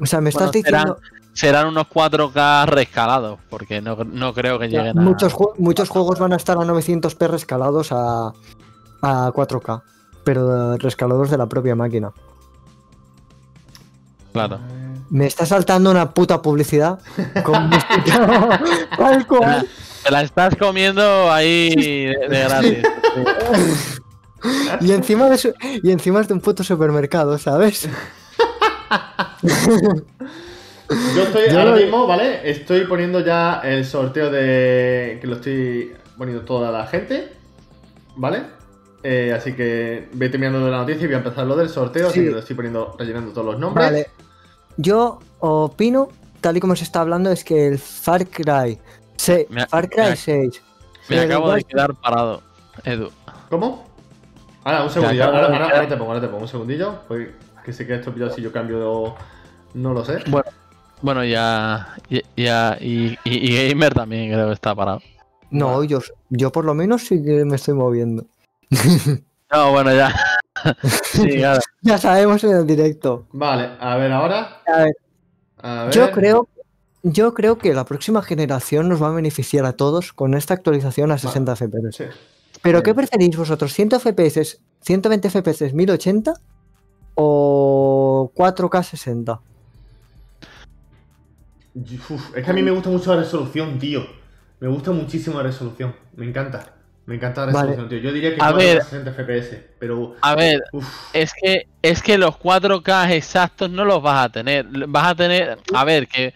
O 0.00 0.06
sea, 0.06 0.20
me 0.20 0.30
estás 0.30 0.52
Bueno, 0.52 0.52
diciendo 0.52 0.96
Serán 1.00 1.17
unos 1.68 1.86
4K 1.86 2.66
rescalados, 2.66 3.38
porque 3.48 3.80
no, 3.80 3.96
no 4.04 4.32
creo 4.34 4.58
que 4.58 4.68
lleguen 4.68 4.98
a. 4.98 5.02
muchos, 5.02 5.32
ju- 5.32 5.54
muchos 5.58 5.88
juegos 5.88 6.18
van 6.18 6.32
a 6.32 6.36
estar 6.36 6.56
a 6.56 6.60
900p 6.62 7.28
rescalados 7.28 7.92
a, 7.92 8.32
a 9.02 9.30
4K, 9.32 9.82
pero 10.24 10.74
eh, 10.74 10.78
rescalados 10.78 11.30
de 11.30 11.38
la 11.38 11.46
propia 11.46 11.74
máquina. 11.76 12.10
Claro. 14.32 14.58
Me 15.10 15.26
está 15.26 15.46
saltando 15.46 15.90
una 15.90 16.10
puta 16.10 16.42
publicidad 16.42 16.98
con 17.44 17.70
tal 18.96 19.26
cual. 19.26 19.66
Te 20.04 20.10
la 20.10 20.22
estás 20.22 20.54
comiendo 20.56 21.30
ahí 21.32 21.70
de, 21.74 22.26
de 22.28 22.40
gratis. 22.44 22.78
Y 24.80 24.92
encima, 24.92 25.28
de 25.28 25.38
su- 25.38 25.54
y 25.82 25.90
encima 25.90 26.20
es 26.20 26.28
de 26.28 26.34
un 26.34 26.40
puto 26.40 26.62
supermercado, 26.62 27.38
¿sabes? 27.38 27.88
Yo 31.14 31.22
estoy 31.24 31.50
Yo 31.50 31.58
ahora 31.58 31.70
lo- 31.72 31.76
mismo, 31.76 32.06
¿vale? 32.06 32.48
Estoy 32.50 32.86
poniendo 32.86 33.20
ya 33.20 33.60
el 33.64 33.84
sorteo 33.84 34.30
de. 34.30 35.18
que 35.20 35.26
lo 35.26 35.36
estoy 35.36 35.92
poniendo 36.16 36.44
toda 36.44 36.70
la 36.70 36.86
gente, 36.86 37.32
¿vale? 38.16 38.42
Eh, 39.02 39.32
así 39.36 39.52
que 39.54 40.08
voy 40.12 40.30
terminando 40.30 40.64
de 40.64 40.70
la 40.70 40.78
noticia 40.78 41.04
y 41.04 41.06
voy 41.06 41.14
a 41.14 41.18
empezar 41.18 41.46
lo 41.46 41.56
del 41.56 41.68
sorteo, 41.68 42.08
así 42.08 42.20
Sí. 42.20 42.24
que 42.26 42.30
lo 42.32 42.38
estoy 42.38 42.56
poniendo, 42.56 42.96
rellenando 42.98 43.32
todos 43.32 43.46
los 43.46 43.58
nombres. 43.58 43.86
Vale. 43.86 44.06
Yo 44.76 45.18
opino, 45.40 46.08
tal 46.40 46.56
y 46.56 46.60
como 46.60 46.74
se 46.74 46.84
está 46.84 47.00
hablando, 47.02 47.30
es 47.30 47.44
que 47.44 47.68
el 47.68 47.78
Far 47.78 48.26
Cry, 48.26 48.78
se- 49.16 49.46
Me- 49.50 49.66
Far 49.66 49.88
Cry 49.88 50.02
me- 50.10 50.16
6. 50.16 50.62
Me 51.08 51.20
acabo 51.20 51.52
de 51.52 51.64
quedar 51.64 51.94
parado, 51.94 52.42
Edu. 52.84 53.10
¿Cómo? 53.50 53.86
Ahora, 54.64 54.84
un 54.84 54.90
segundillo, 54.90 55.24
ahora 55.24 55.86
te 55.88 55.96
pongo, 55.96 56.10
ahora 56.12 56.20
te 56.20 56.28
pongo 56.28 56.42
un 56.42 56.48
segundillo. 56.48 56.94
Pues 57.08 57.28
que 57.64 57.72
sé 57.72 57.86
que 57.86 57.94
esto 57.94 58.12
ya 58.16 58.30
si 58.30 58.42
yo 58.42 58.52
cambio. 58.52 59.14
No 59.74 59.92
lo 59.92 60.04
sé. 60.04 60.18
Bueno, 60.28 60.48
ya. 61.02 61.96
ya, 62.10 62.20
ya- 62.36 62.78
y, 62.80 63.18
y- 63.24 63.52
y 63.54 63.68
Gamer 63.70 63.94
también 63.94 64.32
creo 64.32 64.46
que 64.48 64.52
está 64.54 64.74
parado. 64.74 65.00
No, 65.50 65.82
yo, 65.84 66.00
yo 66.30 66.52
por 66.52 66.64
lo 66.64 66.74
menos 66.74 67.06
sí 67.06 67.22
que 67.22 67.44
me 67.44 67.56
estoy 67.56 67.74
moviendo. 67.74 68.24
No, 69.50 69.72
bueno, 69.72 69.94
ya. 69.94 70.14
sí, 71.04 71.26
claro. 71.38 71.58
Ya 71.80 71.96
sabemos 71.96 72.44
en 72.44 72.50
el 72.50 72.66
directo. 72.66 73.26
Vale, 73.32 73.70
a 73.80 73.96
ver 73.96 74.12
ahora. 74.12 74.60
A 74.66 74.78
ver, 74.82 74.92
A 75.62 75.84
ver. 75.84 75.94
yo 75.94 76.10
creo, 76.10 76.48
yo 77.02 77.32
creo 77.32 77.56
que 77.56 77.72
la 77.72 77.86
próxima 77.86 78.20
generación 78.20 78.90
nos 78.90 79.02
va 79.02 79.08
a 79.08 79.12
beneficiar 79.12 79.64
a 79.64 79.72
todos 79.72 80.12
con 80.12 80.34
esta 80.34 80.52
actualización 80.52 81.12
a 81.12 81.16
60 81.16 81.56
FPS. 81.56 81.92
Sí. 81.96 82.04
Pero 82.60 82.82
¿qué 82.82 82.94
preferís 82.94 83.38
vosotros? 83.38 83.72
¿100 83.72 83.98
FPS, 84.00 84.60
120 84.82 85.30
FPS 85.30 85.72
1080 85.72 86.34
o 87.14 88.30
4K 88.34 88.82
60? 88.82 89.40
Uf, 92.10 92.36
es 92.36 92.44
que 92.44 92.50
a 92.50 92.54
mí 92.54 92.62
me 92.62 92.70
gusta 92.70 92.90
mucho 92.90 93.14
la 93.14 93.22
resolución, 93.22 93.78
tío. 93.78 94.06
Me 94.60 94.68
gusta 94.68 94.90
muchísimo 94.90 95.36
la 95.38 95.44
resolución. 95.44 95.94
Me 96.16 96.26
encanta. 96.26 96.74
Me 97.06 97.14
encanta 97.14 97.46
la 97.46 97.52
Vale. 97.52 97.68
resolución, 97.70 97.88
tío. 97.88 97.98
Yo 97.98 98.12
diría 98.12 98.34
que 98.34 98.42
A 98.42 98.50
4K 98.52 98.56
ver. 98.56 98.82
60 98.82 99.10
FPS, 99.12 99.64
pero. 99.78 100.16
A 100.20 100.34
ver, 100.34 100.62
Uf, 100.72 100.86
es 101.14 101.32
que, 101.40 101.66
es 101.80 102.02
que 102.02 102.18
los 102.18 102.34
4K 102.38 103.12
exactos 103.12 103.70
no 103.70 103.84
los 103.84 104.02
vas 104.02 104.26
a 104.26 104.28
tener. 104.28 104.66
Vas 104.88 105.06
a 105.08 105.14
tener. 105.14 105.58
A 105.74 105.84
ver, 105.84 106.06
que. 106.08 106.34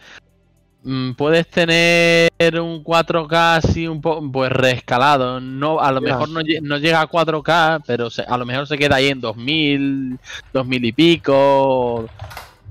mm, 0.84 1.12
puedes 1.12 1.46
tener 1.48 2.30
un 2.60 2.82
4K 2.82 3.56
así 3.56 3.86
un 3.86 4.00
poco 4.00 4.30
pues 4.32 4.50
rescalado. 4.52 5.40
No, 5.40 5.78
a 5.80 5.92
lo 5.92 6.00
mejor 6.00 6.28
no, 6.30 6.40
lle- 6.40 6.60
no 6.62 6.78
llega 6.78 7.00
a 7.02 7.06
4K, 7.08 7.82
pero 7.86 8.08
se- 8.10 8.22
a 8.22 8.36
lo 8.38 8.46
mejor 8.46 8.66
se 8.66 8.78
queda 8.78 8.96
ahí 8.96 9.08
en 9.08 9.20
2000, 9.20 10.18
2000 10.54 10.84
y 10.86 10.92
pico. 10.92 12.08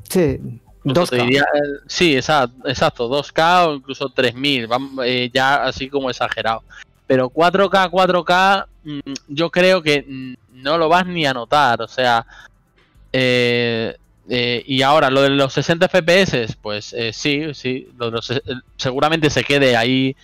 Sí, 0.10 0.60
2K. 0.84 1.12
diría, 1.26 1.46
sí, 1.88 2.16
exacto, 2.16 2.68
exacto, 2.68 3.08
2K 3.10 3.68
o 3.68 3.74
incluso 3.76 4.10
3000, 4.10 4.68
vam- 4.68 5.02
eh, 5.06 5.30
ya 5.34 5.64
así 5.64 5.90
como 5.90 6.10
exagerado. 6.10 6.64
Pero 7.08 7.30
4K, 7.30 7.90
4K, 7.90 8.66
mm, 8.84 9.00
yo 9.28 9.50
creo 9.52 9.82
que 9.82 10.04
mm, 10.08 10.34
no 10.64 10.78
lo 10.78 10.90
vas 10.90 11.06
ni 11.06 11.26
a 11.26 11.34
notar, 11.34 11.82
o 11.82 11.88
sea, 11.88 12.26
eh, 13.14 13.96
eh, 14.30 14.64
y 14.66 14.82
ahora 14.82 15.10
lo 15.10 15.22
de 15.22 15.30
los 15.32 15.52
60 15.54 15.88
FPS, 15.90 16.56
pues 16.62 16.94
eh, 16.94 17.12
sí, 17.14 17.54
sí, 17.54 17.90
lo 17.98 18.06
de 18.06 18.12
los 18.12 18.32
eh, 18.32 18.42
seguramente 18.78 19.30
se 19.30 19.44
quede 19.44 19.76
ahí, 19.76 20.16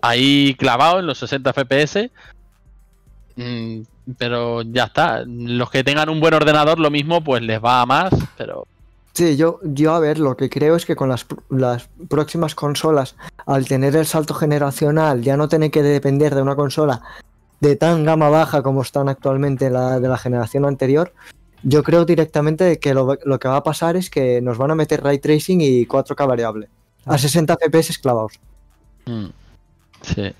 ahí 0.00 0.54
clavado 0.58 1.00
en 1.00 1.06
los 1.06 1.18
60 1.18 1.52
FPS. 1.52 2.10
mm, 3.36 3.80
pero 4.18 4.62
ya 4.62 4.84
está. 4.84 5.22
Los 5.26 5.70
que 5.70 5.84
tengan 5.84 6.08
un 6.08 6.18
buen 6.20 6.34
ordenador, 6.34 6.80
lo 6.80 6.90
mismo, 6.90 7.22
pues 7.22 7.40
les 7.42 7.62
va 7.62 7.82
a 7.82 7.86
más. 7.86 8.12
Pero 8.36 8.66
Sí, 9.14 9.36
yo, 9.36 9.60
yo 9.62 9.92
a 9.94 10.00
ver, 10.00 10.18
lo 10.18 10.36
que 10.36 10.48
creo 10.48 10.74
es 10.74 10.86
que 10.86 10.96
con 10.96 11.08
las, 11.10 11.26
las 11.50 11.88
próximas 12.08 12.54
consolas, 12.54 13.14
al 13.46 13.66
tener 13.66 13.94
el 13.94 14.06
salto 14.06 14.32
generacional, 14.32 15.20
ya 15.22 15.36
no 15.36 15.48
tener 15.48 15.70
que 15.70 15.82
depender 15.82 16.34
de 16.34 16.42
una 16.42 16.56
consola 16.56 17.02
de 17.60 17.76
tan 17.76 18.04
gama 18.04 18.28
baja 18.30 18.62
como 18.62 18.82
están 18.82 19.08
actualmente 19.08 19.70
la 19.70 20.00
de 20.00 20.08
la 20.08 20.16
generación 20.16 20.64
anterior, 20.64 21.12
yo 21.62 21.82
creo 21.82 22.04
directamente 22.04 22.78
que 22.78 22.94
lo, 22.94 23.16
lo 23.24 23.38
que 23.38 23.48
va 23.48 23.56
a 23.56 23.62
pasar 23.62 23.96
es 23.96 24.10
que 24.10 24.40
nos 24.40 24.58
van 24.58 24.72
a 24.72 24.74
meter 24.74 25.02
ray 25.02 25.18
tracing 25.18 25.60
y 25.60 25.86
4K 25.86 26.26
variable. 26.26 26.68
A 27.04 27.18
60 27.18 27.56
FPS 27.56 27.98
clavados. 27.98 28.32
mm, 29.06 29.26
sí. 30.02 30.34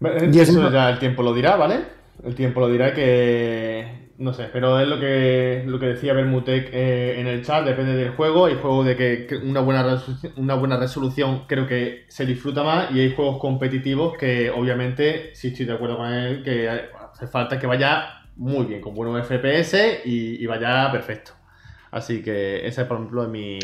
Eso 0.00 0.70
ya 0.70 0.90
el 0.90 0.98
tiempo 0.98 1.22
lo 1.22 1.32
dirá, 1.32 1.56
¿vale? 1.56 1.84
El 2.24 2.34
tiempo 2.34 2.60
lo 2.60 2.68
dirá 2.68 2.92
que. 2.94 4.05
No 4.18 4.32
sé, 4.32 4.48
pero 4.50 4.80
es 4.80 4.88
lo 4.88 4.98
que, 4.98 5.62
lo 5.66 5.78
que 5.78 5.86
decía 5.86 6.14
Bermutec 6.14 6.70
eh, 6.72 7.20
en 7.20 7.26
el 7.26 7.44
chat, 7.44 7.64
depende 7.64 7.94
del 7.94 8.10
juego. 8.10 8.46
Hay 8.46 8.54
juegos 8.54 8.86
de 8.86 8.96
que, 8.96 9.36
una, 9.36 9.60
buena 9.60 9.82
resolución, 9.82 10.32
una 10.36 10.54
buena 10.54 10.78
resolución 10.78 11.44
creo 11.46 11.66
que 11.66 12.06
se 12.08 12.24
disfruta 12.24 12.62
más 12.62 12.90
y 12.92 13.00
hay 13.00 13.14
juegos 13.14 13.38
competitivos 13.38 14.16
que 14.16 14.50
obviamente, 14.50 15.34
sí 15.34 15.48
estoy 15.48 15.66
de 15.66 15.74
acuerdo 15.74 15.98
con 15.98 16.12
él, 16.12 16.42
que 16.42 16.68
hace 16.68 17.26
falta 17.26 17.58
que 17.58 17.66
vaya 17.66 18.22
muy 18.36 18.66
bien, 18.66 18.80
con 18.80 18.94
buenos 18.94 19.26
FPS 19.26 20.00
y, 20.04 20.46
vaya 20.46 20.90
perfecto. 20.90 21.32
Así 21.90 22.22
que 22.22 22.66
esa, 22.66 22.88
por 22.88 22.96
ejemplo, 22.96 23.24
es 23.24 23.28
mi, 23.28 23.58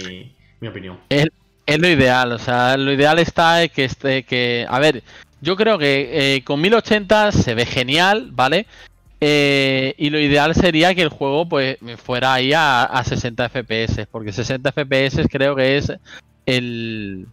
mi 0.60 0.68
opinión. 0.68 0.98
Es 1.08 1.78
lo 1.78 1.88
ideal, 1.88 2.32
o 2.32 2.38
sea, 2.38 2.76
lo 2.76 2.92
ideal 2.92 3.18
está 3.18 3.68
que 3.68 3.84
esté 3.84 4.24
que. 4.24 4.66
A 4.68 4.78
ver, 4.80 5.02
yo 5.40 5.56
creo 5.56 5.78
que 5.78 6.36
eh, 6.36 6.44
con 6.44 6.60
1080 6.60 7.32
se 7.32 7.54
ve 7.54 7.66
genial, 7.66 8.30
¿vale? 8.32 8.66
Eh, 9.24 9.94
y 9.98 10.10
lo 10.10 10.18
ideal 10.18 10.52
sería 10.52 10.96
que 10.96 11.02
el 11.02 11.08
juego 11.08 11.48
pues 11.48 11.78
fuera 12.02 12.34
ahí 12.34 12.52
a, 12.52 12.82
a 12.82 13.04
60 13.04 13.48
FPS, 13.50 14.06
porque 14.10 14.32
60 14.32 14.72
FPS 14.72 15.28
creo 15.30 15.54
que 15.54 15.76
es 15.76 15.92
el 16.44 17.28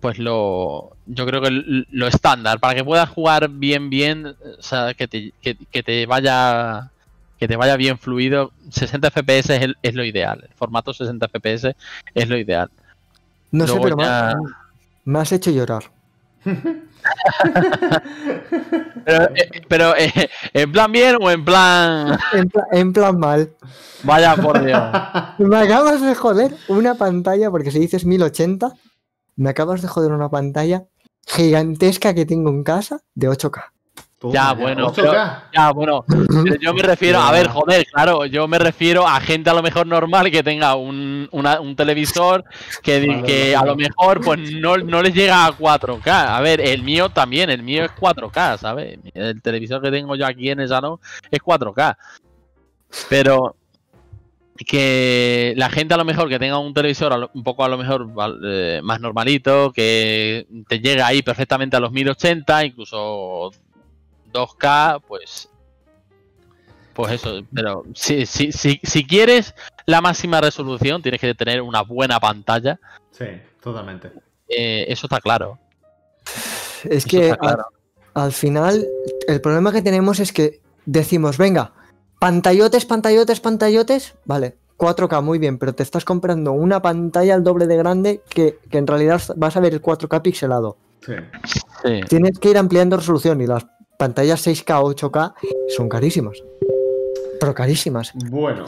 pues 0.00 0.18
lo 0.18 0.96
yo 1.06 1.24
creo 1.24 1.40
que 1.40 1.48
el- 1.48 1.86
lo 1.92 2.08
estándar 2.08 2.58
para 2.58 2.74
que 2.74 2.82
puedas 2.82 3.08
jugar 3.08 3.48
bien 3.48 3.90
bien, 3.90 4.26
o 4.26 4.62
sea, 4.62 4.92
que 4.94 5.06
te, 5.06 5.32
que, 5.40 5.56
que 5.70 5.82
te 5.84 6.04
vaya 6.06 6.90
que 7.38 7.46
te 7.46 7.54
vaya 7.56 7.76
bien 7.76 7.96
fluido, 7.96 8.50
60 8.70 9.08
FPS 9.10 9.54
es, 9.54 9.62
el- 9.62 9.76
es 9.82 9.94
lo 9.94 10.04
ideal, 10.04 10.40
el 10.48 10.54
formato 10.56 10.92
60 10.92 11.28
FPS 11.28 11.76
es 12.12 12.28
lo 12.28 12.36
ideal. 12.36 12.70
No 13.52 13.66
sé, 13.68 13.78
pero 13.80 13.96
me, 13.96 14.02
ya- 14.02 14.34
me 15.04 15.18
has 15.20 15.30
hecho 15.30 15.52
llorar. 15.52 15.84
Pero, 19.04 19.24
eh, 19.34 19.50
pero, 19.68 19.96
eh, 19.96 20.12
¿en 20.52 20.72
plan 20.72 20.90
bien 20.92 21.16
o 21.20 21.30
en 21.30 21.44
plan 21.44 22.18
En, 22.32 22.48
pla- 22.48 22.66
en 22.72 22.92
plan 22.92 23.18
mal. 23.18 23.52
vaya 24.02 24.34
por 24.36 24.64
Dios? 24.64 24.82
Me 25.38 25.56
acabas 25.58 26.00
de 26.00 26.14
joder 26.14 26.54
una 26.68 26.94
pantalla, 26.94 27.50
porque 27.50 27.70
si 27.70 27.78
dices 27.78 28.04
1080, 28.06 28.72
me 29.36 29.50
acabas 29.50 29.82
de 29.82 29.88
joder 29.88 30.12
una 30.12 30.28
pantalla 30.30 30.84
gigantesca 31.26 32.14
que 32.14 32.26
tengo 32.26 32.50
en 32.50 32.62
casa 32.64 33.00
de 33.14 33.28
8K. 33.28 33.72
Ya, 34.32 34.52
bueno, 34.52 34.92
ya, 35.52 35.70
bueno. 35.72 36.04
yo 36.60 36.74
me 36.74 36.82
refiero, 36.82 37.18
a 37.18 37.32
ver, 37.32 37.48
joder, 37.48 37.86
claro, 37.86 38.26
yo 38.26 38.46
me 38.48 38.58
refiero 38.58 39.06
a 39.06 39.20
gente 39.20 39.50
a 39.50 39.54
lo 39.54 39.62
mejor 39.62 39.86
normal 39.86 40.30
que 40.30 40.42
tenga 40.42 40.74
un, 40.74 41.28
televisor 41.76 42.44
que, 42.82 43.22
que 43.26 43.56
a 43.56 43.64
lo 43.64 43.76
mejor 43.76 44.20
pues 44.20 44.52
no, 44.52 44.76
no 44.76 45.02
les 45.02 45.14
llega 45.14 45.46
a 45.46 45.52
4K. 45.52 46.08
A 46.08 46.40
ver, 46.40 46.60
el 46.60 46.82
mío 46.82 47.08
también, 47.08 47.50
el 47.50 47.62
mío 47.62 47.84
es 47.84 47.90
4K, 47.92 48.58
¿sabes? 48.58 48.98
El 49.14 49.42
televisor 49.42 49.82
que 49.82 49.90
tengo 49.90 50.16
yo 50.16 50.26
aquí 50.26 50.50
en 50.50 50.60
el 50.60 50.68
salón 50.68 50.98
es 51.30 51.40
4K. 51.40 51.96
Pero 53.08 53.56
que 54.56 55.52
la 55.56 55.68
gente 55.68 55.94
a 55.94 55.96
lo 55.96 56.04
mejor 56.04 56.28
que 56.28 56.38
tenga 56.38 56.58
un 56.58 56.74
televisor 56.74 57.30
un 57.34 57.42
poco 57.42 57.64
a 57.64 57.68
lo 57.68 57.76
mejor 57.76 58.08
eh, 58.44 58.80
más 58.82 59.00
normalito, 59.00 59.72
que 59.72 60.46
te 60.68 60.78
llega 60.78 61.06
ahí 61.06 61.22
perfectamente 61.22 61.76
a 61.76 61.80
los 61.80 61.90
1080, 61.90 62.66
incluso 62.66 63.50
2K, 64.34 65.00
pues 65.06 65.48
pues 66.94 67.12
eso, 67.12 67.40
pero 67.52 67.84
si, 67.94 68.24
si, 68.24 68.52
si, 68.52 68.80
si 68.82 69.04
quieres 69.04 69.54
la 69.84 70.00
máxima 70.00 70.40
resolución, 70.40 71.02
tienes 71.02 71.20
que 71.20 71.34
tener 71.34 71.60
una 71.60 71.82
buena 71.82 72.20
pantalla. 72.20 72.78
Sí, 73.10 73.26
totalmente. 73.60 74.12
Eh, 74.48 74.86
eso 74.88 75.06
está 75.06 75.20
claro. 75.20 75.58
Es 76.84 77.04
que 77.04 77.34
al, 78.14 78.32
final, 78.32 78.86
el 79.26 79.40
problema 79.40 79.72
que 79.72 79.82
tenemos 79.82 80.20
es 80.20 80.32
que 80.32 80.60
decimos, 80.86 81.36
venga, 81.36 81.72
pantallotes, 82.20 82.84
pantallotes, 82.84 83.40
pantallotes, 83.40 84.14
vale, 84.24 84.56
4K, 84.78 85.22
muy 85.22 85.38
bien, 85.38 85.58
pero 85.58 85.74
te 85.74 85.82
estás 85.82 86.04
comprando 86.04 86.52
una 86.52 86.80
pantalla 86.80 87.34
al 87.34 87.42
doble 87.42 87.66
de 87.66 87.76
grande 87.76 88.22
que, 88.28 88.58
que 88.70 88.78
en 88.78 88.86
realidad 88.86 89.20
vas 89.36 89.56
a 89.56 89.60
ver 89.60 89.72
el 89.74 89.82
4K 89.82 90.22
pixelado. 90.22 90.76
Sí. 91.04 91.14
Tienes 92.08 92.38
que 92.38 92.50
ir 92.50 92.58
ampliando 92.58 92.96
resolución 92.96 93.40
y 93.42 93.46
las 93.46 93.66
pantallas 93.98 94.46
6K 94.46 94.82
o 94.82 94.94
8K 94.94 95.34
son 95.76 95.88
carísimas. 95.88 96.42
Pero 97.40 97.54
carísimas. 97.54 98.12
Bueno, 98.14 98.64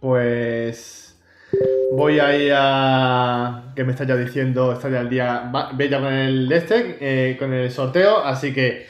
pues 0.00 1.16
voy 1.92 2.18
a 2.18 2.36
ir 2.36 2.52
a. 2.54 3.72
que 3.74 3.84
me 3.84 3.92
está 3.92 4.04
ya 4.04 4.16
diciendo, 4.16 4.72
está 4.72 4.88
ya 4.90 5.00
al 5.00 5.08
día. 5.08 5.50
Ve 5.74 5.88
ya 5.88 6.00
con 6.00 6.12
el 6.12 6.50
este, 6.52 6.96
eh, 7.00 7.36
con 7.36 7.52
el 7.52 7.70
sorteo, 7.70 8.18
así 8.18 8.52
que 8.52 8.86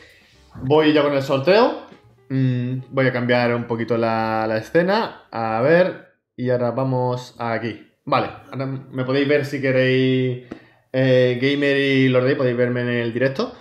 voy 0.62 0.92
ya 0.92 1.02
con 1.02 1.14
el 1.14 1.22
sorteo. 1.22 1.86
Mm, 2.28 2.78
voy 2.90 3.06
a 3.06 3.12
cambiar 3.12 3.54
un 3.54 3.64
poquito 3.64 3.96
la, 3.96 4.56
escena. 4.56 5.26
A 5.30 5.60
ver, 5.60 6.14
y 6.36 6.50
ahora 6.50 6.72
vamos 6.72 7.34
aquí. 7.38 7.86
Vale, 8.04 8.28
ahora 8.50 8.66
me 8.66 9.04
podéis 9.04 9.28
ver 9.28 9.44
si 9.44 9.60
queréis. 9.60 10.46
Eh, 10.92 11.38
Gamer 11.40 11.76
y 11.76 12.08
Lorde, 12.08 12.36
podéis 12.36 12.56
verme 12.56 12.80
en 12.80 12.88
el 12.88 13.12
directo. 13.12 13.52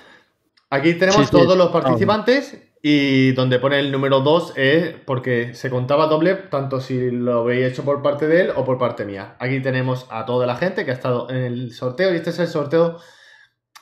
Aquí 0.69 0.95
tenemos 0.95 1.29
todos 1.29 1.57
los 1.57 1.69
participantes 1.69 2.57
y 2.81 3.31
donde 3.31 3.57
pone 3.57 3.79
el 3.79 3.91
número 3.91 4.21
2 4.21 4.53
es 4.57 4.95
porque 5.05 5.55
se 5.55 5.71
contaba 5.71 6.07
doble 6.07 6.35
tanto 6.35 6.79
si 6.79 7.09
lo 7.09 7.43
veis 7.43 7.71
hecho 7.71 7.83
por 7.83 8.01
parte 8.01 8.27
de 8.27 8.41
él 8.41 8.51
o 8.55 8.63
por 8.63 8.77
parte 8.77 9.05
mía. 9.05 9.35
Aquí 9.39 9.59
tenemos 9.59 10.05
a 10.09 10.25
toda 10.25 10.45
la 10.45 10.55
gente 10.55 10.85
que 10.85 10.91
ha 10.91 10.93
estado 10.93 11.29
en 11.29 11.37
el 11.37 11.73
sorteo 11.73 12.13
y 12.13 12.17
este 12.17 12.31
es 12.31 12.39
el 12.39 12.47
sorteo 12.47 12.99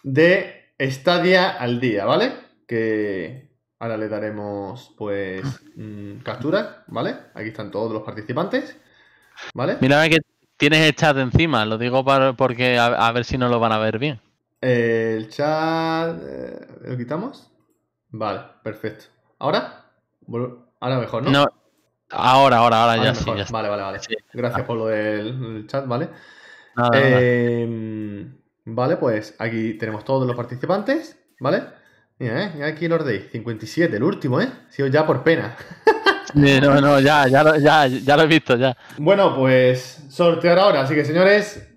de 0.04 0.74
Stadia 0.80 1.50
al 1.50 1.80
día, 1.80 2.06
¿vale? 2.06 2.32
Que 2.68 3.58
ahora 3.80 3.98
le 3.98 4.08
daremos 4.08 4.94
pues 4.98 5.44
mm, 5.76 6.20
captura, 6.20 6.86
¿vale? 6.88 7.16
Aquí 7.34 7.50
están 7.50 7.72
todos 7.72 7.92
los 7.92 8.04
participantes, 8.04 8.78
¿vale? 9.54 9.78
Mira 9.82 10.08
que 10.08 10.20
tienes 10.56 10.80
el 10.80 10.96
chat 10.96 11.18
encima, 11.18 11.66
lo 11.66 11.78
digo 11.78 12.06
para, 12.06 12.34
porque 12.34 12.78
a 12.78 13.12
ver 13.12 13.26
si 13.26 13.38
no 13.38 13.50
lo 13.50 13.60
van 13.60 13.72
a 13.74 13.80
ver 13.80 14.00
bien. 14.00 14.22
El 14.64 15.28
chat. 15.28 16.16
Eh, 16.26 16.68
¿Lo 16.84 16.98
quitamos? 16.98 17.52
Vale, 18.12 18.40
perfecto. 18.64 19.06
¿Ahora? 19.40 19.92
Ahora 20.80 21.00
mejor, 21.00 21.24
¿no? 21.24 21.32
No. 21.32 21.46
Ahora, 22.10 22.58
ahora, 22.58 22.84
ahora, 22.84 23.04
ya, 23.04 23.14
sí, 23.14 23.26
Vale, 23.52 23.68
vale, 23.68 23.84
vale. 23.84 24.00
Gracias 24.32 24.66
por 24.66 24.78
lo 24.78 24.88
del 24.88 25.68
chat, 25.68 25.86
¿vale? 25.86 26.08
Em, 26.94 28.38
vale, 28.64 28.96
pues 28.96 29.36
aquí 29.38 29.74
tenemos 29.74 30.06
todos 30.06 30.26
los 30.26 30.36
participantes, 30.36 31.18
¿vale? 31.42 31.64
Mira, 32.20 32.46
¿eh? 32.46 32.64
aquí 32.64 32.88
los 32.88 33.04
de 33.04 33.30
57, 33.32 33.98
el 33.98 34.04
último, 34.04 34.40
¿eh? 34.40 34.50
Sido 34.70 34.88
ya 34.88 35.06
por 35.06 35.24
pena. 35.24 35.58
no, 36.36 36.80
no, 36.80 37.02
ya, 37.02 37.28
ya, 37.28 37.58
ya, 37.58 37.88
ya 37.88 38.16
lo 38.16 38.24
he 38.24 38.28
visto, 38.28 38.56
ya. 38.56 38.78
Bueno, 38.98 39.36
pues 39.36 40.06
sortear 40.10 40.58
ahora. 40.58 40.82
Así 40.82 40.96
que, 40.96 41.04
señores, 41.04 41.68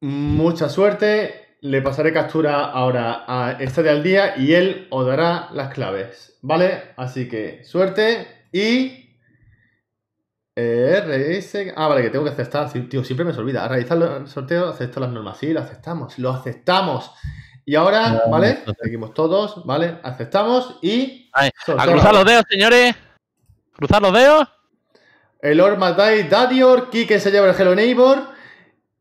mucha 0.00 0.68
suerte 0.68 1.47
le 1.60 1.82
pasaré 1.82 2.12
captura 2.12 2.66
ahora 2.66 3.24
a 3.26 3.54
de 3.54 3.90
al 3.90 4.02
día 4.02 4.34
y 4.36 4.54
él 4.54 4.86
os 4.90 5.06
dará 5.06 5.48
las 5.52 5.72
claves, 5.72 6.38
¿vale? 6.42 6.92
Así 6.96 7.28
que 7.28 7.64
suerte 7.64 8.46
y... 8.52 9.04
RS... 10.56 11.72
Ah, 11.76 11.86
vale, 11.86 12.02
que 12.02 12.10
tengo 12.10 12.24
que 12.24 12.32
aceptar. 12.32 12.68
Tío, 12.88 13.04
siempre 13.04 13.24
me 13.24 13.32
se 13.32 13.38
olvida. 13.38 13.64
A 13.64 13.68
realizar 13.68 13.96
el 13.96 14.26
sorteo, 14.26 14.68
acepto 14.68 14.98
las 14.98 15.10
normas. 15.10 15.38
Sí, 15.38 15.52
lo 15.52 15.60
aceptamos. 15.60 16.18
Lo 16.18 16.30
aceptamos. 16.30 17.12
Y 17.64 17.76
ahora, 17.76 18.24
¿vale? 18.28 18.64
Seguimos 18.82 19.14
todos, 19.14 19.64
¿vale? 19.64 19.98
Aceptamos 20.02 20.78
y... 20.82 21.30
a 21.32 21.48
cruzar 21.86 22.12
los 22.12 22.24
dedos, 22.24 22.44
señores. 22.50 22.96
Cruzar 23.72 24.02
los 24.02 24.12
dedos. 24.12 24.48
El 25.40 25.60
Ormadai 25.60 26.28
Dadior, 26.28 26.90
Kike 26.90 27.20
se 27.20 27.30
lleva 27.30 27.48
el 27.48 27.54
Hello 27.54 27.76
Neighbor. 27.76 28.18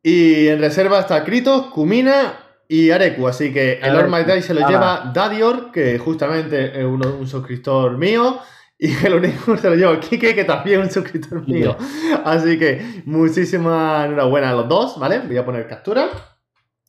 Y 0.03 0.49
en 0.49 0.59
reserva 0.59 0.99
está 0.99 1.23
Kritos, 1.23 1.67
Kumina 1.67 2.46
y 2.69 2.91
Areku. 2.91 3.27
Así 3.27 3.53
que 3.53 3.79
el 3.81 3.95
Orma 3.95 4.21
Day 4.23 4.41
se 4.41 4.53
lo 4.53 4.67
lleva 4.67 5.11
Dadior, 5.13 5.71
que 5.71 5.97
justamente 5.97 6.79
es 6.79 6.85
un 6.85 7.27
suscriptor 7.27 7.97
mío. 7.97 8.39
Y 8.79 8.93
el 9.05 9.15
único 9.15 9.57
se 9.57 9.69
lo 9.69 9.75
lleva 9.75 9.99
Kike, 9.99 10.35
que 10.35 10.43
también 10.43 10.81
es 10.81 10.87
un 10.87 10.93
suscriptor 10.93 11.47
mío. 11.47 11.75
Así 12.23 12.59
que 12.59 13.01
muchísima 13.05 14.05
enhorabuena 14.05 14.51
a 14.51 14.53
los 14.53 14.67
dos, 14.67 14.99
¿vale? 14.99 15.19
Voy 15.19 15.37
a 15.37 15.45
poner 15.45 15.67
captura. 15.67 16.09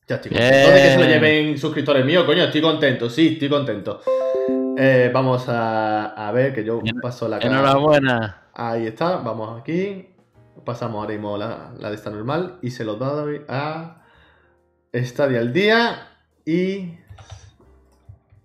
Ya 0.06 0.16
estoy 0.16 0.30
contento 0.30 0.70
de 0.70 0.82
que 0.82 0.90
se 0.90 0.98
lo 0.98 1.04
lleven 1.04 1.58
suscriptores 1.58 2.04
míos, 2.04 2.24
coño. 2.24 2.44
Estoy 2.44 2.62
contento, 2.62 3.10
sí, 3.10 3.34
estoy 3.34 3.48
contento. 3.48 4.00
Eh, 4.76 5.10
vamos 5.12 5.44
a, 5.48 6.30
ver 6.32 6.54
que 6.54 6.64
yo 6.64 6.80
paso 7.02 7.28
la 7.28 7.38
cara. 7.38 7.52
Enhorabuena. 7.52 8.42
Ahí 8.54 8.86
está, 8.86 9.16
vamos 9.16 9.60
aquí. 9.60 10.08
Pasamos 10.64 11.00
ahora 11.00 11.12
mismo 11.12 11.36
la, 11.36 11.72
la 11.78 11.88
de 11.88 11.94
esta 11.94 12.10
normal 12.10 12.58
y 12.62 12.70
se 12.70 12.84
lo 12.84 12.96
doy 12.96 13.42
a 13.48 14.02
Estadio 14.92 15.38
al 15.38 15.52
día 15.52 16.08
y... 16.44 16.94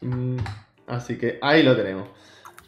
Mm, 0.01 0.37
así 0.87 1.17
que 1.17 1.39
ahí 1.41 1.63
lo 1.63 1.75
tenemos. 1.75 2.09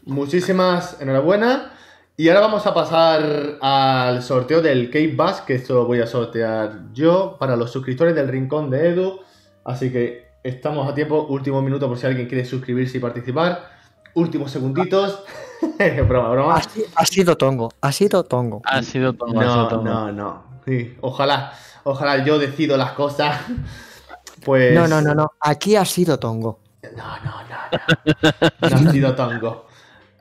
Muchísimas 0.05 1.01
enhorabuena. 1.01 1.71
Y 2.17 2.29
ahora 2.29 2.41
vamos 2.41 2.65
a 2.65 2.73
pasar 2.73 3.57
al 3.61 4.23
sorteo 4.23 4.61
del 4.61 4.85
Cape 4.87 5.13
Bass, 5.15 5.41
que 5.41 5.55
esto 5.55 5.73
lo 5.73 5.85
voy 5.85 5.99
a 5.99 6.07
sortear 6.07 6.93
yo 6.93 7.35
para 7.37 7.57
los 7.57 7.71
suscriptores 7.71 8.15
del 8.15 8.29
Rincón 8.29 8.69
de 8.69 8.87
Edu. 8.87 9.19
Así 9.65 9.91
que 9.91 10.29
estamos 10.41 10.89
a 10.89 10.93
tiempo, 10.93 11.25
último 11.27 11.61
minuto 11.61 11.89
por 11.89 11.97
si 11.97 12.07
alguien 12.07 12.27
quiere 12.27 12.45
suscribirse 12.45 12.97
y 12.97 13.01
participar. 13.01 13.69
Últimos 14.13 14.49
segunditos. 14.51 15.23
broma, 16.07 16.29
broma. 16.29 16.61
Ha, 16.95 17.05
sido 17.05 17.35
tongo, 17.35 17.69
ha 17.81 17.91
sido 17.91 18.23
tongo. 18.23 18.61
Ha 18.63 18.81
sido 18.81 19.11
tongo. 19.11 19.41
No, 19.41 19.81
no, 19.83 20.11
no. 20.13 20.43
Sí, 20.65 20.95
ojalá 21.01 21.51
ojalá 21.85 22.25
yo 22.25 22.37
decido 22.37 22.77
las 22.77 22.91
cosas. 22.91 23.39
Pues. 24.43 24.75
No, 24.75 24.87
no, 24.87 25.01
no, 25.01 25.15
no. 25.15 25.31
Aquí 25.39 25.75
ha 25.75 25.85
sido 25.85 26.19
tongo. 26.19 26.59
No, 26.95 27.17
no, 27.23 27.41
no. 27.49 27.57
No, 28.69 28.89
ha 28.89 28.91
sido 28.91 29.15
tongo. 29.15 29.65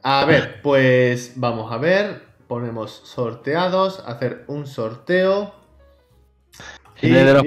A 0.02 0.24
ver, 0.24 0.62
pues 0.62 1.32
vamos 1.34 1.70
a 1.70 1.76
ver. 1.76 2.22
Ponemos 2.46 3.02
sorteados. 3.04 4.02
Hacer 4.06 4.44
un 4.46 4.66
sorteo. 4.66 5.52
Y 7.02 7.08
en 7.08 7.16
el, 7.16 7.26
de 7.26 7.34
los, 7.34 7.42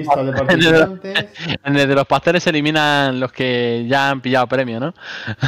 de 1.88 1.94
los 1.96 2.06
pasteles 2.06 2.44
se 2.44 2.50
eliminan 2.50 3.18
los 3.18 3.32
que 3.32 3.84
ya 3.88 4.10
han 4.10 4.20
pillado 4.20 4.46
premio, 4.46 4.78
¿no? 4.78 4.94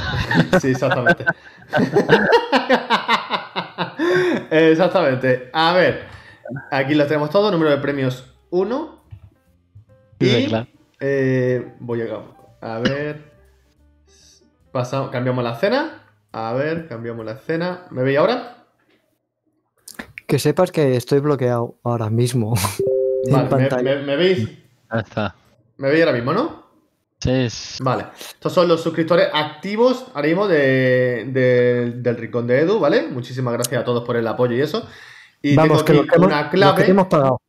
Sí, 0.60 0.70
exactamente. 0.70 1.26
exactamente. 4.50 5.50
A 5.52 5.74
ver, 5.74 6.06
aquí 6.72 6.94
lo 6.94 7.06
tenemos 7.06 7.30
todo. 7.30 7.52
Número 7.52 7.70
de 7.70 7.76
premios 7.76 8.24
uno. 8.50 9.04
Y 10.18 10.48
eh, 11.00 11.74
voy 11.80 12.02
a, 12.02 12.20
a 12.60 12.78
ver. 12.80 13.30
Pasamos, 14.72 15.10
cambiamos 15.10 15.42
la 15.42 15.52
escena. 15.54 16.04
A 16.32 16.52
ver, 16.52 16.86
cambiamos 16.88 17.24
la 17.24 17.32
escena. 17.32 17.86
¿Me 17.90 18.02
veis 18.02 18.18
ahora? 18.18 18.66
Que 20.26 20.38
sepas 20.38 20.70
que 20.70 20.96
estoy 20.96 21.20
bloqueado 21.20 21.78
ahora 21.82 22.10
mismo. 22.10 22.54
Vale, 23.30 24.02
me, 24.04 24.16
veis? 24.16 24.48
está. 24.92 25.34
¿Me 25.76 25.90
veis 25.90 26.04
ahora 26.04 26.16
mismo, 26.16 26.32
no? 26.32 26.60
Sí. 27.18 27.48
Vale. 27.82 28.06
Estos 28.18 28.52
son 28.52 28.68
los 28.68 28.82
suscriptores 28.82 29.28
activos 29.32 30.06
ahora 30.14 30.28
mismo 30.28 30.48
de, 30.48 31.92
del 31.96 32.16
Rincón 32.16 32.46
de 32.46 32.60
Edu, 32.60 32.78
¿vale? 32.78 33.08
Muchísimas 33.08 33.52
gracias 33.54 33.82
a 33.82 33.84
todos 33.84 34.04
por 34.04 34.16
el 34.16 34.26
apoyo 34.26 34.54
y 34.56 34.60
eso. 34.60 34.86
Y 35.42 35.54
Vamos, 35.54 35.84
tengo 35.84 36.04
que 36.06 36.18
una 36.18 36.48
clave. 36.48 36.86
hemos 36.88 37.08
pagado. 37.08 37.39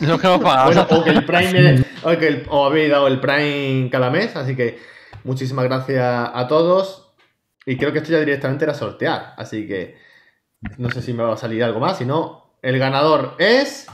No 0.00 0.18
que 0.18 0.26
bueno, 0.28 0.86
o 0.90 1.04
que 1.04 1.10
el 1.10 1.24
Prime 1.24 1.84
o 2.02 2.18
que 2.18 2.28
el, 2.28 2.46
o 2.48 2.66
habéis 2.66 2.90
dado 2.90 3.06
el 3.06 3.20
Prime 3.20 3.88
cada 3.90 4.10
mes, 4.10 4.36
así 4.36 4.56
que 4.56 4.78
muchísimas 5.24 5.64
gracias 5.64 6.30
a 6.32 6.46
todos. 6.48 7.14
Y 7.64 7.76
creo 7.76 7.92
que 7.92 7.98
esto 7.98 8.12
ya 8.12 8.20
directamente 8.20 8.64
era 8.64 8.74
sortear. 8.74 9.34
Así 9.36 9.66
que 9.66 9.98
no 10.78 10.90
sé 10.90 11.02
si 11.02 11.12
me 11.12 11.24
va 11.24 11.34
a 11.34 11.36
salir 11.36 11.64
algo 11.64 11.80
más. 11.80 11.98
Si 11.98 12.04
no, 12.04 12.58
el 12.62 12.78
ganador 12.78 13.34
es. 13.38 13.86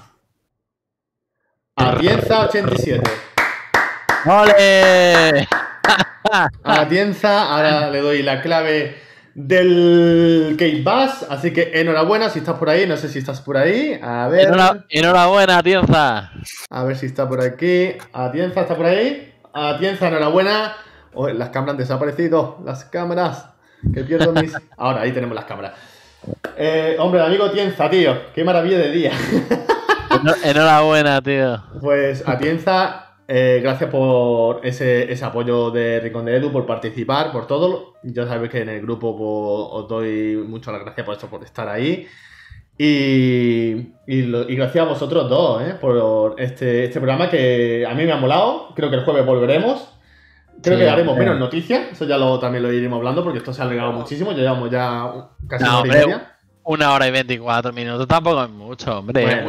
Atienza87. 1.76 3.02
¡Ole! 4.26 5.48
Atienza, 6.62 7.52
ahora 7.52 7.90
le 7.90 8.00
doy 8.00 8.22
la 8.22 8.42
clave 8.42 9.00
del 9.34 10.56
Kate 10.58 10.82
Bass. 10.82 11.26
Así 11.28 11.52
que 11.52 11.72
enhorabuena 11.74 12.30
si 12.30 12.40
estás 12.40 12.56
por 12.56 12.70
ahí. 12.70 12.86
No 12.86 12.96
sé 12.96 13.08
si 13.08 13.18
estás 13.18 13.40
por 13.40 13.56
ahí. 13.56 13.98
A 14.02 14.28
ver. 14.28 14.52
enhorabuena, 14.88 15.58
Atienza. 15.58 16.32
A 16.70 16.84
ver 16.84 16.96
si 16.96 17.06
está 17.06 17.28
por 17.28 17.40
aquí. 17.40 17.92
Atienza, 18.12 18.62
¿está 18.62 18.76
por 18.76 18.86
ahí? 18.86 19.34
Atienza, 19.52 20.08
enhorabuena. 20.08 20.76
las 21.34 21.48
cámaras 21.50 21.72
han 21.72 21.78
desaparecido. 21.78 22.58
Las 22.64 22.84
cámaras. 22.84 23.48
Que 23.92 24.04
pierdo 24.04 24.32
mis. 24.32 24.52
Ahora, 24.76 25.02
ahí 25.02 25.12
tenemos 25.12 25.34
las 25.34 25.44
cámaras. 25.44 25.72
Eh, 26.56 26.96
hombre, 26.98 27.20
amigo 27.22 27.44
Atienza, 27.44 27.90
tío. 27.90 28.32
Qué 28.34 28.44
maravilla 28.44 28.78
de 28.78 28.90
día. 28.90 29.12
Enhorabuena, 30.44 31.20
tío. 31.20 31.62
Pues 31.80 32.22
Atienza, 32.26 33.11
eh, 33.34 33.60
gracias 33.62 33.88
por 33.88 34.60
ese, 34.62 35.18
apoyo 35.24 35.70
de 35.70 36.00
Rincón 36.00 36.26
de 36.26 36.36
Edu, 36.36 36.52
por 36.52 36.66
participar, 36.66 37.32
por 37.32 37.46
todo. 37.46 37.94
Ya 38.02 38.26
sabéis 38.26 38.52
que 38.52 38.60
en 38.60 38.68
el 38.68 38.82
grupo 38.82 39.16
pues, 39.16 39.82
os 39.82 39.88
doy 39.88 40.36
muchas 40.36 40.74
las 40.74 40.82
gracias 40.82 41.06
por 41.06 41.14
esto, 41.14 41.28
por 41.28 41.42
estar 41.42 41.66
ahí. 41.66 42.06
Y, 42.76 43.74
gracias 44.54 44.84
a 44.84 44.88
vosotros 44.88 45.30
dos 45.30 45.62
¿eh? 45.62 45.76
por 45.80 46.38
este, 46.38 46.84
este 46.84 47.00
programa 47.00 47.30
que 47.30 47.86
a 47.88 47.94
mí 47.94 48.04
me 48.04 48.12
ha 48.12 48.18
molado. 48.18 48.74
Creo 48.74 48.90
que 48.90 48.96
el 48.96 49.04
jueves 49.04 49.24
volveremos. 49.24 49.88
Creo 50.62 50.76
que 50.76 50.90
haremos 50.90 51.16
menos 51.16 51.38
noticias, 51.38 51.90
eso 51.90 52.04
ya 52.04 52.18
lo, 52.18 52.38
también 52.38 52.62
lo 52.62 52.70
iremos 52.70 52.98
hablando 52.98 53.24
porque 53.24 53.38
esto 53.38 53.54
se 53.54 53.62
ha 53.62 53.64
alargado 53.64 53.92
muchísimo, 53.92 54.30
ya 54.32 54.38
llevamos 54.38 54.70
ya 54.70 55.30
casi 55.48 55.64
una 55.64 55.78
hora 55.78 55.88
y 55.88 55.90
media. 55.90 56.31
Una 56.64 56.92
hora 56.92 57.08
y 57.08 57.10
veinticuatro 57.10 57.72
minutos 57.72 58.06
tampoco 58.06 58.44
es 58.44 58.50
mucho, 58.50 58.98
hombre. 58.98 59.46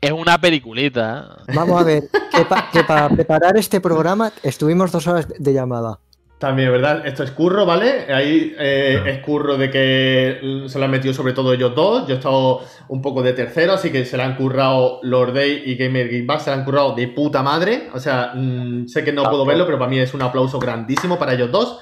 es, 0.00 0.12
una, 0.12 0.40
peliculita. 0.40 1.36
Vamos 1.54 1.80
a 1.80 1.84
ver, 1.84 2.04
que 2.72 2.84
para 2.84 3.08
preparar 3.08 3.56
este 3.56 3.80
programa 3.80 4.32
estuvimos 4.42 4.90
dos 4.92 5.06
horas 5.06 5.28
de 5.28 5.52
llamada. 5.52 5.98
También, 6.38 6.70
¿verdad? 6.70 7.06
Esto 7.06 7.22
es 7.22 7.30
curro, 7.30 7.64
¿vale? 7.64 8.12
Ahí 8.12 8.54
eh, 8.58 9.02
es 9.06 9.18
curro 9.20 9.56
de 9.56 9.70
que 9.70 10.66
se 10.68 10.78
lo 10.78 10.84
han 10.84 10.90
metido 10.90 11.14
sobre 11.14 11.32
todo 11.32 11.54
ellos 11.54 11.74
dos. 11.74 12.06
Yo 12.06 12.12
he 12.14 12.16
estado 12.18 12.60
un 12.88 13.00
poco 13.00 13.22
de 13.22 13.32
tercero, 13.32 13.72
así 13.72 13.90
que 13.90 14.04
se 14.04 14.18
la 14.18 14.26
han 14.26 14.36
currado 14.36 15.00
Lord 15.02 15.32
Day 15.32 15.62
y 15.64 15.76
Gamer 15.76 16.08
Game 16.08 16.26
Back, 16.26 16.40
se 16.40 16.50
la 16.50 16.56
han 16.56 16.64
currado 16.64 16.94
de 16.94 17.08
puta 17.08 17.42
madre. 17.42 17.88
O 17.94 18.00
sea, 18.00 18.32
mm, 18.34 18.86
sé 18.86 19.02
que 19.02 19.12
no 19.12 19.22
puedo 19.22 19.46
verlo, 19.46 19.64
pero 19.64 19.78
para 19.78 19.90
mí 19.90 19.98
es 19.98 20.12
un 20.12 20.20
aplauso 20.20 20.58
grandísimo 20.58 21.18
para 21.18 21.32
ellos 21.32 21.50
dos. 21.50 21.80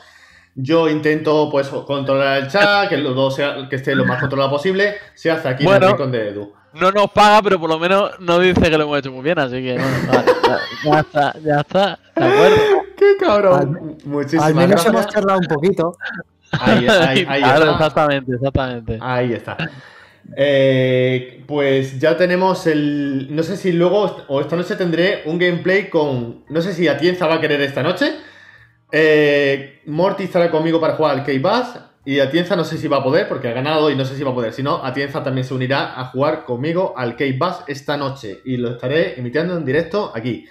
Yo 0.54 0.88
intento, 0.88 1.48
pues, 1.50 1.68
controlar 1.68 2.42
el 2.42 2.48
chat, 2.48 2.88
que 2.88 2.96
los 2.96 3.14
dos 3.14 3.34
sea, 3.34 3.68
que 3.68 3.76
esté 3.76 3.94
lo 3.94 4.04
más 4.04 4.20
controlado 4.20 4.50
posible. 4.50 4.94
Se 5.14 5.30
hace 5.30 5.48
aquí 5.48 5.66
en 5.66 5.72
el 5.72 5.80
rincón 5.80 6.12
de 6.12 6.28
Edu 6.28 6.52
no 6.74 6.90
nos 6.90 7.10
paga, 7.10 7.40
pero 7.42 7.58
por 7.60 7.70
lo 7.70 7.78
menos 7.78 8.18
no 8.20 8.38
dice 8.38 8.60
que 8.60 8.76
lo 8.76 8.84
hemos 8.84 8.98
hecho 8.98 9.12
muy 9.12 9.22
bien, 9.22 9.38
así 9.38 9.62
que 9.62 9.74
bueno, 9.74 10.24
ya, 10.84 11.00
está, 11.00 11.34
ya 11.40 11.60
está, 11.60 11.98
de 12.16 12.24
acuerdo. 12.24 12.56
Qué 12.96 13.16
cabrón. 13.18 13.98
Muchísimas 14.04 14.46
Al 14.46 14.54
menos 14.54 14.86
hemos 14.86 15.06
charlado 15.08 15.40
un 15.40 15.46
poquito. 15.46 15.96
Ahí, 16.52 16.86
ahí, 16.86 17.26
ahí 17.28 17.42
está. 17.42 17.72
Exactamente, 17.72 18.32
exactamente. 18.34 18.98
Ahí 19.00 19.32
está. 19.32 19.56
Eh, 20.36 21.42
pues 21.46 21.98
ya 21.98 22.16
tenemos 22.16 22.66
el. 22.66 23.34
No 23.34 23.42
sé 23.42 23.56
si 23.56 23.72
luego 23.72 24.24
o 24.28 24.40
esta 24.40 24.56
noche 24.56 24.76
tendré 24.76 25.22
un 25.26 25.38
gameplay 25.38 25.90
con. 25.90 26.44
No 26.48 26.62
sé 26.62 26.72
si 26.72 26.86
Atienza 26.86 27.26
va 27.26 27.36
a 27.36 27.40
querer 27.40 27.60
esta 27.60 27.82
noche. 27.82 28.14
Eh, 28.96 29.80
Morty 29.86 30.22
estará 30.22 30.52
conmigo 30.52 30.80
para 30.80 30.94
jugar 30.94 31.18
al 31.18 31.24
K-Bass. 31.24 31.80
Y 32.04 32.20
Atienza 32.20 32.54
no 32.54 32.64
sé 32.64 32.78
si 32.78 32.86
va 32.86 32.98
a 32.98 33.02
poder, 33.02 33.26
porque 33.28 33.48
ha 33.48 33.52
ganado 33.52 33.90
y 33.90 33.96
no 33.96 34.04
sé 34.04 34.14
si 34.14 34.22
va 34.22 34.30
a 34.30 34.34
poder. 34.34 34.52
Si 34.52 34.62
no, 34.62 34.84
Atienza 34.84 35.24
también 35.24 35.44
se 35.44 35.52
unirá 35.52 35.98
a 35.98 36.04
jugar 36.06 36.44
conmigo 36.44 36.94
al 36.96 37.12
Cape 37.12 37.36
Bass 37.36 37.64
esta 37.66 37.96
noche. 37.96 38.40
Y 38.44 38.56
lo 38.56 38.72
estaré 38.72 39.18
emitiendo 39.18 39.56
en 39.56 39.64
directo 39.64 40.12
aquí. 40.14 40.46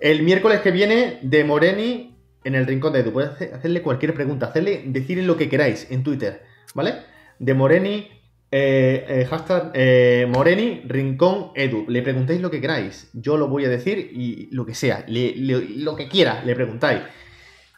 El 0.00 0.22
miércoles 0.22 0.60
que 0.60 0.70
viene, 0.70 1.18
de 1.22 1.42
Moreni 1.42 2.16
en 2.44 2.54
el 2.54 2.64
rincón 2.64 2.92
de 2.92 3.00
Edu. 3.00 3.12
Puedes 3.12 3.30
hacerle 3.52 3.82
cualquier 3.82 4.14
pregunta, 4.14 4.46
hacerle, 4.46 4.84
decirle 4.86 5.24
lo 5.24 5.36
que 5.36 5.48
queráis 5.48 5.90
en 5.90 6.04
Twitter, 6.04 6.42
¿vale? 6.74 6.94
De 7.40 7.54
Moreni, 7.54 8.08
eh, 8.52 9.04
eh, 9.08 9.26
hashtag 9.28 9.72
eh, 9.74 10.26
Moreni, 10.28 10.82
rincón 10.86 11.50
Edu. 11.56 11.86
Le 11.88 12.02
preguntáis 12.02 12.40
lo 12.40 12.52
que 12.52 12.60
queráis. 12.60 13.10
Yo 13.14 13.36
lo 13.36 13.48
voy 13.48 13.64
a 13.64 13.68
decir 13.68 13.98
y 13.98 14.48
lo 14.52 14.64
que 14.64 14.74
sea, 14.74 15.04
lo 15.08 15.96
que 15.96 16.08
quiera, 16.08 16.44
le 16.44 16.54
preguntáis. 16.54 17.00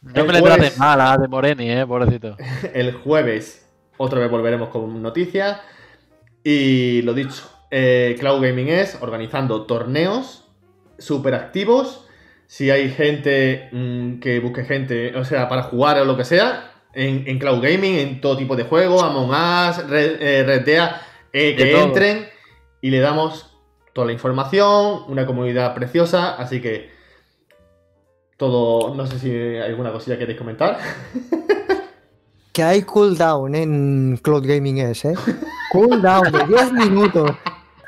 No 0.02 0.24
me 0.24 0.32
le 0.32 0.42
trates 0.42 0.78
mal 0.78 1.00
a 1.00 1.16
de 1.16 1.28
Moreni, 1.28 1.70
eh, 1.70 1.86
pobrecito. 1.86 2.36
El 2.74 2.92
jueves 2.92 3.68
otra 3.96 4.20
vez 4.20 4.30
volveremos 4.30 4.68
con 4.68 5.00
noticias. 5.00 5.60
Y 6.42 7.02
lo 7.02 7.14
dicho, 7.14 7.48
eh, 7.70 8.16
Cloud 8.18 8.42
Gaming 8.42 8.68
es 8.68 8.98
organizando 9.00 9.64
torneos 9.64 10.48
súper 10.98 11.34
activos. 11.34 12.06
Si 12.46 12.70
hay 12.70 12.90
gente 12.90 13.68
mm, 13.72 14.18
que 14.18 14.40
busque 14.40 14.64
gente, 14.64 15.16
o 15.16 15.24
sea, 15.24 15.48
para 15.48 15.62
jugar 15.62 15.98
o 15.98 16.04
lo 16.04 16.16
que 16.16 16.24
sea, 16.24 16.72
en, 16.94 17.38
Cloud 17.38 17.62
Gaming, 17.62 17.98
en 17.98 18.20
todo 18.20 18.36
tipo 18.36 18.56
de 18.56 18.64
juegos, 18.64 19.02
Among 19.02 19.30
Us, 19.30 19.88
Red, 19.88 20.20
eh, 20.20 20.90
eh 21.32 21.56
que 21.56 21.80
entren 21.80 22.28
y 22.82 22.90
le 22.90 22.98
damos 22.98 23.56
toda 23.94 24.08
la 24.08 24.12
información, 24.12 25.04
una 25.08 25.24
comunidad 25.24 25.74
preciosa, 25.74 26.34
así 26.34 26.60
que 26.60 26.90
todo. 28.42 28.92
No 28.94 29.06
sé 29.06 29.20
si 29.20 29.30
hay 29.30 29.70
alguna 29.70 29.92
cosilla 29.92 30.16
que 30.16 30.20
queréis 30.20 30.38
comentar. 30.38 30.78
que 32.52 32.62
hay 32.62 32.82
cooldown 32.82 33.54
en 33.54 34.18
Cloud 34.20 34.44
Gaming 34.44 34.78
S, 34.78 35.08
¿eh? 35.08 35.14
Cooldown 35.70 36.32
de 36.32 36.44
10 36.48 36.72
minutos. 36.72 37.30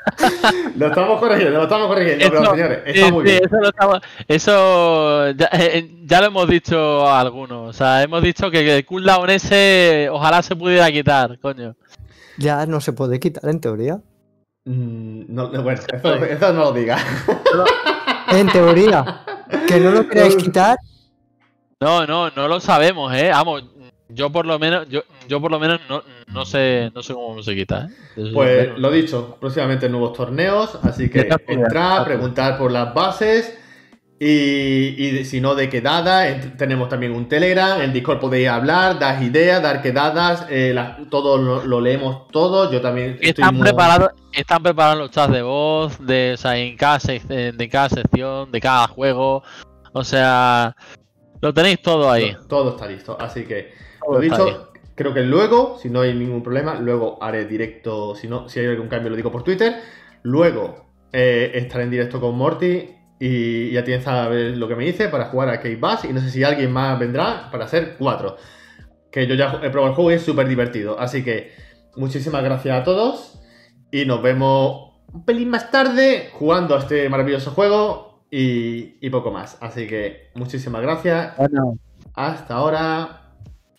lo 0.77 0.87
estamos 0.87 1.19
corrigiendo, 1.19 1.57
lo 1.57 1.63
estamos 1.63 1.87
corrigiendo, 1.87 2.25
eso, 2.25 2.51
señores. 2.51 2.79
Está 2.85 3.11
muy 3.11 3.23
bien. 3.23 3.41
Eso, 3.43 3.57
lo, 3.57 3.67
estamos, 3.67 3.99
eso 4.27 5.31
ya, 5.31 5.49
eh, 5.51 5.91
ya, 6.05 6.21
lo 6.21 6.27
hemos 6.27 6.47
dicho 6.47 7.05
a 7.05 7.19
algunos. 7.19 7.69
O 7.69 7.73
sea, 7.73 8.01
hemos 8.03 8.23
dicho 8.23 8.49
que 8.49 8.77
el 8.77 8.85
cooldown 8.85 9.29
ese 9.31 10.07
ojalá 10.09 10.41
se 10.41 10.55
pudiera 10.55 10.89
quitar, 10.89 11.37
coño. 11.39 11.75
Ya 12.37 12.65
no 12.65 12.79
se 12.79 12.93
puede 12.93 13.19
quitar, 13.19 13.49
en 13.49 13.59
teoría. 13.59 13.99
Mm, 14.63 15.23
no, 15.27 15.49
bueno, 15.49 15.81
eso, 15.93 16.15
eso 16.23 16.53
no 16.53 16.59
lo 16.61 16.71
diga. 16.71 16.97
en 18.31 18.47
teoría. 18.47 19.21
¿Que 19.67 19.79
no 19.79 19.91
lo 19.91 20.07
queréis 20.07 20.35
quitar? 20.35 20.77
No, 21.79 22.05
no, 22.05 22.29
no 22.31 22.47
lo 22.47 22.59
sabemos, 22.59 23.13
eh. 23.13 23.29
Vamos, 23.31 23.63
yo 24.09 24.31
por 24.31 24.45
lo 24.45 24.57
menos, 24.59 24.87
yo, 24.89 25.03
yo 25.27 25.41
por 25.41 25.51
lo 25.51 25.59
menos 25.59 25.81
no, 25.89 26.03
no 26.27 26.45
sé, 26.45 26.91
no 26.93 27.03
sé 27.03 27.13
cómo 27.13 27.41
se 27.41 27.55
quita, 27.55 27.89
¿eh? 28.15 28.31
Pues 28.33 28.77
lo 28.77 28.91
dicho, 28.91 29.37
próximamente 29.39 29.89
nuevos 29.89 30.13
torneos, 30.13 30.79
así 30.83 31.09
que 31.09 31.29
entrar, 31.47 32.05
preguntar 32.05 32.57
por 32.57 32.71
las 32.71 32.93
bases 32.93 33.57
y, 34.17 35.25
si 35.25 35.41
no, 35.41 35.55
de 35.55 35.69
quedada. 35.69 36.39
Tenemos 36.57 36.87
también 36.87 37.13
un 37.13 37.27
Telegram, 37.27 37.81
en 37.81 37.91
Discord 37.91 38.19
podéis 38.19 38.47
hablar, 38.47 38.97
dar 38.97 39.21
ideas, 39.21 39.61
dar 39.61 39.81
quedadas, 39.81 40.45
eh, 40.49 40.73
todo 41.09 41.37
lo, 41.37 41.81
leemos 41.81 42.27
todo. 42.29 42.71
Yo 42.71 42.81
también. 42.81 43.17
Están, 43.21 43.59
preparados, 43.59 44.11
están 44.31 44.63
preparados 44.63 44.99
los 44.99 45.11
chats 45.11 45.33
de 45.33 45.41
voz, 45.41 46.05
de, 46.05 46.33
o 46.33 46.37
sea, 46.37 46.57
en 46.57 46.77
cada, 46.77 46.99
de 46.99 47.69
cada 47.69 47.89
sección, 47.89 48.51
de 48.51 48.61
cada 48.61 48.87
juego. 48.87 49.43
O 49.91 50.03
sea, 50.03 50.75
lo 51.41 51.53
tenéis 51.53 51.81
todo 51.81 52.09
ahí. 52.09 52.35
Todo, 52.47 52.71
está 52.71 52.87
listo. 52.87 53.17
Así 53.19 53.43
que, 53.43 53.73
lo 54.09 54.19
dicho, 54.19 54.71
creo 54.95 55.13
que 55.13 55.21
luego, 55.21 55.77
si 55.81 55.89
no 55.89 56.01
hay 56.01 56.13
ningún 56.13 56.41
problema, 56.41 56.75
luego 56.75 57.21
haré 57.21 57.45
directo. 57.45 58.15
Si, 58.15 58.29
no, 58.29 58.47
si 58.47 58.61
hay 58.61 58.67
algún 58.67 58.87
cambio, 58.87 59.09
lo 59.09 59.17
digo 59.17 59.31
por 59.31 59.43
Twitter. 59.43 59.75
Luego 60.23 60.85
eh, 61.11 61.51
estaré 61.53 61.83
en 61.83 61.91
directo 61.91 62.21
con 62.21 62.35
Morty 62.35 62.95
y 63.19 63.71
ya 63.71 63.83
tienes 63.83 64.07
a 64.07 64.27
ver 64.27 64.57
lo 64.57 64.67
que 64.67 64.75
me 64.75 64.85
dice 64.85 65.07
para 65.07 65.25
jugar 65.25 65.49
a 65.49 65.59
Cave 65.59 65.77
Bass. 65.77 66.05
Y 66.05 66.13
no 66.13 66.19
sé 66.19 66.29
si 66.29 66.43
alguien 66.43 66.71
más 66.71 66.99
vendrá 66.99 67.49
para 67.51 67.65
hacer 67.65 67.95
cuatro. 67.97 68.37
Que 69.11 69.27
yo 69.27 69.35
ya 69.35 69.59
he 69.63 69.69
probado 69.69 69.87
el 69.87 69.95
juego 69.95 70.11
y 70.11 70.15
es 70.15 70.23
súper 70.23 70.47
divertido. 70.47 70.99
Así 70.99 71.23
que 71.23 71.53
muchísimas 71.95 72.43
gracias 72.43 72.81
a 72.81 72.83
todos. 72.83 73.39
Y 73.91 74.05
nos 74.05 74.21
vemos 74.21 74.93
un 75.13 75.23
pelín 75.23 75.49
más 75.49 75.71
tarde 75.71 76.29
jugando 76.33 76.75
a 76.75 76.79
este 76.79 77.09
maravilloso 77.09 77.51
juego. 77.51 78.25
Y, 78.29 79.09
poco 79.11 79.31
más. 79.31 79.57
Así 79.61 79.87
que 79.87 80.31
muchísimas 80.35 80.81
gracias. 80.81 81.37
Bueno. 81.37 81.77
Hasta 82.13 82.55
ahora. 82.55 83.21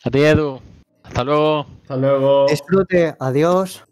A 0.02 0.10
ti, 0.10 0.18
Edu. 0.18 0.60
Hasta 1.02 1.24
luego. 1.24 1.66
Hasta 1.82 1.96
luego. 1.96 2.46
Disfrute. 2.48 3.14
Adiós. 3.18 3.86